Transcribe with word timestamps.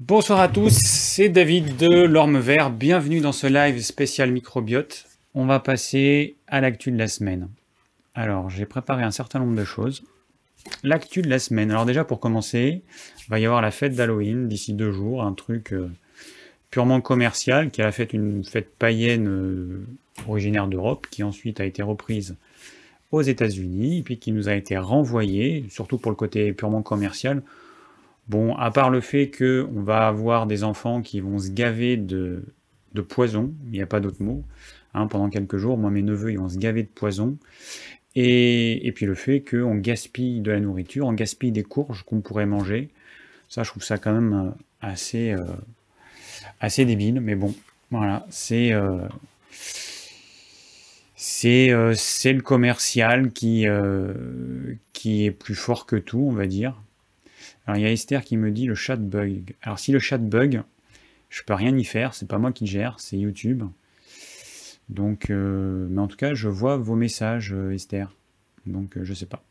Bonsoir 0.00 0.38
à 0.38 0.46
tous, 0.46 0.78
c'est 0.78 1.28
David 1.28 1.76
de 1.76 2.04
l'Orme 2.04 2.38
Vert. 2.38 2.70
Bienvenue 2.70 3.18
dans 3.18 3.32
ce 3.32 3.48
live 3.48 3.82
spécial 3.82 4.30
microbiote. 4.30 5.06
On 5.34 5.44
va 5.44 5.58
passer 5.58 6.36
à 6.46 6.60
l'actu 6.60 6.92
de 6.92 6.96
la 6.96 7.08
semaine. 7.08 7.48
Alors, 8.14 8.48
j'ai 8.48 8.64
préparé 8.64 9.02
un 9.02 9.10
certain 9.10 9.40
nombre 9.40 9.56
de 9.56 9.64
choses. 9.64 10.04
L'actu 10.84 11.20
de 11.20 11.28
la 11.28 11.40
semaine. 11.40 11.72
Alors 11.72 11.84
déjà, 11.84 12.04
pour 12.04 12.20
commencer, 12.20 12.82
il 13.18 13.28
va 13.28 13.40
y 13.40 13.44
avoir 13.44 13.60
la 13.60 13.72
fête 13.72 13.96
d'Halloween 13.96 14.46
d'ici 14.46 14.72
deux 14.72 14.92
jours, 14.92 15.24
un 15.24 15.32
truc 15.32 15.72
euh, 15.72 15.90
purement 16.70 17.00
commercial, 17.00 17.72
qui 17.72 17.82
a 17.82 17.90
fait 17.90 18.12
une 18.12 18.44
fête 18.44 18.70
païenne 18.78 19.26
euh, 19.26 19.84
originaire 20.28 20.68
d'Europe, 20.68 21.08
qui 21.10 21.24
ensuite 21.24 21.58
a 21.58 21.64
été 21.64 21.82
reprise 21.82 22.36
aux 23.10 23.22
États-Unis, 23.22 24.02
puis 24.04 24.20
qui 24.20 24.30
nous 24.30 24.48
a 24.48 24.54
été 24.54 24.78
renvoyée, 24.78 25.64
surtout 25.70 25.98
pour 25.98 26.12
le 26.12 26.16
côté 26.16 26.52
purement 26.52 26.82
commercial. 26.82 27.42
Bon, 28.28 28.54
à 28.56 28.70
part 28.70 28.90
le 28.90 29.00
fait 29.00 29.30
qu'on 29.30 29.82
va 29.82 30.06
avoir 30.06 30.46
des 30.46 30.62
enfants 30.62 31.00
qui 31.00 31.20
vont 31.20 31.38
se 31.38 31.50
gaver 31.50 31.96
de, 31.96 32.44
poison, 33.08 33.54
il 33.66 33.72
n'y 33.72 33.82
a 33.82 33.86
pas 33.86 34.00
d'autre 34.00 34.22
mot, 34.22 34.44
hein, 34.92 35.06
pendant 35.06 35.30
quelques 35.30 35.56
jours, 35.56 35.78
moi 35.78 35.90
mes 35.90 36.02
neveux 36.02 36.32
ils 36.32 36.38
vont 36.38 36.48
se 36.48 36.58
gaver 36.58 36.82
de 36.82 36.88
poison, 36.88 37.38
et, 38.16 38.92
puis 38.94 39.06
le 39.06 39.14
fait 39.14 39.40
qu'on 39.40 39.76
gaspille 39.76 40.40
de 40.40 40.50
la 40.50 40.60
nourriture, 40.60 41.06
on 41.06 41.12
gaspille 41.12 41.52
des 41.52 41.62
courges 41.62 42.02
qu'on 42.02 42.20
pourrait 42.20 42.44
manger, 42.44 42.90
ça 43.48 43.62
je 43.62 43.70
trouve 43.70 43.84
ça 43.84 43.98
quand 43.98 44.12
même 44.12 44.32
euh, 44.34 44.50
assez, 44.82 45.30
euh, 45.32 45.44
assez 46.60 46.84
débile, 46.84 47.20
mais 47.20 47.34
bon, 47.34 47.54
voilà, 47.90 48.26
c'est... 48.30 48.72
Euh, 48.72 48.98
le 51.44 52.40
commercial 52.40 53.32
qui 53.32 53.64
est 53.64 55.30
plus 55.30 55.54
fort 55.54 55.86
que 55.86 55.96
tout, 55.96 56.26
on 56.28 56.32
va 56.32 56.46
dire. 56.46 56.74
Alors 57.68 57.76
il 57.76 57.82
y 57.82 57.86
a 57.86 57.92
Esther 57.92 58.24
qui 58.24 58.38
me 58.38 58.50
dit 58.50 58.64
le 58.64 58.74
chat 58.74 58.96
bug. 58.96 59.54
Alors 59.60 59.78
si 59.78 59.92
le 59.92 59.98
chat 59.98 60.16
bug, 60.16 60.62
je 61.28 61.42
peux 61.42 61.52
rien 61.52 61.76
y 61.76 61.84
faire, 61.84 62.14
c'est 62.14 62.26
pas 62.26 62.38
moi 62.38 62.50
qui 62.50 62.66
gère, 62.66 62.98
c'est 62.98 63.18
YouTube. 63.18 63.62
Donc, 64.88 65.28
euh, 65.28 65.86
mais 65.90 66.00
en 66.00 66.06
tout 66.06 66.16
cas, 66.16 66.32
je 66.32 66.48
vois 66.48 66.78
vos 66.78 66.94
messages, 66.94 67.52
euh, 67.52 67.74
Esther. 67.74 68.10
Donc 68.64 68.96
euh, 68.96 69.04
je 69.04 69.12
sais 69.12 69.26
pas. 69.26 69.44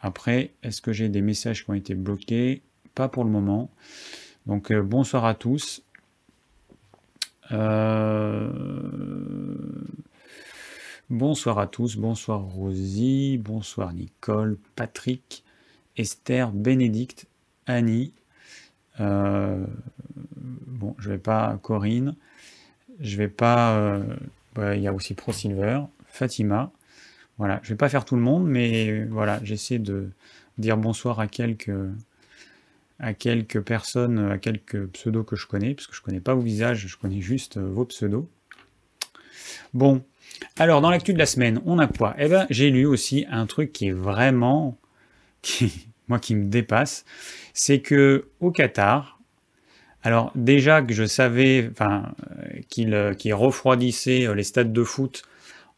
Après, 0.00 0.50
est-ce 0.64 0.82
que 0.82 0.92
j'ai 0.92 1.08
des 1.08 1.20
messages 1.20 1.64
qui 1.64 1.70
ont 1.70 1.74
été 1.74 1.94
bloqués? 1.94 2.60
Pas 2.96 3.08
pour 3.08 3.22
le 3.22 3.30
moment. 3.30 3.70
Donc 4.46 4.72
euh, 4.72 4.82
bonsoir 4.82 5.24
à 5.26 5.36
tous. 5.36 5.84
Bonsoir 11.08 11.60
à 11.60 11.68
tous, 11.68 11.96
bonsoir 11.96 12.40
Rosie, 12.40 13.38
bonsoir 13.38 13.92
Nicole, 13.92 14.58
Patrick, 14.74 15.44
Esther, 16.00 16.50
Bénédicte, 16.50 17.26
Annie. 17.66 18.12
Euh, 19.00 19.64
bon, 20.36 20.94
je 20.98 21.10
vais 21.10 21.18
pas 21.18 21.58
Corinne, 21.62 22.16
je 23.00 23.16
vais 23.16 23.28
pas. 23.28 23.76
euh, 23.76 24.02
il 24.74 24.82
y 24.82 24.88
a 24.88 24.92
aussi 24.92 25.14
Pro 25.14 25.32
Silver, 25.32 25.82
Fatima. 26.06 26.72
Voilà, 27.38 27.60
je 27.62 27.70
vais 27.70 27.76
pas 27.76 27.88
faire 27.88 28.04
tout 28.04 28.16
le 28.16 28.22
monde, 28.22 28.46
mais 28.46 29.04
voilà, 29.04 29.40
j'essaie 29.42 29.78
de 29.78 30.10
dire 30.58 30.76
bonsoir 30.76 31.20
à 31.20 31.26
quelques 31.26 31.70
à 32.98 33.14
quelques 33.14 33.62
personnes, 33.62 34.18
à 34.18 34.36
quelques 34.38 34.86
pseudos 34.88 35.24
que 35.24 35.36
je 35.36 35.46
connais, 35.46 35.74
parce 35.74 35.86
que 35.86 35.96
je 35.96 36.02
connais 36.02 36.20
pas 36.20 36.34
vos 36.34 36.42
visages, 36.42 36.86
je 36.86 36.96
connais 36.98 37.22
juste 37.22 37.56
euh, 37.56 37.66
vos 37.66 37.86
pseudos. 37.86 38.28
Bon, 39.72 40.02
alors 40.58 40.80
dans 40.82 40.90
l'actu 40.90 41.14
de 41.14 41.18
la 41.18 41.26
semaine, 41.26 41.62
on 41.64 41.78
a 41.78 41.86
quoi? 41.86 42.14
Eh 42.18 42.28
ben, 42.28 42.46
j'ai 42.50 42.70
lu 42.70 42.84
aussi 42.84 43.24
un 43.30 43.46
truc 43.46 43.72
qui 43.72 43.88
est 43.88 43.92
vraiment, 43.92 44.76
qui, 45.40 45.88
moi 46.10 46.18
qui 46.18 46.34
me 46.34 46.44
dépasse, 46.44 47.06
c'est 47.54 47.80
que 47.80 48.28
au 48.40 48.50
Qatar, 48.50 49.18
alors 50.02 50.32
déjà 50.34 50.82
que 50.82 50.92
je 50.92 51.04
savais, 51.04 51.68
enfin, 51.72 52.12
euh, 52.42 52.92
euh, 52.92 53.14
qu'il 53.14 53.34
refroidissait 53.34 54.26
euh, 54.26 54.34
les 54.34 54.44
stades 54.44 54.72
de 54.72 54.84
foot 54.84 55.22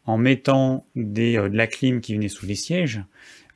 en 0.06 0.18
mettant 0.18 0.84
de 0.96 1.38
la 1.38 1.66
clim 1.68 2.00
qui 2.00 2.14
venait 2.14 2.28
sous 2.28 2.46
les 2.46 2.56
sièges, 2.56 3.02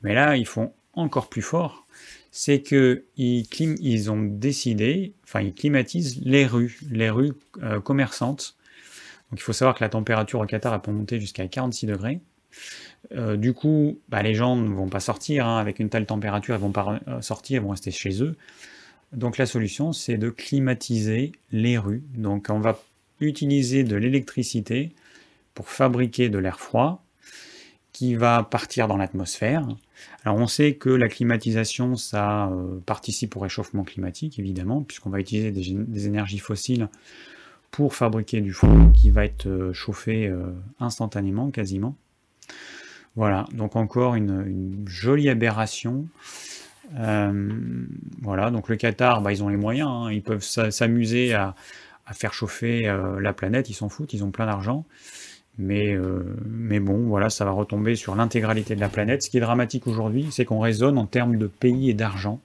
mais 0.01 0.13
là 0.13 0.37
ils 0.37 0.47
font 0.47 0.71
encore 0.93 1.27
plus 1.29 1.41
fort. 1.41 1.85
C'est 2.31 2.61
que 2.61 3.05
ils, 3.17 4.11
ont 4.11 4.21
décidé, 4.21 5.13
enfin 5.23 5.41
ils 5.41 5.53
climatisent 5.53 6.21
les 6.23 6.45
rues, 6.45 6.77
les 6.91 7.09
rues 7.09 7.33
commerçantes 7.83 8.57
donc 9.31 9.39
il 9.39 9.43
faut 9.43 9.53
savoir 9.53 9.75
que 9.75 9.83
la 9.83 9.89
température 9.89 10.39
au 10.39 10.45
Qatar 10.45 10.73
a 10.73 10.81
pu 10.81 10.91
monter 10.91 11.19
jusqu'à 11.19 11.47
46 11.47 11.87
degrés. 11.87 12.19
Euh, 13.13 13.37
du 13.37 13.53
coup, 13.53 13.99
bah, 14.09 14.21
les 14.21 14.33
gens 14.33 14.55
ne 14.55 14.69
vont 14.69 14.89
pas 14.89 14.99
sortir 14.99 15.47
hein, 15.47 15.57
avec 15.57 15.79
une 15.79 15.89
telle 15.89 16.05
température, 16.05 16.55
ils 16.55 16.61
vont 16.61 16.71
pas 16.71 16.99
euh, 17.07 17.21
sortir, 17.21 17.61
ils 17.61 17.63
vont 17.63 17.71
rester 17.71 17.91
chez 17.91 18.21
eux. 18.21 18.35
Donc 19.13 19.37
la 19.37 19.45
solution, 19.45 19.93
c'est 19.93 20.17
de 20.17 20.29
climatiser 20.29 21.31
les 21.51 21.77
rues. 21.77 22.03
Donc 22.15 22.47
on 22.49 22.59
va 22.59 22.79
utiliser 23.21 23.83
de 23.83 23.95
l'électricité 23.95 24.91
pour 25.53 25.69
fabriquer 25.69 26.29
de 26.29 26.37
l'air 26.37 26.59
froid 26.59 27.03
qui 27.93 28.15
va 28.15 28.43
partir 28.43 28.87
dans 28.87 28.97
l'atmosphère. 28.97 29.67
Alors 30.23 30.37
on 30.37 30.45
sait 30.45 30.75
que 30.75 30.89
la 30.89 31.07
climatisation, 31.07 31.95
ça 31.95 32.47
euh, 32.47 32.79
participe 32.85 33.35
au 33.37 33.39
réchauffement 33.39 33.83
climatique, 33.83 34.37
évidemment, 34.37 34.83
puisqu'on 34.83 35.09
va 35.09 35.19
utiliser 35.19 35.51
des, 35.51 36.05
énergies 36.05 36.37
fossiles 36.37 36.89
pour 37.71 37.95
fabriquer 37.95 38.41
du 38.41 38.51
froid 38.51 38.91
qui 38.93 39.09
va 39.09 39.25
être 39.25 39.71
chauffé 39.73 40.31
instantanément, 40.79 41.51
quasiment. 41.51 41.95
Voilà, 43.17 43.47
donc 43.51 43.75
encore 43.75 44.13
une, 44.13 44.85
jolie 44.85 45.27
aberration. 45.27 46.05
Euh, 46.99 47.49
voilà, 48.21 48.51
donc 48.51 48.69
le 48.69 48.75
Qatar, 48.75 49.23
bah, 49.23 49.33
ils 49.33 49.43
ont 49.43 49.49
les 49.49 49.57
moyens, 49.57 49.89
hein, 49.89 50.11
ils 50.11 50.21
peuvent 50.21 50.43
s'a- 50.43 50.69
s'amuser 50.69 51.33
à, 51.33 51.55
faire 52.13 52.31
chauffer 52.31 52.87
euh, 52.87 53.19
la 53.19 53.33
planète, 53.33 53.71
ils 53.71 53.73
s'en 53.73 53.89
foutent, 53.89 54.13
ils 54.13 54.23
ont 54.23 54.29
plein 54.29 54.45
d'argent. 54.45 54.85
Mais, 55.57 55.95
euh, 55.95 56.23
mais 56.45 56.79
bon, 56.79 57.07
voilà, 57.07 57.31
ça 57.31 57.43
va 57.43 57.49
retomber 57.49 57.95
sur 57.95 58.15
l'intégralité 58.15 58.75
de 58.75 58.81
la 58.81 58.87
planète. 58.87 59.23
Ce 59.23 59.31
qui 59.31 59.37
est 59.37 59.41
dramatique 59.41 59.87
aujourd'hui, 59.87 60.27
c'est 60.29 60.45
qu'on 60.45 60.59
raisonne 60.59 60.99
en 60.99 61.07
termes 61.07 61.37
de 61.37 61.47
pays 61.47 61.89
et 61.89 61.95
d'argent. 61.95 62.39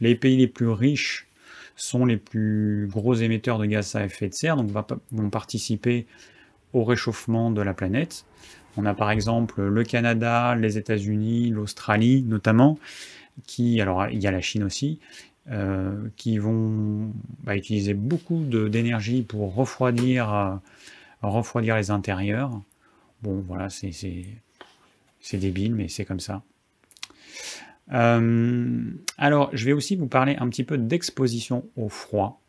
Les 0.00 0.14
pays 0.14 0.36
les 0.36 0.46
plus 0.46 0.68
riches 0.68 1.26
sont 1.74 2.04
les 2.04 2.18
plus 2.18 2.86
gros 2.92 3.14
émetteurs 3.14 3.58
de 3.58 3.64
gaz 3.64 3.96
à 3.96 4.04
effet 4.04 4.28
de 4.28 4.34
serre, 4.34 4.56
donc 4.56 4.70
vont 5.10 5.30
participer 5.30 6.06
au 6.74 6.84
réchauffement 6.84 7.50
de 7.50 7.62
la 7.62 7.72
planète. 7.72 8.26
On 8.76 8.84
a 8.84 8.94
par 8.94 9.10
exemple 9.10 9.62
le 9.62 9.84
Canada, 9.84 10.54
les 10.54 10.78
États-Unis, 10.78 11.50
l'Australie 11.50 12.22
notamment, 12.22 12.78
qui, 13.46 13.80
alors 13.80 14.08
il 14.08 14.22
y 14.22 14.26
a 14.26 14.30
la 14.30 14.40
Chine 14.40 14.64
aussi, 14.64 15.00
euh, 15.50 16.08
qui 16.16 16.38
vont 16.38 17.12
bah, 17.44 17.56
utiliser 17.56 17.94
beaucoup 17.94 18.42
d'énergie 18.42 19.22
pour 19.22 19.54
refroidir, 19.54 20.34
euh, 20.34 20.56
refroidir 21.22 21.76
les 21.76 21.92
intérieurs. 21.92 22.50
Bon, 23.22 23.44
voilà, 23.46 23.68
c'est 23.70 23.92
débile, 25.34 25.74
mais 25.74 25.86
c'est 25.86 26.04
comme 26.04 26.18
ça. 26.18 26.42
Euh, 27.92 28.90
alors, 29.18 29.50
je 29.52 29.64
vais 29.66 29.72
aussi 29.72 29.94
vous 29.94 30.08
parler 30.08 30.34
un 30.40 30.48
petit 30.48 30.64
peu 30.64 30.78
d'exposition 30.78 31.64
au 31.76 31.88
froid. 31.88 32.40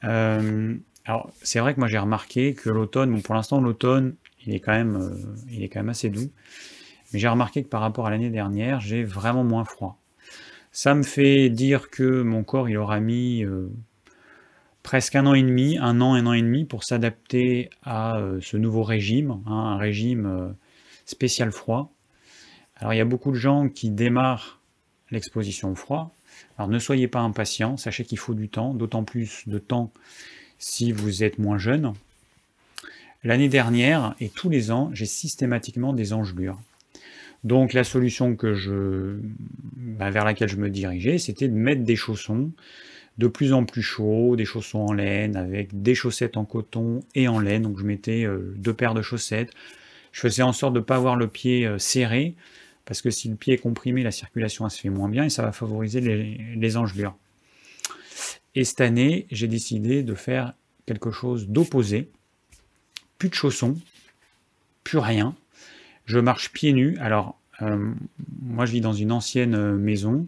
Alors, 0.00 1.30
c'est 1.42 1.58
vrai 1.60 1.74
que 1.74 1.80
moi 1.80 1.88
j'ai 1.88 1.98
remarqué 1.98 2.54
que 2.54 2.70
l'automne, 2.70 3.20
pour 3.20 3.34
l'instant 3.34 3.60
l'automne, 3.60 4.14
il 4.46 4.54
est 4.54 4.60
quand 4.60 4.72
même, 4.72 4.96
euh, 4.96 5.36
il 5.50 5.62
est 5.62 5.68
quand 5.68 5.80
même 5.80 5.88
assez 5.88 6.10
doux, 6.10 6.30
mais 7.12 7.18
j'ai 7.18 7.28
remarqué 7.28 7.62
que 7.62 7.68
par 7.68 7.80
rapport 7.80 8.06
à 8.06 8.10
l'année 8.10 8.30
dernière, 8.30 8.80
j'ai 8.80 9.04
vraiment 9.04 9.44
moins 9.44 9.64
froid. 9.64 9.98
Ça 10.72 10.94
me 10.94 11.02
fait 11.02 11.50
dire 11.50 11.90
que 11.90 12.22
mon 12.22 12.42
corps, 12.42 12.68
il 12.68 12.76
aura 12.76 13.00
mis 13.00 13.44
euh, 13.44 13.68
presque 14.82 15.14
un 15.14 15.26
an 15.26 15.34
et 15.34 15.42
demi, 15.42 15.78
un 15.78 16.00
an, 16.00 16.14
un 16.14 16.26
an 16.26 16.32
et 16.32 16.42
demi 16.42 16.64
pour 16.64 16.84
s'adapter 16.84 17.70
à 17.82 18.16
euh, 18.18 18.40
ce 18.40 18.56
nouveau 18.56 18.82
régime, 18.82 19.42
hein, 19.46 19.52
un 19.52 19.76
régime 19.76 20.54
spécial 21.06 21.52
froid. 21.52 21.92
Alors 22.76 22.92
il 22.92 22.96
y 22.96 23.00
a 23.00 23.04
beaucoup 23.04 23.30
de 23.30 23.36
gens 23.36 23.68
qui 23.68 23.90
démarrent 23.90 24.60
l'exposition 25.10 25.70
au 25.70 25.74
froid. 25.74 26.12
Alors 26.58 26.68
ne 26.68 26.78
soyez 26.78 27.08
pas 27.08 27.20
impatients, 27.20 27.76
sachez 27.76 28.04
qu'il 28.04 28.18
faut 28.18 28.34
du 28.34 28.48
temps, 28.48 28.74
d'autant 28.74 29.04
plus 29.04 29.44
de 29.46 29.58
temps 29.58 29.92
si 30.58 30.92
vous 30.92 31.22
êtes 31.22 31.38
moins 31.38 31.58
jeune. 31.58 31.92
L'année 33.24 33.48
dernière 33.48 34.14
et 34.20 34.28
tous 34.28 34.50
les 34.50 34.70
ans, 34.70 34.90
j'ai 34.92 35.06
systématiquement 35.06 35.94
des 35.94 36.12
engelures. 36.12 36.60
Donc 37.42 37.72
la 37.72 37.84
solution 37.84 38.36
bah, 38.38 40.10
vers 40.10 40.24
laquelle 40.24 40.48
je 40.48 40.56
me 40.56 40.68
dirigeais, 40.70 41.18
c'était 41.18 41.48
de 41.48 41.54
mettre 41.54 41.82
des 41.82 41.96
chaussons 41.96 42.52
de 43.16 43.26
plus 43.26 43.52
en 43.52 43.64
plus 43.64 43.82
chauds, 43.82 44.36
des 44.36 44.44
chaussons 44.44 44.80
en 44.80 44.92
laine, 44.92 45.36
avec 45.36 45.82
des 45.82 45.94
chaussettes 45.94 46.36
en 46.36 46.44
coton 46.44 47.00
et 47.14 47.28
en 47.28 47.38
laine. 47.38 47.62
Donc 47.62 47.78
je 47.78 47.84
mettais 47.84 48.24
euh, 48.24 48.52
deux 48.56 48.74
paires 48.74 48.94
de 48.94 49.02
chaussettes. 49.02 49.52
Je 50.12 50.20
faisais 50.20 50.42
en 50.42 50.52
sorte 50.52 50.74
de 50.74 50.80
ne 50.80 50.84
pas 50.84 50.96
avoir 50.96 51.16
le 51.16 51.28
pied 51.28 51.66
euh, 51.66 51.78
serré, 51.78 52.34
parce 52.84 53.02
que 53.02 53.10
si 53.10 53.28
le 53.28 53.36
pied 53.36 53.54
est 53.54 53.58
comprimé, 53.58 54.02
la 54.02 54.10
circulation 54.10 54.68
se 54.68 54.80
fait 54.80 54.90
moins 54.90 55.08
bien 55.08 55.24
et 55.24 55.30
ça 55.30 55.42
va 55.42 55.52
favoriser 55.52 56.00
les, 56.00 56.40
les 56.56 56.76
engelures. 56.76 57.16
Et 58.54 58.64
cette 58.64 58.80
année, 58.80 59.26
j'ai 59.30 59.48
décidé 59.48 60.02
de 60.02 60.14
faire 60.14 60.54
quelque 60.86 61.10
chose 61.10 61.48
d'opposé. 61.48 62.10
De 63.28 63.34
chaussons, 63.34 63.76
plus 64.82 64.98
rien. 64.98 65.34
Je 66.06 66.18
marche 66.18 66.52
pieds 66.52 66.72
nus. 66.72 66.96
Alors, 67.00 67.38
euh, 67.62 67.92
moi, 68.42 68.66
je 68.66 68.72
vis 68.72 68.80
dans 68.80 68.92
une 68.92 69.12
ancienne 69.12 69.54
euh, 69.54 69.76
maison. 69.76 70.26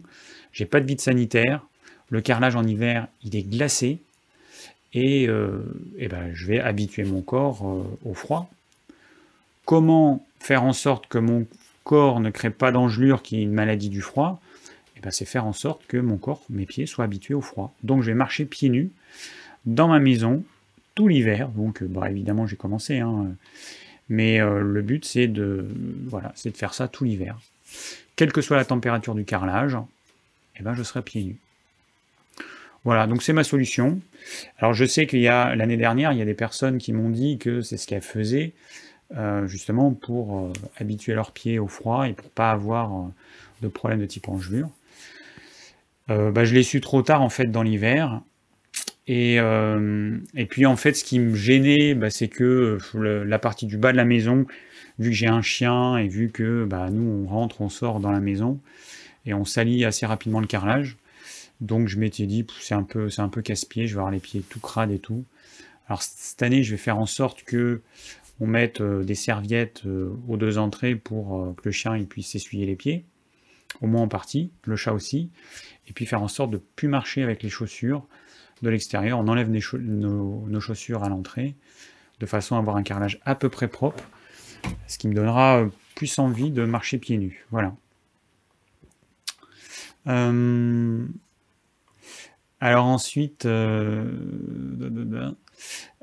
J'ai 0.51 0.65
pas 0.65 0.79
de 0.79 0.85
vide 0.85 1.01
sanitaire. 1.01 1.65
Le 2.09 2.21
carrelage 2.21 2.55
en 2.55 2.65
hiver, 2.65 3.07
il 3.23 3.35
est 3.35 3.43
glacé. 3.43 3.99
Et, 4.93 5.27
ben, 5.27 6.31
je 6.33 6.47
vais 6.47 6.59
habituer 6.59 7.03
mon 7.03 7.21
corps 7.21 7.61
au 8.03 8.13
froid. 8.15 8.49
Comment 9.65 10.25
faire 10.39 10.63
en 10.63 10.73
sorte 10.73 11.07
que 11.07 11.19
mon 11.19 11.45
corps 11.83 12.19
ne 12.19 12.31
crée 12.31 12.49
pas 12.49 12.71
d'engelure 12.71 13.21
qui 13.21 13.37
est 13.37 13.43
une 13.43 13.51
maladie 13.51 13.89
du 13.89 14.01
froid? 14.01 14.41
Et 14.95 15.01
ben, 15.01 15.11
C'est 15.11 15.25
faire 15.25 15.45
en 15.45 15.53
sorte 15.53 15.85
que 15.87 15.97
mon 15.97 16.17
corps, 16.17 16.41
mes 16.49 16.65
pieds, 16.65 16.87
soient 16.87 17.05
habitués 17.05 17.35
au 17.35 17.41
froid. 17.41 17.75
Donc 17.83 18.01
je 18.01 18.07
vais 18.07 18.15
marcher 18.15 18.45
pieds 18.45 18.69
nus 18.69 18.89
dans 19.65 19.89
ma 19.89 19.99
maison 19.99 20.43
l'hiver. 21.05 21.49
Donc 21.49 21.83
bah, 21.83 22.09
évidemment 22.09 22.47
j'ai 22.47 22.55
commencé. 22.55 22.99
Hein, 22.99 23.35
mais 24.09 24.39
le 24.39 24.81
but 24.81 25.03
c'est 25.03 25.27
de, 25.27 25.67
voilà, 26.05 26.33
de 26.43 26.51
faire 26.51 26.73
ça 26.73 26.87
tout 26.87 27.03
l'hiver. 27.03 27.37
Quelle 28.15 28.31
que 28.31 28.41
soit 28.41 28.55
la 28.55 28.65
température 28.65 29.13
du 29.13 29.25
carrelage, 29.25 29.77
et 30.59 30.63
ben, 30.63 30.73
je 30.73 30.81
serai 30.81 31.01
pieds 31.01 31.23
nus. 31.23 31.37
Voilà, 32.83 33.05
donc 33.05 33.21
c'est 33.21 33.33
ma 33.33 33.43
solution. 33.43 33.99
Alors 34.59 34.73
je 34.73 34.85
sais 34.85 35.07
qu'il 35.07 35.19
y 35.19 35.27
a 35.27 35.55
l'année 35.55 35.77
dernière, 35.77 36.13
il 36.13 36.19
y 36.19 36.21
a 36.21 36.25
des 36.25 36.33
personnes 36.33 36.77
qui 36.77 36.93
m'ont 36.93 37.09
dit 37.09 37.37
que 37.37 37.61
c'est 37.61 37.77
ce 37.77 37.85
qu'elles 37.85 38.01
faisaient 38.01 38.53
euh, 39.15 39.47
justement 39.47 39.93
pour 39.93 40.37
euh, 40.37 40.53
habituer 40.77 41.13
leurs 41.13 41.31
pieds 41.31 41.59
au 41.59 41.67
froid 41.67 42.07
et 42.07 42.13
pour 42.13 42.29
pas 42.29 42.51
avoir 42.51 42.93
euh, 42.93 43.07
de 43.61 43.67
problème 43.67 43.99
de 43.99 44.05
type 44.05 44.29
engelure. 44.29 44.69
Bah, 46.07 46.45
je 46.45 46.53
l'ai 46.53 46.63
su 46.63 46.79
trop 46.79 47.01
tard 47.01 47.21
en 47.21 47.27
fait 47.27 47.47
dans 47.47 47.63
l'hiver. 47.63 48.21
Et, 49.07 49.35
et, 49.35 50.45
puis 50.47 50.65
en 50.65 50.75
fait, 50.75 50.93
ce 50.93 51.03
qui 51.05 51.19
me 51.19 51.33
gênait, 51.33 51.93
bah, 51.93 52.09
c'est 52.09 52.27
que 52.27 52.77
la 52.93 53.39
partie 53.39 53.65
du 53.65 53.77
bas 53.77 53.93
de 53.93 53.97
la 53.97 54.03
maison, 54.03 54.45
vu 54.99 55.11
que 55.11 55.15
j'ai 55.15 55.27
un 55.27 55.41
chien 55.41 55.97
et 55.97 56.07
vu 56.07 56.29
que 56.29 56.65
bah, 56.65 56.89
nous 56.91 57.23
on 57.23 57.27
rentre, 57.27 57.61
on 57.61 57.69
sort 57.69 57.99
dans 57.99 58.11
la 58.11 58.19
maison 58.19 58.59
et 59.25 59.33
on 59.33 59.45
salit 59.45 59.85
assez 59.85 60.05
rapidement 60.05 60.39
le 60.39 60.47
carrelage, 60.47 60.97
donc 61.61 61.87
je 61.87 61.97
m'étais 61.97 62.25
dit, 62.25 62.45
c'est 62.59 62.75
un 62.75 62.83
peu, 62.83 63.09
c'est 63.09 63.21
un 63.21 63.29
peu 63.29 63.41
casse-pied, 63.41 63.87
je 63.87 63.93
vais 63.93 63.99
avoir 63.99 64.11
les 64.11 64.19
pieds 64.19 64.41
tout 64.41 64.59
crades 64.59 64.91
et 64.91 64.99
tout. 64.99 65.25
Alors 65.87 66.01
cette 66.01 66.41
année, 66.41 66.63
je 66.63 66.71
vais 66.71 66.77
faire 66.77 66.97
en 66.97 67.05
sorte 67.05 67.43
que 67.43 67.81
on 68.39 68.45
mette 68.45 68.81
euh, 68.81 69.03
des 69.03 69.15
serviettes 69.15 69.83
euh, 69.85 70.13
aux 70.27 70.37
deux 70.37 70.57
entrées 70.59 70.95
pour 70.95 71.41
euh, 71.41 71.53
que 71.53 71.63
le 71.65 71.71
chien 71.71 71.97
il 71.97 72.05
puisse 72.05 72.31
s'essuyer 72.31 72.65
les 72.65 72.75
pieds, 72.75 73.05
au 73.81 73.87
moins 73.87 74.03
en 74.03 74.07
partie, 74.07 74.51
le 74.65 74.75
chat 74.75 74.93
aussi, 74.93 75.29
et 75.87 75.93
puis 75.93 76.05
faire 76.05 76.21
en 76.21 76.27
sorte 76.27 76.51
de 76.51 76.61
plus 76.75 76.87
marcher 76.87 77.23
avec 77.23 77.41
les 77.41 77.49
chaussures 77.49 78.05
de 78.61 78.69
l'extérieur. 78.69 79.19
On 79.19 79.27
enlève 79.27 79.49
nos, 79.49 80.59
chaussures 80.59 81.03
à 81.03 81.09
l'entrée, 81.09 81.55
de 82.19 82.25
façon 82.25 82.55
à 82.55 82.59
avoir 82.59 82.75
un 82.75 82.83
carrelage 82.83 83.19
à 83.25 83.35
peu 83.35 83.49
près 83.49 83.67
propre, 83.67 84.03
ce 84.87 84.97
qui 84.97 85.07
me 85.07 85.13
donnera 85.13 85.65
plus 85.95 86.19
envie 86.19 86.51
de 86.51 86.65
marcher 86.65 86.97
pieds 86.97 87.17
nus. 87.17 87.45
Voilà. 87.51 87.73
Alors 92.59 92.85
ensuite, 92.85 93.45
euh, 93.45 94.11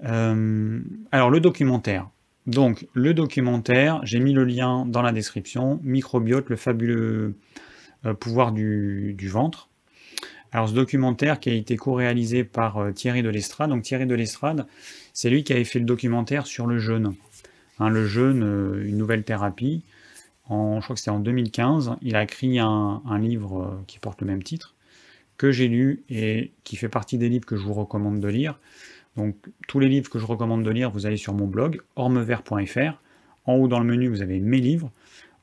euh, 0.04 0.80
alors 1.10 1.30
le 1.30 1.40
documentaire. 1.40 2.08
Donc 2.46 2.86
le 2.92 3.14
documentaire, 3.14 4.00
j'ai 4.04 4.20
mis 4.20 4.32
le 4.32 4.44
lien 4.44 4.86
dans 4.86 5.02
la 5.02 5.12
description. 5.12 5.80
Microbiote, 5.82 6.48
le 6.48 6.56
fabuleux 6.56 7.34
euh, 8.06 8.14
pouvoir 8.14 8.52
du, 8.52 9.16
ventre. 9.28 9.68
Alors 10.54 10.68
ce 10.68 10.74
documentaire 10.74 11.40
qui 11.40 11.50
a 11.50 11.52
été 11.52 11.76
co-réalisé 11.76 12.44
par 12.44 12.78
Thierry 12.94 13.22
de 13.22 13.28
l'Estrade. 13.28 13.68
Donc 13.68 13.82
Thierry 13.82 14.06
de 14.06 14.14
l'Estrade, 14.14 14.66
c'est 15.12 15.28
lui 15.28 15.44
qui 15.44 15.52
avait 15.52 15.64
fait 15.64 15.80
le 15.80 15.84
documentaire 15.84 16.46
sur 16.46 16.66
le 16.66 16.78
jeûne. 16.78 17.14
Hein, 17.80 17.90
le 17.90 18.06
jeûne, 18.06 18.80
une 18.82 18.96
nouvelle 18.96 19.24
thérapie. 19.24 19.82
En, 20.48 20.80
je 20.80 20.84
crois 20.84 20.94
que 20.94 21.00
c'était 21.00 21.10
en 21.10 21.18
2015. 21.18 21.96
Il 22.00 22.16
a 22.16 22.22
écrit 22.22 22.58
un 22.58 23.18
livre 23.18 23.82
qui 23.86 23.98
porte 23.98 24.20
le 24.22 24.28
même 24.28 24.42
titre 24.42 24.74
que 25.36 25.50
j'ai 25.50 25.68
lu 25.68 26.02
et 26.08 26.52
qui 26.64 26.76
fait 26.76 26.88
partie 26.88 27.18
des 27.18 27.28
livres 27.28 27.46
que 27.46 27.56
je 27.56 27.62
vous 27.62 27.74
recommande 27.74 28.20
de 28.20 28.28
lire. 28.28 28.58
Donc 29.16 29.36
tous 29.68 29.80
les 29.80 29.88
livres 29.88 30.10
que 30.10 30.18
je 30.18 30.26
recommande 30.26 30.62
de 30.62 30.70
lire, 30.70 30.90
vous 30.90 31.06
allez 31.06 31.16
sur 31.16 31.34
mon 31.34 31.46
blog 31.46 31.80
ormevert.fr. 31.96 33.00
En 33.46 33.54
haut 33.54 33.68
dans 33.68 33.80
le 33.80 33.86
menu, 33.86 34.08
vous 34.08 34.22
avez 34.22 34.40
mes 34.40 34.60
livres. 34.60 34.90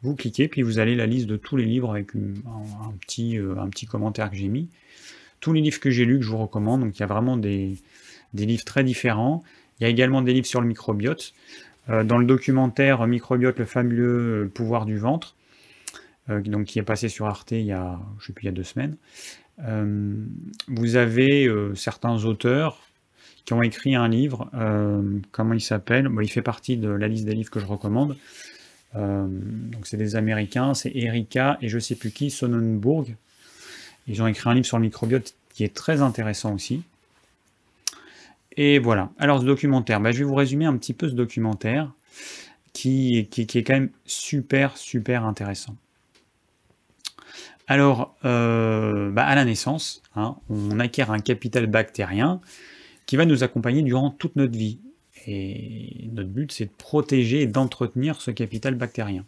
Vous 0.03 0.15
cliquez, 0.15 0.48
puis 0.48 0.62
vous 0.62 0.80
allez 0.80 0.95
la 0.95 1.06
liste 1.06 1.27
de 1.27 1.38
tous 1.38 1.57
les 1.57 1.65
livres 1.65 1.92
avec 1.92 2.15
un, 2.15 2.92
petit, 3.01 3.38
euh, 3.38 3.59
un 3.59 3.69
petit 3.69 3.86
commentaire 3.86 4.30
que 4.30 4.36
j'ai 4.36 4.48
mis. 4.48 4.69
Tous 5.39 5.53
les 5.53 5.62
livres 5.62 5.80
que 5.80 5.89
j'ai 5.89 6.06
lus, 6.06 6.19
que 6.19 6.25
je 6.25 6.30
vous 6.30 6.38
recommande, 6.38 6.81
donc 6.81 6.98
il 6.98 7.00
y 7.00 7.03
a 7.03 7.07
vraiment 7.07 7.38
des, 7.38 7.75
livres 8.33 8.65
très 8.65 8.83
différents. 8.83 9.44
Il 9.80 9.83
y 9.83 9.86
a 9.86 9.89
également 9.89 10.21
des 10.21 10.33
livres 10.33 10.48
sur 10.48 10.62
le 10.62 10.68
microbiote. 10.68 11.33
Euh, 11.89 12.03
dans 12.03 12.18
le 12.18 12.25
documentaire 12.25 13.06
Microbiote, 13.07 13.57
le 13.57 13.65
fabuleux 13.65 14.51
pouvoir 14.53 14.86
du 14.86 14.98
ventre, 14.98 15.36
euh, 16.30 16.42
donc 16.42 16.65
qui 16.65 16.80
est 16.80 16.83
passé 16.83 17.09
sur 17.09 17.25
Arte 17.25 17.51
il 17.51 17.62
y 17.62 17.71
a, 17.71 18.00
je 18.19 18.27
sais 18.27 18.33
plus, 18.33 18.44
il 18.44 18.45
y 18.45 18.50
a 18.50 18.53
deux 18.53 18.63
semaines, 18.63 18.98
euh, 19.68 20.13
vous 20.68 20.95
avez 20.95 21.48
euh, 21.48 21.75
certains 21.75 22.24
auteurs 22.25 22.80
qui 23.45 23.53
ont 23.53 23.62
écrit 23.62 23.95
un 23.95 24.07
livre, 24.07 24.50
euh, 24.53 25.19
comment 25.31 25.53
il 25.53 25.62
s'appelle? 25.62 26.09
Il 26.21 26.30
fait 26.30 26.42
partie 26.42 26.77
de 26.77 26.89
la 26.89 27.07
liste 27.07 27.25
des 27.25 27.33
livres 27.33 27.50
que 27.50 27.59
je 27.59 27.65
recommande. 27.65 28.18
Donc 28.93 29.88
c'est 29.88 29.97
des 29.97 30.15
Américains, 30.15 30.73
c'est 30.73 30.91
Erika 30.93 31.57
et 31.61 31.69
je 31.69 31.79
sais 31.79 31.95
plus 31.95 32.11
qui, 32.11 32.29
Sonnenburg. 32.29 33.15
Ils 34.07 34.21
ont 34.21 34.27
écrit 34.27 34.49
un 34.49 34.53
livre 34.53 34.65
sur 34.65 34.77
le 34.77 34.83
microbiote 34.83 35.33
qui 35.53 35.63
est 35.63 35.73
très 35.73 36.01
intéressant 36.01 36.53
aussi. 36.53 36.83
Et 38.57 38.79
voilà. 38.79 39.11
Alors 39.17 39.39
ce 39.39 39.45
documentaire, 39.45 39.99
bah, 39.99 40.11
je 40.11 40.19
vais 40.19 40.23
vous 40.23 40.35
résumer 40.35 40.65
un 40.65 40.75
petit 40.77 40.93
peu 40.93 41.07
ce 41.07 41.13
documentaire 41.13 41.91
qui, 42.73 43.17
est 43.17 43.63
quand 43.63 43.73
même 43.73 43.89
super 44.05 44.77
super 44.77 45.25
intéressant. 45.25 45.75
Alors, 47.67 48.15
euh, 48.25 49.09
bah, 49.11 49.23
à 49.25 49.35
la 49.35 49.45
naissance, 49.45 50.01
hein, 50.15 50.35
on 50.49 50.79
acquiert 50.79 51.11
un 51.11 51.19
capital 51.19 51.67
bactérien 51.67 52.41
qui 53.05 53.15
va 53.15 53.25
nous 53.25 53.43
accompagner 53.43 53.81
durant 53.81 54.11
toute 54.11 54.35
notre 54.35 54.57
vie. 54.57 54.79
Et 55.27 56.09
notre 56.12 56.29
but, 56.29 56.51
c'est 56.51 56.65
de 56.65 56.71
protéger 56.77 57.41
et 57.41 57.47
d'entretenir 57.47 58.21
ce 58.21 58.31
capital 58.31 58.75
bactérien. 58.75 59.25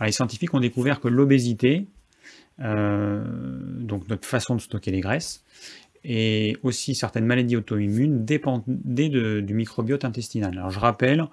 les 0.00 0.12
scientifiques 0.12 0.54
ont 0.54 0.60
découvert 0.60 1.00
que 1.00 1.08
l'obésité, 1.08 1.86
euh, 2.60 3.22
donc 3.80 4.08
notre 4.08 4.26
façon 4.26 4.54
de 4.54 4.60
stocker 4.60 4.90
les 4.90 5.00
graisses, 5.00 5.44
et 6.04 6.56
aussi 6.62 6.94
certaines 6.94 7.26
maladies 7.26 7.56
auto-immunes 7.56 8.24
dépendaient 8.24 9.42
du 9.42 9.54
microbiote 9.54 10.04
intestinal. 10.04 10.56
Alors 10.56 10.70
je 10.70 10.78
rappelle, 10.78 11.24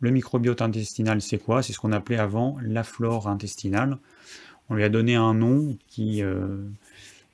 le 0.00 0.10
microbiote 0.10 0.62
intestinal, 0.62 1.20
c'est 1.20 1.38
quoi? 1.38 1.62
C'est 1.62 1.72
ce 1.72 1.78
qu'on 1.78 1.92
appelait 1.92 2.18
avant 2.18 2.56
la 2.62 2.84
flore 2.84 3.28
intestinale 3.28 3.98
on 4.68 4.74
lui 4.74 4.84
a 4.84 4.88
donné 4.88 5.14
un 5.14 5.34
nom 5.34 5.76
qui, 5.88 6.22
euh, 6.22 6.62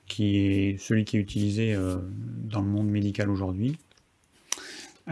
qui 0.07 0.37
est 0.37 0.77
celui 0.77 1.05
qui 1.05 1.17
est 1.17 1.19
utilisé 1.19 1.73
euh, 1.73 1.97
dans 2.43 2.61
le 2.61 2.67
monde 2.67 2.89
médical 2.89 3.29
aujourd'hui. 3.29 3.77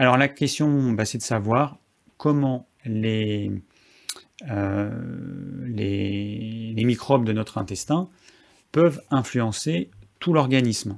Alors 0.00 0.16
la 0.16 0.28
question, 0.28 0.92
bah, 0.94 1.04
c'est 1.04 1.18
de 1.18 1.22
savoir 1.22 1.76
comment 2.16 2.66
les, 2.86 3.52
euh, 4.48 4.90
les, 5.66 6.72
les, 6.74 6.84
microbes 6.84 7.26
de 7.26 7.34
notre 7.34 7.58
intestin 7.58 8.08
peuvent 8.72 9.02
influencer 9.10 9.90
tout 10.18 10.32
l'organisme. 10.32 10.96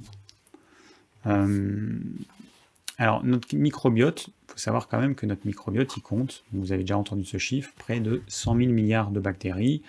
alors 2.97 3.25
notre 3.25 3.53
microbiote, 3.53 4.27
il 4.29 4.51
faut 4.53 4.57
savoir 4.57 4.87
quand 4.87 5.01
même 5.01 5.15
que 5.15 5.25
notre 5.25 5.45
microbiote, 5.45 5.97
il 5.97 6.01
compte, 6.01 6.45
vous 6.53 6.71
avez 6.71 6.83
déjà 6.83 6.97
entendu 6.97 7.25
ce 7.25 7.37
chiffre, 7.37 7.73
près 7.77 7.99
de 7.99 8.21
100 8.27 8.55
000 8.55 8.71
milliards 8.71 9.11
de 9.11 9.19
bactéries, 9.19 9.81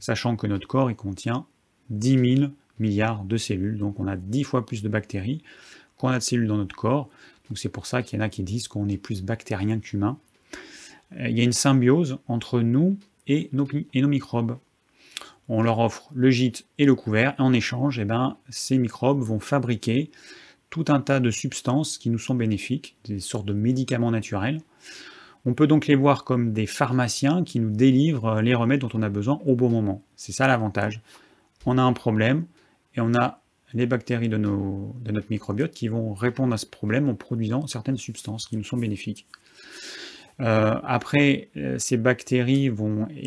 sachant 0.00 0.34
que 0.36 0.46
notre 0.46 0.66
corps, 0.66 0.90
il 0.90 0.96
contient 0.96 1.44
10 1.90 2.36
000 2.38 2.50
milliards 2.78 3.24
de 3.24 3.36
cellules, 3.36 3.76
donc 3.76 4.00
on 4.00 4.06
a 4.06 4.16
10 4.16 4.44
fois 4.44 4.64
plus 4.64 4.82
de 4.82 4.88
bactéries 4.88 5.42
qu'on 5.98 6.08
a 6.08 6.18
de 6.18 6.22
cellules 6.22 6.48
dans 6.48 6.56
notre 6.56 6.74
corps, 6.74 7.10
c'est 7.56 7.68
pour 7.68 7.86
ça 7.86 8.02
qu'il 8.02 8.18
y 8.18 8.22
en 8.22 8.24
a 8.24 8.28
qui 8.28 8.42
disent 8.42 8.68
qu'on 8.68 8.88
est 8.88 8.98
plus 8.98 9.22
bactérien 9.22 9.78
qu'humain. 9.78 10.18
Euh, 11.18 11.28
il 11.28 11.36
y 11.36 11.40
a 11.40 11.44
une 11.44 11.52
symbiose 11.52 12.18
entre 12.28 12.60
nous 12.60 12.98
et 13.26 13.48
nos, 13.52 13.66
microbes. 13.94 14.58
On 15.48 15.62
leur 15.62 15.78
offre 15.78 16.10
le 16.14 16.30
gîte 16.30 16.66
et 16.78 16.84
le 16.84 16.94
couvert, 16.94 17.34
et 17.38 17.42
en 17.42 17.52
échange, 17.52 17.98
eh 17.98 18.04
ben, 18.04 18.36
ces 18.48 18.78
microbes 18.78 19.20
vont 19.20 19.40
fabriquer 19.40 20.10
tout 20.70 20.84
un 20.88 21.00
tas 21.00 21.20
de 21.20 21.30
substances 21.30 21.98
qui 21.98 22.08
nous 22.08 22.18
sont 22.18 22.34
bénéfiques, 22.34 22.96
des 23.04 23.20
sortes 23.20 23.46
de 23.46 23.52
médicaments 23.52 24.10
naturels. 24.10 24.60
On 25.44 25.54
peut 25.54 25.66
donc 25.66 25.86
les 25.86 25.96
voir 25.96 26.24
comme 26.24 26.52
des 26.52 26.66
pharmaciens 26.66 27.44
qui 27.44 27.60
nous 27.60 27.70
délivrent 27.70 28.40
les 28.40 28.54
remèdes 28.54 28.80
dont 28.80 28.88
on 28.94 29.02
a 29.02 29.08
besoin 29.08 29.40
au 29.44 29.54
bon 29.54 29.68
moment. 29.68 30.02
C'est 30.16 30.32
ça 30.32 30.46
l'avantage. 30.46 31.00
On 31.66 31.78
a 31.78 31.82
un 31.82 31.92
problème 31.92 32.46
et 32.94 33.00
on 33.00 33.14
a 33.14 33.41
les 33.74 33.86
bactéries 33.86 34.28
de, 34.28 34.36
nos, 34.36 34.94
de, 35.00 35.12
notre 35.12 35.28
microbiote 35.30 35.72
qui 35.72 35.88
vont 35.88 36.14
répondre 36.14 36.52
à 36.54 36.58
ce 36.58 36.66
problème 36.66 37.08
en 37.08 37.14
produisant 37.14 37.66
certaines 37.66 37.96
substances 37.96 38.46
qui 38.46 38.56
nous 38.56 38.64
sont 38.64 38.76
bénéfiques. 38.76 39.26
Euh, 40.40 40.78
après, 40.84 41.48
euh, 41.56 41.78
ces 41.78 41.96
bactéries 41.96 42.70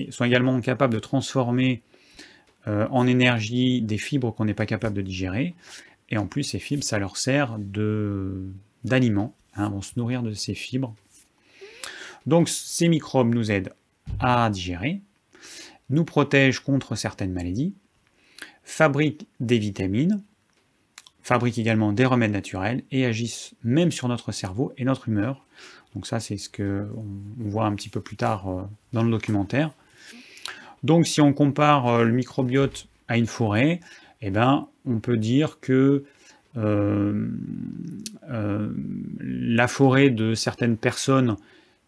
sont 0.09 0.25
également 0.25 0.59
capables 0.61 0.93
de 0.93 0.99
transformer 0.99 1.81
euh, 2.67 2.87
en 2.89 3.07
énergie 3.07 3.81
des 3.81 3.97
fibres 3.97 4.31
qu'on 4.31 4.45
n'est 4.45 4.53
pas 4.53 4.65
capable 4.65 4.95
de 4.95 5.01
digérer. 5.01 5.53
Et 6.09 6.17
en 6.17 6.27
plus, 6.27 6.43
ces 6.43 6.59
fibres, 6.59 6.83
ça 6.83 6.99
leur 6.99 7.17
sert 7.17 7.57
d'aliment. 8.83 9.35
Hein, 9.55 9.69
vont 9.69 9.81
se 9.81 9.93
nourrir 9.97 10.21
de 10.21 10.33
ces 10.33 10.53
fibres. 10.53 10.93
Donc 12.25 12.49
ces 12.49 12.89
microbes 12.89 13.33
nous 13.33 13.51
aident 13.51 13.73
à 14.19 14.49
digérer, 14.49 15.01
nous 15.89 16.03
protègent 16.03 16.59
contre 16.59 16.95
certaines 16.95 17.31
maladies, 17.31 17.73
fabriquent 18.63 19.27
des 19.39 19.59
vitamines, 19.59 20.21
fabriquent 21.25 21.57
également 21.57 21.91
des 21.91 22.05
remèdes 22.05 22.31
naturels 22.31 22.83
et 22.91 23.03
agissent 23.03 23.55
même 23.63 23.91
sur 23.91 24.07
notre 24.07 24.31
cerveau 24.31 24.71
et 24.77 24.85
notre 24.85 25.09
humeur. 25.09 25.43
Donc 25.95 26.05
ça, 26.05 26.19
c'est 26.19 26.37
ce 26.37 26.49
que 26.49 26.87
on, 26.95 27.49
voit 27.49 27.65
un 27.65 27.73
petit 27.73 27.89
peu 27.89 27.99
plus 27.99 28.15
tard 28.15 28.47
euh, 28.47 28.61
dans 28.93 29.01
le 29.01 29.09
documentaire. 29.09 29.71
Donc 30.83 31.07
si 31.07 31.21
on 31.21 31.33
compare 31.33 31.87
euh, 31.87 32.03
le 32.03 32.11
microbiote 32.11 32.87
à 33.07 33.17
une 33.17 33.25
forêt, 33.25 33.79
eh 34.21 34.29
ben, 34.29 34.67
on 34.85 34.99
peut 34.99 35.17
dire 35.17 35.59
que 35.59 36.03
euh, 36.57 37.27
la 39.19 39.67
forêt 39.67 40.11
de 40.11 40.35
certaines 40.35 40.77
personnes 40.77 41.37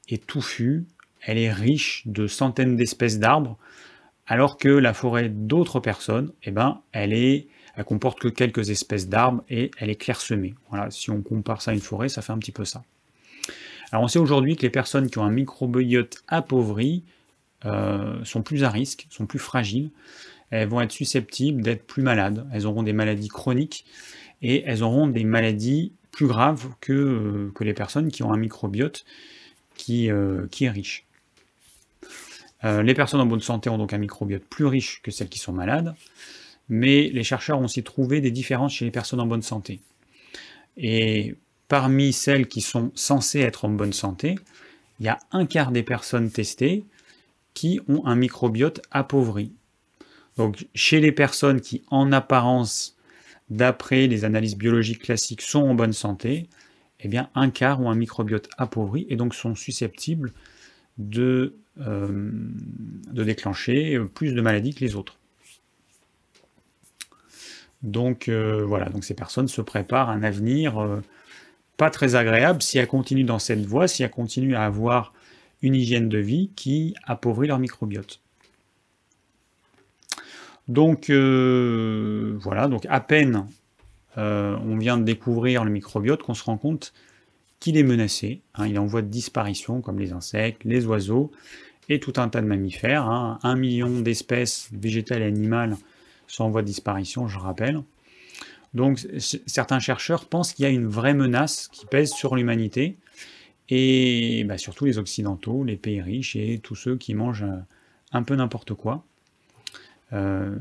est 0.09 0.25
touffue, 0.25 0.85
elle 1.21 1.37
est 1.37 1.53
riche 1.53 2.01
de 2.07 2.25
centaines 2.25 2.75
d'espèces 2.75 3.19
d'arbres, 3.19 3.55
alors 4.25 4.57
que 4.57 4.69
la 4.69 4.95
forêt 4.95 5.29
d'autres 5.29 5.79
personnes, 5.79 6.31
eh 6.41 6.49
ben, 6.49 6.81
elle 6.91 7.13
est 7.13 7.47
elle 7.77 7.85
comporte 7.85 8.19
que 8.19 8.27
quelques 8.27 8.71
espèces 8.71 9.07
d'arbres 9.07 9.43
et 9.49 9.69
elle 9.77 9.91
est 9.91 9.95
clairsemée. 9.95 10.55
Voilà, 10.69 10.89
si 10.89 11.11
on 11.11 11.21
compare 11.21 11.61
ça 11.61 11.71
à 11.71 11.73
une 11.75 11.79
forêt, 11.79 12.09
ça 12.09 12.23
fait 12.23 12.33
un 12.33 12.39
petit 12.39 12.51
peu 12.51 12.65
ça. 12.65 12.83
Alors 13.91 14.03
on 14.03 14.07
sait 14.07 14.19
aujourd'hui 14.19 14.55
que 14.55 14.63
les 14.63 14.71
personnes 14.71 15.09
qui 15.09 15.19
ont 15.19 15.23
un 15.23 15.31
microbiote 15.31 16.23
appauvri 16.27 17.03
euh, 17.65 18.23
sont 18.25 18.41
plus 18.41 18.63
à 18.63 18.71
risque, 18.71 19.05
sont 19.11 19.27
plus 19.27 19.39
fragiles, 19.39 19.91
elles 20.49 20.67
vont 20.67 20.81
être 20.81 20.91
susceptibles 20.91 21.61
d'être 21.61 21.85
plus 21.85 22.01
malades, 22.01 22.47
elles 22.51 22.65
auront 22.65 22.81
des 22.83 22.93
maladies 22.93 23.29
chroniques 23.29 23.85
et 24.41 24.63
elles 24.65 24.81
auront 24.81 25.07
des 25.07 25.23
maladies 25.23 25.93
plus 26.11 26.27
graves 26.27 26.67
que, 26.81 26.93
euh, 26.93 27.63
les 27.63 27.73
personnes 27.73 28.09
qui 28.09 28.23
ont 28.23 28.33
un 28.33 28.37
microbiote 28.37 29.05
qui, 29.75 30.09
euh, 30.09 30.47
qui 30.49 30.65
est 30.65 30.71
riche. 30.71 31.05
les 32.63 32.95
personnes 32.95 33.21
en 33.21 33.27
bonne 33.27 33.39
santé 33.39 33.69
ont 33.69 33.77
donc 33.77 33.93
un 33.93 33.99
microbiote 33.99 34.43
plus 34.43 34.65
riche 34.65 34.99
que 35.03 35.11
celles 35.11 35.29
qui 35.29 35.37
sont 35.37 35.53
malades 35.53 35.95
mais 36.69 37.09
les 37.09 37.23
chercheurs 37.23 37.59
ont 37.59 37.65
aussi 37.65 37.83
trouvé 37.83 38.21
des 38.21 38.31
différences 38.31 38.73
chez 38.73 38.85
les 38.85 38.91
personnes 38.91 39.19
en 39.19 39.27
bonne 39.27 39.41
santé. 39.41 39.79
Et 40.75 41.35
parmi 41.67 42.13
celles 42.13 42.47
qui 42.47 42.61
sont 42.61 42.91
censées 42.95 43.39
être 43.39 43.65
en 43.65 43.69
bonne 43.69 43.93
santé, 43.93 44.35
il 44.99 45.05
y 45.05 45.09
a 45.09 45.19
un 45.31 45.45
quart 45.45 45.71
des 45.71 45.83
personnes 45.83 46.29
testées 46.31 46.85
qui 47.53 47.79
ont 47.87 48.05
un 48.05 48.15
microbiote 48.15 48.81
appauvri. 48.91 49.51
Donc 50.37 50.67
chez 50.75 50.99
les 50.99 51.11
personnes 51.11 51.61
qui, 51.61 51.83
en 51.89 52.11
apparence, 52.11 52.95
d'après 53.49 54.07
les 54.07 54.25
analyses 54.25 54.55
biologiques 54.55 55.03
classiques, 55.03 55.41
sont 55.41 55.63
en 55.63 55.73
bonne 55.73 55.93
santé, 55.93 56.47
eh 56.99 57.07
bien 57.07 57.29
un 57.35 57.49
quart 57.49 57.81
ont 57.81 57.89
un 57.89 57.95
microbiote 57.95 58.49
appauvri 58.57 59.05
et 59.09 59.15
donc 59.15 59.33
sont 59.33 59.55
susceptibles 59.55 60.33
de, 60.97 61.55
euh, 61.79 62.31
de 63.11 63.23
déclencher 63.23 63.99
plus 64.13 64.33
de 64.33 64.41
maladies 64.41 64.73
que 64.73 64.83
les 64.83 64.95
autres. 64.95 65.17
Donc 67.83 68.27
euh, 68.27 68.63
voilà, 68.65 68.89
donc 68.89 69.03
ces 69.03 69.13
personnes 69.13 69.47
se 69.47 69.61
préparent 69.61 70.09
un 70.09 70.23
avenir 70.23 70.81
euh, 70.81 71.01
pas 71.77 71.89
très 71.89 72.15
agréable 72.15 72.61
si 72.61 72.77
elles 72.77 72.87
continuent 72.87 73.25
dans 73.25 73.39
cette 73.39 73.65
voie, 73.65 73.87
si 73.87 74.03
elles 74.03 74.09
continuent 74.09 74.55
à 74.55 74.65
avoir 74.65 75.13
une 75.61 75.75
hygiène 75.75 76.09
de 76.09 76.17
vie 76.17 76.49
qui 76.55 76.95
appauvrit 77.03 77.47
leur 77.47 77.59
microbiote. 77.59 78.19
Donc 80.67 81.09
euh, 81.09 82.35
voilà, 82.41 82.67
donc 82.67 82.85
à 82.89 82.99
peine 82.99 83.45
on 84.19 84.77
vient 84.79 84.97
de 84.97 85.03
découvrir 85.03 85.63
le 85.63 85.69
microbiote 85.69 86.23
qu'on 86.23 86.33
se 86.33 86.43
rend 86.43 86.57
compte 86.57 86.91
qu'il 87.59 87.77
est 87.77 87.83
menacé. 87.83 88.41
Hein. 88.55 88.65
il 88.65 88.73
est 88.73 88.79
en 88.79 88.87
voie 88.87 89.03
de 89.03 89.09
disparition, 89.09 89.79
comme 89.79 89.99
les 89.99 90.11
insectes, 90.11 90.63
les 90.63 90.87
oiseaux 90.87 91.31
et 91.87 91.99
tout 91.99 92.13
un 92.17 92.27
tas 92.27 92.41
de 92.41 92.47
mammifères. 92.47 93.05
Hein. 93.05 93.37
un 93.43 93.55
million 93.55 94.01
d'espèces 94.01 94.69
végétales 94.73 95.21
et 95.21 95.25
animales 95.25 95.77
sont 96.27 96.43
en 96.43 96.49
voie 96.49 96.61
de 96.61 96.67
disparition, 96.67 97.27
je 97.27 97.39
rappelle. 97.39 97.81
Donc 98.73 98.99
certains 99.47 99.79
chercheurs 99.79 100.25
pensent 100.25 100.53
qu'il 100.53 100.63
y 100.63 100.65
a 100.67 100.71
une 100.71 100.87
vraie 100.87 101.13
menace 101.13 101.69
qui 101.71 101.85
pèse 101.85 102.11
sur 102.11 102.35
l'humanité, 102.35 102.97
et 103.69 104.43
bah, 104.45 104.57
surtout 104.57 104.85
les 104.85 104.97
Occidentaux, 104.97 105.63
les 105.63 105.75
pays 105.75 106.01
riches 106.01 106.35
et 106.35 106.59
tous 106.59 106.75
ceux 106.75 106.95
qui 106.95 107.13
mangent 107.13 107.43
euh, 107.43 107.57
un 108.11 108.23
peu 108.23 108.35
n'importe 108.35 108.73
quoi. 108.73 109.03
Euh, 110.13 110.55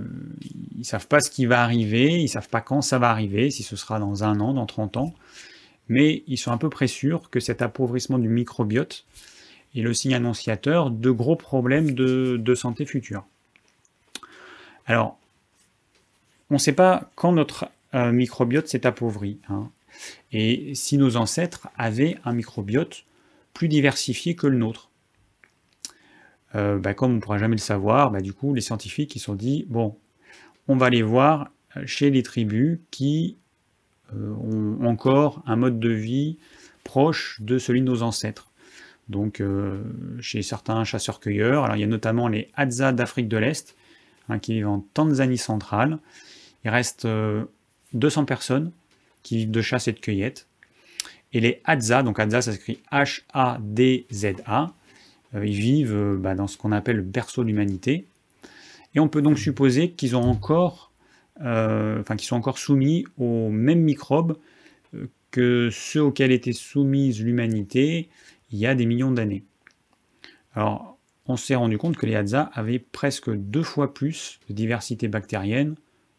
ils 0.75 0.79
ne 0.81 0.85
savent 0.85 1.07
pas 1.07 1.21
ce 1.21 1.31
qui 1.31 1.47
va 1.47 1.63
arriver, 1.63 2.19
ils 2.19 2.25
ne 2.25 2.29
savent 2.29 2.49
pas 2.49 2.61
quand 2.61 2.83
ça 2.83 2.99
va 2.99 3.11
arriver, 3.11 3.51
si 3.51 3.63
ce 3.63 3.77
sera 3.77 4.01
dans 4.01 4.25
un 4.25 4.41
an, 4.41 4.55
dans 4.55 4.67
30 4.67 4.97
ans, 4.97 5.15
mais 5.89 6.25
ils 6.27 6.37
sont 6.37 6.51
un 6.51 6.59
peu 6.59 6.69
près 6.69 6.89
sûrs 6.89 7.31
que 7.31 7.39
cet 7.39 7.63
appauvrissement 7.63 8.19
du 8.19 8.29
microbiote 8.29 9.05
est 9.77 9.83
le 9.83 9.95
signe 9.95 10.15
annonciateur 10.15 10.91
de 10.91 11.11
gros 11.11 11.37
problèmes 11.37 11.93
de, 11.93 12.39
de 12.41 12.55
santé 12.57 12.87
futurs. 12.87 13.25
Alors, 14.87 15.19
on 16.51 16.55
ne 16.55 16.59
sait 16.59 16.73
pas 16.73 17.11
quand 17.15 17.33
notre 17.33 17.71
euh, 17.95 18.13
microbiote 18.13 18.69
s'est 18.69 18.87
appauvri. 18.87 19.41
Hein. 19.49 19.71
Et 20.33 20.75
si 20.75 20.99
nos 20.99 21.17
ancêtres 21.17 21.69
avaient 21.77 22.19
un 22.25 22.33
microbiote 22.33 23.05
plus 23.55 23.69
diversifié 23.69 24.35
que 24.35 24.47
le 24.47 24.59
nôtre. 24.59 24.91
Euh, 26.55 26.79
bah, 26.79 26.95
comme 26.95 27.13
on 27.13 27.15
ne 27.15 27.21
pourra 27.21 27.39
jamais 27.39 27.57
le 27.57 27.61
savoir, 27.61 28.11
bah, 28.11 28.21
du 28.21 28.33
coup, 28.33 28.55
les 28.55 28.61
scientifiques 28.61 29.15
se 29.15 29.19
sont 29.19 29.35
dit, 29.35 29.67
bon, 29.69 29.97
on 30.69 30.77
va 30.77 30.87
aller 30.87 31.03
voir 31.03 31.51
chez 31.85 32.11
les 32.11 32.23
tribus 32.23 32.81
qui 32.91 33.37
euh, 34.15 34.35
ont 34.35 34.87
encore 34.87 35.43
un 35.47 35.57
mode 35.57 35.81
de 35.81 35.91
vie 35.91 36.39
proche 36.85 37.41
de 37.41 37.59
celui 37.59 37.81
de 37.81 37.87
nos 37.87 38.03
ancêtres. 38.03 38.51
Donc, 39.09 39.41
chez 40.19 40.43
certains 40.43 40.83
chasseurs-cueilleurs, 40.83 41.63
alors 41.65 41.77
il 41.77 41.81
y 41.81 41.85
a 41.85 41.87
notamment 41.87 42.27
les 42.27 42.51
Hadza 42.55 42.91
d'Afrique 42.91 43.29
de 43.29 43.37
l'Est, 43.37 43.77
hein, 44.29 44.41
qui 44.41 44.55
vivent 44.55 44.69
en 44.69 44.81
Tanzanie 44.95 45.39
centrale, 45.39 46.01
il 46.67 46.69
reste 46.69 47.07
200 47.93 48.23
euh, 48.23 48.25
personnes 48.25 48.73
qui 49.23 49.37
vivent 49.37 49.53
de 49.53 49.63
chasse 49.63 49.87
et 49.87 49.93
de 49.93 50.01
cueillette. 50.01 50.49
Et 51.33 51.39
les 51.39 51.61
Hadza, 51.65 52.03
donc 52.03 52.19
Hadza 52.19 52.43
ça 52.43 52.53
s'écrit 52.53 52.81
H-A-D-Z-A, 52.91 54.75
euh, 55.37 55.47
ils 55.47 55.55
vivent 55.55 55.95
euh, 55.95 56.17
bah, 56.17 56.35
dans 56.35 56.49
ce 56.49 56.59
qu'on 56.59 56.73
appelle 56.73 56.97
le 56.97 57.03
berceau 57.03 57.45
de 57.45 57.49
l'humanité. 57.49 58.07
Et 58.97 59.01
on 59.01 59.09
peut 59.09 59.23
donc 59.23 59.39
supposer 59.39 59.91
qu'ils 59.91 60.11
qu'ils 60.11 60.11
sont 60.11 60.39
encore 62.37 62.59
soumis 62.59 63.05
aux 63.17 63.49
mêmes 63.49 63.83
microbes 63.83 64.37
que 65.31 65.71
ceux 65.71 66.03
auxquels 66.03 66.33
était 66.33 66.53
soumise 66.53 67.23
l'humanité 67.23 68.09
il 68.51 68.59
y 68.59 68.67
a 68.67 68.75
des 68.75 68.87
millions 68.87 69.13
d'années. 69.13 69.45
Alors, 70.55 70.99
on 71.27 71.37
s'est 71.37 71.55
rendu 71.55 71.79
compte 71.79 71.97
que 71.97 72.07
les 72.07 72.17
Hadza 72.17 72.51
avaient 72.55 72.81
presque 72.81 73.31
deux 73.31 73.63
fois 73.63 73.95
plus 73.95 74.41
de 74.49 74.55
diversité 74.55 75.07
bactérienne 75.07 75.77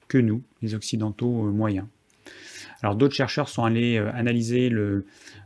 que 0.08 0.18
nous, 0.18 0.42
les 0.62 0.76
Occidentaux 0.76 1.48
euh, 1.48 1.52
moyens. 1.52 1.86
Alors 2.82 2.96
d'autres 2.96 3.16
chercheurs 3.16 3.50
sont 3.50 3.64
allés 3.64 3.98
euh, 3.98 4.12
analyser 4.14 4.70
le, 4.70 5.06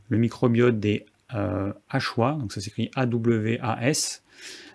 microbiote 0.10 0.80
des 0.80 1.06
euh, 1.34 1.72
donc 1.94 2.52
ça 2.52 2.60
s'écrit 2.60 2.92
A-W-A-S. 2.96 4.24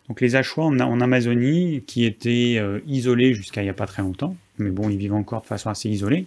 Donc 0.08 0.20
les 0.20 0.36
Hachois 0.36 0.64
en, 0.64 1.00
Amazonie, 1.00 1.82
qui 1.86 2.04
étaient 2.04 2.62
isolés 2.86 3.34
jusqu'à 3.34 3.60
il 3.60 3.64
n'y 3.64 3.70
a 3.70 3.74
pas 3.74 3.86
très 3.86 4.02
longtemps, 4.02 4.36
mais 4.56 4.70
bon, 4.70 4.88
ils 4.88 4.96
vivent 4.96 5.14
encore 5.14 5.42
de 5.42 5.46
façon 5.46 5.68
assez 5.68 5.90
isolée. 5.90 6.26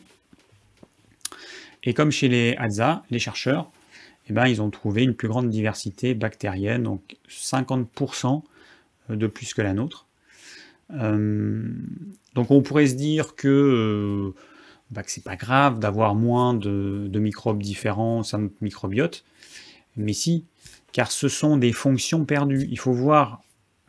Et 1.83 1.93
comme 1.93 2.11
chez 2.11 2.27
les 2.27 2.55
Hadza, 2.57 3.03
les 3.09 3.19
chercheurs, 3.19 3.71
eh 4.29 4.33
ben, 4.33 4.47
ils 4.47 4.61
ont 4.61 4.69
trouvé 4.69 5.03
une 5.03 5.15
plus 5.15 5.29
grande 5.29 5.49
diversité 5.49 6.13
bactérienne, 6.13 6.83
donc 6.83 7.15
50% 7.29 8.43
de 9.09 9.27
plus 9.27 9.53
que 9.53 9.61
la 9.61 9.73
nôtre. 9.73 10.08
Euh, 10.91 11.71
donc 12.35 12.51
on 12.51 12.61
pourrait 12.61 12.87
se 12.87 12.95
dire 12.95 13.35
que, 13.35 13.47
euh, 13.47 14.39
bah, 14.91 15.03
c'est 15.05 15.23
pas 15.23 15.35
grave 15.35 15.79
d'avoir 15.79 16.15
moins 16.15 16.53
de, 16.53 17.09
microbes 17.19 17.61
différents 17.61 18.19
au 18.19 18.23
sein 18.23 18.39
de 18.39 18.51
microbiote, 18.61 19.23
mais 19.97 20.13
si, 20.13 20.45
car 20.91 21.11
ce 21.11 21.27
sont 21.27 21.57
des 21.57 21.73
fonctions 21.73 22.25
perdues. 22.25 22.67
Il 22.69 22.79
faut 22.79 22.93
voir 22.93 23.43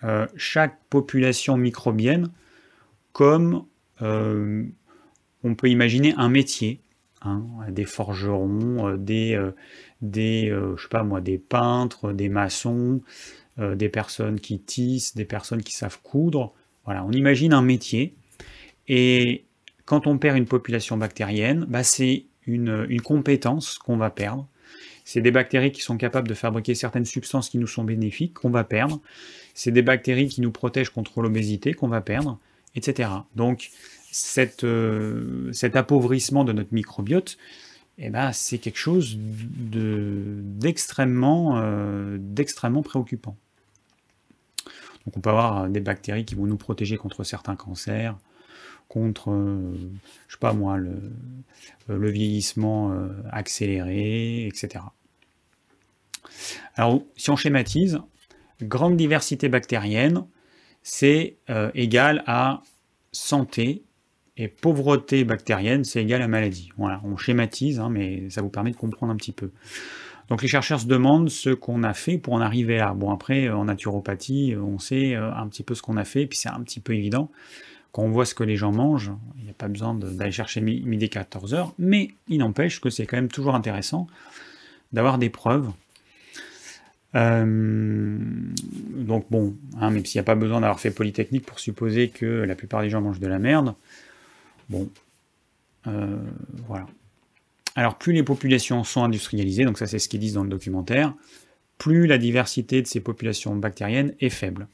euh, 0.05 0.27
chaque 0.37 0.79
population 0.91 1.57
microbienne 1.57 2.31
comme 3.13 3.65
on 4.03 5.55
peut 5.55 5.69
imaginer 5.69 6.15
un 6.17 6.31
métier. 6.31 6.81
Hein, 7.23 7.45
des 7.69 7.85
forgerons, 7.85 8.97
des 8.97 9.39
je 10.01 10.83
sais 10.83 10.89
pas 10.89 11.03
moi, 11.03 11.21
des 11.21 11.37
peintres, 11.37 12.13
des 12.15 12.31
maçons, 12.31 13.03
des 13.59 13.91
personnes 13.91 14.41
qui 14.41 14.59
tissent, 14.59 15.15
des 15.15 15.27
personnes 15.27 15.63
qui 15.63 15.75
savent 15.75 15.99
coudre. 16.03 16.55
On 17.07 17.13
imagine 17.13 17.53
un 17.53 17.63
métier, 17.63 18.15
et 18.89 19.45
quand 19.85 20.07
on 20.07 20.19
perd 20.19 20.37
une 20.37 20.47
population 20.47 20.97
bactérienne, 20.97 21.65
bah, 21.69 21.83
c'est 21.83 22.25
une, 22.47 23.01
compétence 23.03 23.79
qu'on 23.79 23.97
va 23.97 24.11
perdre. 24.11 24.47
C'est 25.05 25.21
des 25.21 25.31
bactéries 25.31 25.73
qui 25.73 25.81
sont 25.81 25.97
capables 25.97 26.29
de 26.29 26.35
fabriquer 26.35 26.75
certaines 26.75 27.05
substances 27.05 27.49
qui 27.49 27.59
nous 27.59 27.67
sont 27.67 27.85
bénéfiques, 27.85 28.35
qu'on 28.35 28.51
va 28.51 28.65
perdre. 28.65 29.01
C'est 29.55 29.73
des 29.73 29.83
bactéries 29.83 30.29
qui 30.29 30.41
nous 30.41 30.53
protègent 30.53 30.91
contre 30.91 31.21
l'obésité, 31.23 31.75
qu'on 31.75 31.89
va 31.89 32.01
perdre, 32.01 32.39
etc. 32.77 33.09
Donc, 33.35 33.71
euh, 34.65 35.53
cet 35.53 35.77
appauvrissement 35.77 36.45
de 36.45 36.53
notre 36.53 36.73
microbiote, 36.73 37.39
eh 37.99 38.11
ben, 38.11 38.33
c'est 38.33 38.59
quelque 38.59 38.79
chose 38.79 39.19
euh, 39.75 40.41
d'extrêmement 40.43 41.53
préoccupant. 42.83 43.37
Donc 45.11 45.17
on 45.17 45.21
peut 45.21 45.31
avoir 45.31 45.69
des 45.69 45.81
bactéries 45.81 46.25
qui 46.25 46.37
vont 46.37 46.47
nous 46.47 46.57
protéger 46.57 46.97
contre 46.97 47.25
certains 47.25 47.57
cancers, 47.57 48.17
contre, 48.87 49.33
je 50.29 50.33
sais 50.33 50.39
pas 50.39 50.53
moi, 50.53 50.77
le, 50.77 51.01
le 51.89 52.11
vieillissement 52.11 52.97
accéléré, 53.31 54.47
etc. 54.47 54.85
Alors, 56.77 57.03
si 57.17 57.31
on 57.31 57.37
schématise, 57.37 58.01
grande 58.63 58.97
diversité 58.97 59.49
bactérienne, 59.49 60.25
c'est 60.83 61.37
égal 61.75 62.23
à 62.27 62.63
santé 63.11 63.83
et 64.37 64.49
pauvreté 64.49 65.25
bactérienne, 65.25 65.85
c'est 65.85 66.03
égal 66.03 66.23
à 66.23 66.29
maladie. 66.29 66.71
Voilà, 66.77 67.01
on 67.05 67.17
schématise, 67.17 67.79
hein, 67.81 67.91
mais 67.91 68.31
ça 68.31 68.43
vous 68.43 68.49
permet 68.49 68.71
de 68.71 68.77
comprendre 68.77 69.13
un 69.13 69.17
petit 69.17 69.33
peu. 69.33 69.51
Donc 70.31 70.43
les 70.43 70.49
chercheurs 70.49 70.81
se 70.81 70.87
demandent 70.87 71.29
ce 71.29 71.51
qu'on 71.51 71.83
a 71.83 71.93
fait 71.93 72.17
pour 72.17 72.35
en 72.35 72.41
arriver 72.41 72.79
là. 72.79 72.95
Bon 72.95 73.11
après, 73.11 73.51
en 73.51 73.65
naturopathie, 73.65 74.55
on 74.57 74.79
sait 74.79 75.15
euh, 75.15 75.35
un 75.35 75.47
petit 75.49 75.63
peu 75.63 75.75
ce 75.75 75.83
qu'on 75.83 75.97
a 75.97 76.05
fait, 76.05 76.27
puis 76.27 76.39
c'est 76.39 76.49
un 76.49 76.61
petit 76.61 76.81
peu 76.81 76.95
évident. 76.95 77.31
Quand 77.93 78.03
on 78.03 78.11
voit 78.11 78.25
ce 78.25 78.35
que 78.35 78.45
les 78.45 78.57
gens 78.57 78.71
mangent, 78.71 79.11
il 79.39 79.45
n'y 79.45 79.51
a 79.51 79.55
pas 79.55 79.67
besoin 79.67 79.95
d'aller 79.95 80.31
chercher 80.31 80.61
midi 80.61 81.11
14 81.11 81.55
heures, 81.55 81.75
mais 81.79 82.13
il 82.29 82.39
n'empêche 82.39 82.81
que 82.81 82.89
c'est 82.89 83.05
quand 83.05 83.17
même 83.17 83.29
toujours 83.29 83.57
intéressant 83.57 84.07
d'avoir 84.93 85.19
des 85.19 85.29
preuves. 85.29 85.71
Euh, 87.17 88.17
donc 88.95 89.27
bon, 89.31 89.57
hein, 89.81 89.91
même 89.91 90.07
s'il 90.07 90.19
n'y 90.19 90.21
a 90.21 90.25
pas 90.25 90.37
besoin 90.37 90.61
d'avoir 90.61 90.79
fait 90.79 90.93
Polytechnique 90.93 91.45
pour 91.45 91.59
supposer 91.59 92.09
que 92.09 92.27
la 92.27 92.55
plupart 92.55 92.83
des 92.83 92.91
gens 92.91 93.01
mangent 93.01 93.19
de 93.19 93.27
la 93.27 93.41
merde, 93.41 93.75
Bon, 94.71 94.89
euh, 95.89 96.17
voilà. 96.69 96.87
Alors 97.81 97.97
plus 97.97 98.13
les 98.13 98.23
populations 98.23 98.85
sont 98.85 99.05
industrialisées, 99.05 99.65
donc 99.65 99.79
ça 99.79 99.87
c'est 99.87 99.99
ce 99.99 100.07
qu'ils 100.07 100.21
disent 100.21 100.35
dans 100.35 100.45
le 100.45 100.51
documentaire, 100.51 101.15
plus 101.79 102.07
la 102.07 102.19
diversité 102.19 102.83
de 102.83 102.87
ces 102.87 103.01
populations 103.01 103.57
bactériennes 103.57 104.13
est 104.21 104.29
faible. 104.29 104.69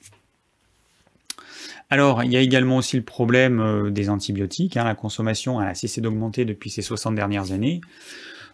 Alors, 1.88 2.24
il 2.24 2.32
y 2.32 2.36
a 2.36 2.40
également 2.40 2.78
aussi 2.78 2.96
le 2.96 3.04
problème 3.04 3.60
euh, 3.60 3.90
des 3.90 4.10
antibiotiques. 4.10 4.76
Hein. 4.76 4.82
La 4.82 4.96
consommation 4.96 5.60
a 5.60 5.72
cessé 5.74 6.00
d'augmenter 6.00 6.44
depuis 6.44 6.68
ces 6.68 6.82
60 6.82 7.14
dernières 7.14 7.52
années. 7.52 7.80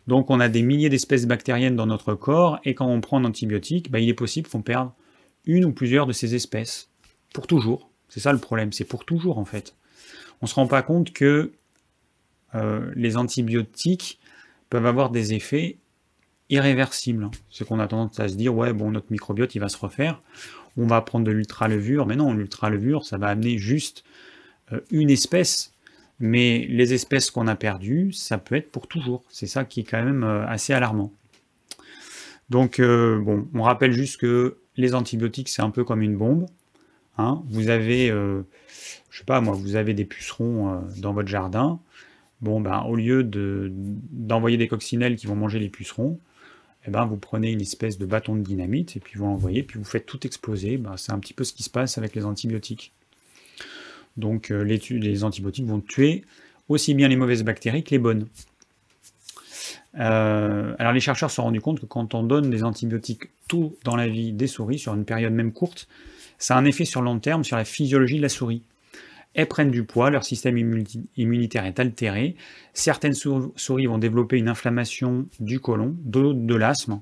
Donc, 0.07 0.29
on 0.29 0.39
a 0.39 0.51
des 0.51 0.61
milliers 0.61 0.91
d'espèces 0.91 1.25
bactériennes 1.25 1.75
dans 1.75 1.87
notre 1.87 2.13
corps, 2.13 2.61
et 2.65 2.75
quand 2.75 2.87
on 2.87 3.01
prend 3.01 3.21
un 3.21 3.25
antibiotique, 3.25 3.91
bah, 3.91 4.01
il 4.01 4.09
est 4.11 4.15
possible 4.15 4.51
qu'on 4.51 4.61
perde 4.61 4.91
une 5.47 5.65
ou 5.65 5.73
plusieurs 5.73 6.07
de 6.07 6.13
ces 6.13 6.35
espèces. 6.35 6.91
Pour 7.33 7.47
toujours. 7.47 7.89
C'est 8.11 8.21
ça 8.21 8.35
le 8.35 8.39
problème, 8.39 8.71
c'est 8.71 8.85
pour 8.85 9.07
toujours 9.07 9.39
en 9.39 9.47
fait 9.47 9.75
on 10.43 10.47
ne 10.47 10.49
se 10.49 10.55
rend 10.57 10.67
pas 10.67 10.83
compte 10.83 11.13
que 11.13 11.53
euh, 12.55 12.91
les 12.97 13.17
antibiotiques 13.17 14.19
peuvent 14.73 14.87
avoir 14.87 15.11
des 15.11 15.35
effets 15.35 15.79
irréversibles. 16.49 17.31
C'est 17.51 17.67
qu'on 17.67 17.79
a 17.79 17.87
tendance 17.87 18.19
à 18.21 18.29
se 18.29 18.35
dire, 18.35 18.55
ouais, 18.55 18.73
bon, 18.73 18.91
notre 18.91 19.11
microbiote, 19.11 19.55
il 19.55 19.59
va 19.59 19.69
se 19.69 19.77
refaire, 19.77 20.23
on 20.77 20.87
va 20.87 21.01
prendre 21.03 21.27
de 21.27 21.31
l'ultralevure, 21.31 22.07
mais 22.07 22.17
non, 22.17 22.33
l'ultralevure, 22.33 23.05
ça 23.05 23.19
va 23.19 23.29
amener 23.29 23.59
juste 23.59 24.03
euh, 24.73 24.81
une 24.91 25.11
espèce, 25.11 25.75
mais 26.19 26.67
les 26.71 26.95
espèces 26.95 27.31
qu'on 27.31 27.47
a 27.49 27.55
perdues, 27.55 28.13
ça 28.13 28.39
peut 28.39 28.55
être 28.55 28.71
pour 28.71 28.89
toujours. 28.89 29.23
C'est 29.29 29.47
ça 29.47 29.65
qui 29.65 29.81
est 29.81 29.85
quand 29.85 30.03
même 30.03 30.25
euh, 30.25 30.47
assez 30.47 30.73
alarmant. 30.73 31.13
Donc, 32.49 32.81
bon, 32.81 33.49
on 33.55 33.63
rappelle 33.63 33.93
juste 33.93 34.21
que 34.21 34.59
les 34.77 34.95
antibiotiques, 34.95 35.49
c'est 35.49 35.63
un 35.63 35.71
peu 35.71 35.85
comme 35.85 36.03
une 36.03 36.19
bombe. 36.19 36.47
Hein. 37.17 37.43
Vous 37.49 37.71
avez 37.71 38.13
je 39.13 39.19
sais 39.19 39.25
pas 39.25 39.41
moi, 39.41 39.55
vous 39.55 39.77
avez 39.77 39.95
des 39.95 40.07
pucerons 40.07 40.73
euh, 40.73 40.81
dans 40.97 41.13
votre 41.13 41.29
jardin, 41.29 41.79
bon 42.43 42.61
ben 42.61 42.83
au 42.83 42.97
lieu 42.97 43.25
d'envoyer 43.25 44.57
des 44.59 44.69
coccinelles 44.69 45.17
qui 45.17 45.27
vont 45.27 45.37
manger 45.37 45.59
les 45.59 45.69
pucerons, 45.69 46.19
eh 46.87 46.91
ben, 46.91 47.05
vous 47.05 47.17
prenez 47.17 47.53
une 47.53 47.61
espèce 47.61 47.97
de 47.97 48.07
bâton 48.07 48.35
de 48.35 48.43
dynamite 48.43 48.97
et 48.97 49.01
puis 49.01 49.19
vous 49.19 49.25
l'envoyez, 49.25 49.63
puis 49.63 49.79
vous 49.79 49.85
faites 49.85 50.07
tout 50.07 50.27
exploser. 50.27 50.79
Ben, 50.79 50.97
c'est 50.97 51.13
un 51.13 51.19
petit 51.19 51.35
peu 51.35 51.45
ce 51.45 51.53
qui 51.53 51.63
se 51.63 51.71
passe 51.71 51.97
avec 51.97 52.15
les 52.15 52.25
antibiotiques. 52.25 52.93
Donc 54.17 54.51
euh, 54.51 54.63
les, 54.63 55.25
antibiotiques 55.25 55.67
vont 55.67 55.81
tuer 55.81 56.25
aussi 56.69 56.95
bien 56.95 57.09
les 57.09 57.17
mauvaises 57.17 57.45
bactéries 57.45 57.85
que 57.85 57.91
les 57.91 57.99
bonnes. 57.99 58.27
Euh, 59.99 60.75
alors 60.79 60.93
les 60.93 61.01
chercheurs 61.01 61.31
se 61.31 61.37
sont 61.37 61.45
rendus 61.45 61.61
compte 61.61 61.81
que 61.81 61.87
quand 61.87 62.15
on 62.15 62.23
donne 62.23 62.51
des 62.51 62.65
antibiotiques 62.65 63.25
tout 63.47 63.77
dans 63.85 63.95
la 63.95 64.09
vie 64.09 64.33
des 64.33 64.47
souris, 64.47 64.79
sur 64.79 64.95
une 64.95 65.05
période 65.05 65.33
même 65.33 65.53
courte, 65.53 65.87
ça 66.39 66.57
a 66.57 66.59
un 66.59 66.65
effet 66.65 66.85
sur 66.85 67.03
long 67.03 67.21
terme 67.21 67.45
sur 67.45 67.57
la 67.57 67.65
physiologie 67.65 68.17
de 68.17 68.23
la 68.23 68.29
souris 68.29 68.63
elles 69.35 69.49
prennent 69.49 69.71
du 69.71 69.85
poids, 69.85 70.11
leur 70.11 70.25
système 70.25 70.59
immunitaire 71.17 71.65
est 71.65 71.81
altéré, 71.81 72.37
certaines 72.75 73.15
souris 73.15 73.87
vont 73.87 73.99
développer 73.99 74.39
une 74.39 74.49
inflammation 74.49 75.27
du 75.41 75.61
côlon, 75.61 75.97
d'autres 76.01 76.41
de 76.41 76.55
l'asthme. 76.55 77.01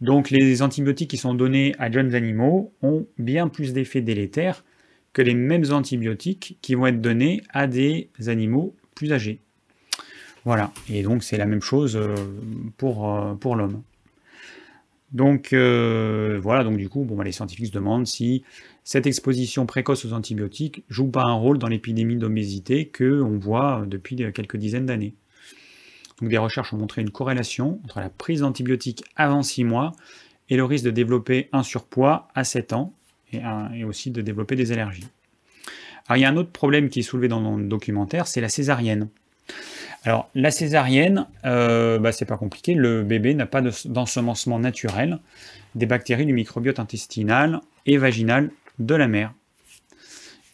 Donc 0.00 0.30
les 0.30 0.62
antibiotiques 0.62 1.10
qui 1.10 1.16
sont 1.16 1.34
donnés 1.34 1.74
à 1.78 1.90
jeunes 1.90 2.14
animaux 2.14 2.72
ont 2.82 3.06
bien 3.18 3.48
plus 3.48 3.72
d'effets 3.72 4.00
délétères 4.00 4.64
que 5.12 5.22
les 5.22 5.34
mêmes 5.34 5.70
antibiotiques 5.70 6.58
qui 6.60 6.74
vont 6.74 6.86
être 6.86 7.00
donnés 7.00 7.42
à 7.50 7.66
des 7.66 8.10
animaux 8.26 8.74
plus 8.94 9.12
âgés. 9.12 9.40
Voilà, 10.44 10.72
et 10.90 11.02
donc 11.02 11.22
c'est 11.22 11.38
la 11.38 11.46
même 11.46 11.62
chose 11.62 11.96
euh, 11.96 12.14
pour, 12.76 13.10
euh, 13.10 13.34
pour 13.34 13.56
l'homme. 13.56 13.82
Donc 15.12 15.52
euh, 15.52 16.38
voilà, 16.42 16.64
donc 16.64 16.76
du 16.76 16.88
coup, 16.88 17.04
bon, 17.04 17.16
bah, 17.16 17.24
les 17.24 17.32
scientifiques 17.32 17.68
se 17.68 17.72
demandent 17.72 18.06
si 18.06 18.44
cette 18.84 19.06
exposition 19.06 19.64
précoce 19.64 20.04
aux 20.04 20.12
antibiotiques 20.12 20.84
joue 20.90 21.08
pas 21.08 21.22
un 21.22 21.32
rôle 21.32 21.58
dans 21.58 21.68
l'épidémie 21.68 22.16
d'obésité 22.16 22.86
que 22.86 23.22
on 23.22 23.38
voit 23.38 23.84
depuis 23.86 24.16
quelques 24.32 24.58
dizaines 24.58 24.84
d'années. 24.84 25.14
Donc 26.20 26.28
des 26.28 26.36
recherches 26.38 26.72
ont 26.74 26.76
montré 26.76 27.00
une 27.00 27.10
corrélation 27.10 27.80
entre 27.84 28.00
la 28.00 28.10
prise 28.10 28.40
d'antibiotiques 28.40 29.02
avant 29.16 29.42
6 29.42 29.64
mois 29.64 29.92
et 30.50 30.56
le 30.56 30.64
risque 30.64 30.84
de 30.84 30.90
développer 30.90 31.48
un 31.52 31.62
surpoids 31.62 32.28
à 32.34 32.44
7 32.44 32.74
ans 32.74 32.92
et, 33.32 33.84
aussi 33.84 34.10
de 34.10 34.20
développer 34.20 34.54
des 34.54 34.70
allergies. 34.70 35.08
Alors 36.06 36.18
il 36.18 36.20
y 36.20 36.24
a 36.26 36.28
un 36.28 36.36
autre 36.36 36.50
problème 36.50 36.90
qui 36.90 37.00
est 37.00 37.02
soulevé 37.02 37.28
dans 37.28 37.56
le 37.56 37.64
documentaire, 37.64 38.26
c'est 38.26 38.42
la 38.42 38.50
césarienne. 38.50 39.08
Alors 40.04 40.28
la 40.34 40.50
césarienne, 40.50 41.26
euh, 41.46 41.98
bah, 41.98 42.12
c'est 42.12 42.26
pas 42.26 42.36
compliqué, 42.36 42.74
le 42.74 43.02
bébé 43.02 43.32
n'a 43.32 43.46
pas 43.46 43.62
d'ensemencement 43.86 44.58
naturel 44.58 45.18
des 45.74 45.86
bactéries 45.86 46.26
du 46.26 46.34
microbiote 46.34 46.78
intestinal 46.78 47.62
et 47.86 47.96
vaginal 47.96 48.50
de 48.78 48.94
la 48.94 49.08
mère. 49.08 49.34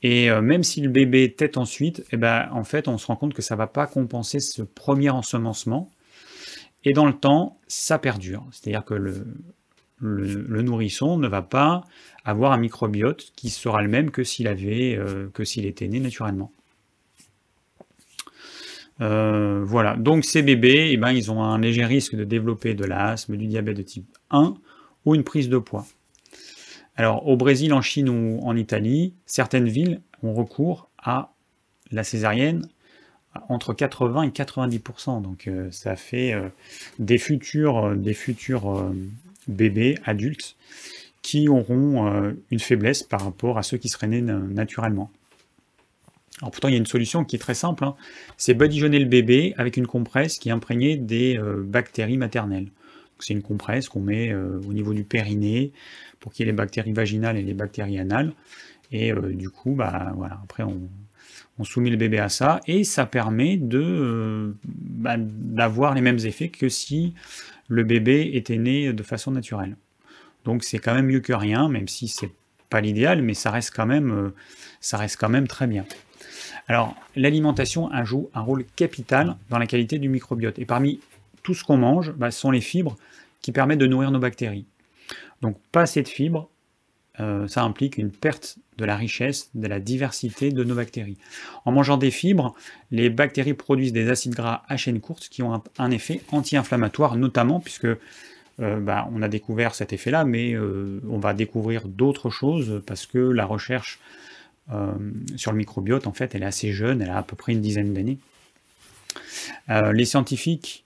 Et 0.03 0.31
euh, 0.31 0.41
même 0.41 0.63
si 0.63 0.81
le 0.81 0.89
bébé 0.89 1.33
tète 1.33 1.57
ensuite, 1.57 2.05
eh 2.11 2.17
ben, 2.17 2.49
en 2.53 2.65
fait, 2.65 2.89
on 2.89 2.97
se 2.97 3.07
rend 3.07 3.17
compte 3.17 3.35
que 3.35 3.43
ça 3.43 3.55
ne 3.55 3.59
va 3.59 3.67
pas 3.67 3.87
compenser 3.87 4.41
ce 4.41 4.63
premier 4.63 5.11
ensemencement. 5.11 5.91
Et 6.85 6.93
dans 6.93 7.07
le 7.07 7.13
temps, 7.13 7.59
ça 7.69 7.99
perdure. 7.99 8.47
C'est-à-dire 8.51 8.85
que 8.85 8.95
le, 8.95 10.63
nourrisson 10.63 11.19
ne 11.19 11.29
va 11.29 11.43
pas 11.43 11.85
avoir 12.25 12.53
un 12.53 12.59
microbiote 12.59 13.33
qui 13.37 13.51
sera 13.51 13.83
le 13.83 13.89
même 13.89 14.11
que 14.11 14.25
s'il 14.25 14.47
euh, 14.49 15.29
était 15.35 15.89
né 15.89 16.01
naturellement. 16.01 16.51
Euh, 19.03 19.63
voilà, 19.65 19.97
donc 19.97 20.25
ces 20.25 20.43
bébés, 20.43 20.91
eh 20.93 20.97
ben, 20.97 21.13
ils 21.13 21.31
ont 21.31 21.43
un 21.43 21.59
léger 21.59 21.85
risque 21.85 22.15
de 22.15 22.25
développer 22.25 22.75
de 22.75 22.85
l'asthme, 22.85 23.37
du 23.37 23.47
diabète 23.47 23.77
de 23.77 23.83
type 23.83 24.07
1 24.31 24.55
ou 25.07 25.15
une 25.15 25.25
prise 25.25 25.49
de 25.49 25.59
poids. 25.59 25.87
Alors 27.01 27.27
au 27.27 27.35
Brésil, 27.35 27.73
en 27.73 27.81
Chine 27.81 28.11
ou 28.11 28.41
en 28.43 28.55
Italie, 28.55 29.15
certaines 29.25 29.71
villes 29.71 30.03
ont 30.23 30.35
recours 30.35 30.91
à 30.99 31.33
la 31.91 32.05
césarienne 32.05 32.69
entre 33.49 33.73
80 33.73 34.25
et 34.25 34.29
90%. 34.29 35.23
Donc 35.23 35.49
euh, 35.49 35.71
ça 35.71 35.97
fait 35.97 36.35
euh, 36.35 36.51
des 36.99 37.17
futurs, 37.17 37.87
euh, 37.87 38.95
bébés 39.49 39.95
adultes 40.05 40.57
qui 41.23 41.49
auront 41.49 42.35
une 42.51 42.61
faiblesse 42.61 43.03
par 43.03 43.25
rapport 43.25 43.57
à 43.57 43.63
ceux 43.63 43.79
qui 43.79 43.89
seraient 43.89 44.07
nés 44.07 44.21
naturellement. 44.21 45.11
Alors 46.41 46.51
pourtant, 46.51 46.69
il 46.69 46.73
y 46.73 46.75
a 46.75 46.79
une 46.79 46.87
solution 46.87 47.25
qui 47.25 47.37
est 47.37 47.39
très 47.39 47.55
simple, 47.55 47.83
hein. 47.85 47.95
c'est 48.37 48.53
badigeonner 48.53 48.99
le 48.99 49.07
bébé 49.07 49.55
avec 49.57 49.79
une 49.79 49.87
compresse 49.87 50.39
qui 50.39 50.51
est 50.51 50.53
imprégnée 50.53 50.97
des 50.97 51.39
bactéries 51.65 52.19
maternelles. 52.19 52.69
C'est 53.23 53.35
une 53.35 53.43
compresse 53.43 53.89
qu'on 53.89 54.01
met 54.01 54.35
au 54.35 54.73
niveau 54.73 54.95
du 54.95 55.05
périnée, 55.05 55.73
pour 56.21 56.33
qu'il 56.33 56.45
y 56.45 56.49
ait 56.49 56.53
les 56.53 56.57
bactéries 56.57 56.93
vaginales 56.93 57.37
et 57.37 57.43
les 57.43 57.55
bactéries 57.55 57.99
anales. 57.99 58.33
Et 58.93 59.13
euh, 59.13 59.33
du 59.35 59.51
coup, 59.51 59.75
bah, 59.75 60.13
voilà, 60.17 60.39
après 60.45 60.63
on, 60.63 60.89
soumet 61.63 61.91
le 61.91 61.99
bébé 61.99 62.19
à 62.19 62.31
ça 62.31 62.59
et 62.67 62.85
ça 62.85 63.05
permet 63.05 63.61
euh, 63.75 64.55
bah, 64.65 65.17
d'avoir 65.19 65.95
les 65.95 66.01
mêmes 66.01 66.19
effets 66.21 66.49
que 66.49 66.71
si 66.71 67.13
le 67.69 67.85
bébé 67.85 68.31
était 68.33 68.57
né 68.57 68.95
de 68.95 69.03
façon 69.03 69.31
naturelle. 69.31 69.77
Donc 70.47 70.65
c'est 70.65 70.79
quand 70.79 70.95
même 70.95 71.05
mieux 71.05 71.21
que 71.21 71.35
rien, 71.35 71.69
même 71.69 71.87
si 71.87 72.09
c'est 72.09 72.31
pas 72.71 72.81
l'idéal, 72.81 73.21
mais 73.21 73.35
ça 73.35 73.51
reste 73.51 73.75
quand 73.77 73.85
même, 73.85 74.11
euh, 74.11 74.31
ça 74.81 74.97
reste 74.97 75.19
quand 75.21 75.29
même 75.29 75.47
très 75.47 75.67
bien. 75.67 75.85
Alors 76.67 76.97
l'alimentation 77.15 77.91
joue 78.05 78.31
un 78.33 78.41
rôle 78.41 78.65
capital 78.75 79.37
dans 79.51 79.59
la 79.59 79.67
qualité 79.67 79.99
du 79.99 80.09
microbiote. 80.09 80.59
Et 80.59 80.65
parmi 80.65 81.01
tout 81.43 81.55
ce 81.55 81.65
qu'on 81.65 81.77
mange, 81.77 82.13
bah, 82.13 82.31
ce 82.31 82.41
sont 82.41 82.51
les 82.51 82.61
fibres 82.61 82.97
qui 83.43 83.53
permettent 83.53 83.79
de 83.79 83.87
nourrir 83.87 84.11
nos 84.11 84.19
bactéries. 84.19 84.67
Donc 85.43 85.57
pas 85.73 85.83
assez 85.83 86.03
de 86.03 86.09
fibres, 86.09 86.49
euh, 87.19 87.49
ça 87.49 87.63
implique 87.63 87.99
une 87.99 88.11
perte 88.11 88.59
de 88.79 88.85
la 88.85 88.97
richesse, 88.97 89.51
de 89.55 89.67
la 89.67 89.81
diversité 89.81 90.51
de 90.51 90.65
nos 90.65 90.75
bactéries. 90.75 91.19
En 91.65 91.73
mangeant 91.73 91.97
des 91.97 92.11
fibres, 92.11 92.55
les 92.91 93.11
bactéries 93.11 93.55
produisent 93.55 93.93
des 93.93 94.09
acides 94.09 94.35
gras 94.35 94.63
à 94.69 94.77
chaîne 94.77 95.01
courte 95.01 95.29
qui 95.29 95.43
ont 95.43 95.63
un, 95.79 95.91
effet 95.91 96.23
anti-inflammatoire, 96.31 97.17
notamment 97.17 97.61
puisque 97.61 97.85
euh, 97.85 97.99
bah, 98.59 99.09
on 99.13 99.23
a 99.23 99.29
découvert 99.29 99.75
cet 99.75 99.93
effet-là, 99.93 100.25
mais 100.25 100.55
euh, 100.55 101.01
on 101.11 101.19
va 101.19 101.35
découvrir 101.35 101.89
d'autres 101.89 102.31
choses 102.31 102.83
parce 102.87 103.07
que 103.07 103.19
la 103.19 103.45
recherche 103.45 104.01
sur 105.35 105.51
le 105.51 105.59
microbiote, 105.59 106.07
en 106.07 106.13
fait, 106.13 106.37
elle 106.37 106.45
est 106.45 106.47
assez 106.47 106.71
jeune, 106.71 107.03
elle 107.03 107.11
a 107.11 107.19
à 107.19 107.23
peu 107.25 107.35
près 107.35 107.51
une 107.51 107.61
dizaine 107.61 107.93
d'années. 107.93 108.19
les 109.69 110.05
scientifiques 110.05 110.85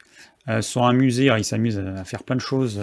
sont 0.61 0.85
amusés, 0.85 1.31
ils 1.37 1.45
s'amusent 1.45 1.79
à 1.79 2.05
faire 2.05 2.23
plein 2.23 2.37
de 2.37 2.41
choses 2.41 2.81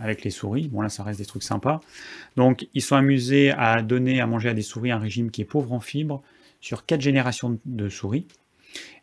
avec 0.00 0.24
les 0.24 0.30
souris. 0.30 0.68
Bon 0.68 0.80
là, 0.80 0.88
ça 0.88 1.02
reste 1.02 1.20
des 1.20 1.26
trucs 1.26 1.44
sympas. 1.44 1.80
Donc, 2.36 2.66
ils 2.74 2.82
sont 2.82 2.96
amusés 2.96 3.52
à 3.52 3.82
donner 3.82 4.20
à 4.20 4.26
manger 4.26 4.48
à 4.48 4.54
des 4.54 4.62
souris 4.62 4.90
un 4.90 4.98
régime 4.98 5.30
qui 5.30 5.42
est 5.42 5.44
pauvre 5.44 5.72
en 5.72 5.80
fibres 5.80 6.22
sur 6.60 6.86
quatre 6.86 7.00
générations 7.00 7.58
de 7.64 7.88
souris. 7.88 8.26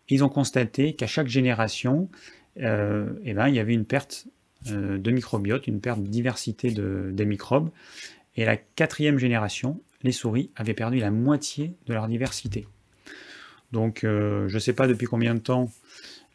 Ils 0.10 0.24
ont 0.24 0.30
constaté 0.30 0.94
qu'à 0.94 1.08
chaque 1.08 1.28
génération, 1.28 2.10
euh, 2.62 3.10
eh 3.24 3.34
ben, 3.34 3.48
il 3.48 3.56
y 3.56 3.60
avait 3.60 3.74
une 3.74 3.86
perte 3.86 4.28
euh, 4.72 4.98
de 4.98 5.12
microbiote, 5.12 5.68
une 5.68 5.82
perte 5.82 6.02
de 6.02 6.08
diversité 6.08 6.72
des 6.72 7.26
microbes. 7.26 7.70
Et 8.36 8.46
la 8.46 8.58
quatrième 8.58 9.18
génération, 9.18 9.82
les 10.04 10.12
souris 10.12 10.52
avaient 10.56 10.74
perdu 10.74 11.00
la 11.00 11.12
moitié 11.12 11.74
de 11.88 11.94
leur 11.94 12.08
diversité. 12.08 12.68
Donc 13.72 14.04
euh, 14.04 14.48
je 14.48 14.56
ne 14.56 14.60
sais 14.60 14.74
pas 14.74 14.88
depuis 14.88 15.08
combien 15.08 15.34
de 15.34 15.40
temps 15.40 15.72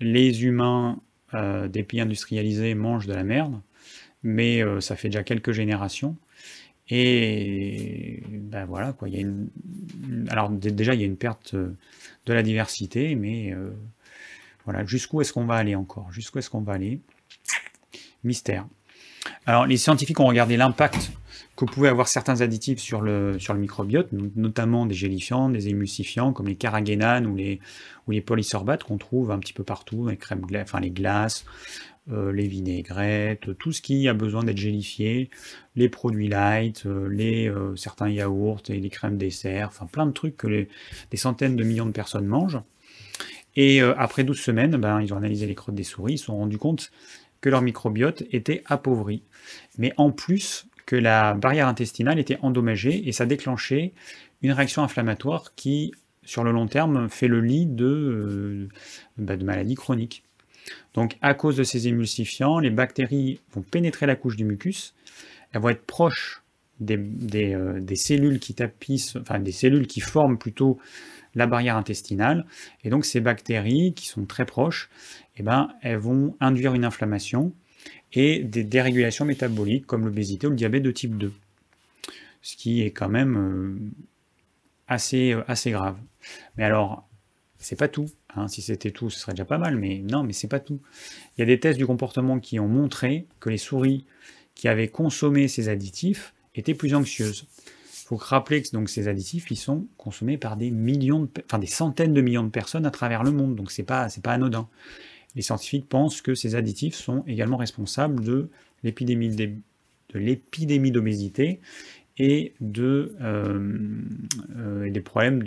les 0.00 0.44
humains 0.44 1.00
des 1.32 1.82
pays 1.82 2.00
industrialisés 2.00 2.74
mangent 2.74 3.06
de 3.06 3.14
la 3.14 3.24
merde, 3.24 3.60
mais 4.22 4.62
ça 4.80 4.96
fait 4.96 5.08
déjà 5.08 5.22
quelques 5.22 5.52
générations. 5.52 6.16
Et 6.88 8.22
ben 8.28 8.64
voilà, 8.64 8.92
quoi, 8.92 9.08
il 9.08 9.14
y 9.14 9.20
une, 9.20 9.48
alors 10.28 10.50
déjà 10.50 10.94
il 10.94 11.00
y 11.00 11.04
a 11.04 11.06
une 11.06 11.16
perte 11.16 11.54
de 11.54 12.32
la 12.32 12.42
diversité, 12.42 13.14
mais 13.14 13.54
voilà, 14.64 14.84
jusqu'où 14.84 15.20
est-ce 15.20 15.32
qu'on 15.32 15.44
va 15.44 15.54
aller 15.54 15.74
encore? 15.76 16.10
Jusqu'où 16.12 16.40
est-ce 16.40 16.50
qu'on 16.50 16.62
va 16.62 16.72
aller? 16.72 17.00
Mystère. 18.24 18.66
Alors, 19.46 19.66
les 19.66 19.76
scientifiques 19.76 20.20
ont 20.20 20.26
regardé 20.26 20.56
l'impact 20.56 21.12
que 21.66 21.84
avoir 21.86 22.08
certains 22.08 22.40
additifs 22.40 22.78
sur 22.78 23.00
le, 23.00 23.38
sur 23.38 23.54
le 23.54 23.60
microbiote, 23.60 24.08
notamment 24.12 24.86
des 24.86 24.94
gélifiants, 24.94 25.48
des 25.48 25.68
émulsifiants 25.68 26.32
comme 26.32 26.48
les 26.48 26.56
carragénanes 26.56 27.26
ou 27.26 27.36
les, 27.36 27.60
ou 28.06 28.12
les 28.12 28.20
polysorbates 28.20 28.84
qu'on 28.84 28.98
trouve 28.98 29.30
un 29.30 29.38
petit 29.38 29.52
peu 29.52 29.64
partout, 29.64 30.08
les 30.08 30.16
crèmes, 30.16 30.44
enfin 30.54 30.80
les 30.80 30.90
glaces, 30.90 31.44
euh, 32.10 32.32
les 32.32 32.48
vinaigrettes, 32.48 33.56
tout 33.58 33.72
ce 33.72 33.82
qui 33.82 34.08
a 34.08 34.14
besoin 34.14 34.42
d'être 34.42 34.58
gélifié, 34.58 35.30
les 35.76 35.88
produits 35.88 36.28
light, 36.28 36.84
euh, 36.86 37.08
les, 37.08 37.48
euh, 37.48 37.76
certains 37.76 38.08
yaourts 38.08 38.62
et 38.68 38.80
les 38.80 38.90
crèmes 38.90 39.16
dessert, 39.18 39.68
enfin 39.68 39.86
plein 39.86 40.06
de 40.06 40.12
trucs 40.12 40.36
que 40.36 40.66
des 41.10 41.16
centaines 41.16 41.56
de 41.56 41.62
millions 41.62 41.86
de 41.86 41.92
personnes 41.92 42.26
mangent. 42.26 42.60
Et 43.56 43.80
après 43.80 44.22
12 44.22 44.38
semaines, 44.38 44.76
ben, 44.76 45.00
ils 45.00 45.12
ont 45.12 45.16
analysé 45.16 45.44
les 45.44 45.56
crottes 45.56 45.74
des 45.74 45.82
souris, 45.82 46.14
ils 46.14 46.18
se 46.18 46.26
sont 46.26 46.36
rendus 46.36 46.56
compte 46.56 46.92
que 47.40 47.48
leur 47.48 47.62
microbiote 47.62 48.22
était 48.30 48.62
appauvri. 48.66 49.22
Mais 49.76 49.92
en 49.96 50.12
plus 50.12 50.66
la 50.96 51.34
barrière 51.34 51.68
intestinale 51.68 52.18
était 52.18 52.38
endommagée 52.42 53.08
et 53.08 53.12
ça 53.12 53.26
déclenchait 53.26 53.92
une 54.42 54.52
réaction 54.52 54.82
inflammatoire 54.82 55.54
qui, 55.54 55.92
sur 56.24 56.44
le 56.44 56.52
long 56.52 56.66
terme, 56.66 57.08
fait 57.08 57.28
le 57.28 57.40
lit 57.40 57.66
de, 57.66 57.84
euh, 57.84 58.68
ben, 59.18 59.38
de 59.38 59.44
maladies 59.44 59.74
chroniques. 59.74 60.24
Donc 60.94 61.16
à 61.22 61.34
cause 61.34 61.56
de 61.56 61.62
ces 61.62 61.88
émulsifiants, 61.88 62.58
les 62.58 62.70
bactéries 62.70 63.40
vont 63.52 63.62
pénétrer 63.62 64.06
la 64.06 64.16
couche 64.16 64.36
du 64.36 64.44
mucus, 64.44 64.94
elles 65.52 65.60
vont 65.60 65.70
être 65.70 65.84
proches 65.84 66.42
euh, 66.88 67.80
des 67.80 67.96
cellules 67.96 68.38
qui 68.38 68.54
tapissent, 68.54 69.16
enfin 69.16 69.38
des 69.38 69.52
cellules 69.52 69.86
qui 69.86 70.00
forment 70.00 70.38
plutôt 70.38 70.78
la 71.34 71.46
barrière 71.46 71.76
intestinale. 71.76 72.46
Et 72.84 72.90
donc 72.90 73.04
ces 73.04 73.20
bactéries 73.20 73.92
qui 73.94 74.06
sont 74.06 74.24
très 74.24 74.44
proches, 74.44 74.88
eh 75.36 75.42
ben, 75.42 75.68
elles 75.82 75.98
vont 75.98 76.36
induire 76.40 76.74
une 76.74 76.84
inflammation 76.84 77.52
et 78.12 78.40
des 78.40 78.64
dérégulations 78.64 79.24
métaboliques 79.24 79.86
comme 79.86 80.04
l'obésité 80.04 80.46
ou 80.46 80.50
le 80.50 80.56
diabète 80.56 80.82
de 80.82 80.90
type 80.90 81.16
2. 81.16 81.32
Ce 82.42 82.56
qui 82.56 82.82
est 82.82 82.90
quand 82.90 83.08
même 83.08 83.36
euh, 83.36 83.78
assez, 84.88 85.32
euh, 85.32 85.42
assez 85.46 85.70
grave. 85.70 85.96
Mais 86.56 86.64
alors, 86.64 87.06
c'est 87.58 87.76
pas 87.76 87.88
tout. 87.88 88.10
Hein. 88.34 88.48
Si 88.48 88.62
c'était 88.62 88.90
tout, 88.90 89.10
ce 89.10 89.18
serait 89.18 89.32
déjà 89.32 89.44
pas 89.44 89.58
mal, 89.58 89.76
mais 89.76 89.98
non, 89.98 90.22
mais 90.22 90.32
c'est 90.32 90.48
pas 90.48 90.60
tout. 90.60 90.80
Il 91.36 91.40
y 91.40 91.42
a 91.42 91.46
des 91.46 91.60
tests 91.60 91.78
du 91.78 91.86
comportement 91.86 92.40
qui 92.40 92.58
ont 92.58 92.68
montré 92.68 93.26
que 93.38 93.50
les 93.50 93.58
souris 93.58 94.06
qui 94.54 94.68
avaient 94.68 94.88
consommé 94.88 95.48
ces 95.48 95.68
additifs 95.68 96.34
étaient 96.54 96.74
plus 96.74 96.94
anxieuses 96.94 97.46
faut 98.10 98.16
rappeler 98.16 98.60
que 98.60 98.70
donc, 98.72 98.88
ces 98.88 99.06
additifs, 99.06 99.52
ils 99.52 99.56
sont 99.56 99.86
consommés 99.96 100.36
par 100.36 100.56
des 100.56 100.72
millions, 100.72 101.20
de, 101.20 101.28
enfin 101.44 101.60
des 101.60 101.68
centaines 101.68 102.12
de 102.12 102.20
millions 102.20 102.42
de 102.42 102.48
personnes 102.48 102.84
à 102.84 102.90
travers 102.90 103.22
le 103.22 103.30
monde, 103.30 103.54
donc 103.54 103.70
c'est 103.70 103.84
pas, 103.84 104.08
c'est 104.08 104.20
pas 104.20 104.32
anodin. 104.32 104.68
Les 105.36 105.42
scientifiques 105.42 105.88
pensent 105.88 106.22
que 106.22 106.34
ces 106.34 106.54
additifs 106.54 106.94
sont 106.94 107.24
également 107.26 107.56
responsables 107.56 108.22
de 108.22 108.48
l'épidémie 108.82 109.30
d'obésité 110.90 111.60
et 112.18 112.52
de, 112.60 113.14
euh, 113.20 113.78
euh, 114.56 114.90
des 114.90 115.00
problèmes 115.00 115.42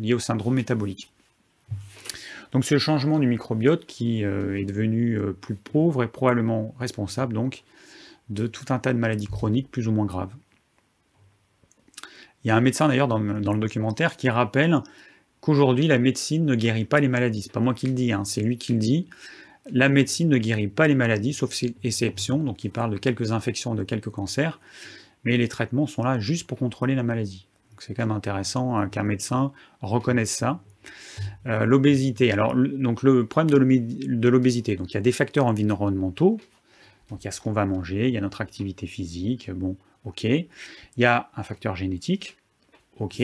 liés 0.00 0.14
au 0.14 0.18
syndrome 0.18 0.54
métabolique. 0.54 1.12
Donc 2.52 2.64
ce 2.64 2.78
changement 2.78 3.18
du 3.18 3.26
microbiote 3.26 3.86
qui 3.86 4.24
euh, 4.24 4.58
est 4.58 4.64
devenu 4.64 5.18
plus 5.40 5.54
pauvre 5.54 6.02
est 6.02 6.08
probablement 6.08 6.74
responsable 6.78 7.38
de 8.30 8.46
tout 8.46 8.66
un 8.70 8.78
tas 8.78 8.92
de 8.92 8.98
maladies 8.98 9.26
chroniques 9.26 9.70
plus 9.70 9.88
ou 9.88 9.92
moins 9.92 10.06
graves. 10.06 10.34
Il 12.44 12.48
y 12.48 12.50
a 12.50 12.56
un 12.56 12.60
médecin 12.60 12.88
d'ailleurs 12.88 13.08
dans, 13.08 13.18
le 13.18 13.60
documentaire 13.60 14.16
qui 14.16 14.28
rappelle 14.28 14.82
qu'aujourd'hui 15.42 15.86
la 15.88 15.98
médecine 15.98 16.46
ne 16.46 16.54
guérit 16.54 16.86
pas 16.86 17.00
les 17.00 17.08
maladies. 17.08 17.42
C'est 17.42 17.52
pas 17.52 17.60
moi 17.60 17.74
qui 17.74 17.86
le 17.88 17.92
dis, 17.92 18.12
hein, 18.12 18.24
c'est 18.24 18.40
lui 18.40 18.56
qui 18.56 18.72
le 18.72 18.78
dit. 18.78 19.08
La 19.70 19.90
médecine 19.90 20.28
ne 20.28 20.38
guérit 20.38 20.68
pas 20.68 20.88
les 20.88 20.94
maladies, 20.94 21.34
sauf 21.34 21.54
exceptions. 21.84 22.38
Donc 22.38 22.64
il 22.64 22.70
parle 22.70 22.92
de 22.92 22.96
quelques 22.96 23.32
infections, 23.32 23.74
de 23.74 23.84
quelques 23.84 24.08
cancers, 24.08 24.60
mais 25.24 25.36
les 25.36 25.48
traitements 25.48 25.86
sont 25.86 26.02
là 26.02 26.18
juste 26.18 26.46
pour 26.46 26.58
contrôler 26.58 26.94
la 26.94 27.02
maladie. 27.02 27.46
C'est 27.78 27.94
quand 27.94 28.06
même 28.06 28.16
intéressant 28.16 28.76
hein, 28.76 28.88
qu'un 28.88 29.02
médecin 29.02 29.52
reconnaisse 29.80 30.30
ça. 30.30 30.62
Euh, 31.46 31.64
l'obésité. 31.64 32.30
Alors, 32.32 32.54
donc 32.54 33.02
le 33.02 33.26
problème 33.26 33.50
de 33.50 34.28
l'obésité, 34.28 34.76
donc 34.76 34.92
il 34.92 34.94
y 34.94 34.96
a 34.96 35.00
des 35.00 35.12
facteurs 35.12 35.46
environnementaux. 35.46 36.40
Donc 37.10 37.22
il 37.22 37.26
y 37.26 37.28
a 37.28 37.32
ce 37.32 37.40
qu'on 37.40 37.52
va 37.52 37.66
manger, 37.66 38.06
il 38.08 38.14
y 38.14 38.16
a 38.16 38.20
notre 38.20 38.40
activité 38.40 38.86
physique. 38.86 39.50
Bon, 39.50 39.76
ok. 40.04 40.24
Il 40.24 40.48
y 40.96 41.04
a 41.04 41.30
un 41.36 41.42
facteur 41.42 41.74
génétique, 41.74 42.36
ok. 42.98 43.22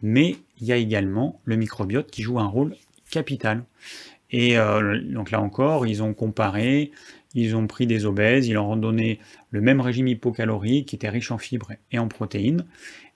Mais 0.00 0.36
il 0.58 0.66
y 0.66 0.72
a 0.72 0.76
également 0.76 1.40
le 1.44 1.56
microbiote 1.56 2.10
qui 2.10 2.22
joue 2.22 2.38
un 2.38 2.46
rôle 2.46 2.74
capital. 3.10 3.64
Et 4.30 4.58
euh, 4.58 5.00
donc 5.02 5.30
là 5.30 5.40
encore, 5.40 5.86
ils 5.86 6.02
ont 6.02 6.14
comparé, 6.14 6.90
ils 7.34 7.54
ont 7.54 7.66
pris 7.66 7.86
des 7.86 8.06
obèses, 8.06 8.48
ils 8.48 8.54
leur 8.54 8.66
ont 8.66 8.76
donné 8.76 9.20
le 9.50 9.60
même 9.60 9.80
régime 9.80 10.08
hypocalorique 10.08 10.88
qui 10.88 10.96
était 10.96 11.08
riche 11.08 11.30
en 11.30 11.38
fibres 11.38 11.72
et 11.92 11.98
en 11.98 12.08
protéines, 12.08 12.64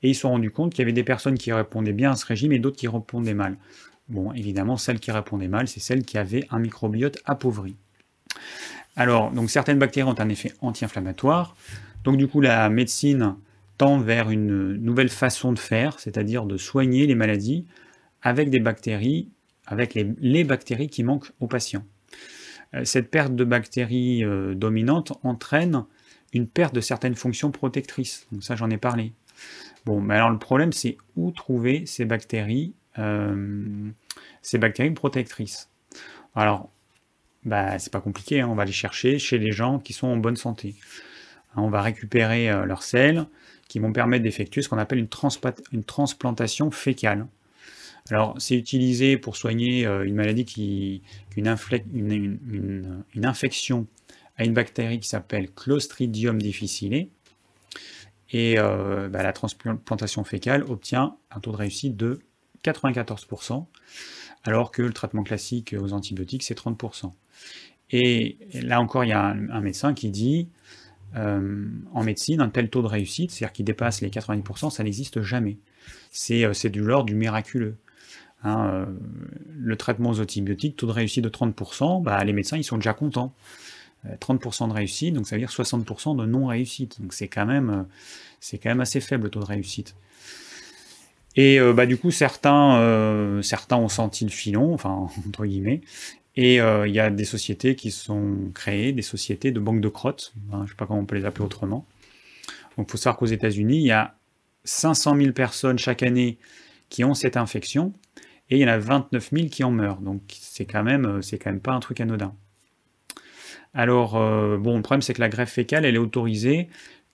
et 0.03 0.11
ils 0.11 0.15
se 0.15 0.23
sont 0.23 0.31
rendus 0.31 0.51
compte 0.51 0.73
qu'il 0.73 0.81
y 0.81 0.83
avait 0.83 0.93
des 0.93 1.05
personnes 1.05 1.37
qui 1.37 1.53
répondaient 1.53 1.93
bien 1.93 2.13
à 2.13 2.17
ce 2.17 2.27
régime 2.27 2.53
et 2.53 2.59
d'autres 2.59 2.77
qui 2.77 2.89
répondaient 2.89 3.35
mal. 3.35 3.57
Bon, 4.09 4.33
évidemment, 4.33 4.77
celles 4.77 5.01
qui 5.01 5.11
répondaient 5.11 5.49
mal, 5.49 5.69
c'est 5.69 5.81
celles 5.81 6.05
qui 6.05 6.19
avaient 6.19 6.47
un 6.51 6.59
microbiote 6.59 7.19
appauvri. 7.25 7.77
Alors, 8.97 9.31
donc 9.31 9.51
certaines 9.51 9.79
bactéries 9.79 10.09
ont 10.09 10.21
un 10.21 10.29
effet 10.29 10.53
anti-inflammatoire, 10.61 11.57
donc 12.05 12.17
du 12.17 12.29
coup, 12.29 12.41
la 12.41 12.69
médecine 12.69 13.37
tend 13.81 13.99
vers 13.99 14.29
une 14.29 14.75
nouvelle 14.75 15.09
façon 15.09 15.55
de 15.55 15.59
faire, 15.59 16.01
c'est-à-dire 16.01 16.45
de 16.45 16.59
soigner 16.59 17.07
les 17.07 17.15
maladies 17.15 17.65
avec 18.21 18.51
des 18.51 18.61
bactéries, 18.61 19.31
avec 19.67 19.95
les, 19.95 20.45
bactéries 20.45 20.91
qui 20.91 21.03
manquent 21.03 21.33
aux 21.41 21.47
patients. 21.47 21.87
Euh, 22.75 22.85
cette 22.85 23.11
perte 23.11 23.35
de 23.35 23.43
bactéries 23.43 24.23
euh, 24.23 24.55
dominantes 24.55 25.15
entraîne 25.23 25.87
une 26.35 26.47
perte 26.47 26.75
de 26.75 26.83
certaines 26.83 27.15
fonctions 27.15 27.51
protectrices. 27.53 28.27
Donc 28.33 28.45
ça, 28.45 28.55
j'en 28.55 28.69
ai 28.69 28.77
parlé. 28.77 29.15
Bon, 29.87 30.03
mais 30.03 30.17
alors 30.17 30.29
le 30.29 30.39
problème, 30.39 30.75
c'est 30.75 30.99
où 31.17 31.31
trouver 31.31 31.87
ces 31.87 32.05
bactéries, 32.05 32.75
euh, 32.99 33.89
ces 34.43 34.59
bactéries 34.59 34.91
protectrices? 34.91 35.71
Alors, 36.35 36.69
bah, 37.47 37.79
c'est 37.79 37.91
pas 37.91 38.03
compliqué, 38.03 38.43
hein. 38.43 38.49
on 38.51 38.57
va 38.57 38.67
les 38.67 38.73
chercher 38.73 39.19
chez 39.19 39.39
les 39.39 39.53
gens 39.53 39.79
qui 39.79 39.95
sont 39.95 40.09
en 40.09 40.19
bonne 40.19 40.37
santé. 40.37 40.75
On 41.57 41.71
va 41.71 41.81
récupérer 41.81 42.47
leurs 42.67 42.83
selles 42.83 43.27
qui 43.71 43.79
vont 43.79 43.93
permettre 43.93 44.25
d'effectuer 44.25 44.63
ce 44.63 44.69
qu'on 44.69 44.79
appelle 44.79 44.99
une, 44.99 45.85
transplantation 45.85 46.73
fécale. 46.73 47.29
Alors, 48.11 48.35
c'est 48.41 48.57
utilisé 48.57 49.17
pour 49.17 49.37
soigner 49.37 49.87
euh, 49.87 50.05
une 50.05 50.17
maladie 50.17 50.45
qui, 50.45 51.03
une, 51.37 51.47
infection 53.23 53.87
à 54.37 54.45
une 54.45 54.55
bactérie 54.55 54.99
qui 54.99 55.09
s'appelle 55.09 55.53
Clostridium 55.53 56.43
difficile. 56.43 57.07
Et 58.33 58.59
euh, 58.59 59.09
bah, 59.09 59.23
la 59.23 59.33
transplantation 59.33 60.25
fécale 60.25 60.65
obtient 60.65 61.17
un 61.31 61.39
taux 61.39 61.53
de 61.53 61.57
réussite 61.57 61.97
de 61.97 62.19
94%, 62.65 63.67
alors 64.43 64.73
que 64.73 64.83
le 64.83 64.93
traitement 64.93 65.23
classique 65.23 65.77
aux 65.79 65.93
antibiotiques, 65.93 66.43
c'est 66.43 66.59
30%. 66.59 67.13
Et 67.93 68.37
là 68.53 68.81
encore, 68.81 69.05
il 69.05 69.11
y 69.11 69.13
a 69.13 69.27
un 69.27 69.61
médecin 69.61 69.95
qui 69.95 70.11
dit 70.11 70.49
euh, 71.17 71.67
en 71.93 72.05
médecine, 72.05 72.41
un 72.41 72.49
tel 72.49 72.71
taux 72.71 72.83
de 72.83 72.87
réussite, 72.87 73.31
c'est-à-dire 73.31 73.53
qui 73.53 73.65
dépasse 73.65 74.01
les 74.01 74.11
90%, 74.11 74.71
ça 74.71 74.85
n'existe 74.85 75.23
jamais. 75.23 75.59
C'est 76.11 76.45
euh, 76.45 76.69
du 76.69 76.81
l'ordre 76.81 77.07
du 77.07 77.15
miraculeux. 77.15 77.77
Hein, 78.43 78.71
euh, 78.73 78.87
le 79.59 79.77
traitement 79.77 80.11
aux 80.11 80.21
antibiotiques, 80.21 80.77
taux 80.77 80.87
de 80.87 80.93
réussite 80.93 81.25
de 81.25 81.29
30%, 81.29 82.03
bah, 82.03 82.23
les 82.25 82.33
médecins 82.33 82.57
ils 82.57 82.65
sont 82.65 82.77
déjà 82.77 82.95
contents. 82.95 83.35
30% 84.19 84.69
de 84.69 84.73
réussite, 84.73 85.13
donc 85.13 85.27
ça 85.27 85.37
veut 85.37 85.41
dire 85.41 85.51
60% 85.51 86.17
de 86.17 86.25
non-réussite. 86.25 87.03
Donc 87.03 87.13
c'est 87.13 87.29
quand, 87.29 87.45
même, 87.45 87.85
quand 88.51 88.71
même 88.71 88.81
assez 88.81 88.99
faible 88.99 89.25
le 89.25 89.31
taux 89.31 89.41
de 89.41 89.45
réussite. 89.45 89.95
Et 91.37 91.61
bah, 91.75 91.85
du 91.85 91.99
coup, 91.99 92.11
certains, 92.11 93.43
certains 93.43 93.77
ont 93.77 93.91
senti 93.91 94.25
le 94.25 94.31
filon, 94.31 94.73
enfin, 94.73 95.07
entre 95.29 95.45
guillemets, 95.45 95.83
et 96.43 96.57
il 96.57 96.95
y 96.95 97.01
a 97.01 97.11
des 97.11 97.27
sociétés 97.27 97.75
qui 97.75 97.91
sont 97.91 98.51
créées, 98.55 98.93
des 98.93 99.03
sociétés 99.03 99.51
de 99.53 99.61
banques 99.61 99.83
de 99.83 99.89
crottes, 99.89 100.33
je 100.51 100.57
ne 100.57 100.67
sais 100.67 100.75
pas 100.75 100.87
comment 100.87 101.01
on 101.01 101.05
peut 101.05 101.17
les 101.17 101.27
appeler 101.27 101.45
autrement. 101.45 101.87
Donc 102.79 102.87
il 102.89 102.93
faut 102.93 102.97
savoir 102.97 103.19
qu'aux 103.19 103.27
États-Unis, 103.27 103.77
il 103.77 103.87
y 103.87 103.91
a 103.91 104.17
500 104.65 105.17
000 105.17 105.33
personnes 105.33 105.79
chaque 105.79 106.03
année 106.03 106.39
qui 106.89 107.05
ont 107.05 107.13
cette 107.13 107.37
infection, 107.37 107.93
et 108.49 108.57
il 108.57 108.61
y 108.61 108.65
en 108.65 108.69
a 108.69 108.79
29 108.79 109.31
000 109.33 109.49
qui 109.49 109.65
en 109.65 109.71
meurent. 109.71 110.01
Donc 110.01 110.23
c'est 110.31 110.65
quand 110.65 110.83
même, 110.83 111.21
c'est 111.21 111.39
quand 111.39 111.51
même 111.51 111.61
pas 111.61 111.73
un 111.73 111.81
truc 111.81 112.01
anodin. 112.01 112.35
Alors 113.75 114.13
bon, 114.59 114.77
le 114.77 114.83
problème 114.83 115.03
c'est 115.03 115.13
que 115.13 115.21
la 115.21 115.29
greffe 115.29 115.53
fécale, 115.53 115.85
elle 115.85 115.95
est 115.95 115.99
autorisée 115.99 116.69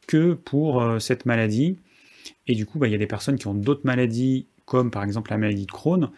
que 0.06 0.34
pour 0.34 1.00
cette 1.00 1.26
maladie, 1.26 1.78
et 2.46 2.54
du 2.54 2.64
coup, 2.64 2.78
bah, 2.78 2.86
il 2.86 2.92
y 2.92 2.94
a 2.94 2.98
des 2.98 3.08
personnes 3.08 3.38
qui 3.38 3.48
ont 3.48 3.54
d'autres 3.54 3.84
maladies, 3.84 4.46
comme 4.66 4.92
par 4.92 5.02
exemple 5.02 5.32
la 5.32 5.38
maladie 5.38 5.66
de 5.66 5.72
Crohn, 5.72 6.10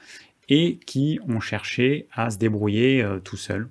et 0.49 0.79
qui 0.87 1.21
ont 1.29 1.41
cherché 1.41 2.07
à 2.13 2.31
se 2.31 2.39
débrouiller 2.39 3.07
tout 3.25 3.37
seul. 3.37 3.69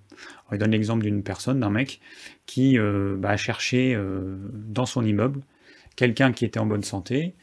il 0.52 0.58
donne 0.58 0.72
l'exemple 0.72 1.04
d'une 1.04 1.24
personne, 1.24 1.60
d'un 1.60 1.70
mec, 1.70 2.00
qui 2.46 2.78
bah, 2.78 3.30
a 3.32 3.38
cherché 3.38 4.00
dans 4.54 4.86
son 4.86 5.04
immeuble 5.04 5.42
quelqu'un 5.96 6.32
qui 6.32 6.46
était 6.46 6.60
en 6.60 6.66
bonne 6.66 6.84
santé, 6.84 7.34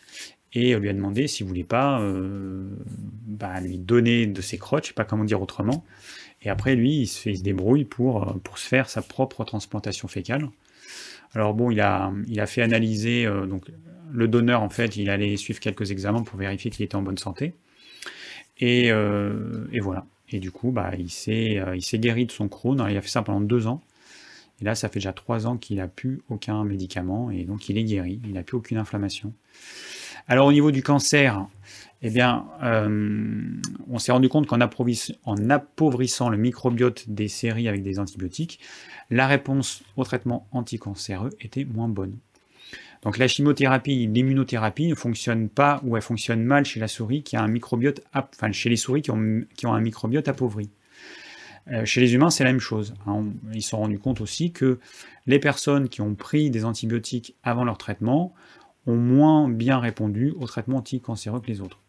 et 0.54 0.74
lui 0.76 0.88
a 0.88 0.92
demandé 0.92 1.26
s'il 1.26 1.46
voulait 1.46 1.64
pas 1.64 2.00
euh, 2.00 2.68
bah, 3.26 3.60
lui 3.60 3.78
donner 3.78 4.26
de 4.26 4.40
ses 4.40 4.56
crottes, 4.56 4.84
je 4.84 4.88
sais 4.88 4.94
pas 4.94 5.04
comment 5.04 5.24
dire 5.24 5.42
autrement. 5.42 5.84
Et 6.42 6.48
après, 6.48 6.76
lui, 6.76 7.00
il 7.00 7.06
se, 7.06 7.18
fait, 7.20 7.32
débrouille 7.32 7.84
pour, 7.84 8.28
euh, 8.28 8.56
se 8.56 8.68
faire 8.68 8.88
sa 8.88 9.02
propre 9.02 9.44
transplantation 9.44 10.06
fécale. 10.06 10.48
Alors 11.34 11.54
bon, 11.54 11.70
il 11.70 11.80
a, 11.80 12.12
il 12.28 12.38
a 12.38 12.46
fait 12.46 12.62
analyser, 12.62 13.26
euh, 13.26 13.46
donc 13.46 13.66
le 14.12 14.28
donneur, 14.28 14.62
en 14.62 14.68
fait, 14.68 14.96
il 14.96 15.10
allait 15.10 15.36
suivre 15.36 15.58
quelques 15.58 15.90
examens 15.90 16.22
pour 16.22 16.38
vérifier 16.38 16.70
qu'il 16.70 16.84
était 16.84 16.94
en 16.94 17.02
bonne 17.02 17.18
santé. 17.18 17.54
Et, 18.58 18.88
et 18.88 19.80
voilà. 19.80 20.06
Et 20.30 20.40
du 20.40 20.50
coup, 20.50 20.70
bah, 20.70 20.92
il 20.98 21.10
s'est 21.10 21.58
guéri 21.94 22.26
de 22.26 22.32
son 22.32 22.48
Crohn. 22.48 22.84
il 22.88 22.96
a 22.96 23.00
fait 23.00 23.08
ça 23.08 23.22
pendant 23.22 23.40
deux 23.40 23.66
ans. 23.66 23.82
Et 24.60 24.64
là, 24.64 24.74
ça 24.74 24.88
fait 24.88 25.00
déjà 25.00 25.12
trois 25.12 25.46
ans 25.46 25.56
qu'il 25.56 25.76
n'a 25.76 25.88
plus 25.88 26.22
aucun 26.28 26.64
médicament. 26.64 27.30
Et 27.30 27.44
donc, 27.44 27.68
il 27.68 27.78
est 27.78 27.84
guéri. 27.84 28.20
Il 28.24 28.32
n'a 28.32 28.42
plus 28.42 28.56
aucune 28.56 28.78
inflammation. 28.78 29.32
Alors 30.26 30.46
au 30.46 30.52
niveau 30.52 30.70
du 30.70 30.82
cancer, 30.82 31.46
eh 32.02 32.10
bien, 32.10 32.46
euh, 32.62 33.42
on 33.90 33.98
s'est 33.98 34.12
rendu 34.12 34.28
compte 34.28 34.46
qu'en 34.46 34.60
appauvrissant 34.60 36.28
le 36.28 36.36
microbiote 36.36 37.08
des 37.08 37.28
séries 37.28 37.68
avec 37.68 37.82
des 37.82 37.98
antibiotiques, 37.98 38.60
la 39.10 39.26
réponse 39.26 39.82
au 39.96 40.04
traitement 40.04 40.46
anticancéreux 40.52 41.30
était 41.40 41.64
moins 41.64 41.88
bonne. 41.88 42.16
Donc 43.04 43.18
la 43.18 43.28
chimiothérapie, 43.28 44.06
l'immunothérapie 44.06 44.88
ne 44.88 44.94
fonctionne 44.94 45.50
pas 45.50 45.80
ou 45.84 45.96
elle 45.96 46.02
fonctionne 46.02 46.42
mal 46.42 46.64
chez 46.64 46.80
la 46.80 46.88
souris 46.88 47.22
qui 47.22 47.36
a 47.36 47.42
un 47.42 47.48
microbiote, 47.48 48.00
enfin 48.14 48.50
chez 48.50 48.70
les 48.70 48.76
souris 48.76 49.02
qui 49.02 49.10
ont, 49.10 49.44
un 49.64 49.80
microbiote 49.80 50.26
appauvri. 50.26 50.70
Euh, 51.70 51.84
chez 51.84 52.00
les 52.00 52.14
humains, 52.14 52.30
c'est 52.30 52.44
la 52.44 52.50
même 52.50 52.60
chose. 52.60 52.94
Hein. 53.06 53.26
Ils 53.52 53.62
se 53.62 53.70
sont 53.70 53.78
rendus 53.78 53.98
compte 53.98 54.20
aussi 54.20 54.52
que 54.52 54.78
les 55.26 55.38
personnes 55.38 55.88
qui 55.88 56.00
ont 56.00 56.14
pris 56.14 56.50
des 56.50 56.64
antibiotiques 56.64 57.36
avant 57.42 57.64
leur 57.64 57.78
traitement 57.78 58.34
ont 58.86 58.96
moins 58.96 59.48
bien 59.48 59.78
répondu 59.78 60.34
au 60.38 60.46
traitement 60.46 60.78
anticancéreux 60.78 61.40
que 61.40 61.46
les 61.46 61.60
autres. 61.60 61.80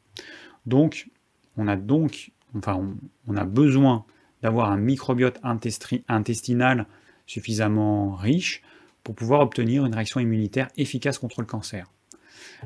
Donc, 0.65 1.09
on 1.57 1.67
a 1.67 1.75
donc, 1.75 2.31
enfin, 2.57 2.81
on, 3.27 3.35
a 3.35 3.43
besoin 3.43 4.05
d'avoir 4.41 4.71
un 4.71 4.77
microbiote 4.77 5.39
intestinal 6.07 6.87
suffisamment 7.25 8.15
riche 8.15 8.63
pour 9.05 9.13
pouvoir 9.15 9.41
obtenir 9.41 9.85
une 9.85 9.93
réaction 9.93 10.19
immunitaire 10.19 10.67
efficace 10.77 11.19
contre 11.19 11.39
le 11.39 11.45
cancer. 11.45 11.85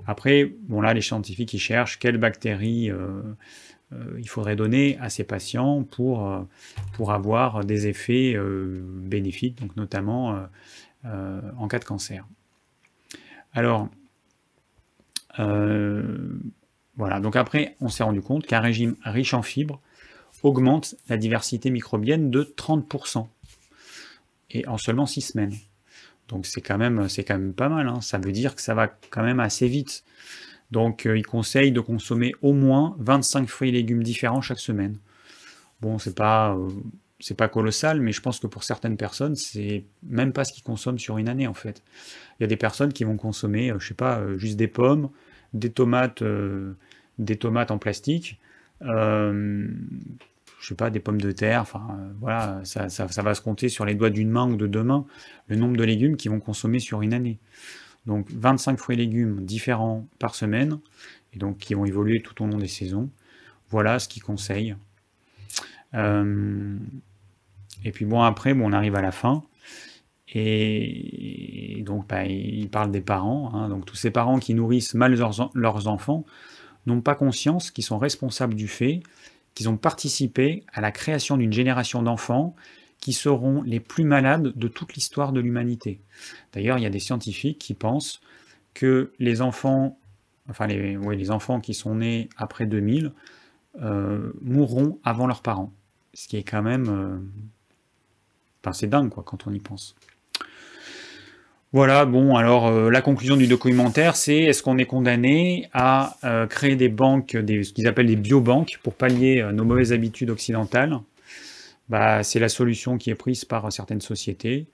Après, 0.07 0.45
bon 0.45 0.79
là, 0.79 0.93
les 0.93 1.01
scientifiques 1.01 1.53
ils 1.53 1.59
cherchent 1.59 1.99
quelles 1.99 2.17
bactéries 2.17 2.89
euh, 2.89 3.21
euh, 3.91 4.15
il 4.17 4.29
faudrait 4.29 4.55
donner 4.55 4.97
à 4.99 5.09
ces 5.09 5.25
patients 5.25 5.83
pour, 5.83 6.25
euh, 6.25 6.41
avoir 7.09 7.65
des 7.65 7.87
effets 7.87 8.37
bénéfiques, 8.37 9.59
donc 9.59 9.75
notamment 9.75 10.47
en 11.03 11.67
cas 11.67 11.79
de 11.79 11.85
cancer. 11.85 12.25
Alors, 13.53 13.89
voilà, 15.37 17.19
donc 17.21 17.35
après, 17.35 17.75
on 17.81 17.89
s'est 17.89 18.03
rendu 18.03 18.21
compte 18.21 18.45
qu'un 18.45 18.59
régime 18.59 18.95
riche 19.03 19.33
en 19.33 19.41
fibres 19.41 19.81
augmente 20.43 20.95
la 21.09 21.17
diversité 21.17 21.69
microbienne 21.69 22.29
de 22.31 22.43
30%, 22.43 23.27
et 24.51 24.67
en 24.67 24.77
seulement 24.77 25.05
6 25.05 25.21
semaines. 25.21 25.55
Donc 26.29 26.45
c'est 26.45 26.61
quand, 26.61 26.77
même, 26.77 27.07
quand 27.27 27.37
même 27.37 27.53
pas 27.53 27.69
mal, 27.69 27.87
hein. 27.87 28.01
ça 28.01 28.17
veut 28.17 28.31
dire 28.31 28.55
que 28.55 28.61
ça 28.61 28.73
va 28.73 28.87
quand 28.87 29.23
même 29.23 29.39
assez 29.39 29.67
vite. 29.67 30.03
Donc 30.71 31.05
euh, 31.05 31.17
il 31.17 31.25
conseille 31.25 31.71
de 31.71 31.81
consommer 31.81 32.33
au 32.41 32.53
moins 32.53 32.95
25 32.99 33.49
fruits 33.49 33.69
et 33.69 33.71
légumes 33.71 34.03
différents 34.03 34.41
chaque 34.41 34.59
semaine. 34.59 34.97
Bon, 35.81 35.97
c'est 35.97 36.15
pas, 36.15 36.55
euh, 36.55 36.69
c'est 37.19 37.35
pas 37.35 37.47
colossal, 37.47 37.99
mais 37.99 38.11
je 38.11 38.21
pense 38.21 38.39
que 38.39 38.47
pour 38.47 38.63
certaines 38.63 38.95
personnes, 38.97 39.35
c'est 39.35 39.83
même 40.03 40.31
pas 40.31 40.43
ce 40.45 40.53
qu'ils 40.53 40.63
consomment 40.63 40.99
sur 40.99 41.17
une 41.17 41.27
année 41.27 41.47
en 41.47 41.53
fait. 41.53 41.83
Il 42.39 42.43
y 42.43 42.45
a 42.45 42.47
des 42.47 42.57
personnes 42.57 42.93
qui 42.93 43.03
vont 43.03 43.17
consommer, 43.17 43.73
je 43.79 43.87
sais 43.87 43.93
pas, 43.93 44.21
juste 44.37 44.57
des 44.57 44.67
pommes, 44.67 45.09
des 45.53 45.71
tomates, 45.71 46.21
euh, 46.21 46.73
des 47.17 47.37
tomates 47.37 47.71
en 47.71 47.77
plastique, 47.77 48.39
euh, 48.83 49.67
je 50.59 50.67
sais 50.67 50.75
pas, 50.75 50.89
des 50.89 50.99
pommes 50.99 51.21
de 51.21 51.31
terre, 51.31 51.61
enfin 51.61 51.87
euh, 51.91 52.11
voilà, 52.19 52.61
ça, 52.63 52.87
va 53.05 53.33
se 53.33 53.41
compter 53.41 53.69
sur 53.69 53.85
les 53.85 53.95
doigts 53.95 54.09
d'une 54.09 54.29
main 54.29 54.49
ou 54.49 54.55
de 54.55 54.67
deux 54.67 54.83
mains, 54.83 55.05
le 55.47 55.55
nombre 55.55 55.77
de 55.77 55.83
légumes 55.83 56.17
qu'ils 56.17 56.31
vont 56.31 56.39
consommer 56.39 56.79
sur 56.79 57.01
une 57.01 57.13
année. 57.13 57.39
Donc 58.05 58.29
25 58.31 58.77
fruits 58.77 58.95
et 58.95 58.99
légumes 58.99 59.45
différents 59.45 60.07
par 60.19 60.35
semaine, 60.35 60.79
et 61.33 61.37
donc 61.37 61.57
qui 61.57 61.73
vont 61.73 61.85
évoluer 61.85 62.21
tout 62.21 62.43
au 62.43 62.47
long 62.47 62.57
des 62.57 62.67
saisons. 62.67 63.09
Voilà 63.69 63.99
ce 63.99 64.07
qu'ils 64.07 64.23
conseillent. 64.23 64.75
et 65.93 65.99
puis 67.93 68.05
bon, 68.05 68.21
après, 68.21 68.53
bon, 68.53 68.69
on 68.69 68.73
arrive 68.73 68.95
à 68.95 69.01
la 69.01 69.11
fin. 69.11 69.43
Et 70.33 71.81
donc, 71.85 72.07
bah, 72.07 72.25
il 72.25 72.69
parle 72.69 72.91
des 72.91 73.01
parents. 73.01 73.51
Hein. 73.53 73.69
donc, 73.69 73.85
tous 73.85 73.95
ces 73.95 74.11
parents 74.11 74.39
qui 74.39 74.53
nourrissent 74.53 74.93
mal 74.93 75.15
leurs, 75.15 75.87
enfants 75.87 76.25
n'ont 76.85 77.01
pas 77.01 77.15
conscience 77.15 77.71
qu'ils 77.71 77.83
sont 77.83 77.97
responsables 77.97 78.53
du 78.55 78.67
fait 78.67 79.01
qu'ils 79.53 79.69
ont 79.69 79.77
participé 79.77 80.63
à 80.73 80.81
la 80.81 80.91
création 80.91 81.37
d'une 81.37 81.53
génération 81.53 82.01
d'enfants 82.01 82.55
qui 82.99 83.13
seront 83.13 83.61
les 83.61 83.79
plus 83.79 84.03
malades 84.03 84.53
de 84.55 84.67
toute 84.67 84.93
l'histoire 84.93 85.31
de 85.31 85.39
l'humanité. 85.39 86.01
D'ailleurs, 86.53 86.77
il 86.77 86.83
y 86.83 86.87
a 86.87 86.89
des 86.89 86.99
scientifiques 86.99 87.59
qui 87.59 87.73
pensent 87.73 88.21
que 88.73 89.13
les 89.19 89.41
enfants, 89.41 89.97
enfin 90.49 90.67
les, 90.67 90.97
les 90.97 91.31
enfants 91.31 91.61
qui 91.61 91.73
sont 91.73 91.95
nés 91.95 92.29
après 92.37 92.65
2000 92.65 93.13
euh, 93.81 94.31
mourront 94.41 94.99
avant 95.03 95.27
leurs 95.27 95.41
parents. 95.41 95.71
Ce 96.13 96.27
qui 96.27 96.37
est 96.37 96.43
quand 96.43 96.61
même... 96.61 96.87
Euh, 96.89 97.17
c'est 98.73 98.87
dingue, 98.87 99.09
quoi, 99.09 99.23
quand 99.23 99.47
on 99.47 99.53
y 99.53 99.59
pense. 99.59 99.95
Voilà, 101.71 102.05
bon, 102.05 102.35
alors 102.35 102.65
euh, 102.65 102.89
la 102.89 103.03
conclusion 103.03 103.37
du 103.37 103.45
documentaire, 103.45 104.15
c'est 104.15 104.37
est-ce 104.37 104.63
qu'on 104.63 104.79
est 104.79 104.87
condamné 104.87 105.69
à 105.71 106.17
euh, 106.23 106.47
créer 106.47 106.75
des 106.75 106.89
banques, 106.89 107.33
ce 107.33 107.71
qu'ils 107.73 107.87
appellent 107.87 108.07
des 108.07 108.15
biobanques, 108.15 108.79
pour 108.81 108.95
pallier 108.95 109.41
euh, 109.41 109.51
nos 109.51 109.65
mauvaises 109.65 109.93
habitudes 109.93 110.31
occidentales? 110.31 110.97
Bah, 111.87 112.23
C'est 112.23 112.39
la 112.39 112.49
solution 112.49 112.97
qui 112.97 113.11
est 113.11 113.15
prise 113.15 113.45
par 113.45 113.71
certaines 113.71 114.01
sociétés, 114.01 114.65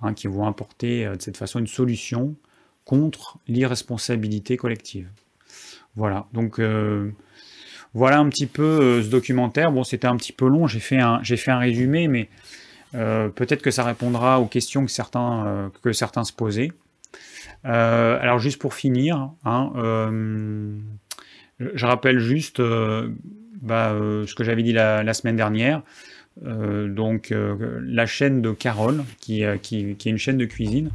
hein, 0.00 0.14
qui 0.14 0.28
vont 0.28 0.46
apporter 0.46 1.06
de 1.06 1.20
cette 1.20 1.36
façon 1.36 1.58
une 1.58 1.66
solution 1.66 2.36
contre 2.84 3.38
l'irresponsabilité 3.48 4.56
collective. 4.56 5.08
Voilà, 5.96 6.26
donc 6.32 6.60
voilà 7.94 8.18
un 8.18 8.28
petit 8.28 8.46
peu 8.46 9.00
ce 9.02 9.08
documentaire. 9.08 9.70
Bon, 9.70 9.84
c'était 9.84 10.08
un 10.08 10.16
petit 10.16 10.32
peu 10.32 10.48
long, 10.48 10.66
j'ai 10.66 10.80
fait 10.80 10.98
un 10.98 11.58
résumé, 11.58 12.08
mais 12.08 12.28
euh, 12.94 13.28
peut-être 13.28 13.62
que 13.62 13.70
ça 13.70 13.84
répondra 13.84 14.40
aux 14.40 14.46
questions 14.46 14.84
que 14.84 14.90
certains, 14.90 15.46
euh, 15.46 15.68
que 15.82 15.92
certains 15.92 16.24
se 16.24 16.32
posaient. 16.32 16.72
Euh, 17.64 18.18
alors 18.20 18.38
juste 18.38 18.60
pour 18.60 18.74
finir, 18.74 19.30
hein, 19.44 19.72
je 21.58 21.86
rappelle 21.86 22.18
juste 22.18 22.60
bah, 23.62 23.94
ce 24.26 24.34
que 24.34 24.44
j'avais 24.44 24.62
dit 24.62 24.72
la, 24.72 25.14
semaine 25.14 25.36
dernière. 25.36 25.82
donc 26.42 27.32
la 27.32 28.06
chaîne 28.06 28.42
de 28.42 28.52
Carole, 28.52 29.04
qui, 29.18 29.44
qui, 29.62 29.94
qui, 29.96 30.08
est 30.08 30.12
une 30.12 30.18
chaîne 30.18 30.36
de 30.36 30.44
cuisine, 30.44 30.90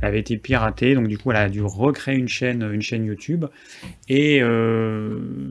elle 0.00 0.08
avait 0.08 0.20
été 0.20 0.38
piratée, 0.38 0.94
donc 0.94 1.08
du 1.08 1.18
coup 1.18 1.30
elle 1.30 1.36
a 1.36 1.50
dû 1.50 1.62
recréer 1.62 2.16
une 2.16 2.28
chaîne, 2.28 2.62
une 2.72 2.82
chaîne 2.82 3.04
YouTube. 3.04 3.44
Et 4.08 4.40
je, 4.40 5.50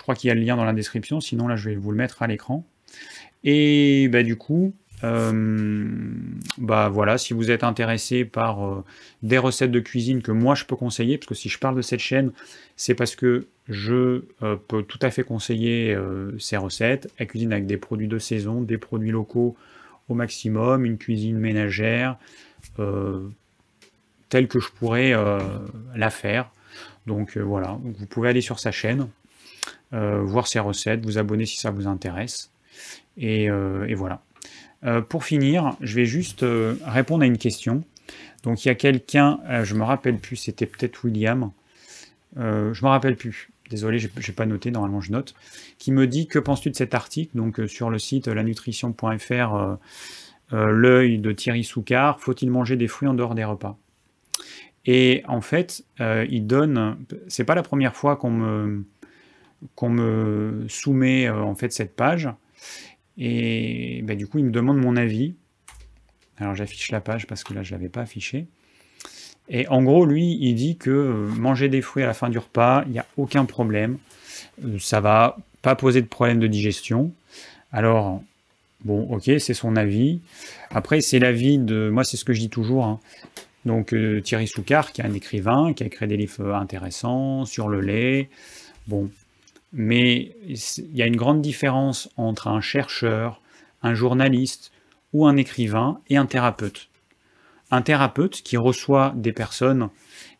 crois 0.00 0.14
qu'il 0.14 0.28
y 0.28 0.30
a 0.30 0.34
le 0.34 0.40
lien 0.40 0.56
dans 0.56 0.64
la 0.64 0.72
description, 0.72 1.20
sinon 1.20 1.48
là 1.48 1.56
je 1.56 1.68
vais 1.68 1.76
vous 1.76 1.90
le 1.90 1.98
mettre 1.98 2.22
à 2.22 2.26
l'écran. 2.26 2.64
Et 3.44 4.08
bah, 4.08 4.22
du 4.22 4.36
coup, 4.36 4.74
bah 5.02 6.88
voilà, 6.88 7.18
si 7.18 7.34
vous 7.34 7.50
êtes 7.50 7.64
intéressé 7.64 8.24
par 8.24 8.66
euh, 8.66 8.84
des 9.22 9.38
recettes 9.38 9.70
de 9.70 9.80
cuisine 9.80 10.22
que 10.22 10.32
moi 10.32 10.54
je 10.54 10.64
peux 10.64 10.76
conseiller, 10.76 11.18
parce 11.18 11.28
que 11.28 11.34
si 11.34 11.48
je 11.48 11.58
parle 11.58 11.76
de 11.76 11.82
cette 11.82 12.00
chaîne, 12.00 12.32
c'est 12.76 12.94
parce 12.94 13.14
que 13.14 13.46
je 13.68 14.22
euh, 14.42 14.56
peux 14.68 14.82
tout 14.82 14.98
à 15.02 15.10
fait 15.10 15.22
conseiller 15.22 15.96
ces 16.38 16.56
recettes. 16.56 17.10
Elle 17.18 17.26
cuisine 17.26 17.52
avec 17.52 17.66
des 17.66 17.76
produits 17.76 18.08
de 18.08 18.18
saison, 18.18 18.62
des 18.62 18.78
produits 18.78 19.10
locaux 19.10 19.56
au 20.08 20.14
maximum, 20.14 20.84
une 20.84 20.98
cuisine 20.98 21.38
ménagère 21.38 22.16
telle 24.28 24.48
que 24.48 24.60
je 24.60 24.68
pourrais 24.70 25.14
la 25.94 26.10
faire. 26.10 26.50
Donc 27.06 27.36
voilà, 27.38 27.78
vous 27.80 28.06
pouvez 28.06 28.28
aller 28.28 28.40
sur 28.40 28.58
sa 28.58 28.70
chaîne, 28.70 29.08
voir 29.92 30.46
ses 30.46 30.58
recettes, 30.58 31.04
vous 31.04 31.18
abonner 31.18 31.46
si 31.46 31.56
ça 31.56 31.70
vous 31.70 31.86
intéresse. 31.86 32.50
Et, 33.16 33.48
voilà. 33.94 34.20
Pour 35.08 35.24
finir, 35.24 35.76
je 35.80 35.96
vais 35.96 36.04
juste 36.04 36.44
répondre 36.84 37.22
à 37.22 37.26
une 37.26 37.38
question. 37.38 37.84
Donc 38.42 38.64
il 38.64 38.68
y 38.68 38.70
a 38.70 38.74
quelqu'un, 38.74 39.40
je 39.64 39.74
me 39.74 39.82
rappelle 39.82 40.18
plus, 40.18 40.36
c'était 40.36 40.66
peut-être 40.66 41.04
William, 41.04 41.50
je 42.36 42.84
me 42.84 42.88
rappelle 42.88 43.16
plus, 43.16 43.50
désolé, 43.70 43.98
je 43.98 44.08
n'ai 44.08 44.34
pas 44.34 44.46
noté, 44.46 44.70
normalement 44.70 45.00
je 45.00 45.12
note, 45.12 45.34
qui 45.78 45.92
me 45.92 46.06
dit 46.06 46.26
que 46.26 46.38
penses-tu 46.38 46.70
de 46.70 46.76
cet 46.76 46.94
article? 46.94 47.36
Donc 47.36 47.60
euh, 47.60 47.66
sur 47.66 47.90
le 47.90 47.98
site 47.98 48.28
lanutrition.fr, 48.28 49.32
euh, 49.32 49.74
euh, 50.52 50.70
l'œil 50.70 51.18
de 51.18 51.32
Thierry 51.32 51.64
Soucard, 51.64 52.20
faut-il 52.20 52.50
manger 52.50 52.76
des 52.76 52.88
fruits 52.88 53.08
en 53.08 53.14
dehors 53.14 53.34
des 53.34 53.44
repas? 53.44 53.78
Et 54.88 55.24
en 55.26 55.40
fait, 55.40 55.84
il 55.98 56.46
donne, 56.46 56.96
c'est 57.26 57.42
pas 57.42 57.56
la 57.56 57.64
première 57.64 57.96
fois 57.96 58.14
qu'on 58.14 58.30
me, 58.30 58.84
qu'on 59.74 59.88
me 59.88 60.64
soumet 60.68 61.28
en 61.28 61.56
fait 61.56 61.72
cette 61.72 61.96
page, 61.96 62.28
et 63.18 64.02
ben, 64.02 64.16
du 64.16 64.26
coup 64.26 64.38
il 64.38 64.44
me 64.44 64.50
demande 64.50 64.78
mon 64.78 64.96
avis. 64.96 65.34
Alors 66.38 66.54
j'affiche 66.54 66.90
la 66.90 67.00
page 67.00 67.26
parce 67.26 67.44
que 67.44 67.54
là 67.54 67.62
je 67.62 67.72
l'avais 67.72 67.88
pas 67.88 68.02
affiché. 68.02 68.46
Et 69.48 69.68
en 69.68 69.82
gros, 69.82 70.04
lui, 70.06 70.38
il 70.40 70.54
dit 70.54 70.76
que 70.76 70.90
euh, 70.90 71.28
manger 71.28 71.68
des 71.68 71.80
fruits 71.80 72.02
à 72.02 72.06
la 72.06 72.14
fin 72.14 72.28
du 72.28 72.38
repas, 72.38 72.82
il 72.86 72.92
n'y 72.92 72.98
a 72.98 73.06
aucun 73.16 73.44
problème. 73.44 73.98
Euh, 74.64 74.78
ça 74.78 75.00
va 75.00 75.36
pas 75.62 75.76
poser 75.76 76.02
de 76.02 76.06
problème 76.06 76.40
de 76.40 76.46
digestion. 76.46 77.12
Alors, 77.72 78.22
bon, 78.84 79.02
ok, 79.10 79.30
c'est 79.38 79.54
son 79.54 79.76
avis. 79.76 80.20
Après, 80.70 81.00
c'est 81.00 81.18
l'avis 81.18 81.58
de. 81.58 81.90
Moi, 81.90 82.02
c'est 82.04 82.16
ce 82.16 82.24
que 82.24 82.32
je 82.32 82.40
dis 82.40 82.50
toujours. 82.50 82.86
Hein. 82.86 83.00
Donc, 83.64 83.92
euh, 83.92 84.20
Thierry 84.20 84.48
Soucard, 84.48 84.92
qui 84.92 85.00
est 85.00 85.04
un 85.04 85.14
écrivain, 85.14 85.72
qui 85.74 85.84
a 85.84 85.86
écrit 85.86 86.06
des 86.06 86.16
livres 86.16 86.54
intéressants 86.54 87.44
sur 87.44 87.68
le 87.68 87.80
lait. 87.80 88.28
Bon. 88.88 89.10
Mais 89.72 90.36
il 90.46 90.96
y 90.96 91.02
a 91.02 91.06
une 91.06 91.16
grande 91.16 91.42
différence 91.42 92.08
entre 92.16 92.48
un 92.48 92.60
chercheur, 92.60 93.40
un 93.82 93.94
journaliste 93.94 94.72
ou 95.12 95.26
un 95.26 95.36
écrivain 95.36 96.00
et 96.08 96.16
un 96.16 96.26
thérapeute 96.26 96.88
un 97.70 97.82
thérapeute 97.82 98.42
qui 98.42 98.56
reçoit 98.56 99.12
des 99.16 99.32
personnes 99.32 99.88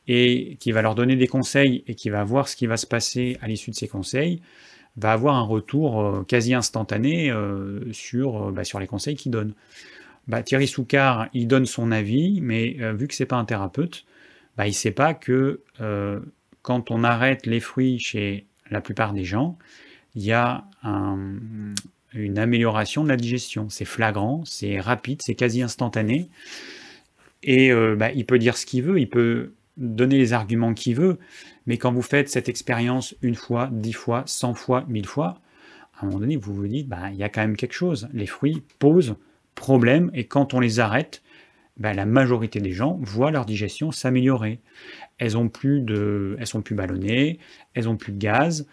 et 0.09 0.57
qui 0.61 0.73
va 0.73 0.83
leur 0.83 0.95
donner 0.95 1.17
des 1.17 1.27
conseils 1.27 1.83
et 1.87 1.95
qui 1.95 2.11
va 2.11 2.23
voir 2.25 2.49
ce 2.49 2.57
qui 2.57 2.67
va 2.67 2.77
se 2.77 2.87
passer 2.87 3.37
à 3.41 3.49
l'issue 3.49 3.71
de 3.71 3.77
ces 3.77 3.89
conseils, 3.89 4.41
va 4.97 5.12
avoir 5.12 5.35
un 5.35 5.43
retour 5.43 6.01
euh, 6.01 6.23
quasi 6.23 6.55
instantané 6.55 7.31
euh, 7.31 7.93
sur, 7.93 8.49
euh, 8.49 8.53
bah, 8.53 8.65
sur 8.65 8.79
les 8.79 8.87
conseils 8.87 9.17
qu'il 9.17 9.33
donne. 9.33 9.53
Bah, 10.29 10.43
Thierry 10.43 10.69
Soucard, 10.69 11.29
il 11.35 11.49
donne 11.49 11.67
son 11.67 11.91
avis, 11.93 12.41
mais 12.41 12.77
vu 12.95 13.07
que 13.07 13.15
c'est 13.15 13.27
pas 13.27 13.37
un 13.37 13.45
thérapeute, 13.45 14.05
bah, 14.57 14.67
il 14.67 14.71
ne 14.71 14.75
sait 14.75 14.91
pas 14.91 15.15
que 15.15 15.61
quand 16.62 16.91
on 16.91 17.05
arrête 17.05 17.47
les 17.47 17.61
fruits 17.61 18.01
chez 18.01 18.47
la 18.71 18.81
plupart 18.81 19.13
des 19.13 19.25
gens, 19.25 19.59
il 20.15 20.23
y 20.23 20.33
a 20.33 20.65
une 22.15 22.39
amélioration 22.39 23.05
de 23.05 23.09
la 23.09 23.17
digestion. 23.17 23.69
C'est 23.69 23.85
flagrant, 23.85 24.43
c'est 24.45 24.81
rapide, 24.81 25.21
c'est 25.23 25.35
quasi 25.35 25.63
instantané. 25.63 26.29
Et 27.43 27.71
euh, 27.71 27.95
bah, 27.97 28.11
il 28.13 28.25
peut 28.27 28.39
dire 28.39 28.57
ce 28.57 28.67
qu'il 28.67 28.83
veut, 28.83 28.99
il 28.99 29.09
peut 29.09 29.53
donner 29.77 30.17
les 30.17 30.33
arguments 30.33 30.75
qu'il 30.75 30.97
veut, 30.97 31.19
mais 31.67 31.77
quand 31.77 31.93
vous 31.93 32.03
faites 32.03 32.29
cette 32.31 32.49
expérience 32.49 33.15
une 33.23 33.35
fois, 33.35 33.69
dix 33.71 33.93
fois, 33.93 34.23
cent 34.27 34.55
fois, 34.55 34.85
mille 34.89 35.07
fois, 35.07 35.41
à 35.99 36.03
un 36.05 36.07
moment 36.07 36.21
donné, 36.21 36.37
vous 36.37 36.55
vous 36.55 36.67
dites, 36.67 36.89
bah, 36.89 37.11
il 37.11 37.17
y 37.17 37.23
a 37.23 37.29
quand 37.29 37.43
même 37.43 37.57
quelque 37.57 37.75
chose. 37.75 38.09
Les 38.13 38.27
fruits 38.27 38.63
posent 38.79 39.17
problème, 39.55 40.11
et 40.15 40.25
quand 40.25 40.55
on 40.55 40.61
les 40.61 40.81
arrête, 40.81 41.23
bah, 41.77 41.93
la 41.93 42.07
majorité 42.07 42.61
des 42.61 42.73
gens 42.73 42.99
voient 43.03 43.31
leur 43.31 43.45
digestion 43.45 43.93
s'améliorer. 43.93 44.61
Elles 45.19 45.37
ont 45.37 45.49
plus 45.49 45.81
de, 45.81 46.37
elles 46.39 46.47
sont 46.47 46.63
plus 46.63 46.75
ballonnées, 46.75 47.39
elles 47.75 47.89
ont 47.89 47.97
plus 47.97 48.13
de 48.13 48.19
gaz, 48.19 48.67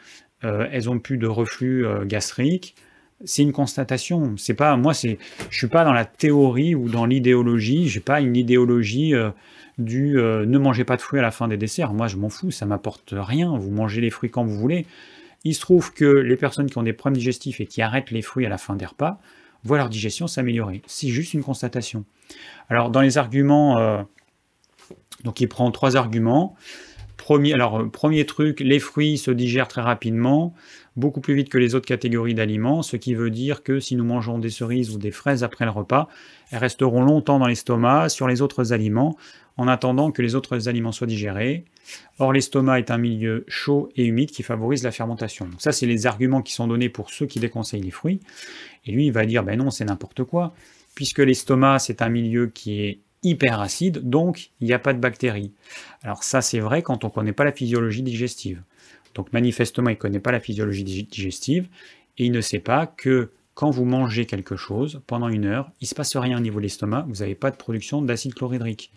euh, 0.44 0.68
elles 0.72 0.90
ont 0.90 1.00
plus 1.00 1.18
de 1.18 1.28
reflux 1.28 1.86
euh, 1.86 2.06
gastrique, 2.06 2.76
c'est 3.24 3.44
une 3.44 3.54
constatation. 3.54 4.36
C'est 4.38 4.54
pas 4.54 4.76
moi, 4.76 4.94
c'est 4.94 5.18
je 5.50 5.58
suis 5.58 5.68
pas 5.68 5.86
dans 5.86 5.94
la 5.94 6.04
théorie 6.04 6.76
ou 6.76 6.90
dans 6.90 7.06
l'idéologie. 7.06 7.88
J'ai 7.88 8.02
pas 8.02 8.20
une 8.20 8.36
idéologie 8.36 9.16
euh, 9.16 9.30
du 9.78 10.16
ne 10.16 10.58
mangez 10.58 10.84
pas 10.84 10.98
de 10.98 11.02
fruits 11.02 11.20
à 11.20 11.24
la 11.24 11.32
fin 11.32 11.48
des 11.48 11.58
desserts. 11.58 11.94
Moi, 11.94 12.08
je 12.08 12.18
m'en 12.18 12.30
fous, 12.30 12.52
ça 12.52 12.66
m'apporte 12.66 13.14
rien. 13.16 13.58
Vous 13.58 13.72
mangez 13.72 14.02
les 14.02 14.10
fruits 14.10 14.30
quand 14.30 14.44
vous 14.44 14.58
voulez. 14.58 14.86
Il 15.46 15.56
se 15.56 15.62
trouve 15.62 15.94
que 15.94 16.06
les 16.06 16.36
personnes 16.36 16.70
qui 16.70 16.78
ont 16.78 16.84
des 16.84 16.94
problèmes 16.94 17.18
digestifs 17.18 17.60
et 17.60 17.66
qui 17.66 17.82
arrêtent 17.82 18.12
les 18.12 18.22
fruits 18.22 18.46
à 18.46 18.50
la 18.50 18.58
fin 18.58 18.76
des 18.76 18.86
repas 18.86 19.20
voient 19.64 19.78
leur 19.78 19.90
digestion 19.90 20.28
s'améliorer. 20.28 20.82
C'est 20.86 21.08
juste 21.08 21.34
une 21.34 21.44
constatation. 21.44 22.04
Alors, 22.70 22.90
dans 22.92 23.02
les 23.02 23.18
arguments, 23.18 24.06
donc 25.24 25.42
il 25.42 25.48
prend 25.48 25.70
trois 25.72 25.96
arguments. 25.96 26.56
Premier, 27.18 27.54
alors, 27.54 27.90
premier 27.92 28.26
truc, 28.26 28.60
les 28.60 28.80
fruits 28.80 29.18
se 29.18 29.32
digèrent 29.32 29.68
très 29.68 29.82
rapidement 29.82 30.54
beaucoup 30.96 31.22
plus 31.22 31.36
vite 31.36 31.50
que 31.50 31.58
les 31.58 31.76
autres 31.76 31.88
catégories 31.88 32.34
d'aliments, 32.34 32.84
ce 32.84 32.98
qui 32.98 33.16
veut 33.16 33.30
dire 33.30 33.64
que 33.64 33.80
si 33.80 33.96
nous 33.96 34.04
mangeons 34.04 34.38
des 34.38 34.50
cerises 34.50 34.92
ou 34.94 34.98
des 34.98 35.12
fraises 35.12 35.44
après 35.44 35.66
le 35.66 35.72
repas, 35.72 36.08
elles 36.52 36.60
resteront 36.60 37.04
longtemps 37.04 37.40
dans 37.40 37.48
l'estomac 37.48 38.10
sur 38.10 38.28
les 38.28 38.42
autres 38.42 38.74
aliments, 38.74 39.18
en 39.58 39.68
attendant 39.68 40.12
que 40.12 40.22
les 40.22 40.36
autres 40.36 40.68
aliments 40.68 40.92
soient 40.92 41.08
digérés. 41.08 41.66
Or, 42.20 42.34
l'estomac 42.34 42.80
est 42.80 42.92
un 42.92 42.98
milieu 42.98 43.44
chaud 43.48 43.90
et 43.96 44.06
humide 44.06 44.32
qui 44.32 44.44
favorise 44.44 44.84
la 44.84 44.92
fermentation. 44.92 45.50
ça, 45.58 45.72
c'est 45.72 45.86
les 45.86 46.08
arguments 46.08 46.42
qui 46.42 46.54
sont 46.54 46.68
donnés 46.68 46.90
pour 46.90 47.10
ceux 47.10 47.26
qui 47.26 47.40
déconseillent 47.40 47.84
les 47.84 47.92
fruits. 47.92 48.20
Et 48.86 48.92
lui, 48.92 49.08
il 49.08 49.12
va 49.12 49.26
dire, 49.26 49.44
ben 49.44 49.58
non, 49.58 49.70
c'est 49.70 49.86
n'importe 49.86 50.24
quoi, 50.24 50.54
puisque 50.96 51.20
l'estomac, 51.20 51.80
c'est 51.80 52.02
un 52.02 52.10
milieu 52.10 52.48
qui 52.48 52.82
est 52.82 53.00
hyper 53.24 53.60
acide, 53.60 54.10
donc 54.10 54.52
il 54.60 54.68
n'y 54.68 54.74
a 54.74 54.80
pas 54.80 54.94
de 54.94 55.00
bactéries. 55.00 55.52
Alors 56.04 56.24
ça, 56.24 56.42
c'est 56.42 56.60
vrai 56.60 56.82
quand 56.82 57.04
on 57.04 57.08
ne 57.08 57.14
connaît 57.14 57.34
pas 57.34 57.44
la 57.44 57.52
physiologie 57.52 58.04
digestive. 58.04 58.62
Donc 59.16 59.32
manifestement, 59.34 59.90
il 59.90 59.94
ne 59.94 60.00
connaît 60.00 60.20
pas 60.20 60.32
la 60.32 60.40
physiologie 60.40 60.84
digestive 60.84 61.68
et 62.18 62.26
il 62.26 62.32
ne 62.32 62.42
sait 62.42 62.60
pas 62.60 62.88
que 62.88 63.32
quand 63.54 63.70
vous 63.70 63.86
mangez 63.86 64.26
quelque 64.26 64.56
chose, 64.56 65.02
pendant 65.06 65.30
une 65.30 65.46
heure, 65.46 65.70
il 65.80 65.86
ne 65.86 65.88
se 65.88 65.96
passe 65.96 66.16
rien 66.16 66.38
au 66.38 66.42
niveau 66.42 66.60
de 66.60 66.64
l'estomac, 66.64 67.06
vous 67.08 67.18
n'avez 67.18 67.36
pas 67.36 67.52
de 67.52 67.56
production 67.56 68.02
d'acide 68.02 68.34
chlorhydrique. 68.34 68.92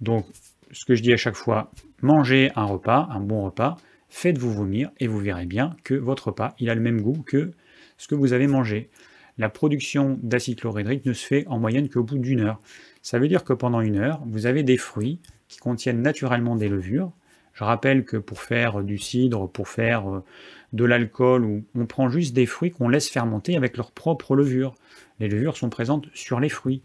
Donc, 0.00 0.26
ce 0.72 0.84
que 0.84 0.94
je 0.94 1.02
dis 1.02 1.12
à 1.12 1.16
chaque 1.16 1.36
fois, 1.36 1.70
mangez 2.02 2.50
un 2.56 2.64
repas, 2.64 3.08
un 3.10 3.20
bon 3.20 3.44
repas, 3.44 3.76
faites-vous 4.08 4.52
vomir 4.52 4.90
et 4.98 5.06
vous 5.06 5.18
verrez 5.18 5.46
bien 5.46 5.76
que 5.84 5.94
votre 5.94 6.28
repas, 6.28 6.54
il 6.58 6.68
a 6.68 6.74
le 6.74 6.80
même 6.80 7.00
goût 7.00 7.22
que 7.24 7.52
ce 7.96 8.08
que 8.08 8.14
vous 8.14 8.32
avez 8.32 8.46
mangé. 8.46 8.90
La 9.38 9.48
production 9.48 10.18
d'acide 10.22 10.60
chlorhydrique 10.60 11.04
ne 11.04 11.12
se 11.12 11.24
fait 11.24 11.46
en 11.46 11.58
moyenne 11.58 11.88
qu'au 11.88 12.02
bout 12.02 12.18
d'une 12.18 12.40
heure. 12.40 12.60
Ça 13.06 13.20
veut 13.20 13.28
dire 13.28 13.44
que 13.44 13.52
pendant 13.52 13.82
une 13.82 13.98
heure, 13.98 14.20
vous 14.26 14.46
avez 14.46 14.64
des 14.64 14.76
fruits 14.76 15.20
qui 15.46 15.58
contiennent 15.58 16.02
naturellement 16.02 16.56
des 16.56 16.68
levures, 16.68 17.12
je 17.52 17.62
rappelle 17.62 18.04
que 18.04 18.16
pour 18.16 18.42
faire 18.42 18.82
du 18.82 18.98
cidre, 18.98 19.48
pour 19.48 19.68
faire 19.68 20.12
euh, 20.12 20.24
de 20.72 20.84
l'alcool, 20.84 21.62
on 21.76 21.86
prend 21.86 22.08
juste 22.08 22.34
des 22.34 22.46
fruits 22.46 22.72
qu'on 22.72 22.88
laisse 22.88 23.08
fermenter 23.08 23.56
avec 23.56 23.76
leur 23.76 23.92
propre 23.92 24.34
levure. 24.34 24.74
Les 25.20 25.28
levures 25.28 25.56
sont 25.56 25.70
présentes 25.70 26.08
sur 26.14 26.40
les 26.40 26.48
fruits. 26.48 26.82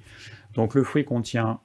Donc 0.53 0.75
le 0.75 0.83
fruit 0.83 1.05
contient 1.05 1.59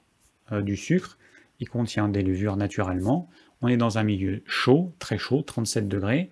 euh, 0.51 0.63
du 0.63 0.75
sucre, 0.75 1.19
il 1.59 1.69
contient 1.69 2.09
des 2.09 2.23
levures 2.23 2.55
naturellement. 2.55 3.29
On 3.61 3.67
est 3.67 3.77
dans 3.77 3.99
un 3.99 4.03
milieu 4.03 4.41
chaud, 4.47 4.91
très 4.97 5.19
chaud, 5.19 5.43
37 5.43 5.87
degrés, 5.87 6.31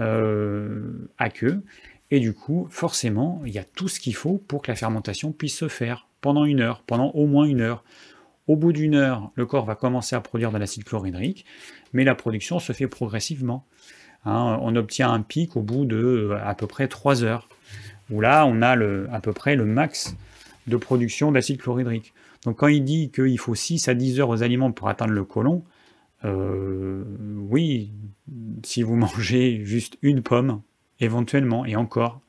euh, 0.00 1.08
à 1.16 1.30
queue. 1.30 1.62
Et 2.10 2.18
du 2.18 2.34
coup, 2.34 2.66
forcément, 2.70 3.40
il 3.46 3.52
y 3.52 3.60
a 3.60 3.64
tout 3.64 3.86
ce 3.86 4.00
qu'il 4.00 4.16
faut 4.16 4.38
pour 4.48 4.62
que 4.62 4.72
la 4.72 4.76
fermentation 4.76 5.30
puisse 5.30 5.56
se 5.56 5.68
faire 5.68 6.08
pendant 6.22 6.46
une 6.46 6.60
heure, 6.60 6.82
pendant 6.86 7.10
au 7.10 7.26
moins 7.26 7.44
une 7.44 7.60
heure. 7.60 7.84
Au 8.48 8.56
bout 8.56 8.72
d'une 8.72 8.94
heure, 8.94 9.30
le 9.34 9.44
corps 9.44 9.66
va 9.66 9.74
commencer 9.74 10.16
à 10.16 10.20
produire 10.20 10.50
de 10.50 10.58
l'acide 10.58 10.84
chlorhydrique, 10.84 11.44
mais 11.92 12.04
la 12.04 12.14
production 12.14 12.58
se 12.58 12.72
fait 12.72 12.88
progressivement. 12.88 13.66
Hein, 14.24 14.58
on 14.62 14.74
obtient 14.76 15.12
un 15.12 15.20
pic 15.20 15.56
au 15.56 15.62
bout 15.62 15.84
de 15.84 15.96
euh, 15.96 16.38
à 16.44 16.54
peu 16.54 16.66
près 16.66 16.88
3 16.88 17.24
heures, 17.24 17.48
où 18.10 18.20
là, 18.20 18.46
on 18.46 18.62
a 18.62 18.74
le, 18.74 19.08
à 19.12 19.20
peu 19.20 19.32
près 19.32 19.56
le 19.56 19.66
max 19.66 20.16
de 20.66 20.76
production 20.76 21.32
d'acide 21.32 21.60
chlorhydrique. 21.60 22.14
Donc 22.44 22.58
quand 22.58 22.68
il 22.68 22.84
dit 22.84 23.10
qu'il 23.10 23.38
faut 23.38 23.54
6 23.54 23.88
à 23.88 23.94
10 23.94 24.20
heures 24.20 24.28
aux 24.28 24.42
aliments 24.42 24.72
pour 24.72 24.88
atteindre 24.88 25.12
le 25.12 25.24
côlon, 25.24 25.64
euh, 26.24 27.04
oui, 27.48 27.92
si 28.64 28.82
vous 28.82 28.96
mangez 28.96 29.64
juste 29.64 29.98
une 30.02 30.22
pomme, 30.22 30.62
éventuellement, 31.00 31.64
et 31.64 31.76
encore, 31.76 32.20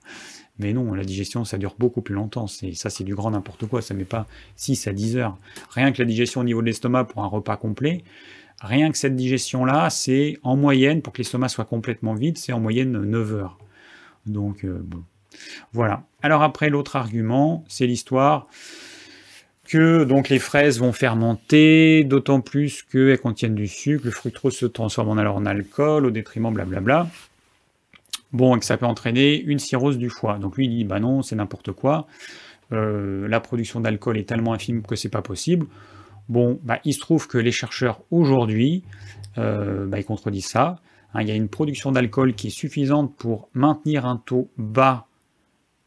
mais 0.60 0.74
non, 0.74 0.93
la 0.93 1.04
digestion, 1.04 1.45
ça 1.45 1.58
dure 1.58 1.76
beaucoup 1.80 2.01
plus 2.01 2.14
longtemps. 2.14 2.47
Ça, 2.47 2.89
c'est 2.89 3.04
du 3.04 3.16
grand 3.16 3.32
n'importe 3.32 3.66
quoi. 3.66 3.82
Ça 3.82 3.93
met 3.93 4.06
pas 4.06 4.28
6 4.56 4.88
à 4.88 4.93
10 4.93 5.18
heures. 5.18 5.38
Rien 5.72 5.91
que 5.91 6.01
la 6.01 6.08
digestion 6.08 6.41
au 6.41 6.43
niveau 6.43 6.62
de 6.62 6.68
l'estomac 6.68 7.06
pour 7.06 7.24
un 7.24 7.28
repas 7.28 7.58
complet, 7.58 8.04
rien 8.62 8.91
que 8.91 8.97
cette 8.97 9.16
digestion-là, 9.16 9.89
c'est 9.89 10.38
en 10.43 10.56
moyenne, 10.56 11.01
pour 11.01 11.14
que 11.14 11.20
l'estomac 11.20 11.49
soit 11.49 11.66
complètement 11.66 12.14
vide, 12.14 12.38
c'est 12.38 12.54
en 12.54 12.60
moyenne 12.60 12.91
9 12.91 13.34
heures. 13.34 13.58
Donc, 14.26 14.64
euh, 14.64 14.80
bon. 14.84 15.04
Voilà. 15.72 16.04
Alors 16.22 16.43
après, 16.43 16.70
l'autre 16.70 16.95
argument, 16.95 17.66
c'est 17.68 17.88
l'histoire 17.88 18.47
que 19.66 20.04
donc 20.04 20.30
les 20.30 20.39
fraises 20.39 20.80
vont 20.80 20.91
fermenter, 20.91 22.04
d'autant 22.04 22.41
plus 22.41 22.84
qu'elles 22.84 23.20
contiennent 23.20 23.56
du 23.56 23.68
sucre, 23.68 24.06
le 24.06 24.12
fructose 24.12 24.56
se 24.56 24.66
transforme 24.66 25.18
alors 25.18 25.38
en 25.38 25.45
alcool 25.45 26.06
au 26.06 26.12
détriment 26.12 26.54
blablabla. 26.54 27.08
Bon, 28.34 28.55
et 28.55 28.59
que 28.59 28.65
ça 28.65 28.77
peut 28.77 28.86
entraîner 28.86 29.39
une 29.39 29.59
cirrhose 29.59 29.97
du 29.97 30.09
foie. 30.09 30.39
Donc 30.39 30.57
lui, 30.57 30.65
il 30.65 30.69
dit, 30.69 30.84
bah 30.84 30.99
non, 30.99 31.21
c'est 31.21 31.36
n'importe 31.36 31.71
quoi. 31.71 32.07
Euh, 32.71 33.27
la 33.27 33.39
production 33.39 33.79
d'alcool 33.79 34.17
est 34.17 34.27
tellement 34.27 34.53
infime 34.53 34.81
que 34.81 34.95
c'est 34.95 35.09
pas 35.09 35.21
possible. 35.21 35.67
Bon, 36.29 36.59
bah, 36.63 36.79
il 36.84 36.93
se 36.93 36.99
trouve 36.99 37.27
que 37.27 37.38
les 37.38 37.51
chercheurs 37.51 38.01
aujourd'hui, 38.09 38.84
euh, 39.38 39.86
bah, 39.86 39.99
ils 39.99 40.05
contredisent 40.05 40.47
ça. 40.47 40.79
Hein, 41.13 41.21
il 41.21 41.27
y 41.27 41.31
a 41.31 41.36
une 41.36 41.49
production 41.49 41.91
d'alcool 41.91 42.34
qui 42.34 42.47
est 42.47 42.51
suffisante 42.51 43.15
pour 43.15 43.49
maintenir 43.53 44.05
un 44.05 44.17
taux 44.17 44.49
bas 44.57 45.07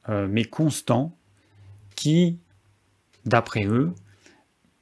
euh, 0.09 0.29
mais 0.31 0.45
constant 0.45 1.17
qui, 1.97 2.39
d'après 3.25 3.65
eux, 3.65 3.93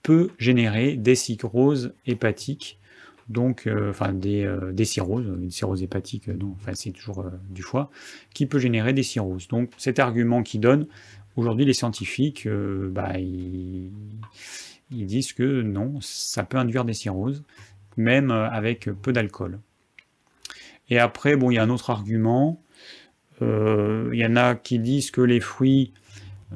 peut 0.03 0.31
générer 0.39 0.97
des 0.97 1.15
cirrhoses 1.15 1.95
hépatiques, 2.07 2.79
donc, 3.29 3.67
euh, 3.67 3.91
enfin 3.91 4.13
des, 4.13 4.53
des, 4.73 4.85
cirrhoses, 4.85 5.27
une 5.27 5.51
cirrhose 5.51 5.83
hépatique, 5.83 6.29
non, 6.29 6.55
enfin 6.57 6.73
c'est 6.75 6.91
toujours 6.91 7.25
du 7.51 7.63
foie, 7.63 7.91
qui 8.35 8.47
peut 8.47 8.59
générer 8.59 8.93
des 8.93 9.03
cirrhoses. 9.03 9.49
Donc 9.49 9.71
cet 9.79 9.99
argument 9.99 10.43
qui 10.43 10.59
donne, 10.59 10.87
aujourd'hui 11.37 11.65
les 11.65 11.75
scientifiques, 11.75 12.49
bah, 12.91 13.19
ils, 13.19 13.91
disent 14.91 15.33
que 15.33 15.63
non, 15.63 15.99
ça 16.01 16.45
peut 16.45 16.59
induire 16.59 16.85
des 16.85 16.95
cirrhoses, 16.95 17.43
même 17.97 18.31
avec 18.31 18.91
peu 19.03 19.13
d'alcool. 19.13 19.59
Et 20.91 20.99
après, 20.99 21.37
bon, 21.37 21.51
il 21.51 21.55
y 21.55 21.59
a 21.59 21.63
un 21.63 21.71
autre 21.71 21.91
argument. 21.91 22.61
Euh, 23.43 24.11
il 24.13 24.19
y 24.19 24.27
en 24.27 24.37
a 24.37 24.55
qui 24.55 24.79
disent 24.79 25.11
que 25.11 25.21
les 25.21 25.41
fruits 25.41 25.93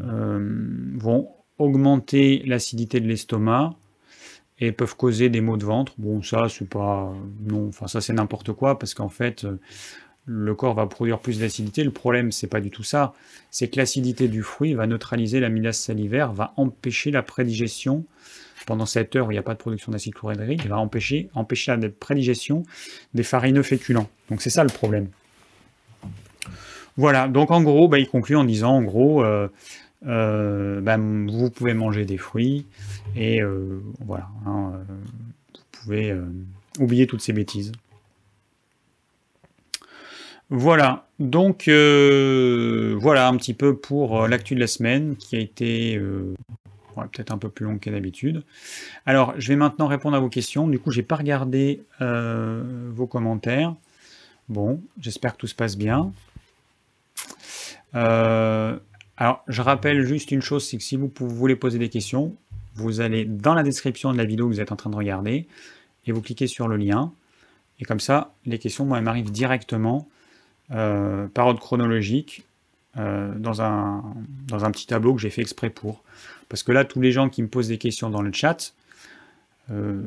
euh, 0.03 0.39
vont 0.95 1.31
augmenter 1.59 2.43
l'acidité 2.47 3.01
de 3.01 3.09
l'estomac 3.09 3.75
et 4.61 4.73
peuvent 4.73 4.97
causer 4.97 5.29
des 5.29 5.41
maux 5.41 5.57
de 5.57 5.65
ventre. 5.65 5.93
Bon, 5.99 6.23
ça, 6.23 6.49
c'est 6.49 6.69
pas. 6.69 7.13
Non, 7.47 7.69
enfin, 7.69 7.87
ça, 7.87 8.01
c'est 8.01 8.13
n'importe 8.13 8.53
quoi 8.53 8.79
parce 8.79 8.95
qu'en 8.95 9.09
fait, 9.09 9.47
le 10.25 10.55
corps 10.55 10.75
va 10.75 10.87
produire 10.87 11.21
plus 11.21 11.41
d'acidité. 11.41 11.85
Le 11.85 11.91
problème, 11.91 12.33
c'est 12.33 12.47
pas 12.49 12.61
du 12.61 12.71
tout 12.71 12.83
ça. 12.83 13.15
C'est 13.51 13.69
que 13.69 13.77
l'acidité 13.77 14.29
du 14.29 14.43
fruit 14.43 14.75
va 14.75 14.87
neutraliser 14.87 15.41
l'amylase 15.41 15.79
salivaire, 15.79 16.33
va 16.33 16.53
empêcher 16.57 17.11
la 17.11 17.23
prédigestion 17.23 18.05
pendant 18.67 18.85
cette 18.85 19.17
heure 19.17 19.29
où 19.29 19.31
il 19.31 19.35
n'y 19.35 19.39
a 19.39 19.43
pas 19.43 19.55
de 19.55 19.59
production 19.59 19.93
d'acide 19.93 20.13
chlorhydrique, 20.13 20.67
va 20.67 20.79
empêcher, 20.79 21.31
empêcher 21.35 21.75
la 21.75 21.89
prédigestion 21.89 22.65
des 23.15 23.23
farineux 23.23 23.63
féculents. 23.63 24.11
Donc 24.29 24.43
c'est 24.43 24.51
ça 24.51 24.63
le 24.63 24.69
problème. 24.69 25.09
Voilà, 26.99 27.29
donc 27.29 27.51
en 27.51 27.63
gros, 27.63 27.89
bah, 27.89 27.99
il 27.99 28.09
conclut 28.09 28.37
en 28.37 28.45
disant, 28.45 28.73
en 28.73 28.83
gros, 28.83 29.25
euh, 29.25 29.49
euh, 30.07 30.81
bah, 30.81 30.97
vous 30.97 31.51
pouvez 31.51 31.75
manger 31.75 32.05
des 32.05 32.19
fruits, 32.19 32.67
et 33.17 33.43
euh, 33.43 33.83
voilà, 34.01 34.29
hein, 34.47 34.73
vous 35.55 35.61
pouvez 35.73 36.15
oublier 36.79 37.07
toutes 37.07 37.23
ces 37.23 37.33
bêtises. 37.33 37.73
Voilà, 40.51 41.07
donc 41.19 41.65
voilà 41.69 43.29
un 43.29 43.37
petit 43.37 43.55
peu 43.55 43.77
pour 43.77 44.27
l'actu 44.29 44.55
de 44.55 44.61
la 44.61 44.67
semaine 44.67 45.17
qui 45.17 45.37
a 45.37 45.41
été 45.41 46.01
peut-être 47.07 47.31
un 47.31 47.39
peu 47.39 47.49
plus 47.49 47.65
long 47.65 47.79
que 47.79 47.91
d'habitude. 47.91 48.43
Alors, 49.07 49.35
je 49.39 49.49
vais 49.49 49.57
maintenant 49.57 49.87
répondre 49.87 50.17
à 50.17 50.21
vos 50.21 50.29
questions. 50.29 50.67
Du 50.67 50.79
coup, 50.79 50.91
je 50.91 50.99
n'ai 50.99 51.05
pas 51.05 51.17
regardé 51.17 51.83
euh, 52.01 52.63
vos 52.93 53.07
commentaires. 53.07 53.75
Bon, 54.49 54.83
j'espère 55.01 55.35
que 55.35 55.39
tout 55.39 55.47
se 55.47 55.55
passe 55.55 55.77
bien. 55.77 56.13
Euh, 57.95 58.79
alors, 59.21 59.43
je 59.49 59.63
rappelle 59.63 60.07
juste 60.07 60.31
une 60.31 60.43
chose, 60.43 60.67
c'est 60.67 60.77
que 60.77 60.83
si 60.83 60.97
vous 60.97 61.11
voulez 61.19 61.57
poser 61.57 61.79
des 61.79 61.89
questions, 61.89 62.37
vous 62.75 63.01
allez 63.01 63.25
dans 63.25 63.55
la 63.55 63.65
description 63.65 64.13
de 64.13 64.17
la 64.17 64.25
vidéo 64.25 64.49
que 64.49 64.55
vous 64.55 64.61
êtes 64.61 64.71
en 64.71 64.77
train 64.77 64.91
de 64.91 64.97
regarder 64.97 65.49
et 66.07 66.13
vous 66.13 66.23
cliquez 66.23 66.47
sur 66.47 66.69
le 66.69 66.77
lien. 66.77 67.13
Et 67.81 67.85
comme 67.85 68.01
ça, 68.01 68.33
les 68.47 68.59
questions 68.59 68.87
m'arrivent 68.87 69.33
directement 69.33 70.09
euh, 70.71 71.27
par 71.27 71.49
ordre 71.49 71.61
chronologique 71.61 72.45
dans, 72.95 73.63
un, 73.63 74.03
dans 74.49 74.65
un 74.65 74.71
petit 74.73 74.87
tableau 74.87 75.15
que 75.15 75.21
j'ai 75.21 75.31
fait 75.31 75.43
exprès 75.43 75.71
pour. 75.71 76.03
Parce 76.49 76.63
que 76.63 76.73
là, 76.73 76.85
tous 76.85 77.01
les 77.01 77.13
gens 77.13 77.29
qui 77.29 77.43
me 77.43 77.49
posent 77.49 77.69
des 77.69 77.79
questions 77.79 78.11
dans 78.11 78.23
le 78.23 78.33
chat, 78.33 78.73
euh, 79.71 80.01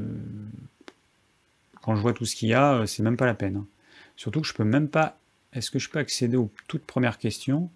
quand 1.81 1.95
je 1.95 2.01
vois 2.01 2.13
tout 2.13 2.25
ce 2.25 2.35
qu'il 2.35 2.49
y 2.49 2.53
a, 2.53 2.73
euh, 2.73 2.85
c'est 2.85 3.03
même 3.03 3.17
pas 3.17 3.25
la 3.25 3.33
peine. 3.33 3.57
Hein. 3.57 3.65
Surtout 4.15 4.41
que 4.41 4.47
je 4.47 4.53
peux 4.53 4.63
même 4.63 4.87
pas. 4.87 5.17
Est-ce 5.53 5.71
que 5.71 5.79
je 5.79 5.89
peux 5.89 5.99
accéder 5.99 6.37
aux 6.37 6.51
toutes 6.67 6.83
premières 6.83 7.17
questions? 7.17 7.69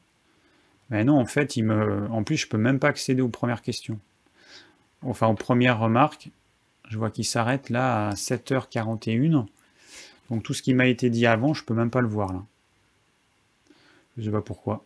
Mais 0.89 1.03
non, 1.03 1.19
en 1.19 1.25
fait, 1.25 1.55
il 1.57 1.63
me. 1.63 2.07
En 2.11 2.23
plus, 2.23 2.37
je 2.37 2.47
peux 2.47 2.57
même 2.57 2.79
pas 2.79 2.89
accéder 2.89 3.21
aux 3.21 3.29
premières 3.29 3.61
questions. 3.61 3.99
Enfin, 5.01 5.27
aux 5.27 5.35
premières 5.35 5.79
remarques. 5.79 6.29
Je 6.89 6.97
vois 6.97 7.09
qu'il 7.09 7.25
s'arrête 7.25 7.69
là 7.69 8.09
à 8.09 8.13
7h41. 8.13 9.45
Donc 10.29 10.43
tout 10.43 10.53
ce 10.53 10.61
qui 10.61 10.73
m'a 10.73 10.87
été 10.87 11.09
dit 11.09 11.25
avant, 11.25 11.53
je 11.53 11.63
peux 11.63 11.73
même 11.73 11.89
pas 11.89 12.01
le 12.01 12.07
voir 12.07 12.33
là. 12.33 12.43
Je 14.17 14.23
sais 14.23 14.31
pas 14.31 14.41
pourquoi. 14.41 14.83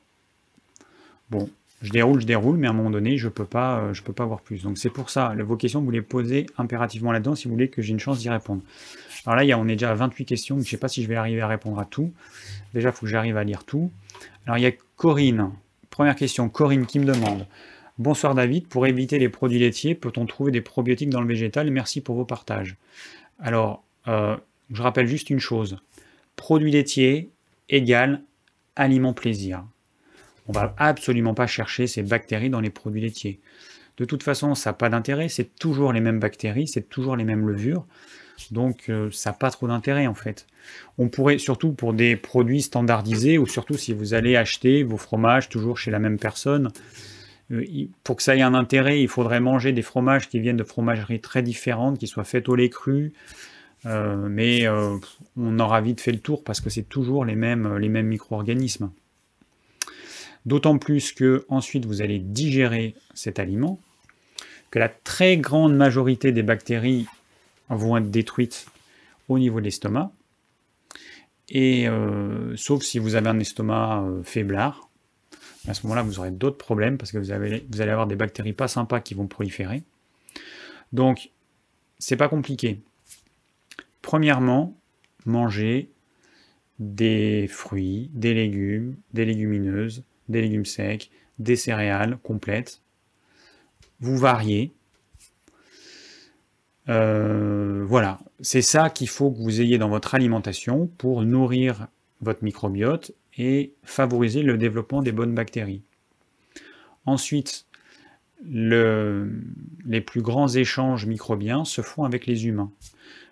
Bon, 1.29 1.49
je 1.81 1.91
déroule, 1.91 2.19
je 2.19 2.25
déroule, 2.25 2.57
mais 2.57 2.67
à 2.67 2.71
un 2.71 2.73
moment 2.73 2.89
donné, 2.89 3.17
je 3.17 3.29
peux 3.29 3.45
euh, 3.55 3.93
je 3.93 4.01
peux 4.01 4.13
pas 4.13 4.25
voir 4.25 4.41
plus. 4.41 4.63
Donc 4.63 4.77
c'est 4.77 4.89
pour 4.89 5.09
ça, 5.09 5.33
vos 5.35 5.55
questions, 5.55 5.81
vous 5.81 5.91
les 5.91 6.01
posez 6.01 6.47
impérativement 6.57 7.11
là-dedans 7.11 7.35
si 7.35 7.47
vous 7.47 7.53
voulez 7.53 7.69
que 7.69 7.81
j'ai 7.81 7.93
une 7.93 7.99
chance 7.99 8.19
d'y 8.19 8.29
répondre. 8.29 8.61
Alors 9.25 9.35
là, 9.37 9.43
y 9.43 9.51
a, 9.51 9.59
on 9.59 9.67
est 9.67 9.73
déjà 9.73 9.91
à 9.91 9.95
28 9.95 10.25
questions, 10.25 10.55
je 10.55 10.61
ne 10.61 10.65
sais 10.65 10.77
pas 10.77 10.87
si 10.87 11.03
je 11.03 11.07
vais 11.07 11.15
arriver 11.15 11.41
à 11.41 11.47
répondre 11.47 11.79
à 11.79 11.85
tout. 11.85 12.11
Déjà, 12.73 12.89
il 12.89 12.91
faut 12.91 13.05
que 13.05 13.11
j'arrive 13.11 13.37
à 13.37 13.43
lire 13.43 13.63
tout. 13.63 13.91
Alors 14.45 14.57
il 14.57 14.61
y 14.61 14.67
a 14.67 14.71
Corinne. 14.95 15.51
Première 15.89 16.15
question, 16.15 16.49
Corinne 16.49 16.85
qui 16.85 16.99
me 16.99 17.05
demande 17.05 17.47
Bonsoir 17.97 18.33
David, 18.33 18.67
pour 18.67 18.87
éviter 18.87 19.19
les 19.19 19.29
produits 19.29 19.59
laitiers, 19.59 19.93
peut-on 19.95 20.25
trouver 20.25 20.51
des 20.51 20.61
probiotiques 20.61 21.09
dans 21.09 21.21
le 21.21 21.27
végétal? 21.27 21.69
Merci 21.69 21.99
pour 21.99 22.15
vos 22.15 22.25
partages. 22.25 22.77
Alors, 23.39 23.83
euh, 24.07 24.37
je 24.71 24.81
rappelle 24.81 25.07
juste 25.07 25.29
une 25.29 25.39
chose 25.39 25.77
produits 26.39 26.71
laitiers 26.71 27.29
égale 27.67 28.23
aliment 28.77 29.13
plaisir. 29.13 29.65
On 30.47 30.53
va 30.53 30.73
absolument 30.77 31.33
pas 31.33 31.47
chercher 31.47 31.85
ces 31.85 32.01
bactéries 32.01 32.49
dans 32.49 32.61
les 32.61 32.69
produits 32.69 33.01
laitiers. 33.01 33.41
De 33.97 34.05
toute 34.05 34.23
façon, 34.23 34.55
ça 34.55 34.69
n'a 34.69 34.73
pas 34.73 34.87
d'intérêt, 34.87 35.27
c'est 35.27 35.53
toujours 35.59 35.91
les 35.91 35.99
mêmes 35.99 36.21
bactéries, 36.21 36.69
c'est 36.69 36.87
toujours 36.87 37.17
les 37.17 37.25
mêmes 37.25 37.45
levures, 37.45 37.85
donc 38.51 38.89
euh, 38.89 39.09
ça 39.11 39.29
n'a 39.29 39.33
pas 39.35 39.51
trop 39.51 39.67
d'intérêt 39.67 40.07
en 40.07 40.13
fait. 40.13 40.47
On 40.97 41.09
pourrait, 41.09 41.37
surtout 41.37 41.71
pour 41.71 41.93
des 41.93 42.15
produits 42.15 42.61
standardisés, 42.61 43.37
ou 43.37 43.47
surtout 43.47 43.75
si 43.75 43.93
vous 43.93 44.13
allez 44.13 44.35
acheter 44.35 44.83
vos 44.83 44.97
fromages 44.97 45.49
toujours 45.49 45.77
chez 45.77 45.91
la 45.91 45.99
même 45.99 46.17
personne, 46.17 46.69
euh, 47.51 47.63
pour 48.03 48.15
que 48.17 48.23
ça 48.23 48.35
ait 48.35 48.41
un 48.41 48.53
intérêt, 48.53 49.01
il 49.01 49.07
faudrait 49.07 49.39
manger 49.39 49.71
des 49.71 49.81
fromages 49.81 50.29
qui 50.29 50.39
viennent 50.39 50.57
de 50.57 50.63
fromageries 50.63 51.21
très 51.21 51.41
différentes, 51.41 51.99
qui 51.99 52.07
soient 52.07 52.23
faites 52.23 52.49
au 52.49 52.55
lait 52.55 52.69
cru, 52.69 53.13
euh, 53.85 54.27
mais 54.29 54.67
on 54.67 55.59
aura 55.59 55.81
vite 55.81 56.01
fait 56.01 56.11
le 56.11 56.19
tour 56.19 56.43
parce 56.43 56.61
que 56.61 56.69
c'est 56.69 56.87
toujours 56.87 57.25
les 57.25 57.35
mêmes, 57.35 57.77
les 57.77 57.89
mêmes 57.89 58.07
micro-organismes. 58.07 58.91
D'autant 60.45 60.77
plus 60.77 61.11
que 61.11 61.45
ensuite 61.49 61.85
vous 61.85 62.01
allez 62.01 62.19
digérer 62.19 62.95
cet 63.13 63.39
aliment, 63.39 63.79
que 64.71 64.79
la 64.79 64.89
très 64.89 65.37
grande 65.37 65.75
majorité 65.75 66.31
des 66.31 66.43
bactéries 66.43 67.07
vont 67.69 67.97
être 67.97 68.09
détruites 68.09 68.65
au 69.27 69.39
niveau 69.39 69.59
de 69.59 69.65
l'estomac. 69.65 70.11
Et 71.49 71.87
euh, 71.87 72.55
sauf 72.55 72.83
si 72.83 72.99
vous 72.99 73.15
avez 73.15 73.27
un 73.27 73.39
estomac 73.39 74.03
euh, 74.03 74.23
faiblard, 74.23 74.89
à 75.67 75.73
ce 75.73 75.83
moment-là, 75.83 76.03
vous 76.03 76.19
aurez 76.19 76.31
d'autres 76.31 76.57
problèmes 76.57 76.97
parce 76.97 77.11
que 77.11 77.17
vous, 77.17 77.31
avez, 77.31 77.65
vous, 77.69 77.81
allez 77.81 77.91
avoir 77.91 78.07
des 78.07 78.15
bactéries 78.15 78.53
pas 78.53 78.67
sympas 78.67 79.01
qui 79.01 79.13
vont 79.13 79.27
proliférer. 79.27 79.83
Donc, 80.93 81.31
c'est 81.97 82.15
pas 82.15 82.29
compliqué. 82.29 82.81
Premièrement, 84.01 84.77
manger 85.25 85.89
des 86.79 87.47
fruits, 87.47 88.09
des 88.13 88.33
légumes, 88.33 88.95
des 89.13 89.25
légumineuses, 89.25 90.03
des 90.29 90.41
légumes 90.41 90.65
secs, 90.65 91.09
des 91.39 91.55
céréales 91.55 92.17
complètes. 92.23 92.81
Vous 93.99 94.17
variez. 94.17 94.71
Euh, 96.89 97.85
voilà, 97.87 98.19
c'est 98.41 98.61
ça 98.61 98.89
qu'il 98.89 99.09
faut 99.09 99.31
que 99.31 99.37
vous 99.37 99.61
ayez 99.61 99.77
dans 99.77 99.89
votre 99.89 100.15
alimentation 100.15 100.87
pour 100.97 101.21
nourrir 101.23 101.87
votre 102.21 102.43
microbiote 102.43 103.11
et 103.37 103.73
favoriser 103.83 104.41
le 104.41 104.57
développement 104.57 105.01
des 105.01 105.11
bonnes 105.11 105.33
bactéries. 105.33 105.83
Ensuite, 107.05 107.65
les 108.43 110.01
plus 110.01 110.21
grands 110.21 110.47
échanges 110.47 111.05
microbiens 111.05 111.65
se 111.65 111.81
font 111.81 112.03
avec 112.03 112.25
les 112.25 112.47
humains. 112.47 112.71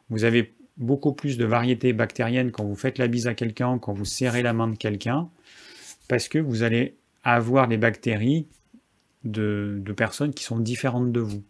Vous 0.09 0.23
avez 0.23 0.53
beaucoup 0.77 1.13
plus 1.13 1.37
de 1.37 1.45
variétés 1.45 1.93
bactériennes 1.93 2.51
quand 2.51 2.63
vous 2.63 2.75
faites 2.75 2.97
la 2.97 3.07
bise 3.07 3.27
à 3.27 3.33
quelqu'un, 3.33 3.79
quand 3.79 3.93
vous 3.93 4.05
serrez 4.05 4.43
la 4.43 4.53
main 4.53 4.67
de 4.67 4.75
quelqu'un, 4.75 5.29
parce 6.07 6.27
que 6.27 6.39
vous 6.39 6.63
allez 6.63 6.95
avoir 7.23 7.67
des 7.67 7.77
bactéries 7.77 8.47
de, 9.23 9.81
personnes 9.95 10.33
qui 10.33 10.43
sont 10.43 10.59
différentes 10.59 11.11
de 11.11 11.19
vous. 11.19 11.43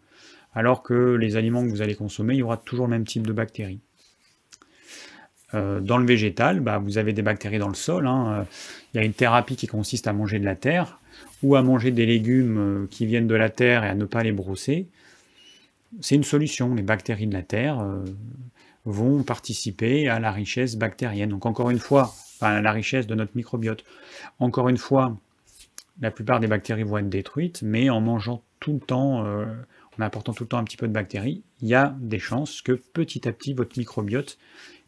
Alors 0.58 0.82
que 0.82 1.14
les 1.14 1.36
aliments 1.36 1.62
que 1.62 1.68
vous 1.68 1.82
allez 1.82 1.94
consommer, 1.94 2.34
il 2.34 2.38
y 2.38 2.42
aura 2.42 2.56
toujours 2.56 2.86
le 2.86 2.90
même 2.90 3.04
type 3.04 3.24
de 3.24 3.32
bactéries. 3.32 3.78
Euh, 5.54 5.78
dans 5.78 5.98
le 5.98 6.04
végétal, 6.04 6.58
bah, 6.58 6.78
vous 6.78 6.98
avez 6.98 7.12
des 7.12 7.22
bactéries 7.22 7.60
dans 7.60 7.68
le 7.68 7.74
sol. 7.74 8.08
Hein. 8.08 8.44
Il 8.92 8.96
y 8.96 9.00
a 9.00 9.04
une 9.04 9.12
thérapie 9.12 9.54
qui 9.54 9.68
consiste 9.68 10.08
à 10.08 10.12
manger 10.12 10.40
de 10.40 10.44
la 10.44 10.56
terre 10.56 10.98
ou 11.44 11.54
à 11.54 11.62
manger 11.62 11.92
des 11.92 12.06
légumes 12.06 12.58
euh, 12.58 12.86
qui 12.90 13.06
viennent 13.06 13.28
de 13.28 13.36
la 13.36 13.50
terre 13.50 13.84
et 13.84 13.88
à 13.88 13.94
ne 13.94 14.04
pas 14.04 14.24
les 14.24 14.32
brosser. 14.32 14.88
C'est 16.00 16.16
une 16.16 16.24
solution. 16.24 16.74
Les 16.74 16.82
bactéries 16.82 17.28
de 17.28 17.34
la 17.34 17.44
terre 17.44 17.78
euh, 17.78 18.04
vont 18.84 19.22
participer 19.22 20.08
à 20.08 20.18
la 20.18 20.32
richesse 20.32 20.74
bactérienne. 20.74 21.28
Donc 21.28 21.46
encore 21.46 21.70
une 21.70 21.78
fois, 21.78 22.12
la 22.40 22.72
richesse 22.72 23.06
de 23.06 23.14
notre 23.14 23.36
microbiote. 23.36 23.84
Encore 24.40 24.68
une 24.68 24.76
fois, 24.76 25.16
la 26.00 26.10
plupart 26.10 26.40
des 26.40 26.48
bactéries 26.48 26.82
vont 26.82 26.98
être 26.98 27.08
détruites, 27.08 27.62
mais 27.62 27.90
en 27.90 28.00
mangeant 28.00 28.42
tout 28.58 28.72
le 28.72 28.80
temps, 28.80 29.24
en 29.98 30.02
apportant 30.02 30.32
tout 30.32 30.44
le 30.44 30.48
temps 30.48 30.58
un 30.58 30.64
petit 30.64 30.76
peu 30.76 30.88
de 30.88 30.92
bactéries, 30.92 31.42
il 31.60 31.68
y 31.68 31.74
a 31.74 31.96
des 32.00 32.18
chances 32.18 32.62
que 32.62 32.72
petit 32.72 33.28
à 33.28 33.32
petit 33.32 33.54
votre 33.54 33.78
microbiote 33.78 34.38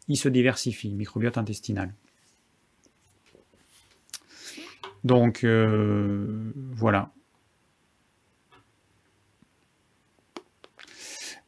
il 0.07 0.17
se 0.17 0.29
diversifie, 0.29 0.93
microbiote 0.93 1.37
intestinal. 1.37 1.93
Donc 5.03 5.43
euh, 5.43 6.51
voilà. 6.73 7.11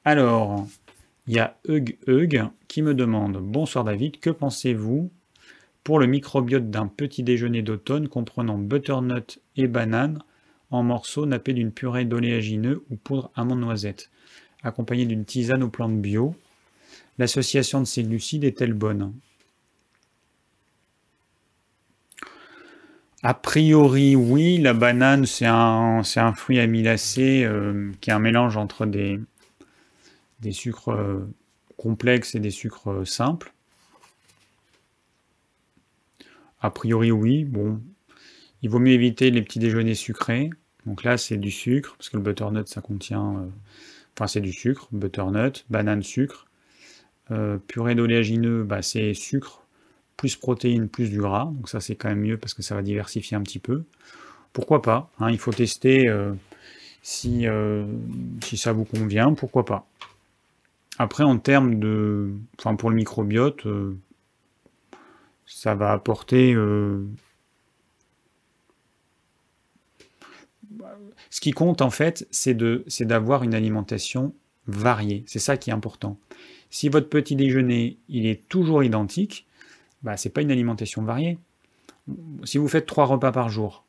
Alors, 0.05 0.67
il 1.27 1.35
y 1.35 1.39
a 1.39 1.57
Hug 1.67 1.97
Hug 2.07 2.43
qui 2.67 2.81
me 2.81 2.93
demande 2.93 3.37
Bonsoir 3.37 3.83
David, 3.83 4.19
que 4.19 4.29
pensez-vous 4.29 5.11
pour 5.83 5.99
le 5.99 6.07
microbiote 6.07 6.69
d'un 6.69 6.87
petit 6.87 7.23
déjeuner 7.23 7.61
d'automne 7.61 8.07
comprenant 8.07 8.57
butternut 8.57 9.39
et 9.55 9.67
banane 9.67 10.19
en 10.73 10.83
morceaux 10.83 11.25
nappés 11.25 11.53
d'une 11.53 11.71
purée 11.71 12.05
d'oléagineux 12.05 12.83
ou 12.89 12.95
poudre 12.95 13.31
amande 13.35 13.59
noisette, 13.59 14.09
accompagné 14.63 15.05
d'une 15.05 15.25
tisane 15.25 15.63
aux 15.63 15.69
plantes 15.69 16.01
bio 16.01 16.35
L'association 17.19 17.79
de 17.79 17.85
ces 17.85 18.03
glucides 18.03 18.43
est-elle 18.43 18.73
bonne? 18.73 19.13
A 23.21 23.35
priori, 23.35 24.15
oui. 24.15 24.57
La 24.57 24.73
banane, 24.73 25.25
c'est 25.25 25.45
un, 25.45 26.01
un, 26.15 26.33
fruit 26.33 26.59
amylacé 26.59 27.43
euh, 27.45 27.91
qui 28.01 28.09
est 28.09 28.13
un 28.13 28.19
mélange 28.19 28.57
entre 28.57 28.85
des, 28.85 29.19
des 30.39 30.51
sucres 30.51 30.89
euh, 30.91 31.19
complexes 31.77 32.33
et 32.33 32.39
des 32.39 32.51
sucres 32.51 32.91
euh, 32.91 33.05
simples. 33.05 33.53
A 36.61 36.71
priori, 36.71 37.11
oui. 37.11 37.45
Bon, 37.45 37.79
il 38.63 38.69
vaut 38.69 38.79
mieux 38.79 38.93
éviter 38.93 39.29
les 39.29 39.41
petits 39.43 39.59
déjeuners 39.59 39.95
sucrés. 39.95 40.49
Donc 40.85 41.03
là, 41.03 41.17
c'est 41.17 41.37
du 41.37 41.51
sucre, 41.51 41.95
parce 41.97 42.09
que 42.09 42.17
le 42.17 42.23
butternut, 42.23 42.67
ça 42.67 42.81
contient... 42.81 43.45
enfin, 44.15 44.27
c'est 44.27 44.41
du 44.41 44.51
sucre, 44.51 44.87
butternut, 44.91 45.65
banane, 45.69 46.03
sucre. 46.03 46.47
purée 47.67 47.95
d'oléagineux, 47.95 48.63
bah, 48.63 48.81
c'est 48.81 49.13
sucre, 49.13 49.63
plus 50.17 50.35
protéines, 50.35 50.89
plus 50.89 51.09
du 51.09 51.19
gras. 51.19 51.45
Donc 51.53 51.69
ça, 51.69 51.79
c'est 51.79 51.95
quand 51.95 52.09
même 52.09 52.21
mieux 52.21 52.37
parce 52.37 52.53
que 52.53 52.61
ça 52.61 52.75
va 52.75 52.81
diversifier 52.81 53.37
un 53.37 53.41
petit 53.41 53.59
peu. 53.59 53.83
Pourquoi 54.53 54.81
pas 54.81 55.09
hein, 55.19 55.31
Il 55.31 55.39
faut 55.39 55.51
tester 55.51 56.07
euh, 56.07 56.31
si, 57.01 57.47
euh, 57.47 57.85
si 58.43 58.55
ça 58.57 58.71
vous 58.71 58.85
convient, 58.85 59.33
pourquoi 59.33 59.65
pas. 59.65 59.87
Après, 60.99 61.23
en 61.23 61.39
termes 61.39 61.79
de... 61.79 62.31
Enfin, 62.59 62.75
pour 62.75 62.91
le 62.91 62.95
microbiote, 62.95 63.65
euh, 63.65 63.97
ça 65.45 65.75
va 65.75 65.91
apporter... 65.91 66.55
Ce 71.29 71.41
qui 71.41 71.51
compte, 71.51 71.81
en 71.81 71.89
fait, 71.89 72.27
c'est 72.31 72.55
d'avoir 73.01 73.43
une 73.43 73.53
alimentation 73.53 74.33
variée. 74.67 75.23
C'est 75.27 75.39
ça 75.39 75.57
qui 75.57 75.69
est 75.69 75.73
important. 75.73 76.17
Si 76.69 76.89
votre 76.89 77.09
petit 77.09 77.35
déjeuner, 77.35 77.97
il 78.09 78.25
est 78.25 78.47
toujours 78.49 78.83
identique, 78.83 79.47
bah, 80.01 80.17
ce 80.17 80.27
n'est 80.27 80.31
pas 80.31 80.41
une 80.41 80.51
alimentation 80.51 81.03
variée. 81.03 81.37
Si 82.43 82.57
vous 82.57 82.67
faites 82.67 82.85
trois 82.85 83.05
repas 83.05 83.31
par 83.31 83.49
jour, 83.49 83.85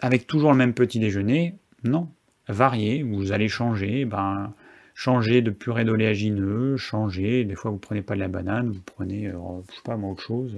avec 0.00 0.26
toujours 0.26 0.52
le 0.52 0.58
même 0.58 0.74
petit 0.74 0.98
déjeuner, 0.98 1.54
non. 1.84 2.08
Varié, 2.48 3.02
vous 3.02 3.32
allez 3.32 3.48
changer, 3.48 4.04
ben, 4.04 4.54
changer 4.94 5.42
de 5.42 5.50
purée 5.50 5.84
d'oléagineux, 5.84 6.76
changer, 6.76 7.44
des 7.44 7.54
fois 7.54 7.70
vous 7.70 7.78
prenez 7.78 8.02
pas 8.02 8.14
de 8.14 8.20
la 8.20 8.28
banane, 8.28 8.70
vous 8.70 8.80
prenez, 8.80 9.28
euh, 9.28 9.34
je 9.76 9.82
pas 9.82 9.96
autre 9.96 10.22
chose, 10.22 10.56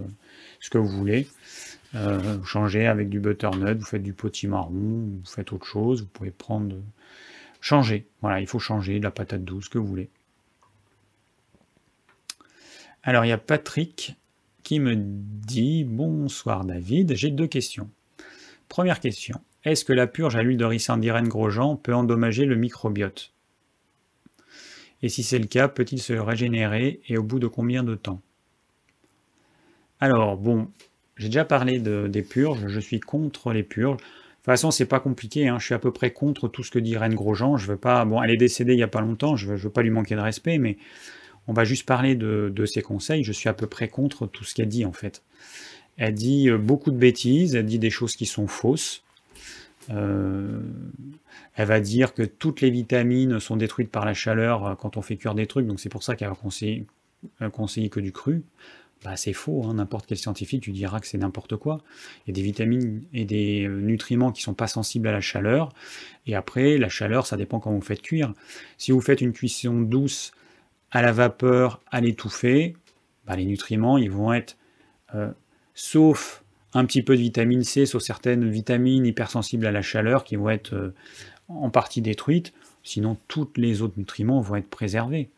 ce 0.60 0.70
que 0.70 0.78
vous 0.78 0.88
voulez. 0.88 1.26
Euh, 1.94 2.42
changez 2.44 2.86
avec 2.86 3.08
du 3.08 3.20
butternut, 3.20 3.78
vous 3.78 3.84
faites 3.84 4.02
du 4.02 4.12
potimarron, 4.12 4.70
vous 4.72 5.20
faites 5.24 5.52
autre 5.52 5.66
chose, 5.66 6.02
vous 6.02 6.08
pouvez 6.08 6.30
prendre... 6.30 6.76
Changer, 7.60 8.06
voilà, 8.22 8.40
il 8.40 8.46
faut 8.46 8.58
changer, 8.58 8.98
de 8.98 9.04
la 9.04 9.10
patate 9.10 9.44
douce, 9.44 9.66
ce 9.66 9.70
que 9.70 9.78
vous 9.78 9.86
voulez. 9.86 10.08
Alors 13.02 13.24
il 13.24 13.28
y 13.28 13.32
a 13.32 13.38
Patrick 13.38 14.16
qui 14.62 14.78
me 14.78 14.94
dit 14.96 15.84
Bonsoir 15.84 16.64
David, 16.64 17.14
j'ai 17.14 17.30
deux 17.30 17.46
questions. 17.46 17.90
Première 18.68 19.00
question 19.00 19.40
Est-ce 19.64 19.84
que 19.84 19.92
la 19.92 20.06
purge 20.06 20.36
à 20.36 20.42
l'huile 20.42 20.58
de 20.58 20.64
ricin 20.64 20.96
d'Irène 20.96 21.28
Grosjean 21.28 21.76
peut 21.76 21.94
endommager 21.94 22.46
le 22.46 22.56
microbiote? 22.56 23.32
Et 25.02 25.08
si 25.08 25.22
c'est 25.22 25.38
le 25.38 25.46
cas, 25.46 25.68
peut-il 25.68 26.00
se 26.00 26.12
régénérer 26.12 27.00
et 27.08 27.16
au 27.16 27.22
bout 27.22 27.38
de 27.38 27.46
combien 27.46 27.82
de 27.82 27.94
temps? 27.94 28.20
Alors, 29.98 30.36
bon, 30.36 30.70
j'ai 31.20 31.28
déjà 31.28 31.44
parlé 31.44 31.78
des 31.78 32.22
purges, 32.22 32.66
je 32.66 32.80
suis 32.80 32.98
contre 32.98 33.52
les 33.52 33.62
purges. 33.62 33.98
De 33.98 34.02
toute 34.44 34.46
façon, 34.46 34.70
c'est 34.70 34.86
pas 34.86 35.00
compliqué, 35.00 35.48
hein. 35.48 35.58
je 35.58 35.66
suis 35.66 35.74
à 35.74 35.78
peu 35.78 35.92
près 35.92 36.12
contre 36.12 36.48
tout 36.48 36.64
ce 36.64 36.70
que 36.70 36.78
dit 36.78 36.92
Irène 36.92 37.14
Grosjean. 37.14 37.58
Je 37.58 37.66
veux 37.66 37.76
pas. 37.76 38.06
Bon, 38.06 38.22
elle 38.22 38.30
est 38.30 38.38
décédée 38.38 38.72
il 38.72 38.76
n'y 38.76 38.82
a 38.82 38.88
pas 38.88 39.02
longtemps, 39.02 39.36
je 39.36 39.46
veux, 39.46 39.56
veux 39.56 39.68
pas 39.68 39.82
lui 39.82 39.90
manquer 39.90 40.14
de 40.14 40.20
respect, 40.20 40.56
mais 40.56 40.78
on 41.46 41.52
va 41.52 41.64
juste 41.64 41.84
parler 41.84 42.14
de, 42.14 42.64
ses 42.64 42.80
conseils. 42.80 43.22
Je 43.22 43.32
suis 43.32 43.50
à 43.50 43.52
peu 43.52 43.66
près 43.66 43.88
contre 43.88 44.26
tout 44.26 44.44
ce 44.44 44.54
qu'elle 44.54 44.68
dit 44.68 44.86
en 44.86 44.92
fait. 44.92 45.22
Elle 45.98 46.14
dit 46.14 46.48
euh, 46.48 46.56
beaucoup 46.56 46.90
de 46.90 46.96
bêtises, 46.96 47.54
elle 47.54 47.66
dit 47.66 47.78
des 47.78 47.90
choses 47.90 48.16
qui 48.16 48.24
sont 48.24 48.46
fausses. 48.46 49.02
Euh, 49.90 50.62
elle 51.54 51.68
va 51.68 51.80
dire 51.80 52.14
que 52.14 52.22
toutes 52.22 52.62
les 52.62 52.70
vitamines 52.70 53.40
sont 53.40 53.56
détruites 53.56 53.90
par 53.90 54.06
la 54.06 54.14
chaleur 54.14 54.64
euh, 54.64 54.74
quand 54.74 54.96
on 54.96 55.02
fait 55.02 55.16
cuire 55.16 55.34
des 55.34 55.46
trucs, 55.46 55.66
donc 55.66 55.80
c'est 55.80 55.90
pour 55.90 56.02
ça 56.02 56.16
qu'elle 56.16 56.28
va 56.28 56.34
conseiller, 57.50 57.90
que 57.90 58.00
du 58.00 58.12
cru. 58.12 58.42
Bah, 59.02 59.16
c'est 59.16 59.32
faux, 59.32 59.64
hein. 59.64 59.74
n'importe 59.74 60.06
quel 60.06 60.18
scientifique, 60.18 60.62
tu 60.62 60.72
diras 60.72 61.00
que 61.00 61.06
c'est 61.06 61.16
n'importe 61.16 61.56
quoi. 61.56 61.78
Il 62.26 62.30
y 62.30 62.32
a 62.32 62.34
des 62.34 62.42
vitamines 62.42 63.02
et 63.14 63.24
des 63.24 63.66
nutriments 63.66 64.30
qui 64.30 64.42
ne 64.42 64.44
sont 64.44 64.54
pas 64.54 64.66
sensibles 64.66 65.08
à 65.08 65.12
la 65.12 65.22
chaleur. 65.22 65.72
Et 66.26 66.34
après, 66.34 66.76
la 66.76 66.90
chaleur, 66.90 67.26
ça 67.26 67.38
dépend 67.38 67.60
quand 67.60 67.72
vous 67.72 67.80
faites 67.80 68.02
cuire. 68.02 68.34
Si 68.76 68.92
vous 68.92 69.00
faites 69.00 69.22
une 69.22 69.32
cuisson 69.32 69.80
douce 69.80 70.32
à 70.90 71.00
la 71.00 71.12
vapeur, 71.12 71.80
à 71.90 72.02
l'étouffer, 72.02 72.76
bah, 73.26 73.36
les 73.36 73.46
nutriments, 73.46 73.96
ils 73.96 74.10
vont 74.10 74.34
être, 74.34 74.58
euh, 75.14 75.30
sauf 75.74 76.42
un 76.74 76.84
petit 76.84 77.02
peu 77.02 77.16
de 77.16 77.22
vitamine 77.22 77.64
C, 77.64 77.86
sauf 77.86 78.02
certaines 78.02 78.48
vitamines 78.50 79.06
hypersensibles 79.06 79.66
à 79.66 79.72
la 79.72 79.82
chaleur 79.82 80.24
qui 80.24 80.36
vont 80.36 80.50
être 80.50 80.74
euh, 80.74 80.94
en 81.48 81.70
partie 81.70 82.02
détruites, 82.02 82.52
sinon 82.82 83.16
tous 83.28 83.48
les 83.56 83.82
autres 83.82 83.94
nutriments 83.96 84.40
vont 84.40 84.56
être 84.56 84.68
préservés. 84.68 85.30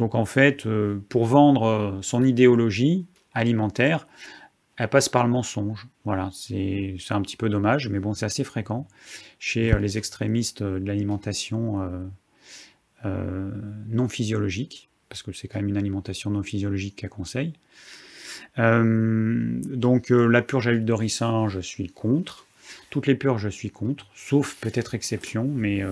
Donc 0.00 0.16
en 0.16 0.24
fait, 0.24 0.66
euh, 0.66 1.00
pour 1.08 1.26
vendre 1.26 2.00
son 2.02 2.24
idéologie 2.24 3.06
alimentaire, 3.32 4.08
elle 4.76 4.88
passe 4.88 5.08
par 5.08 5.22
le 5.22 5.30
mensonge. 5.30 5.86
Voilà, 6.04 6.30
c'est 6.32 6.96
un 7.10 7.22
petit 7.22 7.36
peu 7.36 7.48
dommage, 7.48 7.88
mais 7.88 8.00
bon, 8.00 8.14
c'est 8.14 8.26
assez 8.26 8.42
fréquent 8.42 8.88
chez 9.38 9.78
les 9.78 9.98
extrémistes 9.98 10.62
de 10.62 10.84
l'alimentation 10.86 12.08
euh, 13.06 13.50
non 13.88 14.08
physiologique, 14.08 14.90
parce 15.08 15.22
que 15.22 15.32
c'est 15.32 15.48
quand 15.48 15.58
même 15.58 15.68
une 15.68 15.78
alimentation 15.78 16.30
non 16.30 16.42
physiologique 16.42 16.96
qu'elle 16.96 17.10
conseille. 17.10 17.54
Euh, 18.58 19.58
donc 19.64 20.10
euh, 20.10 20.26
la 20.26 20.42
purge 20.42 20.68
à 20.68 20.72
l'huile 20.72 20.84
de 20.84 20.92
ricin, 20.92 21.48
je 21.48 21.60
suis 21.60 21.88
contre. 21.88 22.46
Toutes 22.90 23.06
les 23.06 23.14
purges, 23.14 23.42
je 23.42 23.48
suis 23.48 23.70
contre, 23.70 24.06
sauf 24.14 24.56
peut-être 24.60 24.94
exception, 24.94 25.44
mais 25.44 25.82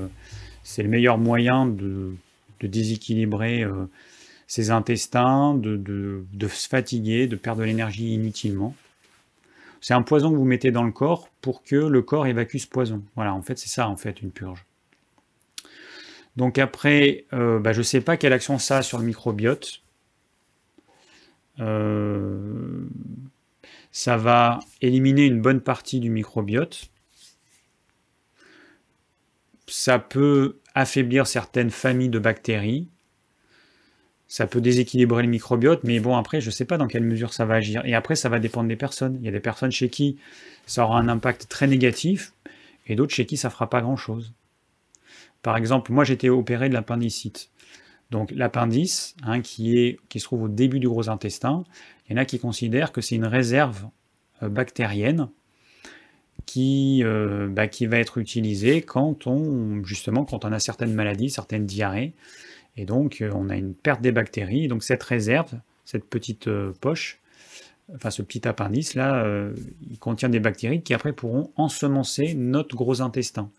c'est 0.62 0.82
le 0.82 0.88
meilleur 0.88 1.18
moyen 1.18 1.66
de, 1.66 2.14
déséquilibrer 2.66 3.64
ses 4.48 4.70
intestins, 4.70 5.54
de, 5.54 5.76
de, 5.76 6.48
se 6.48 6.68
fatiguer, 6.68 7.26
de 7.26 7.36
perdre 7.36 7.60
de 7.60 7.66
l'énergie 7.66 8.14
inutilement. 8.14 8.74
C'est 9.80 9.94
un 9.94 10.02
poison 10.02 10.32
que 10.32 10.36
vous 10.36 10.44
mettez 10.44 10.72
dans 10.72 10.82
le 10.82 10.90
corps 10.90 11.28
pour 11.40 11.62
que 11.62 11.76
le 11.76 12.02
corps 12.02 12.26
évacue 12.26 12.56
ce 12.56 12.66
poison. 12.66 13.04
Voilà, 13.14 13.34
en 13.34 13.42
fait, 13.42 13.58
c'est 13.58 13.68
ça, 13.68 13.88
en 13.88 13.96
fait, 13.96 14.22
une 14.22 14.30
purge. 14.30 14.64
Donc 16.36 16.58
après, 16.58 17.26
euh, 17.32 17.58
bah, 17.58 17.72
je 17.72 17.78
ne 17.78 17.84
sais 17.84 18.00
pas 18.00 18.16
quelle 18.16 18.32
action 18.32 18.58
ça 18.58 18.78
a 18.78 18.82
sur 18.82 18.98
le 18.98 19.04
microbiote. 19.04 19.82
Euh, 21.60 22.86
ça 23.90 24.16
va 24.16 24.60
éliminer 24.80 25.26
une 25.26 25.42
bonne 25.42 25.60
partie 25.60 26.00
du 26.00 26.10
microbiote. 26.10 26.90
Ça 29.68 29.98
peut 29.98 30.58
affaiblir 30.74 31.26
certaines 31.26 31.70
familles 31.70 32.08
de 32.08 32.18
bactéries. 32.18 32.88
Ça 34.26 34.46
peut 34.46 34.60
déséquilibrer 34.60 35.22
le 35.22 35.28
microbiote, 35.28 35.84
mais 35.84 36.00
bon, 36.00 36.16
après, 36.16 36.40
je 36.40 36.46
ne 36.46 36.50
sais 36.50 36.64
pas 36.64 36.76
dans 36.76 36.86
quelle 36.86 37.04
mesure 37.04 37.32
ça 37.32 37.44
va 37.46 37.54
agir. 37.54 37.82
Et 37.84 37.94
après, 37.94 38.14
ça 38.14 38.28
va 38.28 38.38
dépendre 38.38 38.68
des 38.68 38.76
personnes. 38.76 39.16
Il 39.20 39.24
y 39.24 39.28
a 39.28 39.32
des 39.32 39.40
personnes 39.40 39.72
chez 39.72 39.88
qui 39.88 40.18
ça 40.66 40.84
aura 40.84 40.98
un 40.98 41.08
impact 41.08 41.48
très 41.48 41.66
négatif, 41.66 42.32
et 42.86 42.94
d'autres 42.94 43.14
chez 43.14 43.26
qui 43.26 43.36
ça 43.36 43.48
ne 43.48 43.52
fera 43.52 43.70
pas 43.70 43.80
grand-chose. 43.80 44.32
Par 45.42 45.56
exemple, 45.56 45.92
moi 45.92 46.04
j'étais 46.04 46.28
opéré 46.28 46.68
de 46.68 46.74
l'appendicite. 46.74 47.50
Donc 48.10 48.30
l'appendice, 48.32 49.14
hein, 49.22 49.40
qui, 49.40 49.98
qui 50.08 50.20
se 50.20 50.24
trouve 50.24 50.44
au 50.44 50.48
début 50.48 50.80
du 50.80 50.88
gros 50.88 51.08
intestin, 51.08 51.64
il 52.08 52.12
y 52.12 52.14
en 52.18 52.22
a 52.22 52.24
qui 52.24 52.38
considèrent 52.38 52.92
que 52.92 53.00
c'est 53.00 53.16
une 53.16 53.26
réserve 53.26 53.88
euh, 54.42 54.48
bactérienne 54.48 55.28
qui, 56.48 57.02
euh, 57.04 57.48
bah, 57.48 57.68
qui 57.68 57.84
va 57.84 57.98
être 57.98 58.16
utilisée 58.16 58.80
quand 58.80 59.26
on, 59.26 59.84
justement, 59.84 60.24
quand 60.24 60.46
on 60.46 60.52
a 60.52 60.58
certaines 60.58 60.94
maladies, 60.94 61.28
certaines 61.28 61.66
diarrhées, 61.66 62.14
et 62.78 62.86
donc 62.86 63.20
euh, 63.20 63.30
on 63.34 63.50
a 63.50 63.56
une 63.56 63.74
perte 63.74 64.00
des 64.00 64.12
bactéries. 64.12 64.68
Donc 64.68 64.82
cette 64.82 65.02
réserve, 65.02 65.52
cette 65.84 66.04
petite 66.04 66.48
poche, 66.80 67.18
enfin 67.94 68.10
ce 68.10 68.22
petit 68.22 68.48
appendice 68.48 68.94
là, 68.94 69.26
il 69.90 69.98
contient 69.98 70.28
des 70.28 70.40
bactéries 70.40 70.82
qui 70.82 70.94
après 70.94 71.12
pourront 71.12 71.50
ensemencer 71.56 72.34
notre 72.34 72.76
gros 72.76 73.02
intestin. 73.02 73.50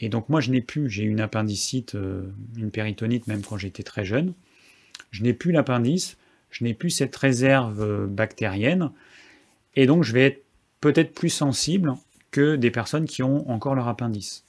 Et 0.00 0.08
donc 0.08 0.28
moi, 0.28 0.40
je 0.40 0.50
n'ai 0.50 0.62
plus, 0.62 0.88
j'ai 0.88 1.04
une 1.04 1.20
appendicite, 1.20 1.94
euh, 1.94 2.32
une 2.56 2.70
péritonite 2.70 3.26
même 3.26 3.42
quand 3.42 3.58
j'étais 3.58 3.82
très 3.82 4.04
jeune. 4.04 4.32
Je 5.10 5.22
n'ai 5.22 5.34
plus 5.34 5.52
l'appendice, 5.52 6.16
je 6.50 6.64
n'ai 6.64 6.74
plus 6.74 6.90
cette 6.90 7.14
réserve 7.14 7.82
euh, 7.82 8.06
bactérienne, 8.06 8.90
et 9.76 9.86
donc 9.86 10.02
je 10.02 10.12
vais 10.12 10.26
être 10.26 10.42
peut-être 10.80 11.14
plus 11.14 11.30
sensible 11.30 11.94
que 12.30 12.56
des 12.56 12.70
personnes 12.70 13.06
qui 13.06 13.22
ont 13.22 13.48
encore 13.50 13.74
leur 13.74 13.88
appendice. 13.88 14.44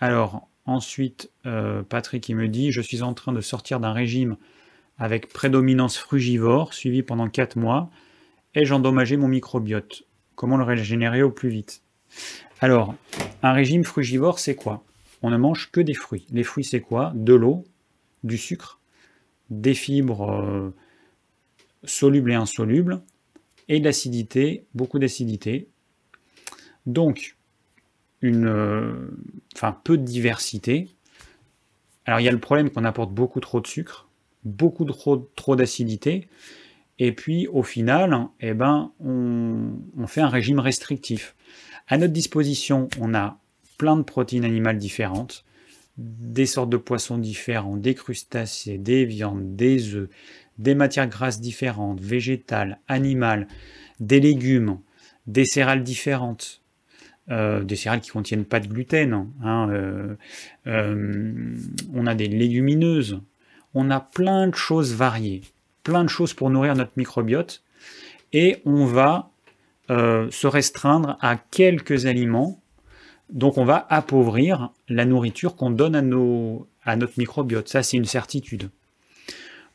Alors, 0.00 0.48
ensuite, 0.66 1.30
euh, 1.46 1.82
Patrick 1.82 2.28
il 2.28 2.36
me 2.36 2.48
dit, 2.48 2.72
je 2.72 2.80
suis 2.80 3.02
en 3.02 3.14
train 3.14 3.32
de 3.32 3.40
sortir 3.40 3.80
d'un 3.80 3.92
régime 3.92 4.36
avec 4.98 5.28
prédominance 5.28 5.96
frugivore, 5.96 6.74
suivi 6.74 7.02
pendant 7.02 7.28
4 7.28 7.56
mois. 7.56 7.90
Ai-je 8.54 8.74
endommagé 8.74 9.16
mon 9.16 9.28
microbiote? 9.28 10.04
Comment 10.34 10.56
le 10.56 10.64
régénérer 10.64 11.22
au 11.22 11.30
plus 11.30 11.48
vite? 11.48 11.82
Alors, 12.60 12.94
un 13.42 13.52
régime 13.52 13.84
frugivore, 13.84 14.38
c'est 14.38 14.54
quoi? 14.54 14.84
On 15.22 15.30
ne 15.30 15.36
mange 15.36 15.70
que 15.70 15.80
des 15.80 15.94
fruits. 15.94 16.26
Les 16.30 16.44
fruits, 16.44 16.64
c'est 16.64 16.80
quoi? 16.80 17.12
De 17.14 17.34
l'eau, 17.34 17.64
du 18.24 18.38
sucre, 18.38 18.80
des 19.50 19.74
fibres 19.74 20.30
euh, 20.30 20.74
solubles 21.84 22.32
et 22.32 22.34
insolubles, 22.34 23.02
et 23.68 23.80
de 23.80 23.84
l'acidité, 23.84 24.64
beaucoup 24.74 24.98
d'acidité. 24.98 25.68
Donc, 26.86 27.36
une, 28.22 28.46
euh, 28.46 29.10
enfin, 29.54 29.76
peu 29.84 29.98
de 29.98 30.04
diversité. 30.04 30.88
Alors, 32.04 32.20
il 32.20 32.24
y 32.24 32.28
a 32.28 32.32
le 32.32 32.40
problème 32.40 32.70
qu'on 32.70 32.84
apporte 32.84 33.12
beaucoup 33.12 33.40
trop 33.40 33.60
de 33.60 33.66
sucre, 33.66 34.08
beaucoup 34.44 34.84
trop, 34.84 35.30
trop 35.34 35.56
d'acidité, 35.56 36.28
et 36.98 37.12
puis 37.12 37.46
au 37.48 37.62
final, 37.62 38.28
eh 38.40 38.54
ben, 38.54 38.92
on, 39.00 39.72
on, 39.98 40.06
fait 40.06 40.20
un 40.22 40.28
régime 40.28 40.60
restrictif. 40.60 41.34
À 41.88 41.98
notre 41.98 42.12
disposition, 42.12 42.88
on 43.00 43.14
a 43.14 43.38
plein 43.76 43.96
de 43.96 44.02
protéines 44.02 44.44
animales 44.44 44.78
différentes, 44.78 45.44
des 45.98 46.46
sortes 46.46 46.70
de 46.70 46.76
poissons 46.76 47.18
différents, 47.18 47.76
des 47.76 47.94
crustacés, 47.94 48.78
des 48.78 49.04
viandes, 49.04 49.56
des 49.56 49.94
œufs, 49.94 50.08
des 50.58 50.74
matières 50.74 51.08
grasses 51.08 51.40
différentes, 51.40 52.00
végétales, 52.00 52.78
animales, 52.88 53.46
des 54.00 54.20
légumes, 54.20 54.78
des 55.26 55.44
céréales 55.44 55.82
différentes, 55.82 56.62
euh, 57.30 57.64
des 57.64 57.76
céréales 57.76 58.00
qui 58.00 58.10
contiennent 58.10 58.44
pas 58.44 58.60
de 58.60 58.68
gluten. 58.68 59.26
Hein, 59.42 59.68
euh, 59.70 60.14
euh, 60.66 61.52
on 61.92 62.06
a 62.06 62.14
des 62.14 62.28
légumineuses. 62.28 63.20
On 63.74 63.90
a 63.90 64.00
plein 64.00 64.48
de 64.48 64.54
choses 64.54 64.94
variées, 64.94 65.42
plein 65.82 66.04
de 66.04 66.08
choses 66.08 66.34
pour 66.34 66.50
nourrir 66.50 66.74
notre 66.74 66.92
microbiote, 66.96 67.62
et 68.32 68.62
on 68.64 68.86
va 68.86 69.30
se 69.88 70.46
restreindre 70.48 71.16
à 71.20 71.36
quelques 71.36 72.06
aliments. 72.06 72.60
Donc 73.30 73.58
on 73.58 73.64
va 73.64 73.86
appauvrir 73.90 74.70
la 74.88 75.04
nourriture 75.04 75.56
qu'on 75.56 75.70
donne 75.70 75.96
à, 75.96 76.02
nos, 76.02 76.66
notre 76.86 77.18
microbiote. 77.18 77.68
Ça, 77.68 77.82
c'est 77.82 77.96
une 77.96 78.04
certitude. 78.04 78.70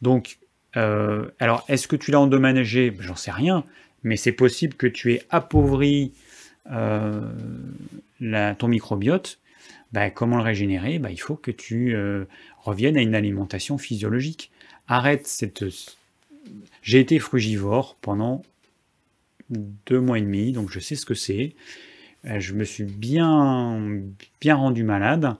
Donc 0.01 0.39
euh, 0.77 1.29
alors, 1.39 1.65
est-ce 1.67 1.87
que 1.87 1.95
tu 1.95 2.11
l'as 2.11 2.19
endommagé? 2.19 2.95
J'en 2.99 3.15
sais 3.15 3.31
rien, 3.31 3.65
mais 4.03 4.15
c'est 4.15 4.31
possible 4.31 4.75
que 4.75 4.87
tu 4.87 5.13
aies 5.13 5.23
appauvri 5.29 6.13
euh, 6.71 7.21
ton 8.57 8.67
microbiote. 8.67 9.39
Bah, 9.91 10.09
comment 10.09 10.37
le 10.37 10.43
régénérer? 10.43 10.99
Bah, 10.99 11.11
Il 11.11 11.19
faut 11.19 11.35
que 11.35 11.51
tu 11.51 11.95
euh, 11.95 12.25
reviennes 12.61 12.97
à 12.97 13.01
une 13.01 13.15
alimentation 13.15 13.77
physiologique. 13.77 14.51
Arrête 14.87 15.27
cette. 15.27 15.65
J'ai 16.81 16.99
été 16.99 17.19
frugivore 17.19 17.97
pendant 18.01 18.43
deux 19.49 19.99
mois 19.99 20.17
et 20.17 20.21
demi, 20.21 20.53
donc 20.53 20.71
je 20.71 20.79
sais 20.79 20.95
ce 20.95 21.05
que 21.05 21.13
c'est. 21.13 21.55
Je 22.23 22.53
me 22.53 22.63
suis 22.63 22.83
bien, 22.83 24.01
bien 24.39 24.55
rendu 24.55 24.83
malade. 24.83 25.35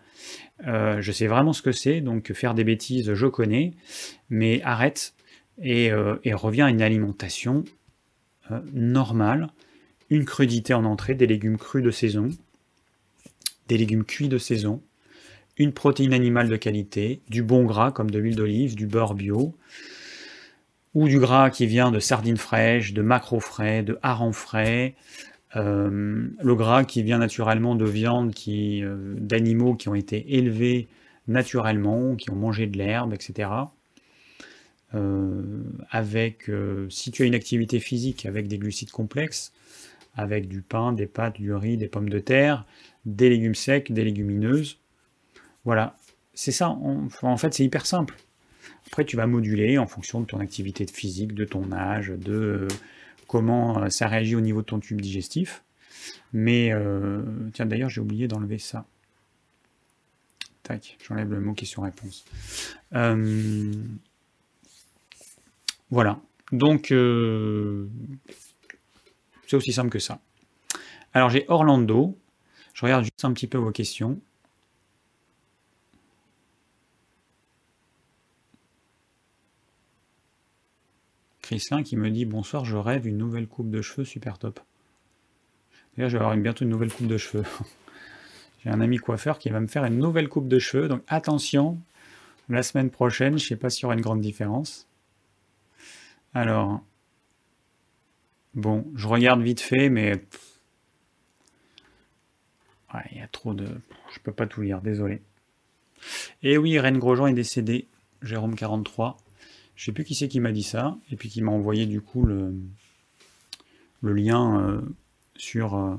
je 0.66 1.12
sais 1.12 1.28
vraiment 1.28 1.54
ce 1.54 1.62
que 1.62 1.72
c'est, 1.72 2.02
donc 2.02 2.34
faire 2.34 2.54
des 2.54 2.64
bêtises, 2.64 3.14
je 3.14 3.28
connais. 3.28 3.74
Mais 4.30 4.62
arrête, 4.64 5.14
euh, 5.64 6.18
et, 6.24 6.34
revient 6.34 6.64
à 6.64 6.70
une 6.70 6.82
alimentation 6.82 7.64
euh, 8.52 8.60
normale, 8.74 9.50
une 10.10 10.26
crudité 10.26 10.74
en 10.74 10.86
entrée, 10.86 11.14
des 11.14 11.28
légumes 11.28 11.58
crus 11.58 11.84
de 11.84 11.92
saison, 11.92 12.30
des 13.68 13.78
légumes 13.78 14.04
cuits 14.04 14.28
de 14.28 14.38
saison, 14.38 14.82
une 15.58 15.72
protéine 15.72 16.14
animale 16.14 16.50
de 16.50 16.56
qualité, 16.56 17.22
du 17.30 17.44
bon 17.44 17.64
gras 17.64 17.92
comme 17.92 18.10
de 18.10 18.18
l'huile 18.18 18.36
d'olive, 18.36 18.76
du 18.76 18.88
beurre 18.88 19.14
bio, 19.14 19.56
ou 20.94 21.08
du 21.08 21.20
gras 21.20 21.50
qui 21.52 21.68
vient 21.68 21.92
de 21.92 22.00
sardines 22.00 22.38
fraîches, 22.38 22.94
de 22.94 23.02
maquereaux 23.02 23.40
frais, 23.40 23.84
de 23.84 24.00
harengs 24.02 24.34
frais, 24.34 24.96
euh, 25.56 26.28
le 26.42 26.56
gras 26.56 26.84
qui 26.84 27.04
vient 27.04 27.18
naturellement 27.18 27.76
de 27.76 27.86
viande 27.86 28.34
qui, 28.34 28.84
d'animaux 29.18 29.76
qui 29.76 29.90
ont 29.90 29.96
été 29.96 30.38
élevés 30.38 30.88
naturellement, 31.28 32.16
qui 32.16 32.30
ont 32.30 32.36
mangé 32.36 32.68
de 32.68 32.78
l'herbe, 32.78 33.14
etc. 33.14 33.50
Euh, 34.94 35.64
avec, 35.90 36.50
euh, 36.50 36.90
si 36.90 37.12
tu 37.12 37.24
as 37.24 37.26
une 37.26 37.36
activité 37.36 37.80
physique 37.80 38.26
avec 38.26 38.48
des 38.48 38.58
glucides 38.58 38.92
complexes, 38.92 39.54
avec 40.16 40.50
du 40.50 40.62
pain, 40.62 40.92
des 40.92 41.06
pâtes, 41.06 41.40
du 41.40 41.54
riz, 41.54 41.78
des 41.78 41.88
pommes 41.88 42.10
de 42.10 42.20
terre, 42.20 42.66
des 43.06 43.30
légumes 43.30 43.56
secs, 43.56 43.92
des 43.92 44.04
légumineuses. 44.04 44.80
Voilà, 45.64 45.96
c'est 46.34 46.52
ça. 46.52 46.70
En, 46.70 47.38
fait, 47.38 47.54
c'est 47.54 47.64
hyper 47.64 47.86
simple. 47.86 48.16
Après, 48.88 49.06
tu 49.06 49.16
vas 49.16 49.28
moduler 49.28 49.78
en 49.78 49.88
fonction 49.88 50.20
de 50.20 50.26
ton 50.26 50.40
activité 50.40 50.86
physique, 50.86 51.34
de 51.34 51.46
ton 51.46 51.72
âge, 51.72 52.10
de 52.10 52.34
euh, 52.34 52.68
comment 53.32 53.90
ça 53.90 54.10
réagit 54.10 54.36
au 54.36 54.42
niveau 54.42 54.60
de 54.62 54.66
ton 54.66 54.80
tube 54.82 55.00
digestif. 55.00 55.64
Mais, 56.34 56.74
tiens, 57.54 57.66
d'ailleurs, 57.66 57.90
j'ai 57.90 58.02
oublié 58.02 58.28
d'enlever 58.28 58.58
ça. 58.58 58.86
Tac, 60.64 60.98
j'enlève 61.08 61.32
le 61.32 61.40
mot 61.40 61.54
question-réponse. 61.54 62.26
Voilà. 65.90 66.20
Donc, 66.52 66.92
euh, 66.92 67.88
c'est 69.48 69.56
aussi 69.56 69.72
simple 69.72 69.90
que 69.90 70.00
ça. 70.00 70.20
Alors, 71.14 71.30
j'ai 71.30 71.46
Orlando. 71.48 72.18
Je 72.74 72.86
regarde 72.86 73.04
juste 73.04 73.24
un 73.24 73.32
petit 73.32 73.48
peu 73.48 73.58
vos 73.58 73.72
questions. 73.72 74.20
Qui 81.58 81.98
me 81.98 82.10
dit 82.10 82.24
bonsoir, 82.24 82.64
je 82.64 82.78
rêve 82.78 83.08
une 83.08 83.18
nouvelle 83.18 83.46
coupe 83.46 83.70
de 83.70 83.82
cheveux 83.82 84.06
super 84.06 84.38
top. 84.38 84.62
D'ailleurs, 85.96 86.10
je 86.10 86.18
vais 86.18 86.24
avoir 86.24 86.38
bientôt 86.38 86.64
une 86.64 86.70
nouvelle 86.70 86.94
coupe 86.94 87.08
de 87.08 87.18
cheveux. 87.18 87.44
J'ai 88.64 88.70
un 88.70 88.80
ami 88.80 88.98
coiffeur 88.98 89.38
qui 89.38 89.50
va 89.50 89.60
me 89.60 89.68
faire 89.68 89.84
une 89.84 89.98
nouvelle 89.98 90.30
coupe 90.30 90.48
de 90.48 90.60
cheveux, 90.60 90.88
donc 90.88 91.04
attention, 91.10 91.78
la 92.48 92.64
semaine 92.64 92.90
prochaine, 92.90 93.38
je 93.38 93.44
ne 93.44 93.48
sais 93.50 93.56
pas 93.58 93.70
s'il 93.70 93.84
y 93.84 93.86
aura 93.86 93.96
une 93.96 94.02
grande 94.02 94.22
différence. 94.22 94.88
Alors, 96.34 96.82
bon, 98.54 98.90
je 98.96 99.08
regarde 99.10 99.42
vite 99.42 99.60
fait, 99.60 99.90
mais 99.90 100.24
il 103.12 103.18
y 103.18 103.22
a 103.22 103.28
trop 103.28 103.54
de... 103.54 103.68
Je 104.14 104.20
peux 104.20 104.32
pas 104.32 104.48
tout 104.48 104.62
lire, 104.62 104.80
désolé. 104.80 105.22
Et 106.44 106.58
oui, 106.58 106.80
Reine 106.80 106.98
Grosjean 106.98 107.28
est 107.28 107.34
décédé, 107.34 107.90
Jérôme 108.22 108.56
43. 108.56 109.18
Je 109.82 109.88
sais 109.88 109.94
plus 109.94 110.04
qui 110.04 110.14
c'est 110.14 110.28
qui 110.28 110.40
m'a 110.40 110.52
dit 110.52 110.62
ça, 110.62 110.96
et 111.10 111.16
puis 111.16 111.28
qui 111.28 111.42
m'a 111.42 111.52
envoyé 111.52 111.88
du 111.88 112.02
coup 112.02 112.24
le, 112.24 112.54
lien 114.04 114.62
euh, 114.62 114.80
sur, 115.36 115.76
euh, 115.76 115.96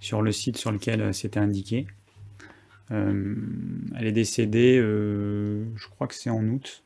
sur 0.00 0.22
le 0.22 0.32
site 0.32 0.56
sur 0.56 0.72
lequel 0.72 1.02
euh, 1.02 1.12
c'était 1.12 1.38
indiqué. 1.38 1.86
elle 2.88 3.36
est 4.00 4.12
décédée, 4.12 4.78
je 4.78 5.88
crois 5.90 6.06
que 6.06 6.14
c'est 6.14 6.30
en 6.30 6.42
août. 6.48 6.82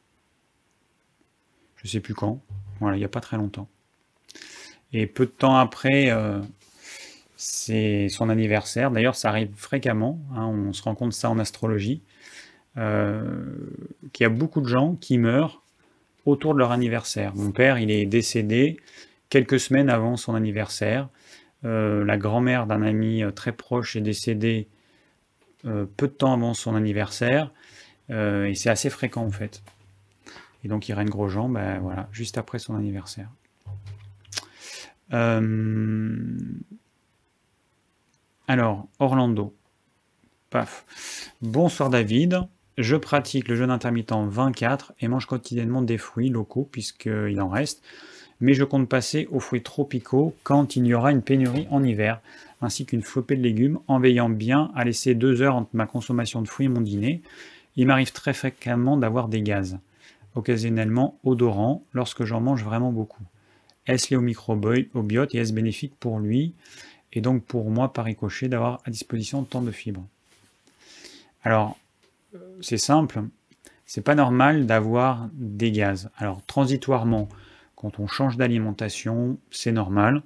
Je 1.77 1.87
sais 1.87 2.01
plus 2.01 2.15
quand. 2.15 2.43
Voilà, 2.81 2.97
il 2.97 2.99
n'y 2.99 3.05
a 3.05 3.09
pas 3.09 3.21
très 3.21 3.37
longtemps. 3.37 3.69
Et 4.93 5.07
peu 5.07 5.27
de 5.27 5.31
temps 5.31 5.57
après, 5.57 6.11
c'est 7.37 8.09
son 8.09 8.29
anniversaire. 8.29 8.91
D'ailleurs, 8.91 9.15
ça 9.15 9.29
arrive 9.29 9.53
fréquemment. 9.55 10.21
Hein, 10.35 10.47
on 10.47 10.73
se 10.73 10.83
rend 10.83 10.97
compte 10.97 11.13
ça 11.13 11.31
en 11.31 11.39
astrologie. 11.39 12.03
Qu'il 12.75 12.83
y 14.21 14.25
a 14.25 14.29
beaucoup 14.29 14.61
de 14.61 14.69
gens 14.69 14.97
qui 14.97 15.17
meurent 15.17 15.64
autour 16.27 16.55
de 16.55 16.59
leur 16.59 16.73
anniversaire. 16.73 17.35
Mon 17.35 17.53
père, 17.53 17.79
il 17.79 17.91
est 17.91 18.07
décédé 18.07 18.79
quelques 19.29 19.61
semaines 19.61 19.91
avant 19.91 20.17
son 20.17 20.35
anniversaire. 20.35 21.09
Euh, 21.65 22.05
la 22.05 22.17
grand-mère 22.19 22.67
d'un 22.67 22.83
ami 22.83 23.23
très 23.35 23.53
proche 23.53 23.97
est 23.97 24.01
décédée 24.01 24.69
peu 25.63 26.09
de 26.09 26.13
temps 26.13 26.35
avant 26.35 26.53
son 26.53 26.75
anniversaire. 26.75 27.51
et 28.11 28.53
c'est 28.55 28.69
assez 28.69 28.91
fréquent 28.91 29.25
en 29.25 29.31
fait. 29.31 29.63
Et 30.63 30.69
donc 30.69 30.89
Irène 30.89 31.09
Grosjean, 31.09 31.49
ben, 31.49 31.79
voilà, 31.81 32.09
juste 32.13 32.37
après 32.37 32.59
son 32.59 32.75
anniversaire. 32.77 33.31
Euh, 35.13 36.27
alors, 38.49 38.89
Orlando. 38.99 39.55
Paf. 40.51 41.31
Bonsoir 41.43 41.91
David. 41.91 42.41
Je 42.77 42.97
pratique 42.97 43.49
le 43.49 43.55
jeûne 43.55 43.71
intermittent 43.71 44.13
24 44.13 44.95
et 45.01 45.07
mange 45.07 45.27
quotidiennement 45.27 45.83
des 45.83 45.99
fruits 45.99 46.29
locaux 46.29 46.69
puisqu'il 46.71 47.41
en 47.41 47.49
reste. 47.49 47.83
mais 48.41 48.55
je 48.55 48.65
compte 48.65 48.89
passer 48.89 49.29
aux 49.31 49.41
fruits 49.41 49.63
tropicaux 49.63 50.35
quand 50.43 50.77
il 50.77 50.87
y 50.87 50.95
aura 50.95 51.13
une 51.13 51.23
pénurie 51.23 51.67
en 51.71 51.83
hiver, 51.83 52.21
ainsi 52.61 52.85
qu'une 52.85 53.03
flopée 53.03 53.37
de 53.37 53.43
légumes, 53.43 53.79
en 53.89 53.99
veillant 53.99 54.29
bien 54.29 54.71
à 54.75 54.85
laisser 54.85 55.15
deux 55.15 55.43
heures 55.43 55.57
entre 55.57 55.71
ma 55.73 55.87
consommation 55.87 56.43
de 56.43 56.49
fruits 56.49 56.67
et 56.67 56.69
mon 56.69 56.81
dîner. 56.81 57.23
Il 57.77 57.87
m'arrive 57.87 58.13
très 58.13 58.35
fréquemment 58.35 58.97
d'avoir 58.97 59.29
des 59.29 59.43
gaz, 59.43 59.79
occasionnellement 60.35 61.19
odorants, 61.25 61.83
lorsque 61.93 62.25
j'en 62.25 62.41
mange 62.41 62.65
vraiment 62.65 62.93
beaucoup. 62.93 63.23
Est-ce 63.87 64.11
lié 64.11 64.17
au 64.17 64.21
microbiote 64.21 65.35
et 65.35 65.39
est-ce 65.39 65.53
bénéfique 65.53 65.95
pour 65.99 66.19
lui 66.19 66.55
et 67.13 67.21
donc 67.21 67.45
pour 67.45 67.71
moi 67.71 67.93
par 67.93 68.07
ricochet 68.07 68.49
d'avoir 68.49 68.81
à 68.85 68.91
disposition 68.91 69.45
tant 69.45 69.63
de 69.63 69.71
fibres? 69.71 70.05
Alors, 71.43 71.79
c'est 72.61 72.79
simple, 72.79 73.23
c'est 73.87 74.03
pas 74.03 74.15
normal 74.15 74.67
d'avoir 74.67 75.29
des 75.35 75.71
gaz. 75.73 76.11
Alors 76.17 76.45
transitoirement, 76.47 77.29
quand 77.77 77.99
on 78.01 78.07
change 78.07 78.37
d'alimentation, 78.37 79.39
c'est 79.51 79.73
normal. 79.73 80.23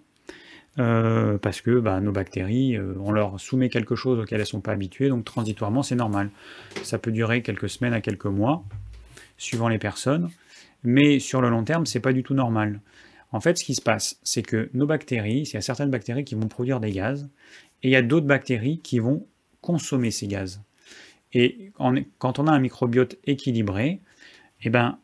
Euh, 0.78 1.38
parce 1.38 1.60
que 1.60 1.80
bah, 1.80 2.00
nos 2.00 2.12
bactéries, 2.12 2.76
euh, 2.76 2.94
on 3.00 3.10
leur 3.10 3.40
soumet 3.40 3.68
quelque 3.68 3.96
chose 3.96 4.20
auquel 4.20 4.36
elles 4.36 4.42
ne 4.42 4.46
sont 4.46 4.60
pas 4.60 4.72
habituées, 4.72 5.08
donc 5.08 5.24
transitoirement 5.24 5.82
c'est 5.82 5.96
normal. 5.96 6.30
Ça 6.84 6.98
peut 6.98 7.10
durer 7.10 7.42
quelques 7.42 7.68
semaines 7.68 7.94
à 7.94 8.00
quelques 8.00 8.26
mois, 8.26 8.62
suivant 9.38 9.66
les 9.66 9.78
personnes, 9.78 10.30
mais 10.84 11.18
sur 11.18 11.40
le 11.40 11.48
long 11.48 11.64
terme, 11.64 11.84
c'est 11.84 11.98
pas 11.98 12.12
du 12.12 12.22
tout 12.22 12.34
normal. 12.34 12.80
En 13.32 13.40
fait, 13.40 13.58
ce 13.58 13.64
qui 13.64 13.74
se 13.74 13.82
passe, 13.82 14.20
c'est 14.22 14.42
que 14.42 14.70
nos 14.72 14.86
bactéries, 14.86 15.42
il 15.42 15.52
y 15.52 15.56
a 15.56 15.60
certaines 15.62 15.90
bactéries 15.90 16.24
qui 16.24 16.36
vont 16.36 16.46
produire 16.46 16.78
des 16.78 16.92
gaz, 16.92 17.28
et 17.82 17.88
il 17.88 17.90
y 17.90 17.96
a 17.96 18.02
d'autres 18.02 18.26
bactéries 18.26 18.78
qui 18.78 19.00
vont 19.00 19.26
consommer 19.60 20.12
ces 20.12 20.28
gaz. 20.28 20.62
Et 21.32 21.72
quand 22.18 22.38
on 22.38 22.46
a 22.46 22.52
un 22.52 22.58
microbiote 22.58 23.16
équilibré, 23.24 24.00
eh 24.62 24.70
ben, 24.70 24.98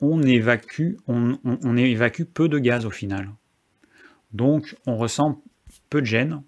on 0.00 0.22
évacue, 0.22 0.94
peu 2.34 2.48
de 2.48 2.58
gaz 2.58 2.84
au 2.84 2.90
final. 2.90 3.30
Donc 4.32 4.76
on 4.86 4.96
ressent 4.96 5.42
peu 5.88 6.00
de 6.00 6.06
gêne. 6.06 6.42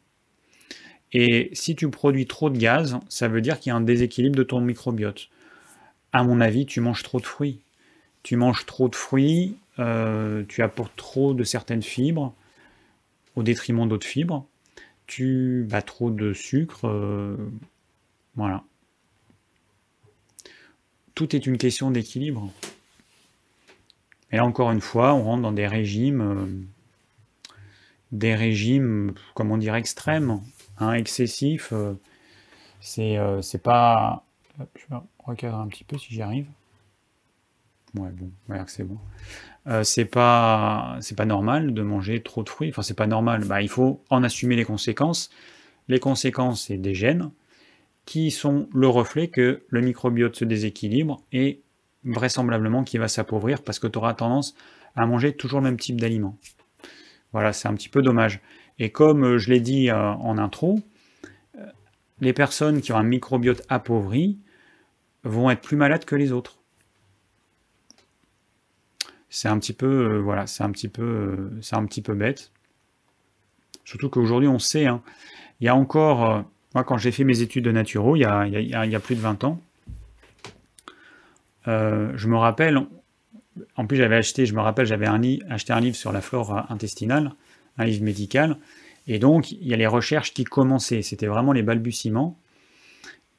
Et 1.13 1.49
si 1.55 1.75
tu 1.75 1.89
produis 1.89 2.27
trop 2.27 2.51
de 2.51 2.59
gaz, 2.59 2.99
ça 3.09 3.29
veut 3.29 3.41
dire 3.41 3.59
qu'il 3.59 3.71
y 3.71 3.73
a 3.73 3.77
un 3.77 3.81
déséquilibre 3.81 4.37
de 4.37 4.43
ton 4.43 4.61
microbiote. 4.61 5.29
À 6.13 6.23
mon 6.23 6.41
avis, 6.41 6.67
tu 6.67 6.81
manges 6.81 7.03
trop 7.03 7.21
de 7.21 7.27
fruits. 7.27 7.61
Tu 8.23 8.37
manges 8.37 8.67
trop 8.67 8.89
de 8.89 8.97
fruits, 8.97 9.57
euh, 9.79 10.45
tu 10.49 10.63
apportes 10.63 10.95
trop 10.97 11.33
de 11.33 11.45
certaines 11.45 11.83
fibres 11.83 12.35
au 13.37 13.43
détriment 13.43 13.89
d'autres 13.89 14.07
fibres. 14.07 14.47
Tu 15.07 15.67
bats 15.71 15.81
trop 15.81 16.11
de 16.11 16.35
sucre. 16.35 16.87
Euh, 16.87 17.37
voilà. 18.39 18.63
Tout 21.17 21.35
est 21.35 21.45
une 21.45 21.59
question 21.59 21.91
d'équilibre. 21.91 22.53
Et 24.31 24.37
là 24.37 24.45
encore 24.45 24.71
une 24.71 24.81
fois, 24.81 25.13
on 25.15 25.25
rentre 25.25 25.43
dans 25.43 25.51
des 25.51 25.67
régimes, 25.67 26.21
euh, 26.21 26.47
des 28.13 28.37
régimes, 28.37 29.13
comment 29.35 29.59
dire, 29.59 29.75
extrêmes, 29.75 30.41
hein, 30.79 30.93
excessifs. 30.93 31.73
Euh, 31.73 31.95
euh, 32.99 33.43
c'est 33.43 33.63
pas. 33.63 34.25
je 34.77 34.85
vais 34.89 35.01
recadrer 35.19 35.59
un 35.61 35.67
petit 35.67 35.83
peu 35.83 35.99
si 35.99 36.15
j'y 36.15 36.23
arrive. 36.23 36.47
Ouais, 37.97 38.11
bon, 38.11 38.31
voilà 38.47 38.63
que 38.65 38.71
c'est 38.71 38.85
bon. 38.85 38.99
c'est 39.83 40.05
pas, 40.05 40.97
c'est 41.01 41.17
pas 41.17 41.25
normal 41.25 41.75
de 41.75 41.83
manger 41.83 42.23
trop 42.23 42.45
de 42.45 42.49
fruits. 42.49 42.69
Enfin, 42.69 42.83
c'est 42.83 42.95
pas 42.95 43.09
normal. 43.09 43.45
Bah, 43.47 43.63
il 43.63 43.69
faut 43.69 44.05
en 44.11 44.23
assumer 44.23 44.55
les 44.55 44.65
conséquences. 44.65 45.31
Les 45.89 45.99
conséquences, 45.99 46.67
c'est 46.67 46.77
des 46.77 46.95
gènes 46.95 47.33
qui 48.09 48.31
sont 48.31 48.71
le 48.73 48.89
reflet 48.89 49.29
que 49.29 49.67
le 49.69 49.83
microbiote 49.83 50.35
se 50.35 50.47
déséquilibre 50.47 51.21
et 51.31 51.61
vraisemblablement 52.05 52.83
qui 52.83 52.97
va 52.97 53.07
s'appauvrir 53.07 53.63
parce 53.63 53.79
que 53.79 53.87
tu 53.87 53.99
auras 53.99 54.15
tendance 54.15 54.55
à 54.97 55.05
manger 55.05 55.35
toujours 55.35 55.61
le 55.61 55.65
même 55.65 55.77
type 55.77 56.01
d'aliments. 56.01 56.39
Voilà, 57.35 57.53
c'est 57.53 57.69
un 57.69 57.75
petit 57.75 57.91
peu 57.91 58.01
dommage. 58.01 58.41
Et 58.79 58.89
comme 58.89 59.25
euh, 59.25 59.39
je 59.39 59.51
l'ai 59.51 59.61
dit 59.61 59.91
euh, 59.91 60.13
en 60.13 60.39
intro, 60.39 60.81
euh, 61.59 61.67
les 62.21 62.33
personnes 62.33 62.81
qui 62.81 62.93
ont 62.93 62.97
un 62.97 63.03
microbiote 63.03 63.61
appauvri 63.69 64.39
vont 65.25 65.51
être 65.51 65.61
plus 65.61 65.77
malades 65.77 66.07
que 66.07 66.17
les 66.17 66.33
autres. 66.33 66.61
C'est 69.29 69.49
un 69.49 69.59
petit 69.59 69.75
peu, 69.75 70.17
voilà, 70.17 70.47
c'est 70.47 70.63
un 70.63 70.71
petit 70.71 70.89
peu, 70.89 71.51
c'est 71.61 71.77
un 71.77 71.85
petit 71.85 72.01
peu 72.01 72.15
bête. 72.15 72.53
Surtout 73.85 74.09
qu'aujourd'hui, 74.09 74.49
on 74.49 74.59
sait, 74.59 74.87
hein, 74.87 75.03
il 75.61 75.67
y 75.67 75.69
a 75.69 75.77
encore 75.77 76.47
moi, 76.75 76.85
quand 76.85 76.99
j'ai 76.99 77.13
fait 77.13 77.25
mes 77.25 77.41
études 77.41 77.65
de 77.65 77.73
naturo, 77.73 78.17
il 78.17 78.21
y 78.21 78.25
a, 78.25 79.01
plus 79.01 79.15
de 79.15 79.21
20 79.21 79.45
ans, 79.45 79.61
euh, 81.67 82.13
je 82.17 82.29
me 82.29 82.37
rappelle, 82.37 82.79
en 83.77 83.87
plus 83.87 83.97
j'avais 83.97 84.17
acheté, 84.17 84.47
je 84.47 84.55
me 84.55 84.61
rappelle, 84.61 84.87
j'avais 84.87 85.07
acheté 85.49 85.73
un 85.73 85.81
livre 85.81 85.97
sur 85.97 86.13
la 86.13 86.21
flore 86.21 86.71
intestinale, 86.71 87.33
un 87.79 87.85
livre 87.85 88.05
médical, 88.05 88.59
et 89.07 89.19
donc 89.19 89.51
il 89.53 89.67
y 89.67 89.75
a 89.75 89.77
les 89.77 89.87
recherches 89.87 90.35
qui 90.35 90.45
commençaient, 90.45 91.03
c'était 91.03 91.27
vraiment 91.27 91.53
les 91.53 91.63
balbutiements, 91.63 92.39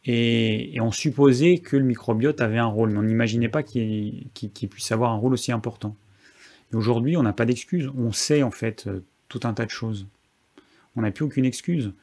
et, 0.05 0.77
on 0.81 0.91
supposait 0.91 1.59
que 1.59 1.75
le 1.77 1.83
microbiote 1.83 2.41
avait 2.41 2.57
un 2.57 2.65
rôle, 2.65 2.91
mais 2.91 2.99
on 2.99 3.03
n'imaginait 3.03 3.49
pas 3.49 3.63
qu'il 3.63 4.29
puisse 4.69 4.91
avoir 4.91 5.11
un 5.11 5.17
rôle 5.17 5.33
aussi 5.33 5.51
important. 5.51 5.95
Aujourd'hui, 6.73 7.17
on 7.17 7.23
n'a 7.23 7.33
pas 7.33 7.45
d'excuse, 7.45 7.89
on 7.97 8.11
sait 8.11 8.41
en 8.43 8.51
fait 8.51 8.87
euh, 8.87 9.03
tout 9.27 9.41
un 9.43 9.53
tas 9.53 9.65
de 9.65 9.71
choses. 9.71 10.07
On 10.95 11.01
n'a 11.01 11.11
plus 11.11 11.25
aucune 11.25 11.45
excuse 11.45 11.93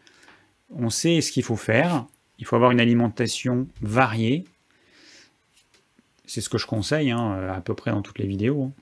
on 0.75 0.91
sait 0.91 1.21
ce 1.21 1.33
qu'il 1.33 1.43
faut 1.43 1.57
faire. 1.57 2.07
Il 2.39 2.47
faut 2.47 2.57
avoir 2.57 2.71
une 2.71 2.81
alimentation 2.81 3.67
variée. 3.81 4.45
C'est 6.27 6.41
ce 6.41 6.49
que 6.49 6.59
je 6.59 6.67
conseille 6.67 7.11
hein, 7.11 7.49
à 7.51 7.61
peu 7.61 7.75
près 7.75 7.91
dans 7.91 8.03
toutes 8.03 8.19
les 8.19 8.27
vidéos. 8.27 8.65
Hein. 8.65 8.73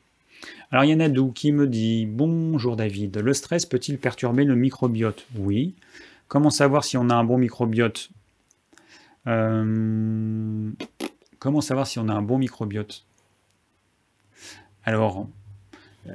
Alors 0.71 0.85
il 0.85 0.91
y 0.91 0.95
en 0.95 1.01
a 1.01 1.09
d'où 1.09 1.31
qui 1.31 1.53
me 1.53 1.67
dit 1.67 2.07
Bonjour 2.07 2.77
David, 2.77 3.17
le 3.19 3.33
stress 3.33 3.67
peut-il 3.67 3.99
perturber 3.99 4.45
le 4.45 4.57
microbiote? 4.57 5.27
Oui. 5.37 5.75
Comment 6.29 6.51
savoir 6.51 6.85
si 6.85 6.97
on 6.97 7.11
a 7.11 7.15
un 7.15 7.25
bon 7.25 7.39
microbiote? 7.39 8.11
Euh, 9.27 10.71
Comment 11.39 11.61
savoir 11.61 11.87
si 11.87 11.99
on 11.99 12.09
a 12.09 12.15
un 12.15 12.23
bon 12.23 12.39
microbiote? 12.39 13.05
Alors, 14.85 15.29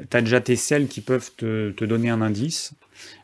tu 0.10 0.18
as 0.18 0.22
déjà 0.22 0.42
tes 0.42 0.56
selles 0.56 0.88
qui 0.88 1.02
peuvent 1.02 1.32
te 1.36 1.86
donner 1.86 2.10
un 2.10 2.22
indice. 2.22 2.74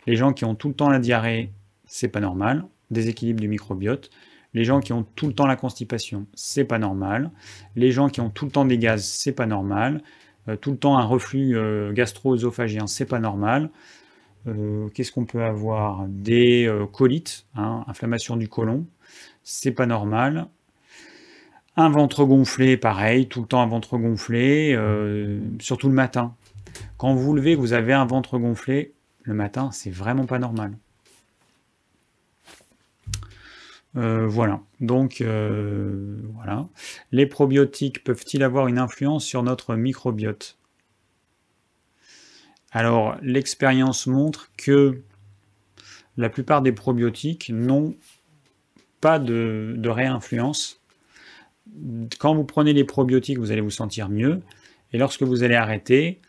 Les 0.05 0.15
gens 0.15 0.31
qui 0.31 0.45
ont 0.45 0.53
tout 0.53 0.67
le 0.67 0.75
temps 0.75 0.89
la 0.89 0.99
diarrhée, 0.99 1.49
c'est 1.95 2.09
pas 2.09 2.19
normal. 2.19 2.65
Déséquilibre 2.91 3.39
du 3.39 3.47
microbiote. 3.47 4.09
Les 4.53 4.65
gens 4.65 4.81
qui 4.81 4.91
ont 4.91 5.05
tout 5.15 5.27
le 5.27 5.33
temps 5.33 5.47
la 5.47 5.55
constipation, 5.55 6.27
c'est 6.33 6.65
pas 6.65 6.77
normal. 6.77 7.31
Les 7.77 7.91
gens 7.91 8.09
qui 8.09 8.19
ont 8.19 8.29
tout 8.29 8.43
le 8.45 8.51
temps 8.51 8.65
des 8.65 8.77
gaz, 8.77 9.05
c'est 9.05 9.31
pas 9.31 9.45
normal. 9.45 10.03
Euh, 10.49 10.57
tout 10.57 10.71
le 10.71 10.77
temps 10.77 10.97
un 10.97 11.05
reflux 11.05 11.57
euh, 11.57 11.93
gastro-œsophagien, 11.93 12.85
c'est 12.87 13.05
pas 13.05 13.19
normal. 13.19 13.69
Euh, 14.45 14.89
qu'est-ce 14.89 15.13
qu'on 15.13 15.25
peut 15.25 15.43
avoir? 15.43 16.05
Des 16.09 16.69
colites, 16.91 17.45
hein, 17.55 17.85
inflammation 17.87 18.35
du 18.35 18.49
côlon, 18.49 18.85
c'est 19.43 19.71
pas 19.71 19.85
normal. 19.85 20.47
Un 21.77 21.89
ventre 21.89 22.25
gonflé, 22.25 22.75
pareil, 22.75 23.27
tout 23.27 23.41
le 23.41 23.47
temps 23.47 23.61
un 23.61 23.67
ventre 23.67 23.97
gonflé, 23.97 24.77
surtout 25.59 25.87
le 25.87 25.93
matin. 25.93 26.35
Quand 26.97 27.13
vous 27.13 27.21
vous 27.21 27.33
levez, 27.35 27.55
vous 27.55 27.71
avez 27.71 27.93
un 27.93 28.05
ventre 28.05 28.37
gonflé, 28.37 28.93
le 29.23 29.33
matin, 29.33 29.71
c'est 29.71 29.89
vraiment 29.89 30.25
pas 30.25 30.39
normal. 30.39 30.77
Euh, 33.95 34.27
voilà. 34.27 34.61
Donc, 34.81 35.21
euh, 35.21 36.17
voilà. 36.33 36.67
Les 37.11 37.25
probiotiques 37.25 38.03
peuvent-ils 38.03 38.43
avoir 38.43 38.67
une 38.67 38.77
influence 38.77 39.25
sur 39.25 39.43
notre 39.43 39.75
microbiote? 39.75 40.57
Alors, 42.71 43.17
l'expérience 43.21 44.05
montre 44.05 44.51
que 44.57 45.01
la 46.17 46.29
plupart 46.29 46.61
des 46.61 46.73
probiotiques 46.73 47.49
n'ont 47.49 47.95
pas 48.99 49.19
de, 49.19 49.75
de 49.77 49.89
réinfluence. 49.89 50.81
Quand 52.19 52.35
vous 52.35 52.43
prenez 52.43 52.73
les 52.73 52.83
probiotiques, 52.83 53.37
vous 53.37 53.51
allez 53.51 53.61
vous 53.61 53.69
sentir 53.69 54.09
mieux. 54.09 54.41
Et 54.91 54.97
lorsque 54.97 55.23
vous 55.23 55.43
allez 55.43 55.55
arrêter, 55.55 56.19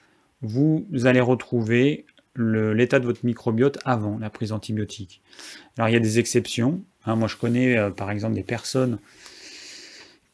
vous 0.40 0.86
allez 1.04 1.20
retrouver 1.20 2.06
l'état 2.37 2.99
de 2.99 3.05
votre 3.05 3.24
microbiote 3.24 3.78
avant 3.84 4.18
la 4.18 4.30
prise 4.30 4.51
d'antibiotiques. 4.51 5.22
Alors 5.76 5.89
il 5.89 5.93
y 5.93 5.97
a 5.97 6.01
des 6.01 6.18
exceptions. 6.18 6.82
Hein. 7.05 7.16
moi 7.16 7.28
je 7.28 7.37
connais 7.37 7.76
euh, 7.76 7.91
par 7.91 8.11
exemple 8.11 8.34
des 8.34 8.43
personnes 8.43 8.99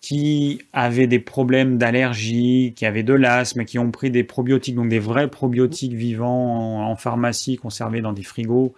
qui 0.01 0.61
avaient 0.73 1.07
des 1.07 1.21
problèmes 1.21 1.79
d'allergie, 1.79 2.73
qui 2.75 2.87
avaient 2.87 3.05
de 3.05 3.15
l'asthme, 3.15 3.65
qui 3.65 3.79
ont 3.79 3.93
pris 3.93 4.11
des 4.11 4.25
probiotiques, 4.25 4.75
donc 4.75 4.89
des 4.89 4.99
vrais 4.99 5.29
probiotiques 5.29 5.93
vivants 5.93 6.91
en, 6.91 6.97
pharmacie, 6.97 7.57
conservés 7.57 8.01
dans 8.01 8.13
des 8.13 8.25
frigos, 8.25 8.75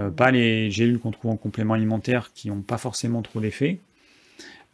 euh, 0.00 0.10
pas 0.10 0.32
les 0.32 0.68
gélules 0.72 0.98
qu'on 0.98 1.12
trouve 1.12 1.30
en 1.30 1.36
complément 1.36 1.74
alimentaire 1.74 2.32
qui 2.34 2.48
n'ont 2.48 2.62
pas 2.62 2.78
forcément 2.78 3.22
trop 3.22 3.40
d'effet. 3.40 3.78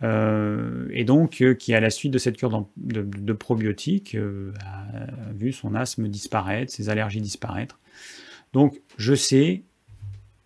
Euh, 0.03 0.89
et 0.91 1.05
donc 1.05 1.45
qui 1.59 1.75
à 1.75 1.81
la 1.81 1.91
suite 1.91 2.11
de 2.11 2.19
cette 2.19 2.39
cure 2.39 2.67
de, 2.77 3.33
probiotiques 3.35 4.17
a 4.17 5.33
vu 5.35 5.53
son 5.53 5.75
asthme 5.75 6.09
disparaître, 6.09 6.73
ses 6.73 6.89
allergies 6.89 7.21
disparaître. 7.21 7.79
Donc 8.53 8.81
je 8.97 9.15
sais, 9.15 9.63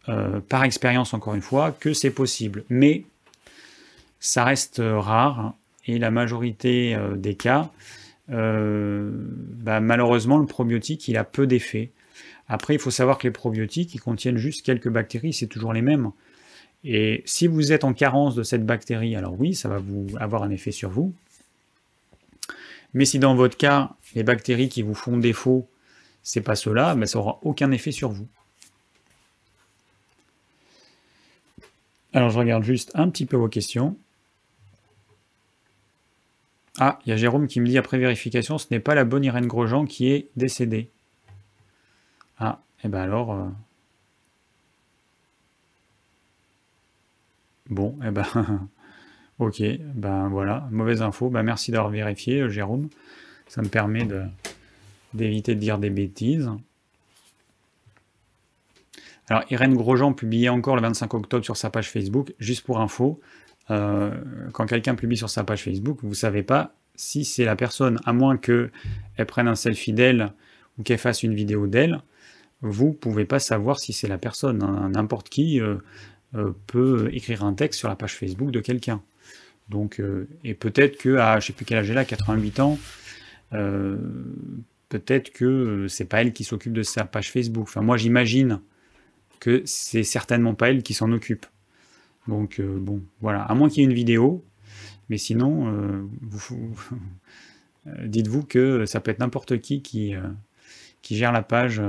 euh, 0.09 0.41
par 0.41 0.65
expérience 0.65 1.15
encore 1.15 1.35
une 1.35 1.43
fois, 1.43 1.73
que 1.73 1.93
c'est 1.93 2.11
possible. 2.11 2.65
Mais 2.69 3.05
ça 4.21 4.45
reste 4.45 4.81
rare 4.85 5.55
et 5.87 5.99
la 5.99 6.11
majorité 6.11 6.95
euh, 6.95 7.17
des 7.17 7.35
cas, 7.35 7.71
bah, 8.29 9.81
malheureusement, 9.81 10.39
le 10.39 10.47
probiotique, 10.47 11.07
il 11.07 11.17
a 11.17 11.23
peu 11.23 11.47
d'effet. 11.47 11.91
Après, 12.49 12.75
il 12.75 12.81
faut 12.81 12.91
savoir 12.91 13.19
que 13.19 13.27
les 13.27 13.33
probiotiques, 13.33 13.95
ils 13.95 14.01
contiennent 14.01 14.37
juste 14.37 14.65
quelques 14.65 14.89
bactéries, 14.89 15.33
c'est 15.33 15.47
toujours 15.47 15.73
les 15.73 15.83
mêmes. 15.83 16.11
Et 16.85 17.23
si 17.27 17.47
vous 17.49 17.73
êtes 17.73 17.85
en 17.85 17.93
carence 17.93 18.35
de 18.37 18.43
cette 18.43 18.65
bactérie, 18.65 19.17
alors 19.17 19.35
oui, 19.39 19.55
ça 19.55 19.69
va 19.69 19.79
vous 19.79 20.07
avoir 20.21 20.45
un 20.45 20.51
effet 20.51 20.71
sur 20.71 20.91
vous. 20.91 21.13
Mais 22.95 23.05
si 23.05 23.19
dans 23.19 23.35
votre 23.35 23.57
cas, 23.57 23.91
les 24.15 24.23
bactéries 24.23 24.69
qui 24.69 24.83
vous 24.83 24.95
font 24.95 25.17
défaut, 25.17 25.69
c'est 26.27 26.41
pas 26.41 26.57
cela, 26.57 26.97
ben 26.97 27.07
ça 27.07 27.21
aura 27.21 27.39
aucun 27.43 27.71
effet 27.71 27.93
sur 27.93 28.11
vous. 28.11 28.27
Alors 32.13 32.31
je 32.31 32.39
regarde 32.41 32.65
juste 32.65 32.91
un 32.95 33.09
petit 33.11 33.27
peu 33.27 33.37
vos 33.37 33.49
questions. 33.49 33.97
Ah, 36.81 36.99
il 37.07 37.11
y 37.11 37.13
a 37.13 37.17
Jérôme 37.17 37.47
qui 37.47 37.61
me 37.61 37.67
dit 37.67 37.79
après 37.79 37.97
vérification, 37.99 38.59
ce 38.59 38.67
n'est 38.73 38.81
pas 38.81 38.97
la 38.97 39.05
bonne 39.05 39.23
Irène 39.23 39.47
Grosjean 39.47 39.87
qui 39.87 40.09
est 40.09 40.29
décédée. 40.35 40.91
Ah, 42.41 42.61
et 42.81 42.87
eh 42.87 42.89
ben 42.89 43.03
alors. 43.03 43.33
Euh, 43.33 43.47
bon, 47.71 47.97
et 48.03 48.09
eh 48.09 48.11
ben. 48.11 48.69
ok, 49.39 49.63
ben 49.95 50.29
voilà, 50.29 50.67
mauvaise 50.73 51.03
info. 51.03 51.31
Ben 51.31 51.45
merci 51.45 51.71
d'avoir 51.71 51.91
vérifié, 51.91 52.41
euh, 52.41 52.49
Jérôme. 52.49 52.89
Ça 53.47 53.63
me 53.63 53.69
permet 53.69 54.09
d'éviter 55.17 55.55
de 55.55 55.61
dire 55.61 55.79
des 55.79 55.91
bêtises. 55.91 56.51
Alors, 59.29 59.43
Irène 59.51 59.75
Grosjean 59.75 60.13
publiait 60.13 60.49
encore 60.49 60.77
le 60.77 60.83
25 60.83 61.15
octobre 61.15 61.45
sur 61.45 61.57
sa 61.57 61.71
page 61.71 61.91
Facebook, 61.91 62.33
juste 62.39 62.65
pour 62.65 62.81
info. 62.81 63.21
Euh, 63.71 64.13
quand 64.53 64.67
quelqu'un 64.67 64.95
publie 64.95 65.17
sur 65.17 65.31
sa 65.31 65.43
page 65.43 65.65
Facebook, 65.65 65.99
vous 66.03 66.11
ne 66.11 66.15
savez 66.15 66.43
pas 66.43 66.75
si 66.95 67.25
c'est 67.25 67.45
la 67.45 67.57
personne, 67.57 67.99
à 68.05 68.13
moins 68.13 68.37
qu'elle 68.37 68.71
prenne 69.27 69.49
un 69.49 69.57
selfie 69.57 69.93
d'elle 69.93 70.33
ou 70.79 70.83
qu'elle 70.83 70.99
fasse 70.99 71.23
une 71.23 71.35
vidéo 71.35 71.67
d'elle, 71.67 72.01
vous 72.63 72.89
ne 72.89 72.93
pouvez 72.93 73.25
pas 73.25 73.39
savoir 73.39 73.81
si 73.81 73.93
c'est 73.93 74.09
la 74.09 74.19
personne. 74.19 74.59
N'importe 74.95 75.29
qui 75.29 75.61
euh, 75.61 75.77
euh, 76.35 76.53
peut 76.69 77.11
écrire 77.13 77.45
un 77.45 77.53
texte 77.53 77.81
sur 77.81 77.89
la 77.89 77.97
page 77.97 78.15
Facebook 78.15 78.51
de 78.51 78.61
quelqu'un. 78.61 79.03
Donc, 79.69 80.01
et 80.45 80.55
peut-être 80.55 80.97
que, 80.97 81.17
à 81.17 81.41
je 81.41 81.49
sais 81.49 81.53
plus 81.53 81.65
quel 81.65 81.79
âge 81.79 81.91
elle 81.91 81.99
a, 81.99 82.05
88 82.05 82.61
ans, 82.61 82.79
peut-être 84.89 85.31
que 85.31 85.87
c'est 85.89 86.05
pas 86.05 86.23
elle 86.23 86.33
qui 86.33 86.45
s'occupe 86.45 86.73
de 86.73 86.83
sa 86.83 87.05
page 87.05 87.31
Facebook. 87.31 87.65
Enfin, 87.65 87.83
moi 87.83 87.97
j'imagine 87.97 88.61
que 89.41 89.63
c'est 89.65 90.05
certainement 90.05 90.55
pas 90.55 90.71
elle 90.71 90.83
qui 90.83 90.95
s'en 90.95 91.13
occupe. 91.13 91.47
Donc 92.29 92.61
euh, 92.61 92.79
bon, 92.79 93.03
voilà, 93.21 93.43
à 93.43 93.55
moins 93.55 93.69
qu'il 93.69 93.79
y 93.79 93.81
ait 93.83 93.89
une 93.89 93.95
vidéo, 93.95 94.45
mais 95.09 95.19
sinon, 95.19 95.69
euh, 95.69 96.05
euh, 97.87 98.07
dites-vous 98.07 98.43
que 98.43 98.87
ça 98.87 99.01
peut 99.01 99.11
être 99.11 99.21
n'importe 99.21 99.61
qui 99.61 99.83
qui, 99.83 100.15
qui 101.03 101.17
gère 101.17 101.33
la 101.33 101.43
page 101.43 101.81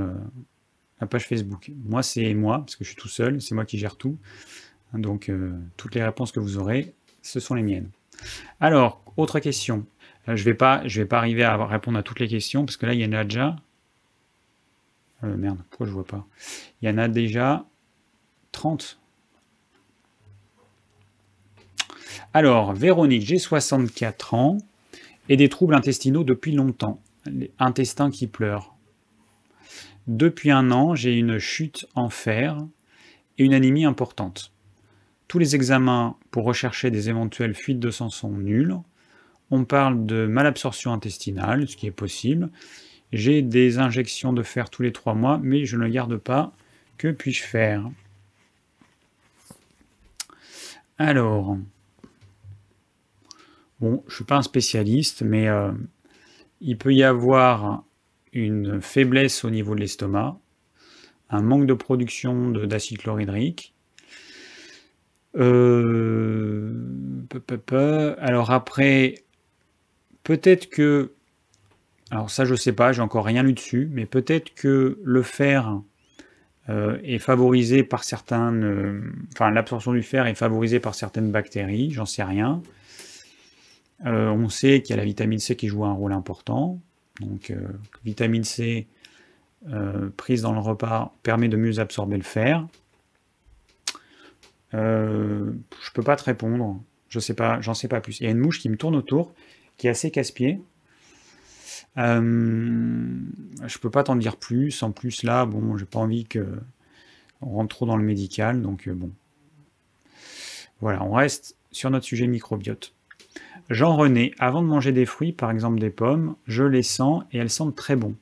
Facebook. 1.19 1.71
Moi, 1.85 2.03
c'est 2.03 2.33
moi, 2.33 2.59
parce 2.59 2.75
que 2.75 2.83
je 2.83 2.89
suis 2.89 2.97
tout 2.97 3.07
seul, 3.07 3.41
c'est 3.41 3.55
moi 3.55 3.65
qui 3.65 3.77
gère 3.77 3.95
tout. 3.95 4.17
Donc 4.93 5.31
toutes 5.75 5.95
les 5.95 6.03
réponses 6.03 6.31
que 6.31 6.39
vous 6.39 6.57
aurez, 6.57 6.93
ce 7.21 7.39
sont 7.39 7.55
les 7.55 7.63
miennes. 7.63 7.89
Alors, 8.59 9.03
autre 9.17 9.39
question. 9.39 9.85
Je 10.27 10.31
ne 10.33 10.45
vais, 10.45 10.53
pas, 10.53 10.83
arriver 11.11 11.43
à 11.43 11.65
répondre 11.65 11.97
à 11.97 12.03
toutes 12.03 12.19
les 12.19 12.27
questions, 12.27 12.65
parce 12.65 12.77
que 12.77 12.85
là, 12.85 12.93
il 12.93 12.99
y 12.99 13.05
en 13.05 13.13
a 13.13 13.23
déjà 13.23 13.55
euh, 15.23 15.35
merde, 15.35 15.57
pourquoi 15.69 15.87
je 15.87 15.91
vois 15.91 16.05
pas? 16.05 16.25
Il 16.81 16.89
y 16.89 16.91
en 16.91 16.97
a 16.97 17.07
déjà 17.07 17.65
30. 18.51 18.99
Alors, 22.33 22.73
Véronique, 22.73 23.23
j'ai 23.25 23.39
64 23.39 24.33
ans 24.33 24.57
et 25.29 25.37
des 25.37 25.49
troubles 25.49 25.73
intestinaux 25.73 26.23
depuis 26.23 26.51
longtemps. 26.51 27.01
Les 27.25 27.51
intestins 27.59 28.11
qui 28.11 28.27
pleurent. 28.27 28.75
Depuis 30.07 30.51
un 30.51 30.71
an, 30.71 30.95
j'ai 30.95 31.15
une 31.15 31.39
chute 31.39 31.87
en 31.95 32.09
fer 32.09 32.57
et 33.37 33.43
une 33.43 33.53
anémie 33.53 33.85
importante. 33.85 34.53
Tous 35.27 35.39
les 35.39 35.55
examens 35.55 36.15
pour 36.31 36.45
rechercher 36.45 36.91
des 36.91 37.09
éventuelles 37.09 37.55
fuites 37.55 37.79
de 37.79 37.91
sang 37.91 38.09
sont 38.09 38.31
nuls. 38.31 38.77
On 39.49 39.63
parle 39.63 40.05
de 40.05 40.25
malabsorption 40.25 40.91
intestinale, 40.91 41.67
ce 41.67 41.77
qui 41.77 41.87
est 41.87 41.91
possible, 41.91 42.49
j'ai 43.13 43.41
des 43.41 43.79
injections 43.79 44.33
de 44.33 44.43
fer 44.43 44.69
tous 44.69 44.81
les 44.81 44.91
trois 44.91 45.13
mois, 45.13 45.39
mais 45.41 45.65
je 45.65 45.77
ne 45.77 45.87
garde 45.87 46.17
pas. 46.17 46.53
Que 46.97 47.11
puis-je 47.11 47.43
faire? 47.43 47.89
Alors, 50.97 51.57
bon, 53.79 54.03
je 54.07 54.11
ne 54.11 54.15
suis 54.15 54.23
pas 54.25 54.37
un 54.37 54.41
spécialiste, 54.41 55.21
mais 55.21 55.47
euh, 55.47 55.71
il 56.59 56.77
peut 56.77 56.93
y 56.93 57.03
avoir 57.03 57.83
une 58.33 58.81
faiblesse 58.81 59.45
au 59.45 59.49
niveau 59.49 59.75
de 59.75 59.79
l'estomac, 59.79 60.37
un 61.29 61.41
manque 61.41 61.65
de 61.65 61.73
production 61.73 62.49
d'acide 62.49 62.97
chlorhydrique. 62.97 63.73
Euh, 65.35 66.73
alors 68.19 68.51
après, 68.51 69.23
peut-être 70.27 70.69
que 70.69 71.13
alors 72.11 72.29
ça, 72.29 72.43
je 72.43 72.53
sais 72.53 72.73
pas, 72.73 72.91
j'ai 72.91 73.01
encore 73.01 73.25
rien 73.25 73.43
lu 73.43 73.53
dessus, 73.53 73.89
mais 73.91 74.05
peut-être 74.05 74.53
que 74.53 74.99
le 75.01 75.21
fer 75.21 75.81
euh, 76.69 76.99
est 77.03 77.19
favorisé 77.19 77.83
par 77.83 78.03
certaines, 78.03 78.63
euh, 78.63 79.01
enfin 79.33 79.51
l'absorption 79.51 79.93
du 79.93 80.03
fer 80.03 80.27
est 80.27 80.35
favorisée 80.35 80.81
par 80.81 80.95
certaines 80.95 81.31
bactéries, 81.31 81.91
j'en 81.91 82.05
sais 82.05 82.23
rien. 82.23 82.61
Euh, 84.05 84.29
on 84.29 84.49
sait 84.49 84.81
qu'il 84.81 84.91
y 84.91 84.93
a 84.93 84.97
la 84.97 85.05
vitamine 85.05 85.39
C 85.39 85.55
qui 85.55 85.69
joue 85.69 85.85
un 85.85 85.93
rôle 85.93 86.11
important. 86.11 86.79
Donc 87.21 87.53
vitamine 88.05 88.43
C 88.43 88.85
prise 90.17 90.43
dans 90.43 90.53
le 90.53 90.59
repas 90.59 91.13
permet 91.23 91.47
de 91.47 91.57
mieux 91.57 91.79
absorber 91.79 92.17
le 92.17 92.23
fer. 92.23 92.67
je 94.73 95.91
peux 95.93 96.03
pas 96.03 96.15
te 96.15 96.25
répondre, 96.25 96.81
je 97.09 97.19
sais 97.19 97.33
pas, 97.33 97.59
j'en 97.61 97.73
sais 97.73 97.87
pas 97.87 98.01
plus. 98.01 98.19
Il 98.19 98.25
y 98.25 98.27
a 98.27 98.31
une 98.31 98.39
mouche 98.39 98.59
qui 98.59 98.69
me 98.69 98.77
tourne 98.77 98.95
autour, 98.95 99.33
qui 99.77 99.87
est 99.87 99.91
assez 99.91 100.11
casse-pied. 100.11 100.61
Euh, 101.97 103.19
je 103.65 103.77
peux 103.79 103.89
pas 103.89 104.03
t'en 104.03 104.15
dire 104.15 104.37
plus. 104.37 104.83
En 104.83 104.91
plus, 104.91 105.23
là, 105.23 105.45
bon, 105.45 105.77
j'ai 105.77 105.85
pas 105.85 105.99
envie 105.99 106.25
que 106.25 106.59
on 107.41 107.51
rentre 107.51 107.75
trop 107.75 107.85
dans 107.85 107.97
le 107.97 108.03
médical, 108.03 108.61
donc 108.61 108.87
euh, 108.87 108.93
bon. 108.93 109.11
Voilà, 110.79 111.03
on 111.03 111.11
reste 111.11 111.55
sur 111.71 111.89
notre 111.89 112.05
sujet 112.05 112.27
microbiote. 112.27 112.93
Jean-René, 113.69 114.33
avant 114.39 114.61
de 114.61 114.67
manger 114.67 114.91
des 114.91 115.05
fruits, 115.05 115.33
par 115.33 115.51
exemple 115.51 115.79
des 115.79 115.89
pommes, 115.89 116.35
je 116.45 116.63
les 116.63 116.83
sens 116.83 117.23
et 117.31 117.37
elles 117.37 117.49
sentent 117.49 117.75
très 117.75 117.95
bon. 117.95 118.15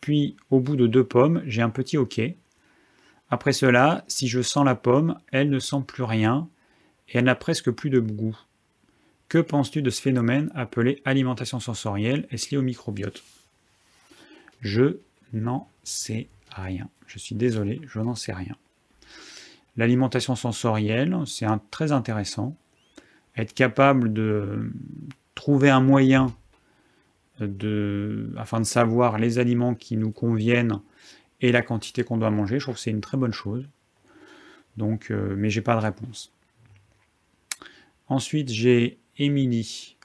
Puis, 0.00 0.36
au 0.50 0.60
bout 0.60 0.76
de 0.76 0.86
deux 0.86 1.04
pommes, 1.04 1.42
j'ai 1.46 1.62
un 1.62 1.70
petit 1.70 1.96
hoquet. 1.96 2.36
Après 3.30 3.52
cela, 3.52 4.04
si 4.06 4.28
je 4.28 4.40
sens 4.40 4.64
la 4.64 4.74
pomme, 4.74 5.18
elle 5.32 5.50
ne 5.50 5.58
sent 5.58 5.82
plus 5.86 6.04
rien 6.04 6.48
et 7.08 7.18
elle 7.18 7.24
n'a 7.24 7.34
presque 7.34 7.70
plus 7.70 7.90
de 7.90 8.00
goût. 8.00 8.36
Que 9.28 9.38
penses-tu 9.38 9.82
de 9.82 9.90
ce 9.90 10.00
phénomène 10.00 10.50
appelé 10.54 11.02
alimentation 11.04 11.60
sensorielle 11.60 12.26
Est-ce 12.30 12.50
lié 12.50 12.56
au 12.56 12.62
microbiote? 12.62 13.22
Je 14.62 14.98
n'en 15.34 15.68
sais 15.82 16.28
rien. 16.50 16.88
Je 17.06 17.18
suis 17.18 17.34
désolé, 17.34 17.80
je 17.86 18.00
n'en 18.00 18.14
sais 18.14 18.32
rien. 18.32 18.56
L'alimentation 19.76 20.34
sensorielle, 20.34 21.14
c'est 21.26 21.46
très 21.70 21.92
intéressant. 21.92 22.56
Être 23.36 23.52
capable 23.52 24.12
de 24.14 24.72
trouver 25.34 25.68
un 25.68 25.80
moyen 25.80 26.34
afin 27.38 28.60
de 28.60 28.64
savoir 28.64 29.18
les 29.18 29.38
aliments 29.38 29.74
qui 29.74 29.96
nous 29.96 30.10
conviennent 30.10 30.80
et 31.40 31.52
la 31.52 31.62
quantité 31.62 32.02
qu'on 32.02 32.16
doit 32.16 32.30
manger, 32.30 32.58
je 32.58 32.64
trouve 32.64 32.74
que 32.74 32.80
c'est 32.80 32.90
une 32.90 33.02
très 33.02 33.16
bonne 33.16 33.32
chose. 33.32 33.68
Donc, 34.76 35.10
euh, 35.10 35.34
mais 35.36 35.50
j'ai 35.50 35.60
pas 35.60 35.76
de 35.76 35.80
réponse. 35.80 36.32
Ensuite, 38.08 38.48
j'ai 38.48 38.98
Émilie. 39.20 39.96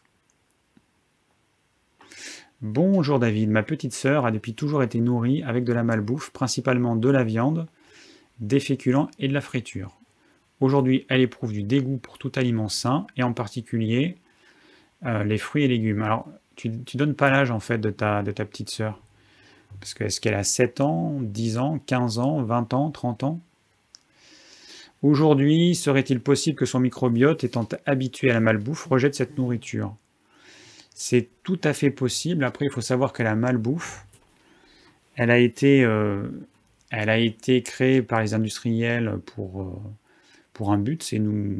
Bonjour 2.62 3.20
David, 3.20 3.52
ma 3.52 3.62
petite 3.62 3.94
sœur 3.94 4.26
a 4.26 4.32
depuis 4.32 4.56
toujours 4.56 4.82
été 4.82 5.00
nourrie 5.00 5.44
avec 5.44 5.64
de 5.66 5.74
la 5.74 5.84
malbouffe, 5.84 6.32
principalement 6.32 6.96
de 6.96 7.10
la 7.10 7.24
viande, 7.24 7.68
des 8.40 8.60
féculents 8.60 9.12
et 9.20 9.28
de 9.28 9.34
la 9.34 9.42
friture. 9.42 10.00
Aujourd'hui, 10.62 11.06
elle 11.10 11.22
éprouve 11.22 11.52
du 11.52 11.62
dégoût 11.62 11.98
pour 11.98 12.18
tout 12.18 12.32
aliment 12.36 12.70
sain, 12.70 13.06
et 13.16 13.22
en 13.22 13.34
particulier 13.34 14.18
euh, 15.06 15.24
les 15.24 15.38
fruits 15.38 15.66
et 15.66 15.68
légumes. 15.68 16.02
Alors, 16.02 16.28
tu, 16.56 16.72
tu 16.84 16.98
donnes 16.98 17.16
pas 17.16 17.30
l'âge 17.30 17.52
en 17.52 17.60
fait 17.60 17.78
de 17.78 17.92
ta, 17.92 18.24
de 18.24 18.32
ta 18.32 18.46
petite 18.46 18.72
sœur 18.72 19.00
Parce 19.80 19.94
que 19.94 20.06
est-ce 20.06 20.20
qu'elle 20.22 20.34
a 20.34 20.44
7 20.44 20.82
ans, 20.82 21.20
10 21.22 21.60
ans, 21.60 21.80
15 21.86 22.18
ans, 22.18 22.42
20 22.42 22.74
ans, 22.74 22.90
30 22.90 23.24
ans? 23.26 23.42
Aujourd'hui, 25.04 25.76
serait-il 25.76 26.22
possible 26.22 26.58
que 26.58 26.66
son 26.66 26.80
microbiote, 26.80 27.44
étant 27.44 27.68
habitué 27.86 28.32
à 28.32 28.36
la 28.36 28.40
malbouffe, 28.40 28.86
rejette 28.86 29.16
cette 29.16 29.38
nourriture? 29.38 29.94
C'est 30.96 31.28
tout 31.44 31.60
à 31.66 31.74
fait 31.74 31.90
possible. 31.90 32.46
Après, 32.46 32.66
il 32.66 32.72
faut 32.72 32.80
savoir 32.80 33.12
que 33.12 33.22
la 33.22 33.36
malbouffe, 33.36 34.06
elle 35.16 35.30
a 35.30 35.40
été, 35.40 35.84
euh, 35.84 36.30
elle 36.90 37.10
a 37.10 37.18
été 37.18 37.62
créée 37.64 38.02
par 38.02 38.22
les 38.22 38.34
industriels 38.34 39.20
pour, 39.26 39.62
euh, 39.62 39.74
pour 40.54 40.72
un 40.72 40.78
but, 40.78 41.04
c'est 41.04 41.20
nous 41.20 41.60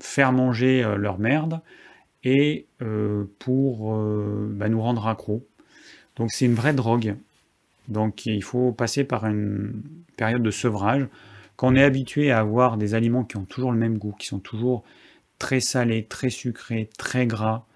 faire 0.00 0.32
manger 0.32 0.82
euh, 0.82 0.96
leur 0.96 1.18
merde 1.18 1.60
et 2.24 2.66
pour 3.38 3.96
bah, 3.96 4.68
nous 4.68 4.82
rendre 4.82 5.06
accro. 5.06 5.46
Donc 6.16 6.30
c'est 6.32 6.46
une 6.46 6.54
vraie 6.54 6.74
drogue. 6.74 7.14
Donc 7.86 8.26
il 8.26 8.42
faut 8.42 8.72
passer 8.72 9.04
par 9.04 9.24
une 9.24 9.82
période 10.16 10.42
de 10.42 10.50
sevrage. 10.50 11.06
Quand 11.58 11.72
on 11.72 11.74
est 11.74 11.82
habitué 11.82 12.30
à 12.30 12.38
avoir 12.38 12.76
des 12.76 12.94
aliments 12.94 13.24
qui 13.24 13.36
ont 13.36 13.44
toujours 13.44 13.72
le 13.72 13.78
même 13.78 13.98
goût, 13.98 14.14
qui 14.16 14.28
sont 14.28 14.38
toujours 14.38 14.84
très 15.40 15.58
salés, 15.58 16.04
très 16.04 16.30
sucrés, 16.30 16.88
très 16.98 17.26
gras, 17.26 17.66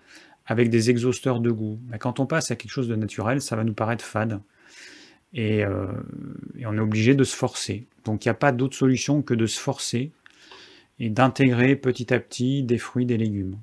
avec 0.47 0.71
des 0.71 0.89
exhausteurs 0.89 1.41
de 1.41 1.51
goût, 1.51 1.81
bah, 1.83 1.99
quand 1.99 2.21
on 2.21 2.27
passe 2.27 2.53
à 2.53 2.57
quelque 2.57 2.71
chose 2.71 2.87
de 2.87 2.95
naturel, 2.95 3.43
ça 3.43 3.57
va 3.57 3.65
nous 3.65 3.75
paraître 3.75 4.05
fade. 4.05 4.41
Et, 5.35 5.65
euh, 5.65 5.89
on 6.65 6.77
est 6.77 6.81
obligé 6.81 7.17
de 7.17 7.25
se 7.25 7.35
forcer. 7.35 7.89
Donc 8.05 8.25
il 8.25 8.29
n'y 8.29 8.31
a 8.31 8.35
pas 8.35 8.53
d'autre 8.53 8.77
solution 8.77 9.21
que 9.21 9.35
de 9.35 9.47
se 9.47 9.59
forcer 9.59 10.13
et 11.01 11.11
d'intégrer 11.11 11.75
petit 11.75 12.15
à 12.15 12.21
petit 12.21 12.63
des 12.63 12.79
fruits, 12.79 13.05
des 13.05 13.17
légumes. 13.17 13.57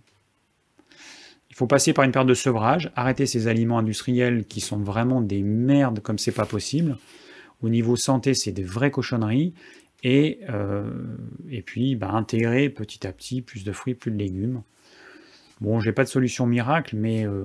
Il 1.50 1.56
faut 1.56 1.68
passer 1.68 1.94
par 1.94 2.04
une 2.04 2.12
période 2.12 2.28
de 2.28 2.34
sevrage, 2.34 2.92
arrêter 2.94 3.26
ces 3.26 3.48
aliments 3.48 3.80
industriels 3.80 4.44
qui 4.44 4.60
sont 4.60 4.80
vraiment 4.80 5.22
des 5.22 5.44
merdes 5.44 6.02
comme 6.02 6.18
c'est 6.18 6.34
pas 6.34 6.46
possible. 6.46 6.98
Au 7.62 7.70
niveau 7.70 7.96
santé, 7.96 8.34
c'est 8.34 8.52
des 8.52 8.64
vraies 8.64 8.92
cochonneries. 8.92 9.54
Et, 10.04 10.40
euh, 10.50 10.90
et 11.50 11.62
puis 11.62 11.96
bah, 11.96 12.12
intégrer 12.12 12.70
petit 12.70 13.06
à 13.06 13.12
petit 13.12 13.42
plus 13.42 13.64
de 13.64 13.72
fruits, 13.72 13.96
plus 13.96 14.12
de 14.12 14.18
légumes. 14.18 14.62
Bon, 15.62 15.82
j'ai 15.82 15.92
pas 15.92 16.06
de 16.06 16.10
solution 16.10 16.46
miracle, 16.46 16.96
mais, 16.96 17.26
euh, 17.26 17.44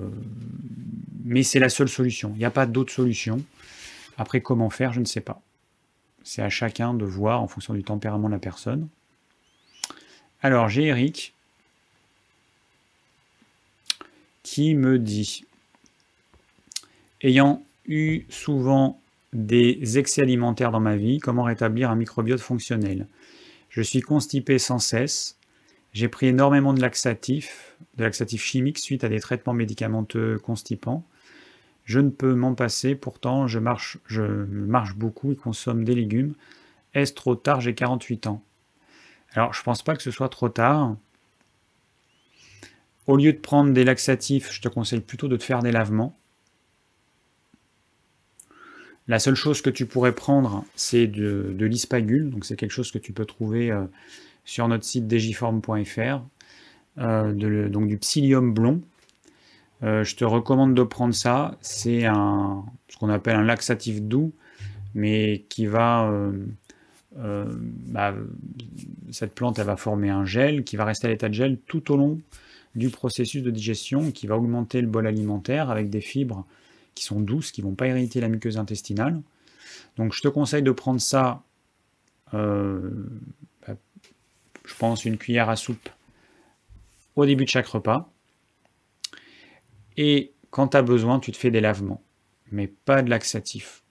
mais 1.25 1.43
c'est 1.43 1.59
la 1.59 1.67
seule 1.67 1.89
solution. 1.89 2.31
Il 2.35 2.39
n'y 2.39 2.45
a 2.45 2.51
pas 2.51 2.65
d'autre 2.65 2.93
solution. 2.93 3.43
Après, 4.17 4.39
comment 4.39 4.69
faire, 4.69 4.93
je 4.93 5.01
ne 5.01 5.05
sais 5.05 5.19
pas. 5.19 5.41
C'est 6.23 6.41
à 6.41 6.49
chacun 6.49 6.93
de 6.93 7.03
voir 7.03 7.41
en 7.41 7.47
fonction 7.47 7.73
du 7.73 7.83
tempérament 7.83 8.29
de 8.29 8.33
la 8.33 8.39
personne. 8.39 8.87
Alors, 10.41 10.69
j'ai 10.69 10.85
Eric 10.85 11.33
qui 14.43 14.75
me 14.75 14.97
dit 14.97 15.43
Ayant 17.21 17.63
eu 17.87 18.25
souvent 18.29 19.01
des 19.35 19.99
excès 19.99 20.21
alimentaires 20.21 20.71
dans 20.71 20.79
ma 20.79 20.95
vie, 20.95 21.19
comment 21.19 21.43
rétablir 21.43 21.91
un 21.91 21.95
microbiote 21.95 22.39
fonctionnel 22.39 23.07
Je 23.69 23.81
suis 23.81 24.01
constipé 24.01 24.57
sans 24.59 24.79
cesse, 24.79 25.37
j'ai 25.91 26.07
pris 26.07 26.27
énormément 26.27 26.73
de 26.73 26.81
laxatifs, 26.81 27.77
de 27.97 28.03
laxatifs 28.03 28.43
chimiques 28.43 28.79
suite 28.79 29.03
à 29.03 29.09
des 29.09 29.19
traitements 29.19 29.53
médicamenteux 29.53 30.39
constipants. 30.39 31.05
Je 31.83 31.99
ne 31.99 32.09
peux 32.09 32.33
m'en 32.33 32.55
passer, 32.55 32.95
pourtant 32.95 33.47
je 33.47 33.59
marche, 33.59 33.97
je 34.05 34.23
marche 34.23 34.95
beaucoup 34.95 35.33
et 35.33 35.35
consomme 35.35 35.83
des 35.83 35.95
légumes. 35.95 36.33
Est-ce 36.93 37.13
trop 37.13 37.35
tard? 37.35 37.61
J'ai 37.61 37.75
48 37.75 38.27
ans. 38.27 38.41
Alors 39.33 39.53
je 39.53 39.59
ne 39.59 39.65
pense 39.65 39.83
pas 39.83 39.95
que 39.95 40.01
ce 40.01 40.11
soit 40.11 40.29
trop 40.29 40.49
tard. 40.49 40.95
Au 43.05 43.17
lieu 43.17 43.33
de 43.33 43.37
prendre 43.37 43.73
des 43.73 43.83
laxatifs, 43.83 44.51
je 44.51 44.61
te 44.61 44.69
conseille 44.69 45.01
plutôt 45.01 45.27
de 45.27 45.37
te 45.37 45.43
faire 45.43 45.61
des 45.61 45.71
lavements. 45.71 46.17
La 49.07 49.19
seule 49.19 49.35
chose 49.35 49.61
que 49.61 49.69
tu 49.69 49.85
pourrais 49.85 50.13
prendre, 50.13 50.65
c'est 50.75 51.07
de, 51.07 51.55
l'ispagule. 51.59 52.31
Donc 52.31 52.45
c'est 52.45 52.55
quelque 52.55 52.71
chose 52.71 52.91
que 52.91 52.97
tu 52.97 53.13
peux 53.13 53.25
trouver 53.25 53.71
euh, 53.71 53.85
sur 54.45 54.67
notre 54.67 54.83
site 54.83 55.07
digiform.fr. 55.07 56.21
Euh, 56.97 57.69
donc 57.69 57.87
du 57.87 57.97
psyllium 57.97 58.53
blond. 58.53 58.81
Euh, 59.83 60.03
je 60.03 60.15
te 60.15 60.25
recommande 60.25 60.73
de 60.73 60.83
prendre 60.83 61.13
ça. 61.13 61.55
C'est 61.61 62.01
ce 62.01 62.97
qu'on 62.97 63.09
appelle 63.09 63.35
un 63.35 63.43
laxatif 63.43 64.01
doux, 64.01 64.33
mais 64.93 65.45
qui 65.49 65.65
va... 65.65 66.11
Bah, 67.17 68.13
cette 69.11 69.33
plante, 69.33 69.57
va 69.57 69.77
former 69.77 70.09
un 70.09 70.25
gel 70.25 70.65
qui 70.65 70.75
va 70.75 70.83
rester 70.83 71.07
à 71.07 71.11
l'état 71.11 71.29
de 71.29 71.33
gel 71.33 71.57
tout 71.65 71.93
au 71.93 71.95
long 71.95 72.19
du 72.75 72.89
processus 72.89 73.41
de 73.41 73.51
digestion, 73.51 74.11
qui 74.11 74.27
va 74.27 74.35
augmenter 74.35 74.81
le 74.81 74.87
bol 74.87 75.07
alimentaire 75.07 75.69
avec 75.69 75.89
des 75.89 76.01
fibres 76.01 76.45
qui 76.95 77.03
sont 77.03 77.19
douces, 77.19 77.51
qui 77.51 77.61
ne 77.61 77.67
vont 77.67 77.75
pas 77.75 77.87
irriter 77.87 78.21
la 78.21 78.29
muqueuse 78.29 78.57
intestinale. 78.57 79.21
Donc 79.97 80.13
je 80.13 80.21
te 80.21 80.27
conseille 80.27 80.63
de 80.63 80.71
prendre 80.71 80.99
ça, 80.99 81.43
euh, 82.33 82.89
bah, 83.67 83.75
je 84.65 84.75
pense 84.75 85.05
une 85.05 85.17
cuillère 85.17 85.49
à 85.49 85.55
soupe 85.55 85.89
au 87.15 87.25
début 87.25 87.45
de 87.45 87.49
chaque 87.49 87.67
repas. 87.67 88.09
Et 89.97 90.33
quand 90.49 90.69
tu 90.69 90.77
as 90.77 90.81
besoin, 90.81 91.19
tu 91.19 91.31
te 91.31 91.37
fais 91.37 91.51
des 91.51 91.61
lavements, 91.61 92.01
mais 92.51 92.67
pas 92.67 93.01
de 93.01 93.09
laxatif. 93.09 93.83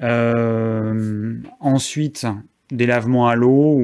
Euh, 0.00 1.40
ensuite, 1.60 2.26
des 2.70 2.86
lavements 2.86 3.28
à 3.28 3.34
l'eau 3.34 3.80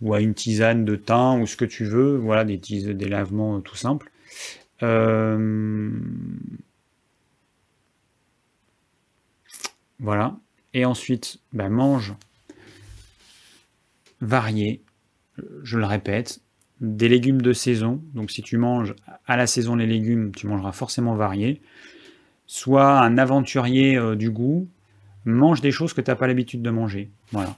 ou, 0.00 0.14
à 0.14 0.20
une 0.20 0.34
tisane 0.34 0.84
de 0.84 0.96
thym 0.96 1.40
ou 1.40 1.46
ce 1.46 1.56
que 1.56 1.64
tu 1.64 1.84
veux, 1.84 2.16
voilà, 2.16 2.44
des, 2.44 2.58
des 2.58 3.08
lavements 3.08 3.60
tout 3.60 3.76
simples. 3.76 4.10
Euh, 4.82 5.90
voilà. 9.98 10.36
Et 10.74 10.84
ensuite, 10.84 11.38
ben, 11.52 11.68
mange 11.68 12.14
varié, 14.20 14.82
je 15.62 15.78
le 15.78 15.84
répète, 15.84 16.40
des 16.80 17.08
légumes 17.08 17.42
de 17.42 17.52
saison. 17.52 18.02
Donc 18.14 18.30
si 18.30 18.42
tu 18.42 18.56
manges 18.56 18.94
à 19.26 19.36
la 19.36 19.46
saison 19.46 19.76
les 19.76 19.86
légumes, 19.86 20.32
tu 20.34 20.46
mangeras 20.46 20.72
forcément 20.72 21.14
varié. 21.14 21.60
Soit 22.46 23.00
un 23.00 23.18
aventurier 23.18 23.96
euh, 23.96 24.14
du 24.16 24.30
goût, 24.30 24.68
mange 25.24 25.60
des 25.60 25.70
choses 25.70 25.92
que 25.92 26.00
tu 26.00 26.10
n'as 26.10 26.16
pas 26.16 26.26
l'habitude 26.26 26.62
de 26.62 26.70
manger. 26.70 27.10
Voilà. 27.32 27.56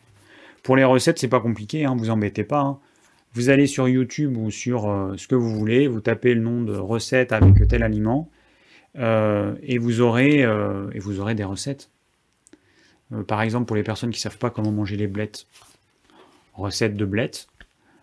Pour 0.63 0.77
les 0.77 0.85
recettes, 0.85 1.19
c'est 1.19 1.29
pas 1.29 1.41
compliqué, 1.41 1.85
hein, 1.85 1.95
vous 1.97 2.11
embêtez 2.11 2.45
pas. 2.45 2.61
Hein. 2.61 2.79
Vous 3.33 3.49
allez 3.49 3.67
sur 3.67 3.89
YouTube 3.89 4.37
ou 4.37 4.51
sur 4.51 4.91
euh, 4.91 5.17
ce 5.17 5.29
que 5.29 5.37
vous 5.37 5.57
voulez, 5.57 5.87
vous 5.87 6.01
tapez 6.01 6.35
le 6.35 6.41
nom 6.41 6.63
de 6.63 6.75
recette 6.75 7.33
avec 7.33 7.69
tel 7.69 7.83
aliment, 7.83 8.29
euh, 8.99 9.55
et, 9.63 9.79
vous 9.79 10.01
aurez, 10.01 10.43
euh, 10.43 10.91
et 10.93 10.99
vous 10.99 11.21
aurez 11.21 11.35
des 11.35 11.45
recettes. 11.45 11.91
par 13.29 13.43
exemple, 13.43 13.67
pour 13.67 13.77
les 13.77 13.83
personnes 13.83 14.11
qui 14.11 14.19
ne 14.19 14.23
savent 14.23 14.39
pas 14.39 14.51
comment 14.51 14.73
manger 14.73 14.97
les 14.97 15.07
blettes, 15.07 15.47
recette 16.55 16.97
de 16.97 17.05
blettes, 17.05 17.47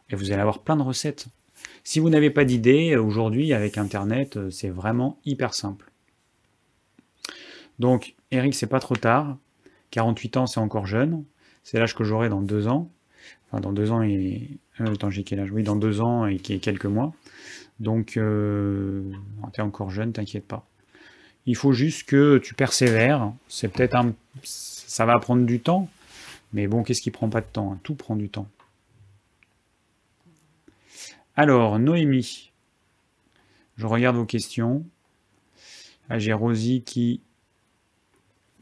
et 0.10 0.16
vous 0.16 0.32
allez 0.32 0.42
avoir 0.42 0.60
plein 0.60 0.78
de 0.78 0.82
recettes. 0.82 1.28
Si 1.84 2.00
vous 2.00 2.10
n'avez 2.10 2.30
pas 2.30 2.46
d'idée, 2.46 2.96
aujourd'hui, 2.96 3.54
avec 3.54 3.78
Internet, 3.78 4.40
c'est 4.50 4.70
vraiment 4.70 5.20
hyper 5.26 5.54
simple. 5.54 5.92
Donc, 7.80 8.16
Eric, 8.32 8.54
c'est 8.56 8.68
pas 8.68 8.80
trop 8.80 8.96
tard. 8.96 9.38
48 9.92 10.38
ans, 10.38 10.48
c'est 10.48 10.60
encore 10.60 10.88
jeune. 10.88 11.24
C'est 11.64 11.80
l'âge 11.80 11.96
que 11.96 12.04
j'aurai 12.04 12.30
dans 12.30 12.42
deux 12.42 12.68
ans. 12.68 12.90
Enfin, 13.48 13.62
dans 13.62 13.74
deux 13.74 13.92
ans 13.92 14.02
et. 14.02 14.58
Euh, 14.82 14.94
attends, 14.94 15.10
j'ai 15.10 15.24
quel 15.24 15.40
âge? 15.40 15.52
Oui, 15.52 15.64
dans 15.64 15.76
deux 15.76 16.02
ans 16.02 16.26
et 16.26 16.38
quelques 16.38 16.86
mois. 16.86 17.14
Donc, 17.80 18.18
euh, 18.18 19.04
tu 19.54 19.60
es 19.60 19.64
encore 19.64 19.90
jeune, 19.90 20.14
t'inquiète 20.14 20.46
pas. 20.46 20.66
Il 21.46 21.56
faut 21.56 21.74
juste 21.74 22.08
que 22.08 22.38
tu 22.38 22.54
persévères. 22.54 23.32
C'est 23.48 23.68
peut-être 23.70 23.96
un. 23.96 24.14
Ça 24.44 25.06
va 25.06 25.18
prendre 25.20 25.46
du 25.46 25.60
temps. 25.60 25.90
Mais 26.54 26.68
bon, 26.68 26.84
qu'est-ce 26.84 27.02
qui 27.02 27.12
prend 27.12 27.30
pas 27.30 27.42
de 27.42 27.48
temps? 27.48 27.80
Tout 27.84 27.96
prend 27.96 28.16
du 28.16 28.30
temps. 28.30 28.48
Alors, 31.36 31.80
Noémie. 31.80 32.52
Je 33.78 33.86
regarde 33.86 34.16
vos 34.16 34.26
questions. 34.26 34.86
Ah, 36.10 36.20
j'ai 36.20 36.34
Rosie 36.34 36.82
qui 36.84 37.22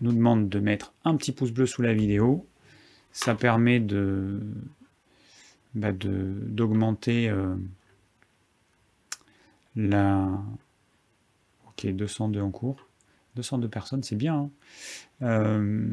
nous 0.02 0.12
demande 0.12 0.50
de 0.50 0.60
mettre 0.60 0.94
un 1.06 1.16
petit 1.16 1.32
pouce 1.32 1.52
bleu 1.52 1.66
sous 1.66 1.82
la 1.82 1.94
vidéo 1.94 2.46
ça 3.16 3.34
permet 3.34 3.80
de 3.80 4.42
bah, 5.76 5.92
d'augmenter 5.94 7.30
euh, 7.30 7.56
la 9.76 10.28
ok 11.68 11.88
202 11.92 12.42
en 12.42 12.52
cours 12.52 12.88
202 13.36 13.68
personnes 13.68 14.04
c'est 14.04 14.16
bien 14.16 14.36
hein. 14.36 14.50
euh, 15.22 15.86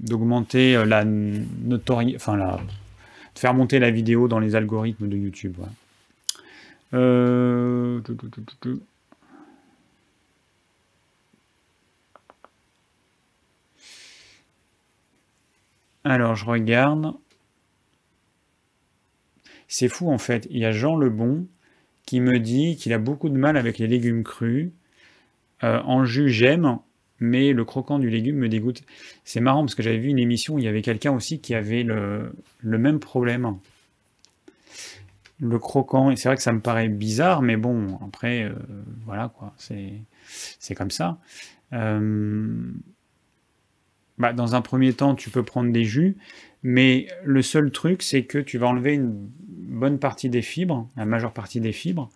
d'augmenter 0.00 0.76
euh, 0.76 0.84
la 0.84 1.04
notoriété 1.04 2.16
enfin 2.16 2.36
la 2.36 2.56
de 2.56 3.38
faire 3.38 3.52
monter 3.52 3.78
la 3.78 3.90
vidéo 3.90 4.28
dans 4.28 4.38
les 4.38 4.56
algorithmes 4.56 5.08
de 5.08 5.16
YouTube 5.16 5.56
Alors, 16.08 16.36
je 16.36 16.44
regarde. 16.44 17.14
C'est 19.68 19.88
fou 19.88 20.10
en 20.10 20.18
fait. 20.18 20.46
Il 20.50 20.58
y 20.58 20.64
a 20.64 20.72
Jean 20.72 20.96
Lebon 20.96 21.46
qui 22.06 22.20
me 22.20 22.38
dit 22.38 22.76
qu'il 22.76 22.92
a 22.92 22.98
beaucoup 22.98 23.28
de 23.28 23.36
mal 23.36 23.56
avec 23.56 23.78
les 23.78 23.86
légumes 23.86 24.22
crus. 24.22 24.70
Euh, 25.64 25.80
en 25.82 26.04
jus, 26.04 26.30
j'aime, 26.30 26.78
mais 27.18 27.52
le 27.52 27.64
croquant 27.64 27.98
du 27.98 28.08
légume 28.08 28.36
me 28.36 28.48
dégoûte. 28.48 28.82
C'est 29.24 29.40
marrant 29.40 29.62
parce 29.62 29.74
que 29.74 29.82
j'avais 29.82 29.98
vu 29.98 30.08
une 30.08 30.18
émission 30.18 30.54
où 30.54 30.58
il 30.58 30.64
y 30.64 30.68
avait 30.68 30.82
quelqu'un 30.82 31.12
aussi 31.12 31.40
qui 31.40 31.54
avait 31.54 31.82
le, 31.82 32.32
même 32.62 33.00
problème. 33.00 33.56
Le 35.40 35.58
croquant, 35.58 36.14
c'est 36.16 36.28
vrai 36.28 36.36
que 36.36 36.42
ça 36.42 36.52
me 36.52 36.60
paraît 36.60 36.88
bizarre, 36.88 37.42
mais 37.42 37.56
bon, 37.56 37.98
après, 38.06 38.44
euh, 38.44 38.54
voilà 39.04 39.32
quoi, 39.36 39.54
c'est 39.58 40.74
comme 40.74 40.90
ça. 40.90 41.18
Euh, 41.72 42.70
bah, 44.18 44.32
dans 44.32 44.54
un 44.54 44.62
premier 44.62 44.92
temps, 44.94 45.14
tu 45.14 45.28
peux 45.28 45.42
prendre 45.42 45.72
des 45.72 45.84
jus, 45.84 46.16
mais 46.62 47.08
le 47.24 47.42
seul 47.42 47.70
truc, 47.70 48.02
c'est 48.02 48.24
que 48.24 48.38
tu 48.38 48.56
vas 48.56 48.68
enlever 48.68 48.94
une 48.94 49.28
bonne 49.66 49.98
partie 49.98 50.28
des 50.28 50.42
fibres, 50.42 50.88
la 50.96 51.04
majeure 51.04 51.32
partie 51.32 51.60
des 51.60 51.72
fibres. 51.72 52.10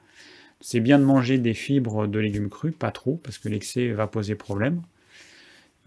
C'est 0.61 0.81
bien 0.81 0.99
de 0.99 1.05
manger 1.05 1.39
des 1.39 1.55
fibres 1.55 2.07
de 2.07 2.19
légumes 2.19 2.51
crus, 2.51 2.75
pas 2.75 2.93
trop, 2.93 3.17
parce 3.23 3.39
que 3.39 3.49
l'excès 3.49 3.93
va 3.93 4.07
poser 4.07 4.35
problème. 4.35 4.83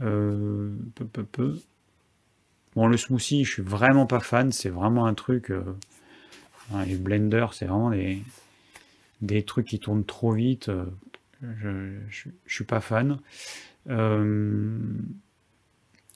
Euh, 0.02 0.76
peu, 0.96 1.06
peu, 1.06 1.24
peu. 1.24 1.60
Bon, 2.76 2.88
le 2.88 2.98
smoothie, 2.98 3.46
je 3.46 3.52
suis 3.52 3.62
vraiment 3.62 4.08
pas 4.08 4.20
fan. 4.20 4.52
C'est 4.52 4.70
vraiment 4.70 5.06
un 5.06 5.14
truc. 5.14 5.52
Euh, 5.52 5.64
les 6.86 6.96
blenders, 6.96 7.54
c'est 7.54 7.66
vraiment 7.66 7.92
des, 9.22 9.44
trucs 9.44 9.68
qui 9.68 9.80
tournent 9.80 10.06
trop 10.06 10.34
vite. 10.34 10.70
Euh, 10.70 10.86
je, 11.62 12.00
je, 12.10 12.30
suis 12.48 12.64
pas 12.64 12.82
fan. 12.82 13.20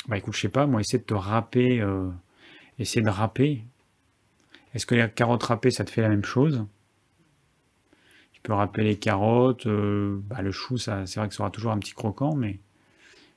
Bah 0.07 0.17
écoute, 0.17 0.35
je 0.35 0.39
sais 0.39 0.49
pas, 0.49 0.65
moi, 0.67 0.79
essayer 0.79 0.99
de 0.99 1.03
te 1.03 1.13
râper, 1.13 1.85
essayer 2.79 3.01
de 3.01 3.09
râper. 3.09 3.61
Est-ce 4.78 4.86
que 4.86 4.93
les 4.93 5.09
carottes 5.09 5.41
râpées, 5.41 5.71
ça 5.71 5.84
te 5.86 5.89
fait 5.89 6.03
la 6.03 6.09
même 6.09 6.23
chose? 6.23 6.63
Tu 8.32 8.41
peux 8.43 8.53
râper 8.53 8.84
les 8.84 8.95
carottes, 8.95 9.67
bah, 9.67 10.43
le 10.43 10.51
chou, 10.51 10.78
ça, 10.78 11.07
c'est 11.07 11.19
vrai 11.19 11.28
que 11.28 11.34
ça 11.34 11.41
aura 11.41 11.49
toujours 11.49 11.71
un 11.71 11.80
petit 11.80 11.93
croquant, 11.93 12.36
mais 12.36 12.59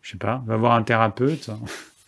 je 0.03 0.11
sais 0.11 0.19
pas, 0.19 0.45
va 0.45 0.59
voir 0.59 0.73
un 0.73 0.83
thérapeute, 0.83 1.49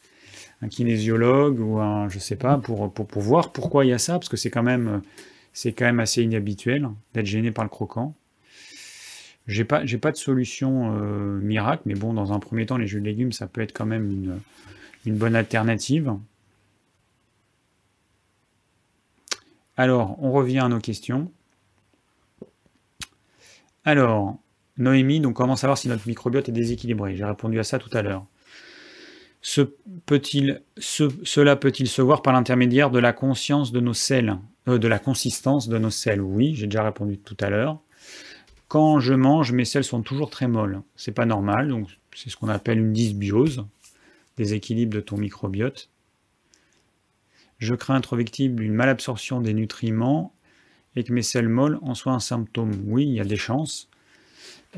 un 0.60 0.68
kinésiologue 0.68 1.60
ou 1.60 1.78
un, 1.80 2.10
je 2.10 2.18
sais 2.18 2.36
pas, 2.36 2.58
pour, 2.58 2.92
voir 3.16 3.52
pourquoi 3.52 3.86
il 3.86 3.88
y 3.88 3.94
a 3.94 3.98
ça, 3.98 4.18
parce 4.18 4.28
que 4.28 4.36
c'est 4.36 4.50
quand 4.50 4.62
même, 4.62 5.00
c'est 5.54 5.72
quand 5.72 5.86
même 5.86 6.00
assez 6.00 6.22
inhabituel 6.22 6.86
d'être 7.14 7.24
gêné 7.24 7.52
par 7.52 7.64
le 7.64 7.70
croquant. 7.70 8.14
J'ai 9.46 9.64
pas, 9.64 9.82
pas 9.98 10.12
de 10.12 10.16
solution 10.18 10.94
euh, 10.94 11.38
miracle, 11.40 11.84
mais 11.86 11.94
bon, 11.94 12.12
dans 12.12 12.34
un 12.34 12.38
premier 12.38 12.66
temps, 12.66 12.76
les 12.76 12.86
jus 12.86 13.00
de 13.00 13.06
légumes, 13.06 13.32
ça 13.32 13.46
peut 13.46 13.62
être 13.62 13.72
quand 13.72 13.86
même 13.86 14.42
une 15.06 15.16
bonne 15.16 15.36
alternative. 15.36 16.18
Alors, 19.82 20.16
on 20.22 20.30
revient 20.30 20.60
à 20.60 20.68
nos 20.68 20.78
questions. 20.78 21.32
Alors, 23.84 24.38
Noémie, 24.76 25.18
donc 25.18 25.34
comment 25.34 25.56
savoir 25.56 25.76
si 25.76 25.88
notre 25.88 26.06
microbiote 26.06 26.48
est 26.48 26.52
déséquilibré? 26.52 27.16
J'ai 27.16 27.24
répondu 27.24 27.58
à 27.58 27.64
ça 27.64 27.80
tout 27.80 27.90
à 27.92 28.00
l'heure. 28.00 28.24
Cela 29.40 29.66
peut-il 30.06 31.88
se 31.88 32.00
voir 32.00 32.22
par 32.22 32.32
l'intermédiaire 32.32 32.92
de 32.92 33.00
la 33.00 33.12
conscience 33.12 33.72
de 33.72 33.80
nos 33.80 33.92
selles, 33.92 34.38
euh, 34.68 34.78
de 34.78 34.86
la 34.86 35.00
consistance 35.00 35.68
de 35.68 35.78
nos 35.78 35.90
selles? 35.90 36.20
Oui, 36.20 36.54
j'ai 36.54 36.68
déjà 36.68 36.84
répondu 36.84 37.18
tout 37.18 37.36
à 37.40 37.50
l'heure. 37.50 37.80
Quand 38.68 39.00
je 39.00 39.14
mange, 39.14 39.50
mes 39.50 39.64
selles 39.64 39.82
sont 39.82 40.02
toujours 40.02 40.30
très 40.30 40.46
molles. 40.46 40.82
C'est 40.94 41.10
pas 41.10 41.26
normal, 41.26 41.66
donc 41.66 41.88
c'est 42.14 42.30
ce 42.30 42.36
qu'on 42.36 42.50
appelle 42.50 42.78
une 42.78 42.92
dysbiose, 42.92 43.66
déséquilibre 44.36 44.94
de 44.94 45.00
ton 45.00 45.16
microbiote. 45.16 45.88
Je 47.62 47.76
crains 47.76 47.98
être 47.98 48.16
victime 48.16 48.56
d'une 48.56 48.74
malabsorption 48.74 49.40
des 49.40 49.54
nutriments 49.54 50.34
et 50.96 51.04
que 51.04 51.12
mes 51.12 51.22
selles 51.22 51.48
molles 51.48 51.78
en 51.82 51.94
soient 51.94 52.12
un 52.12 52.18
symptôme. 52.18 52.72
Oui, 52.86 53.04
il 53.04 53.14
y 53.14 53.20
a 53.20 53.24
des 53.24 53.36
chances. 53.36 53.88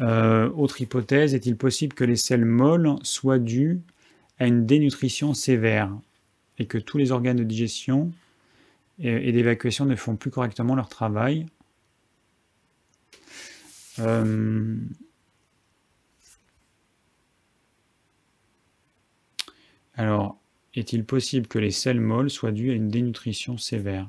Euh, 0.02 0.50
autre 0.50 0.82
hypothèse, 0.82 1.34
est-il 1.34 1.56
possible 1.56 1.94
que 1.94 2.04
les 2.04 2.16
selles 2.16 2.44
molles 2.44 2.96
soient 3.00 3.38
dues 3.38 3.80
à 4.38 4.46
une 4.46 4.66
dénutrition 4.66 5.32
sévère 5.32 5.90
et 6.58 6.66
que 6.66 6.76
tous 6.76 6.98
les 6.98 7.10
organes 7.10 7.38
de 7.38 7.44
digestion 7.44 8.12
et, 8.98 9.32
d'évacuation 9.32 9.86
ne 9.86 9.96
font 9.96 10.16
plus 10.16 10.30
correctement 10.30 10.74
leur 10.74 10.90
travail? 10.90 11.46
Euh, 13.98 14.76
Alors, 19.96 20.38
est-il 20.74 21.04
possible 21.04 21.46
que 21.46 21.58
les 21.58 21.70
selles 21.70 22.00
molles 22.00 22.30
soient 22.30 22.52
dues 22.52 22.70
à 22.70 22.74
une 22.74 22.88
dénutrition 22.88 23.58
sévère? 23.58 24.08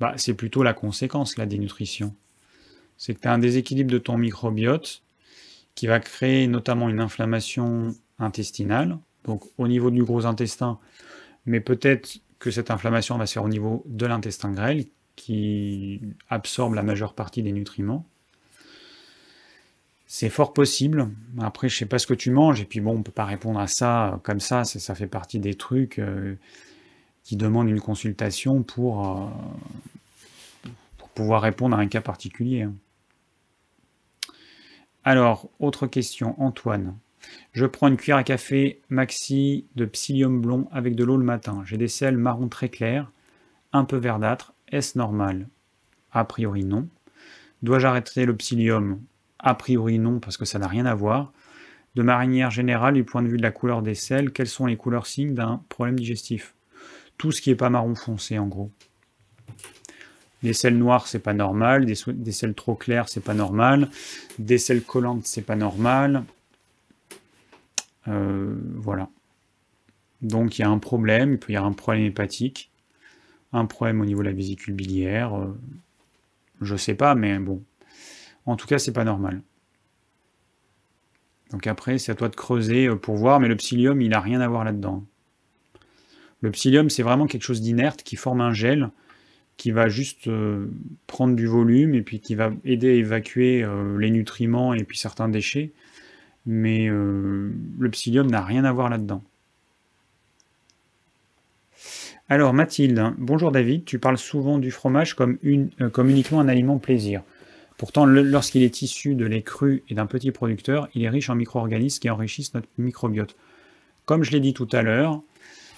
Bah, 0.00 0.14
C'est 0.16 0.34
plutôt 0.34 0.62
la 0.62 0.74
conséquence, 0.74 1.36
la 1.36 1.46
dénutrition. 1.46 2.14
C'est 2.96 3.14
que 3.14 3.20
tu 3.20 3.28
as 3.28 3.32
un 3.32 3.38
déséquilibre 3.38 3.90
de 3.90 3.98
ton 3.98 4.18
microbiote 4.18 5.02
qui 5.74 5.86
va 5.86 6.00
créer 6.00 6.46
notamment 6.46 6.88
une 6.88 7.00
inflammation 7.00 7.94
intestinale, 8.18 8.98
donc 9.24 9.42
au 9.58 9.66
niveau 9.66 9.90
du 9.90 10.04
gros 10.04 10.26
intestin, 10.26 10.78
mais 11.46 11.60
peut-être 11.60 12.20
que 12.38 12.50
cette 12.50 12.70
inflammation 12.70 13.18
va 13.18 13.26
se 13.26 13.32
faire 13.32 13.44
au 13.44 13.48
niveau 13.48 13.82
de 13.86 14.06
l'intestin 14.06 14.52
grêle, 14.52 14.86
qui 15.16 16.00
absorbe 16.28 16.74
la 16.74 16.82
majeure 16.82 17.14
partie 17.14 17.42
des 17.42 17.52
nutriments. 17.52 18.06
C'est 20.16 20.30
fort 20.30 20.52
possible. 20.52 21.10
Après, 21.40 21.68
je 21.68 21.76
sais 21.76 21.86
pas 21.86 21.98
ce 21.98 22.06
que 22.06 22.14
tu 22.14 22.30
manges, 22.30 22.60
et 22.60 22.64
puis 22.64 22.78
bon, 22.78 22.98
on 22.98 23.02
peut 23.02 23.10
pas 23.10 23.24
répondre 23.24 23.58
à 23.58 23.66
ça 23.66 24.20
comme 24.22 24.38
ça. 24.38 24.62
Ça 24.62 24.94
fait 24.94 25.08
partie 25.08 25.40
des 25.40 25.54
trucs 25.54 25.98
euh, 25.98 26.36
qui 27.24 27.34
demandent 27.34 27.68
une 27.68 27.80
consultation 27.80 28.62
pour, 28.62 29.10
euh, 29.10 30.68
pour 30.98 31.08
pouvoir 31.08 31.42
répondre 31.42 31.76
à 31.76 31.80
un 31.80 31.88
cas 31.88 32.00
particulier. 32.00 32.68
Alors, 35.02 35.50
autre 35.58 35.88
question, 35.88 36.40
Antoine. 36.40 36.96
Je 37.50 37.66
prends 37.66 37.88
une 37.88 37.96
cuillère 37.96 38.18
à 38.18 38.22
café 38.22 38.82
maxi 38.90 39.66
de 39.74 39.84
psyllium 39.84 40.40
blond 40.40 40.68
avec 40.70 40.94
de 40.94 41.02
l'eau 41.02 41.16
le 41.16 41.24
matin. 41.24 41.64
J'ai 41.66 41.76
des 41.76 41.88
sels 41.88 42.18
marron 42.18 42.46
très 42.46 42.68
clairs, 42.68 43.10
un 43.72 43.84
peu 43.84 43.96
verdâtres. 43.96 44.54
Est-ce 44.68 44.96
normal? 44.96 45.48
A 46.12 46.24
priori 46.24 46.62
non. 46.62 46.86
Dois-je 47.64 47.88
arrêter 47.88 48.26
le 48.26 48.36
psyllium? 48.36 49.00
A 49.44 49.54
priori 49.54 49.98
non, 49.98 50.20
parce 50.20 50.38
que 50.38 50.46
ça 50.46 50.58
n'a 50.58 50.66
rien 50.66 50.86
à 50.86 50.94
voir. 50.94 51.30
De 51.94 52.02
manière 52.02 52.50
générale, 52.50 52.94
du 52.94 53.04
point 53.04 53.22
de 53.22 53.28
vue 53.28 53.36
de 53.36 53.42
la 53.42 53.50
couleur 53.50 53.82
des 53.82 53.94
sels, 53.94 54.32
quels 54.32 54.48
sont 54.48 54.64
les 54.64 54.76
couleurs 54.76 55.06
signes 55.06 55.34
d'un 55.34 55.62
problème 55.68 55.96
digestif? 55.96 56.54
Tout 57.18 57.30
ce 57.30 57.42
qui 57.42 57.50
n'est 57.50 57.56
pas 57.56 57.68
marron 57.68 57.94
foncé, 57.94 58.38
en 58.38 58.46
gros. 58.46 58.70
Des 60.42 60.54
selles 60.54 60.78
noires, 60.78 61.06
c'est 61.06 61.20
pas 61.20 61.34
normal. 61.34 61.84
Des, 61.84 62.32
selles 62.32 62.54
trop 62.54 62.74
claires, 62.74 63.08
c'est 63.10 63.22
pas 63.22 63.34
normal. 63.34 63.90
Des 64.38 64.58
selles 64.58 64.82
collantes, 64.82 65.26
c'est 65.26 65.42
pas 65.42 65.56
normal. 65.56 66.24
Euh, 68.08 68.54
voilà. 68.76 69.08
Donc 70.22 70.58
il 70.58 70.62
y 70.62 70.64
a 70.64 70.70
un 70.70 70.78
problème. 70.78 71.32
Il 71.32 71.38
peut 71.38 71.52
y 71.52 71.56
avoir 71.56 71.70
un 71.70 71.74
problème 71.74 72.04
hépatique, 72.04 72.70
un 73.52 73.66
problème 73.66 74.00
au 74.00 74.06
niveau 74.06 74.22
de 74.22 74.28
la 74.28 74.34
vésicule 74.34 74.74
biliaire. 74.74 75.38
Euh, 75.38 75.54
je 76.62 76.76
sais 76.76 76.94
pas, 76.94 77.14
mais 77.14 77.38
bon. 77.38 77.62
En 78.46 78.56
tout 78.56 78.66
cas, 78.66 78.78
c'est 78.78 78.92
pas 78.92 79.04
normal. 79.04 79.42
Donc 81.50 81.66
après, 81.66 81.98
c'est 81.98 82.12
à 82.12 82.14
toi 82.14 82.28
de 82.28 82.36
creuser 82.36 82.86
euh, 82.86 82.96
pour 82.96 83.16
voir, 83.16 83.40
mais 83.40 83.48
le 83.48 83.56
psyllium, 83.56 84.00
il 84.00 84.10
n'a 84.10 84.20
rien 84.20 84.40
à 84.40 84.48
voir 84.48 84.64
là-dedans. 84.64 85.04
Le 86.40 86.50
psyllium, 86.50 86.90
c'est 86.90 87.02
vraiment 87.02 87.26
quelque 87.26 87.42
chose 87.42 87.62
d'inerte 87.62 88.02
qui 88.02 88.16
forme 88.16 88.40
un 88.40 88.52
gel 88.52 88.90
qui 89.56 89.70
va 89.70 89.88
juste 89.88 90.26
euh, 90.26 90.68
prendre 91.06 91.36
du 91.36 91.46
volume 91.46 91.94
et 91.94 92.02
puis 92.02 92.18
qui 92.18 92.34
va 92.34 92.50
aider 92.64 92.90
à 92.90 92.94
évacuer 92.94 93.62
euh, 93.62 93.96
les 93.98 94.10
nutriments 94.10 94.74
et 94.74 94.82
puis 94.82 94.98
certains 94.98 95.28
déchets. 95.28 95.70
Mais 96.44 96.88
le 96.88 97.88
psyllium 97.90 98.26
n'a 98.26 98.42
rien 98.42 98.64
à 98.64 98.72
voir 98.72 98.90
là-dedans. 98.90 99.22
Alors 102.28 102.52
Mathilde, 102.52 102.98
hein. 102.98 103.14
bonjour 103.16 103.50
David, 103.50 103.86
tu 103.86 103.98
parles 103.98 104.18
souvent 104.18 104.58
du 104.58 104.70
fromage 104.70 105.14
comme 105.14 105.38
uniquement 105.42 106.40
un 106.40 106.48
aliment 106.48 106.76
plaisir. 106.76 107.22
Pourtant, 107.76 108.06
lorsqu'il 108.06 108.62
est 108.62 108.82
issu 108.82 109.14
de 109.14 109.26
lait 109.26 109.42
cru 109.42 109.82
et 109.88 109.94
d'un 109.94 110.06
petit 110.06 110.30
producteur, 110.30 110.88
il 110.94 111.02
est 111.02 111.08
riche 111.08 111.28
en 111.28 111.34
micro-organismes 111.34 112.00
qui 112.00 112.08
enrichissent 112.08 112.54
notre 112.54 112.68
microbiote. 112.78 113.36
Comme 114.04 114.22
je 114.22 114.30
l'ai 114.30 114.40
dit 114.40 114.54
tout 114.54 114.68
à 114.72 114.82
l'heure, 114.82 115.20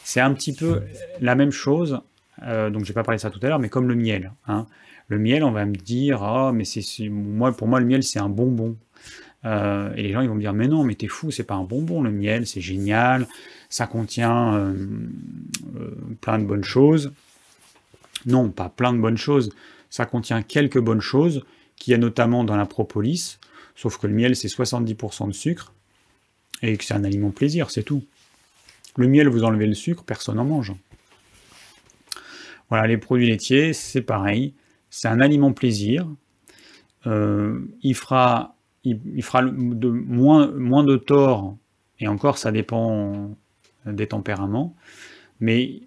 c'est 0.04 0.20
un 0.20 0.32
petit 0.34 0.54
peu 0.54 0.82
la 1.20 1.34
même 1.34 1.52
chose 1.52 2.00
euh, 2.42 2.70
donc, 2.70 2.84
je 2.84 2.90
n'ai 2.90 2.94
pas 2.94 3.02
parlé 3.02 3.16
de 3.16 3.22
ça 3.22 3.30
tout 3.30 3.40
à 3.42 3.48
l'heure, 3.48 3.58
mais 3.58 3.68
comme 3.68 3.88
le 3.88 3.94
miel. 3.94 4.32
Hein. 4.46 4.66
Le 5.08 5.18
miel, 5.18 5.44
on 5.44 5.52
va 5.52 5.64
me 5.64 5.74
dire, 5.74 6.22
ah, 6.22 6.52
mais 6.52 6.64
c'est 6.64 7.08
moi, 7.08 7.52
pour 7.52 7.68
moi, 7.68 7.80
le 7.80 7.86
miel, 7.86 8.02
c'est 8.02 8.18
un 8.18 8.28
bonbon. 8.28 8.76
Euh, 9.44 9.94
et 9.94 10.02
les 10.02 10.12
gens, 10.12 10.20
ils 10.20 10.28
vont 10.28 10.34
me 10.34 10.40
dire, 10.40 10.52
mais 10.52 10.68
non, 10.68 10.84
mais 10.84 10.94
t'es 10.94 11.08
fou, 11.08 11.30
c'est 11.30 11.44
pas 11.44 11.54
un 11.54 11.64
bonbon, 11.64 12.02
le 12.02 12.10
miel, 12.10 12.46
c'est 12.46 12.60
génial, 12.60 13.26
ça 13.68 13.86
contient 13.86 14.54
euh, 14.54 14.74
plein 16.20 16.38
de 16.38 16.44
bonnes 16.44 16.64
choses. 16.64 17.12
Non, 18.26 18.50
pas 18.50 18.68
plein 18.68 18.92
de 18.92 18.98
bonnes 18.98 19.18
choses, 19.18 19.54
ça 19.88 20.04
contient 20.04 20.42
quelques 20.42 20.80
bonnes 20.80 21.00
choses, 21.00 21.44
qu'il 21.76 21.92
y 21.92 21.94
a 21.94 21.98
notamment 21.98 22.44
dans 22.44 22.56
la 22.56 22.66
propolis, 22.66 23.38
sauf 23.74 23.98
que 23.98 24.06
le 24.06 24.14
miel, 24.14 24.36
c'est 24.36 24.48
70% 24.48 25.28
de 25.28 25.32
sucre, 25.32 25.72
et 26.62 26.76
que 26.76 26.84
c'est 26.84 26.94
un 26.94 27.04
aliment 27.04 27.30
plaisir, 27.30 27.70
c'est 27.70 27.82
tout. 27.82 28.04
Le 28.96 29.08
miel, 29.08 29.28
vous 29.28 29.44
enlevez 29.44 29.66
le 29.66 29.74
sucre, 29.74 30.04
personne 30.04 30.36
n'en 30.36 30.44
mange. 30.44 30.72
Voilà, 32.70 32.86
les 32.86 32.96
produits 32.96 33.28
laitiers, 33.28 33.72
c'est 33.72 34.02
pareil. 34.02 34.54
C'est 34.90 35.08
un 35.08 35.20
aliment 35.20 35.52
plaisir. 35.52 36.08
Euh, 37.06 37.60
il 37.82 37.94
fera, 37.94 38.56
moins, 38.84 40.50
moins 40.52 40.84
de 40.84 40.96
tort, 40.96 41.56
et 42.00 42.08
encore, 42.08 42.38
ça 42.38 42.50
dépend 42.52 43.36
des 43.84 44.06
tempéraments. 44.08 44.74
Mais 45.40 45.82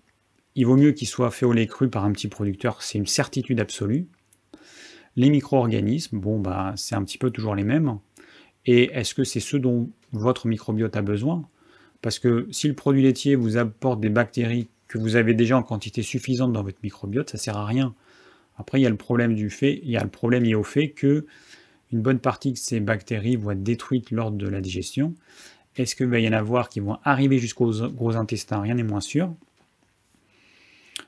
il 0.55 0.65
vaut 0.65 0.77
mieux 0.77 0.91
qu'il 0.91 1.07
soit 1.07 1.31
fait 1.31 1.45
au 1.45 1.53
lait 1.53 1.67
cru 1.67 1.89
par 1.89 2.05
un 2.05 2.11
petit 2.11 2.27
producteur, 2.27 2.81
c'est 2.81 2.97
une 2.97 3.07
certitude 3.07 3.59
absolue. 3.59 4.07
Les 5.15 5.29
micro-organismes, 5.29 6.19
bon, 6.19 6.39
bah, 6.39 6.73
c'est 6.75 6.95
un 6.95 7.03
petit 7.03 7.17
peu 7.17 7.31
toujours 7.31 7.55
les 7.55 7.63
mêmes. 7.63 7.97
Et 8.65 8.91
est-ce 8.93 9.13
que 9.13 9.23
c'est 9.23 9.39
ce 9.39 9.57
dont 9.57 9.89
votre 10.11 10.47
microbiote 10.47 10.95
a 10.95 11.01
besoin? 11.01 11.47
Parce 12.01 12.19
que 12.19 12.47
si 12.51 12.67
le 12.67 12.75
produit 12.75 13.01
laitier 13.01 13.35
vous 13.35 13.57
apporte 13.57 13.99
des 13.99 14.09
bactéries 14.09 14.69
que 14.87 14.97
vous 14.97 15.15
avez 15.15 15.33
déjà 15.33 15.57
en 15.57 15.63
quantité 15.63 16.01
suffisante 16.01 16.53
dans 16.53 16.63
votre 16.63 16.79
microbiote, 16.83 17.29
ça 17.29 17.37
sert 17.37 17.57
à 17.57 17.65
rien. 17.65 17.93
Après, 18.57 18.79
il 18.79 18.83
y 18.83 18.87
a 18.87 18.89
le 18.89 18.97
problème 18.97 19.35
du 19.35 19.49
fait, 19.49 19.79
il 19.83 19.89
y 19.89 19.97
a 19.97 20.03
le 20.03 20.09
problème 20.09 20.43
lié 20.43 20.55
au 20.55 20.63
fait 20.63 20.89
que 20.89 21.25
une 21.91 22.01
bonne 22.01 22.19
partie 22.19 22.51
de 22.51 22.57
ces 22.57 22.79
bactéries 22.79 23.35
vont 23.35 23.51
être 23.51 23.63
détruites 23.63 24.11
lors 24.11 24.31
de 24.31 24.47
la 24.47 24.61
digestion. 24.61 25.15
Est-ce 25.75 25.95
qu'il 25.95 26.07
va 26.07 26.19
y 26.19 26.27
en 26.27 26.33
avoir 26.33 26.69
qui 26.69 26.79
vont 26.79 26.97
arriver 27.03 27.39
jusqu'aux 27.39 27.71
gros 27.89 28.15
intestins? 28.15 28.61
Rien 28.61 28.75
n'est 28.75 28.83
moins 28.83 29.01
sûr. 29.01 29.33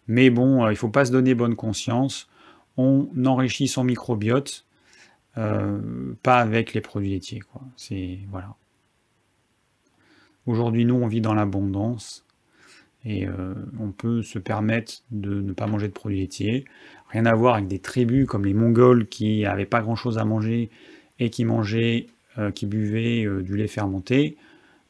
Mais 0.08 0.30
bon, 0.30 0.64
euh, 0.64 0.70
il 0.70 0.74
ne 0.74 0.78
faut 0.78 0.90
pas 0.90 1.06
se 1.06 1.12
donner 1.12 1.36
bonne 1.36 1.56
conscience. 1.56 2.30
On 2.78 3.10
enrichit 3.26 3.68
son 3.68 3.84
microbiote, 3.84 4.66
euh, 5.38 6.14
pas 6.24 6.38
avec 6.40 6.74
les 6.74 6.82
produits 6.82 7.12
laitiers. 7.12 7.42
C'est 7.76 8.20
voilà. 8.30 8.56
Aujourd'hui, 10.46 10.86
nous, 10.86 10.96
on 10.96 11.08
vit 11.08 11.22
dans 11.22 11.34
l'abondance 11.34 12.26
et 13.06 13.28
euh, 13.28 13.54
on 13.80 13.92
peut 13.92 14.22
se 14.24 14.40
permettre 14.40 15.04
de 15.12 15.42
ne 15.42 15.54
pas 15.54 15.68
manger 15.68 15.88
de 15.88 15.94
produits 15.94 16.20
laitiers. 16.20 16.66
Rien 17.10 17.26
à 17.26 17.36
voir 17.36 17.56
avec 17.56 17.68
des 17.68 17.80
tribus 17.80 18.26
comme 18.26 18.46
les 18.46 18.54
Mongols 18.54 19.08
qui 19.08 19.42
n'avaient 19.42 19.66
pas 19.66 19.82
grand-chose 19.82 20.18
à 20.18 20.26
manger 20.26 20.70
et 21.20 21.30
qui 21.30 21.46
mangeaient, 21.46 22.08
qui 22.56 22.66
buvaient 22.66 23.28
du 23.44 23.58
lait 23.58 23.68
fermenté. 23.68 24.38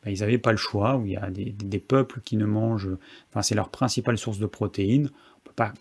Bah, 0.03 0.09
ils 0.09 0.19
n'avaient 0.21 0.39
pas 0.39 0.51
le 0.51 0.57
choix, 0.57 0.99
il 1.05 1.11
y 1.11 1.17
a 1.17 1.29
des, 1.29 1.79
peuples 1.79 2.21
qui 2.21 2.35
ne 2.35 2.45
mangent, 2.45 2.89
enfin 3.29 3.43
c'est 3.43 3.53
leur 3.53 3.69
principale 3.69 4.17
source 4.17 4.39
de 4.39 4.47
protéines. 4.47 5.11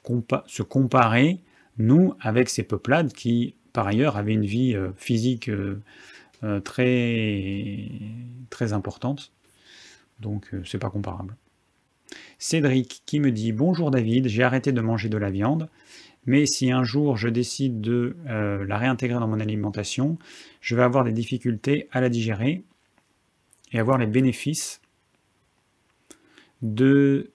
On 0.09 0.17
ne 0.17 0.21
peut 0.21 0.27
pas 0.27 0.45
se 0.47 0.63
comparer, 0.63 1.39
nous, 1.79 2.15
avec 2.21 2.49
ces 2.49 2.63
peuplades 2.63 3.13
qui, 3.13 3.55
par 3.73 3.87
ailleurs, 3.87 4.17
avaient 4.17 4.35
une 4.35 4.45
vie 4.45 4.75
euh, 4.75 4.91
physique 4.97 5.49
euh, 5.49 5.81
euh, 6.45 6.61
très, 6.61 7.89
très 8.51 8.73
importante. 8.73 9.33
Donc 10.21 10.51
c'est 10.67 10.79
pas 10.79 10.91
comparable. 10.91 11.35
Cédric 12.39 13.03
qui 13.07 13.21
me 13.21 13.33
dit 13.33 13.53
Bonjour 13.53 13.91
David, 13.91 14.29
j'ai 14.29 14.43
arrêté 14.43 14.73
de 14.73 14.81
manger 14.81 15.09
de 15.09 15.17
la 15.17 15.31
viande, 15.31 15.71
mais 16.27 16.45
si 16.45 16.71
un 16.71 16.85
jour 16.85 17.17
je 17.17 17.29
décide 17.29 17.81
de 17.81 18.17
la 18.27 18.77
réintégrer 18.77 19.19
dans 19.19 19.29
mon 19.29 19.41
alimentation, 19.41 20.19
je 20.61 20.77
vais 20.77 20.83
avoir 20.83 21.05
des 21.05 21.13
difficultés 21.13 21.89
à 21.91 22.03
la 22.03 22.11
digérer 22.11 22.65
et 23.73 23.79
avoir 23.79 23.97
les 23.97 24.07
bénéfices 24.07 24.83
de 26.61 27.31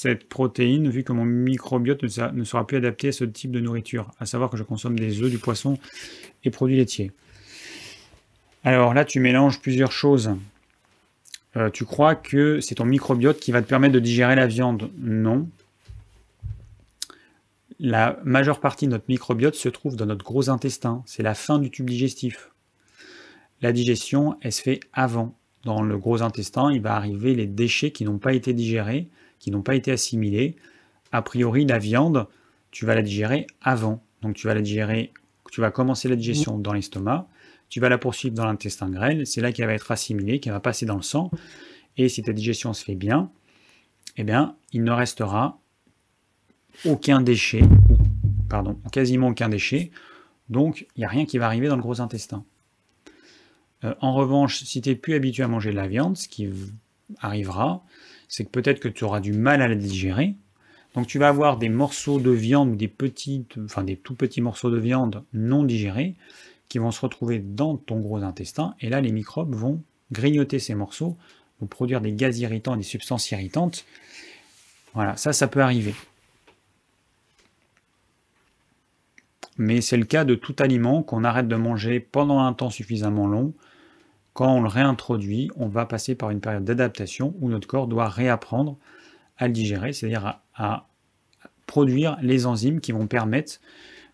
cette 0.00 0.28
protéine, 0.28 0.88
vu 0.88 1.02
que 1.02 1.12
mon 1.12 1.24
microbiote 1.24 2.04
ne 2.04 2.44
sera 2.44 2.64
plus 2.64 2.76
adapté 2.76 3.08
à 3.08 3.12
ce 3.12 3.24
type 3.24 3.50
de 3.50 3.58
nourriture, 3.58 4.12
à 4.20 4.26
savoir 4.26 4.48
que 4.48 4.56
je 4.56 4.62
consomme 4.62 4.96
des 4.96 5.22
œufs, 5.22 5.30
du 5.30 5.38
poisson 5.38 5.76
et 6.44 6.50
produits 6.50 6.76
laitiers. 6.76 7.10
Alors 8.62 8.94
là, 8.94 9.04
tu 9.04 9.18
mélanges 9.18 9.60
plusieurs 9.60 9.90
choses. 9.90 10.30
Euh, 11.56 11.68
tu 11.70 11.84
crois 11.84 12.14
que 12.14 12.60
c'est 12.60 12.76
ton 12.76 12.84
microbiote 12.84 13.40
qui 13.40 13.50
va 13.50 13.60
te 13.60 13.66
permettre 13.66 13.92
de 13.92 13.98
digérer 13.98 14.36
la 14.36 14.46
viande? 14.46 14.88
Non. 14.98 15.48
La 17.80 18.20
majeure 18.22 18.60
partie 18.60 18.86
de 18.86 18.92
notre 18.92 19.06
microbiote 19.08 19.56
se 19.56 19.68
trouve 19.68 19.96
dans 19.96 20.06
notre 20.06 20.24
gros 20.24 20.48
intestin. 20.48 21.02
C'est 21.06 21.24
la 21.24 21.34
fin 21.34 21.58
du 21.58 21.72
tube 21.72 21.90
digestif. 21.90 22.52
La 23.62 23.72
digestion, 23.72 24.36
elle 24.42 24.52
se 24.52 24.62
fait 24.62 24.78
avant. 24.92 25.36
Dans 25.64 25.82
le 25.82 25.98
gros 25.98 26.22
intestin, 26.22 26.70
il 26.72 26.82
va 26.82 26.94
arriver 26.94 27.34
les 27.34 27.48
déchets 27.48 27.90
qui 27.90 28.04
n'ont 28.04 28.18
pas 28.18 28.32
été 28.32 28.52
digérés, 28.52 29.08
qui 29.38 29.50
n'ont 29.50 29.62
pas 29.62 29.74
été 29.74 29.92
assimilés. 29.92 30.56
A 31.12 31.22
priori, 31.22 31.64
la 31.66 31.78
viande, 31.78 32.26
tu 32.70 32.86
vas 32.86 32.94
la 32.94 33.02
digérer 33.02 33.46
avant. 33.62 34.02
Donc 34.22 34.34
tu 34.34 34.46
vas 34.46 34.54
la 34.54 34.62
digérer, 34.62 35.12
tu 35.50 35.60
vas 35.60 35.70
commencer 35.70 36.08
la 36.08 36.16
digestion 36.16 36.58
dans 36.58 36.72
l'estomac, 36.72 37.28
tu 37.68 37.80
vas 37.80 37.88
la 37.88 37.98
poursuivre 37.98 38.34
dans 38.34 38.44
l'intestin 38.44 38.90
grêle, 38.90 39.26
c'est 39.26 39.40
là 39.40 39.52
qu'elle 39.52 39.66
va 39.66 39.74
être 39.74 39.90
assimilée, 39.90 40.40
qu'elle 40.40 40.52
va 40.52 40.60
passer 40.60 40.86
dans 40.86 40.96
le 40.96 41.02
sang. 41.02 41.30
Et 41.96 42.08
si 42.08 42.22
ta 42.22 42.32
digestion 42.32 42.72
se 42.72 42.84
fait 42.84 42.94
bien, 42.94 43.30
eh 44.16 44.24
bien, 44.24 44.56
il 44.72 44.84
ne 44.84 44.90
restera 44.90 45.60
aucun 46.84 47.20
déchet, 47.20 47.62
pardon, 48.48 48.78
quasiment 48.92 49.28
aucun 49.28 49.48
déchet. 49.48 49.90
Donc, 50.48 50.86
il 50.96 51.00
n'y 51.00 51.04
a 51.04 51.08
rien 51.08 51.26
qui 51.26 51.38
va 51.38 51.46
arriver 51.46 51.68
dans 51.68 51.76
le 51.76 51.82
gros 51.82 52.00
intestin. 52.00 52.44
Euh, 53.84 53.94
en 54.00 54.14
revanche, 54.14 54.62
si 54.64 54.80
tu 54.80 54.88
n'es 54.88 54.94
plus 54.94 55.14
habitué 55.14 55.42
à 55.42 55.48
manger 55.48 55.70
de 55.70 55.76
la 55.76 55.88
viande, 55.88 56.16
ce 56.16 56.28
qui 56.28 56.48
arrivera, 57.20 57.84
c'est 58.28 58.44
que 58.44 58.50
peut-être 58.50 58.80
que 58.80 58.88
tu 58.88 59.04
auras 59.04 59.20
du 59.20 59.32
mal 59.32 59.62
à 59.62 59.68
la 59.68 59.74
digérer. 59.74 60.34
Donc 60.94 61.06
tu 61.06 61.18
vas 61.18 61.28
avoir 61.28 61.58
des 61.58 61.68
morceaux 61.68 62.20
de 62.20 62.30
viande 62.30 62.70
ou 62.70 62.76
des 62.76 62.88
petites, 62.88 63.56
enfin 63.64 63.82
des 63.82 63.96
tout 63.96 64.14
petits 64.14 64.40
morceaux 64.40 64.70
de 64.70 64.78
viande 64.78 65.24
non 65.32 65.64
digérés 65.64 66.14
qui 66.68 66.78
vont 66.78 66.90
se 66.90 67.00
retrouver 67.00 67.38
dans 67.38 67.76
ton 67.76 68.00
gros 68.00 68.22
intestin. 68.22 68.74
Et 68.80 68.90
là, 68.90 69.00
les 69.00 69.12
microbes 69.12 69.54
vont 69.54 69.82
grignoter 70.12 70.58
ces 70.58 70.74
morceaux, 70.74 71.16
vont 71.60 71.66
produire 71.66 72.00
des 72.00 72.12
gaz 72.12 72.38
irritants 72.38 72.74
et 72.74 72.78
des 72.78 72.82
substances 72.82 73.30
irritantes. 73.30 73.84
Voilà, 74.94 75.16
ça, 75.16 75.32
ça 75.32 75.48
peut 75.48 75.62
arriver. 75.62 75.94
Mais 79.56 79.80
c'est 79.80 79.96
le 79.96 80.04
cas 80.04 80.24
de 80.24 80.34
tout 80.34 80.54
aliment 80.58 81.02
qu'on 81.02 81.24
arrête 81.24 81.48
de 81.48 81.56
manger 81.56 82.00
pendant 82.00 82.40
un 82.40 82.52
temps 82.52 82.70
suffisamment 82.70 83.26
long 83.26 83.54
quand 84.32 84.54
on 84.54 84.62
le 84.62 84.68
réintroduit, 84.68 85.50
on 85.56 85.68
va 85.68 85.86
passer 85.86 86.14
par 86.14 86.30
une 86.30 86.40
période 86.40 86.64
d'adaptation 86.64 87.34
où 87.40 87.48
notre 87.48 87.66
corps 87.66 87.88
doit 87.88 88.08
réapprendre 88.08 88.78
à 89.36 89.46
le 89.46 89.52
digérer, 89.52 89.92
c'est-à-dire 89.92 90.40
à, 90.54 90.88
produire 91.66 92.16
les 92.22 92.46
enzymes 92.46 92.80
qui 92.80 92.92
vont 92.92 93.06
permettre 93.06 93.60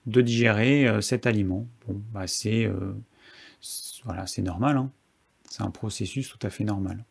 de 0.07 0.21
digérer 0.21 0.89
euh, 0.89 1.01
cet 1.01 1.27
aliment. 1.27 1.67
Bon, 1.87 2.03
bah 2.13 2.27
c'est 2.27 2.67
euh, 2.67 2.95
c'est 4.27 4.43
normal. 4.43 4.77
Hein. 4.77 4.91
C'est 5.49 5.63
un 5.63 5.71
processus 5.71 6.29
tout 6.29 6.45
à 6.47 6.51
fait 6.51 6.65
normal. 6.65 7.05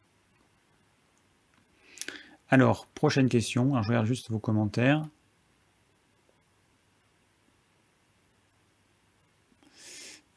Alors, 2.50 2.88
prochaine 2.88 3.30
question. 3.30 3.82
je 3.82 3.88
regarde 3.88 4.06
juste 4.06 4.30
vos 4.30 4.40
commentaires. 4.40 5.08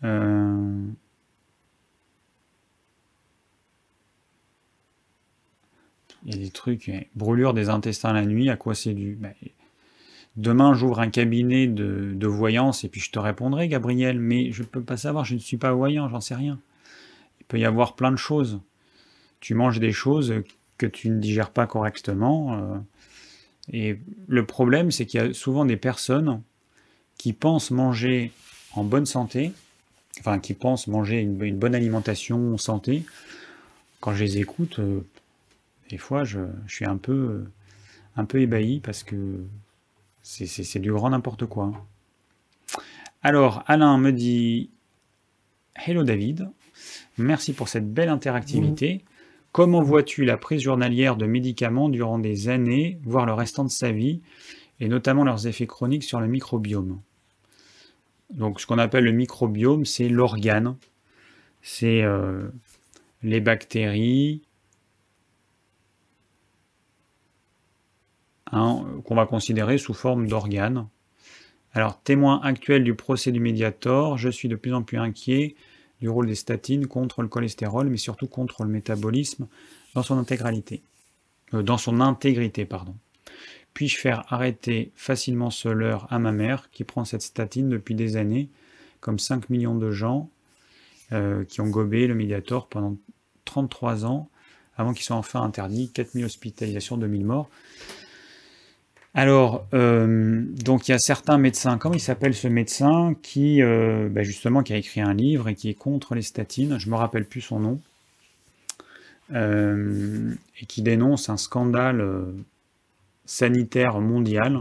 Euh, 0.04 0.86
Il 6.26 6.34
y 6.34 6.38
a 6.38 6.44
des 6.44 6.50
trucs, 6.50 6.88
hein. 6.88 7.02
brûlure 7.14 7.54
des 7.54 7.68
intestins 7.68 8.12
la 8.12 8.26
nuit, 8.26 8.50
à 8.50 8.56
quoi 8.56 8.74
c'est 8.74 8.94
dû? 8.94 9.16
Ben, 9.18 9.32
Demain, 10.36 10.74
j'ouvre 10.74 11.00
un 11.00 11.08
cabinet 11.08 11.66
de, 11.66 12.26
voyance 12.26 12.84
et 12.84 12.88
puis 12.88 13.00
je 13.00 13.10
te 13.10 13.18
répondrai, 13.18 13.68
Gabriel, 13.68 14.18
mais 14.18 14.52
je 14.52 14.62
ne 14.62 14.66
peux 14.66 14.82
pas 14.82 14.98
savoir, 14.98 15.24
je 15.24 15.34
ne 15.34 15.38
suis 15.38 15.56
pas 15.56 15.72
voyant, 15.72 16.08
j'en 16.08 16.20
sais 16.20 16.34
rien. 16.34 16.58
Il 17.40 17.46
peut 17.46 17.58
y 17.58 17.64
avoir 17.64 17.94
plein 17.94 18.12
de 18.12 18.16
choses. 18.16 18.60
Tu 19.40 19.54
manges 19.54 19.80
des 19.80 19.92
choses 19.92 20.34
que 20.76 20.86
tu 20.86 21.08
ne 21.08 21.18
digères 21.20 21.50
pas 21.50 21.66
correctement. 21.66 22.58
Euh, 22.58 22.78
et 23.72 23.98
le 24.26 24.44
problème, 24.44 24.90
c'est 24.90 25.06
qu'il 25.06 25.20
y 25.20 25.22
a 25.22 25.32
souvent 25.32 25.64
des 25.64 25.78
personnes 25.78 26.42
qui 27.16 27.32
pensent 27.32 27.70
manger 27.70 28.30
en 28.72 28.84
bonne 28.84 29.06
santé, 29.06 29.52
enfin 30.20 30.38
qui 30.38 30.52
pensent 30.52 30.86
manger 30.86 31.20
une, 31.20 31.56
bonne 31.56 31.74
alimentation 31.74 32.58
santé. 32.58 33.04
Quand 34.00 34.12
je 34.12 34.22
les 34.22 34.38
écoute, 34.38 34.80
euh, 34.80 35.00
des 35.90 35.98
fois, 35.98 36.24
je, 36.24 36.40
suis 36.66 36.84
un 36.84 36.96
peu, 36.96 37.44
un 38.16 38.24
peu 38.24 38.40
ébahi 38.40 38.80
parce 38.80 39.02
que 39.02 39.44
c'est 40.22 40.78
du 40.78 40.92
grand 40.92 41.10
n'importe 41.10 41.46
quoi. 41.46 41.72
Alors, 43.22 43.62
Alain 43.66 43.98
me 43.98 44.12
dit 44.12 44.70
Hello 45.74 46.04
David, 46.04 46.48
merci 47.18 47.52
pour 47.52 47.68
cette 47.68 47.92
belle 47.92 48.08
interactivité. 48.08 49.04
Comment 49.52 49.82
vois-tu 49.82 50.24
la 50.24 50.36
prise 50.36 50.62
journalière 50.62 51.16
de 51.16 51.26
médicaments 51.26 51.88
durant 51.88 52.18
des 52.18 52.48
années, 52.48 52.98
voire 53.04 53.26
le 53.26 53.32
restant 53.32 53.64
de 53.64 53.70
sa 53.70 53.90
vie, 53.90 54.20
et 54.80 54.88
notamment 54.88 55.24
leurs 55.24 55.46
effets 55.46 55.66
chroniques 55.66 56.04
sur 56.04 56.20
le 56.20 56.26
microbiome? 56.26 57.00
Donc, 58.30 58.60
ce 58.60 58.66
qu'on 58.66 58.78
appelle 58.78 59.04
le 59.04 59.12
microbiome, 59.12 59.84
c'est 59.84 60.08
l'organe, 60.08 60.76
c'est 61.62 62.02
euh, 62.02 62.48
les 63.22 63.40
bactéries, 63.40 64.42
Hein, 68.52 68.84
qu'on 69.04 69.16
va 69.16 69.26
considérer 69.26 69.76
sous 69.76 69.94
forme 69.94 70.28
d'organes. 70.28 70.86
Alors, 71.72 72.00
témoin 72.00 72.40
actuel 72.42 72.84
du 72.84 72.94
procès 72.94 73.32
du 73.32 73.40
Mediator, 73.40 74.18
je 74.18 74.28
suis 74.28 74.48
de 74.48 74.54
plus 74.54 74.72
en 74.72 74.82
plus 74.82 74.98
inquiet 74.98 75.56
du 76.00 76.08
rôle 76.08 76.26
des 76.26 76.36
statines 76.36 76.86
contre 76.86 77.22
le 77.22 77.28
cholestérol, 77.28 77.88
mais 77.88 77.96
surtout 77.96 78.28
contre 78.28 78.62
le 78.62 78.70
métabolisme 78.70 79.48
dans 79.94 80.02
son 80.02 80.16
intégralité. 80.16 80.82
Euh, 81.54 81.62
dans 81.62 81.76
son 81.76 82.00
intégrité, 82.00 82.64
pardon. 82.66 82.94
Puis-je 83.74 83.98
faire 83.98 84.24
arrêter 84.32 84.92
facilement 84.94 85.50
ce 85.50 85.68
leurre 85.68 86.06
à 86.10 86.18
ma 86.18 86.32
mère 86.32 86.70
qui 86.70 86.84
prend 86.84 87.04
cette 87.04 87.22
statine 87.22 87.68
depuis 87.68 87.96
des 87.96 88.16
années, 88.16 88.48
comme 89.00 89.18
5 89.18 89.50
millions 89.50 89.74
de 89.74 89.90
gens 89.90 90.30
euh, 91.12 91.44
qui 91.44 91.60
ont 91.60 91.68
gobé 91.68 92.06
le 92.06 92.14
Mediator 92.14 92.68
pendant 92.68 92.96
33 93.44 94.06
ans, 94.06 94.30
avant 94.76 94.92
qu'il 94.92 95.04
soit 95.04 95.16
enfin 95.16 95.42
interdit, 95.42 95.90
4000 95.90 96.24
hospitalisations, 96.24 96.96
2000 96.96 97.24
morts. 97.24 97.50
Alors, 99.18 99.66
euh, 99.72 100.44
donc 100.62 100.88
il 100.88 100.90
y 100.90 100.94
a 100.94 100.98
certains 100.98 101.38
médecins, 101.38 101.78
comment 101.78 101.94
il 101.94 102.00
s'appelle 102.00 102.34
ce 102.34 102.48
médecin 102.48 103.14
qui, 103.22 103.62
euh, 103.62 104.10
bah, 104.10 104.22
justement, 104.22 104.62
qui 104.62 104.74
a 104.74 104.76
écrit 104.76 105.00
un 105.00 105.14
livre 105.14 105.48
et 105.48 105.54
qui 105.54 105.70
est 105.70 105.74
contre 105.74 106.14
les 106.14 106.20
statines, 106.20 106.78
je 106.78 106.90
me 106.90 106.96
rappelle 106.96 107.24
plus 107.24 107.40
son 107.40 107.58
nom, 107.58 107.80
euh, 109.32 110.34
et 110.60 110.66
qui 110.66 110.82
dénonce 110.82 111.30
un 111.30 111.38
scandale 111.38 112.06
sanitaire 113.24 114.00
mondial 114.02 114.60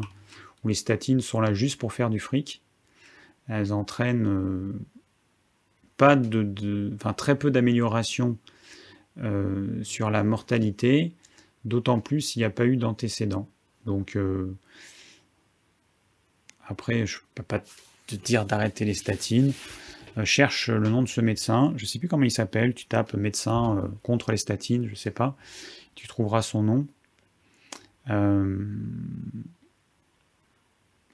où 0.64 0.70
les 0.70 0.74
statines 0.74 1.20
sont 1.20 1.42
là 1.42 1.54
juste 1.54 1.78
pour 1.78 1.92
faire 1.92 2.10
du 2.10 2.22
fric. 2.22 2.62
Elles 3.50 3.74
entraînent 3.74 4.72
pas 5.98 6.16
très 7.18 7.38
peu 7.38 7.52
d'amélioration 7.52 8.38
sur 9.84 10.10
la 10.10 10.24
mortalité, 10.24 11.12
d'autant 11.66 12.00
plus 12.00 12.22
s'il 12.22 12.40
n'y 12.40 12.46
a 12.46 12.50
pas 12.50 12.66
eu 12.66 12.78
d'antécédent. 12.78 13.50
Donc 13.86 14.18
après, 16.68 17.06
je 17.06 17.18
ne 17.18 17.22
peux 17.36 17.44
pas 17.44 17.62
te 18.08 18.16
dire 18.16 18.46
d'arrêter 18.46 18.86
les 18.86 18.94
statines. 18.94 19.54
cherche 20.24 20.70
le 20.70 20.90
nom 20.90 21.02
de 21.04 21.08
ce 21.08 21.22
médecin. 21.22 21.74
Je 21.78 21.84
ne 21.84 21.88
sais 21.88 22.00
plus 22.00 22.08
comment 22.08 22.24
il 22.24 22.32
s'appelle. 22.32 22.74
Tu 22.74 22.86
tapes 22.86 23.14
médecin 23.14 23.92
contre 24.04 24.32
les 24.32 24.38
statines, 24.38 24.86
je 24.86 24.92
ne 24.92 24.96
sais 24.96 25.12
pas. 25.12 25.36
Tu 25.96 26.08
trouveras 26.08 26.42
son 26.42 26.64
nom. 26.64 26.88
Euh, 28.10 28.66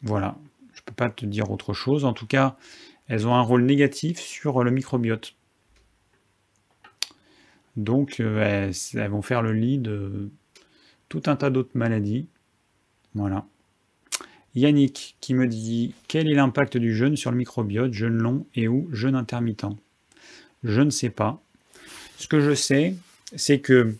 voilà, 0.01 0.37
je 0.73 0.81
ne 0.81 0.85
peux 0.85 0.93
pas 0.93 1.09
te 1.09 1.25
dire 1.25 1.51
autre 1.51 1.73
chose. 1.73 2.05
En 2.05 2.13
tout 2.13 2.27
cas, 2.27 2.57
elles 3.07 3.27
ont 3.27 3.35
un 3.35 3.41
rôle 3.41 3.63
négatif 3.63 4.19
sur 4.19 4.63
le 4.63 4.71
microbiote. 4.71 5.35
Donc, 7.77 8.19
euh, 8.19 8.71
elles, 8.93 9.09
vont 9.09 9.21
faire 9.21 9.41
le 9.41 9.53
lit 9.53 9.77
de 9.77 10.29
tout 11.07 11.23
un 11.27 11.35
tas 11.35 11.49
d'autres 11.49 11.75
maladies. 11.77 12.27
Voilà. 13.15 13.45
Yannick 14.55 15.15
qui 15.21 15.33
me 15.33 15.47
dit 15.47 15.93
quel 16.07 16.29
est 16.29 16.33
l'impact 16.33 16.77
du 16.77 16.95
jeûne 16.95 17.15
sur 17.15 17.31
le 17.31 17.37
microbiote, 17.37 17.93
jeûne 17.93 18.17
long 18.17 18.45
et 18.55 18.67
ou 18.67 18.89
jeûne 18.91 19.15
intermittent? 19.15 19.65
Je 20.63 20.81
ne 20.81 20.89
sais 20.89 21.09
pas. 21.09 21.41
Ce 22.17 22.27
que 22.27 22.39
je 22.39 22.53
sais, 22.53 22.95
c'est 23.35 23.59
que 23.59 23.95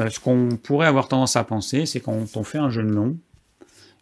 euh, 0.00 0.08
ce 0.08 0.20
qu'on 0.20 0.56
pourrait 0.62 0.86
avoir 0.86 1.08
tendance 1.08 1.36
à 1.36 1.44
penser, 1.44 1.86
c'est 1.86 2.00
quand 2.00 2.24
on 2.34 2.44
fait 2.44 2.58
un 2.58 2.70
jeûne 2.70 2.90
long, 2.90 3.16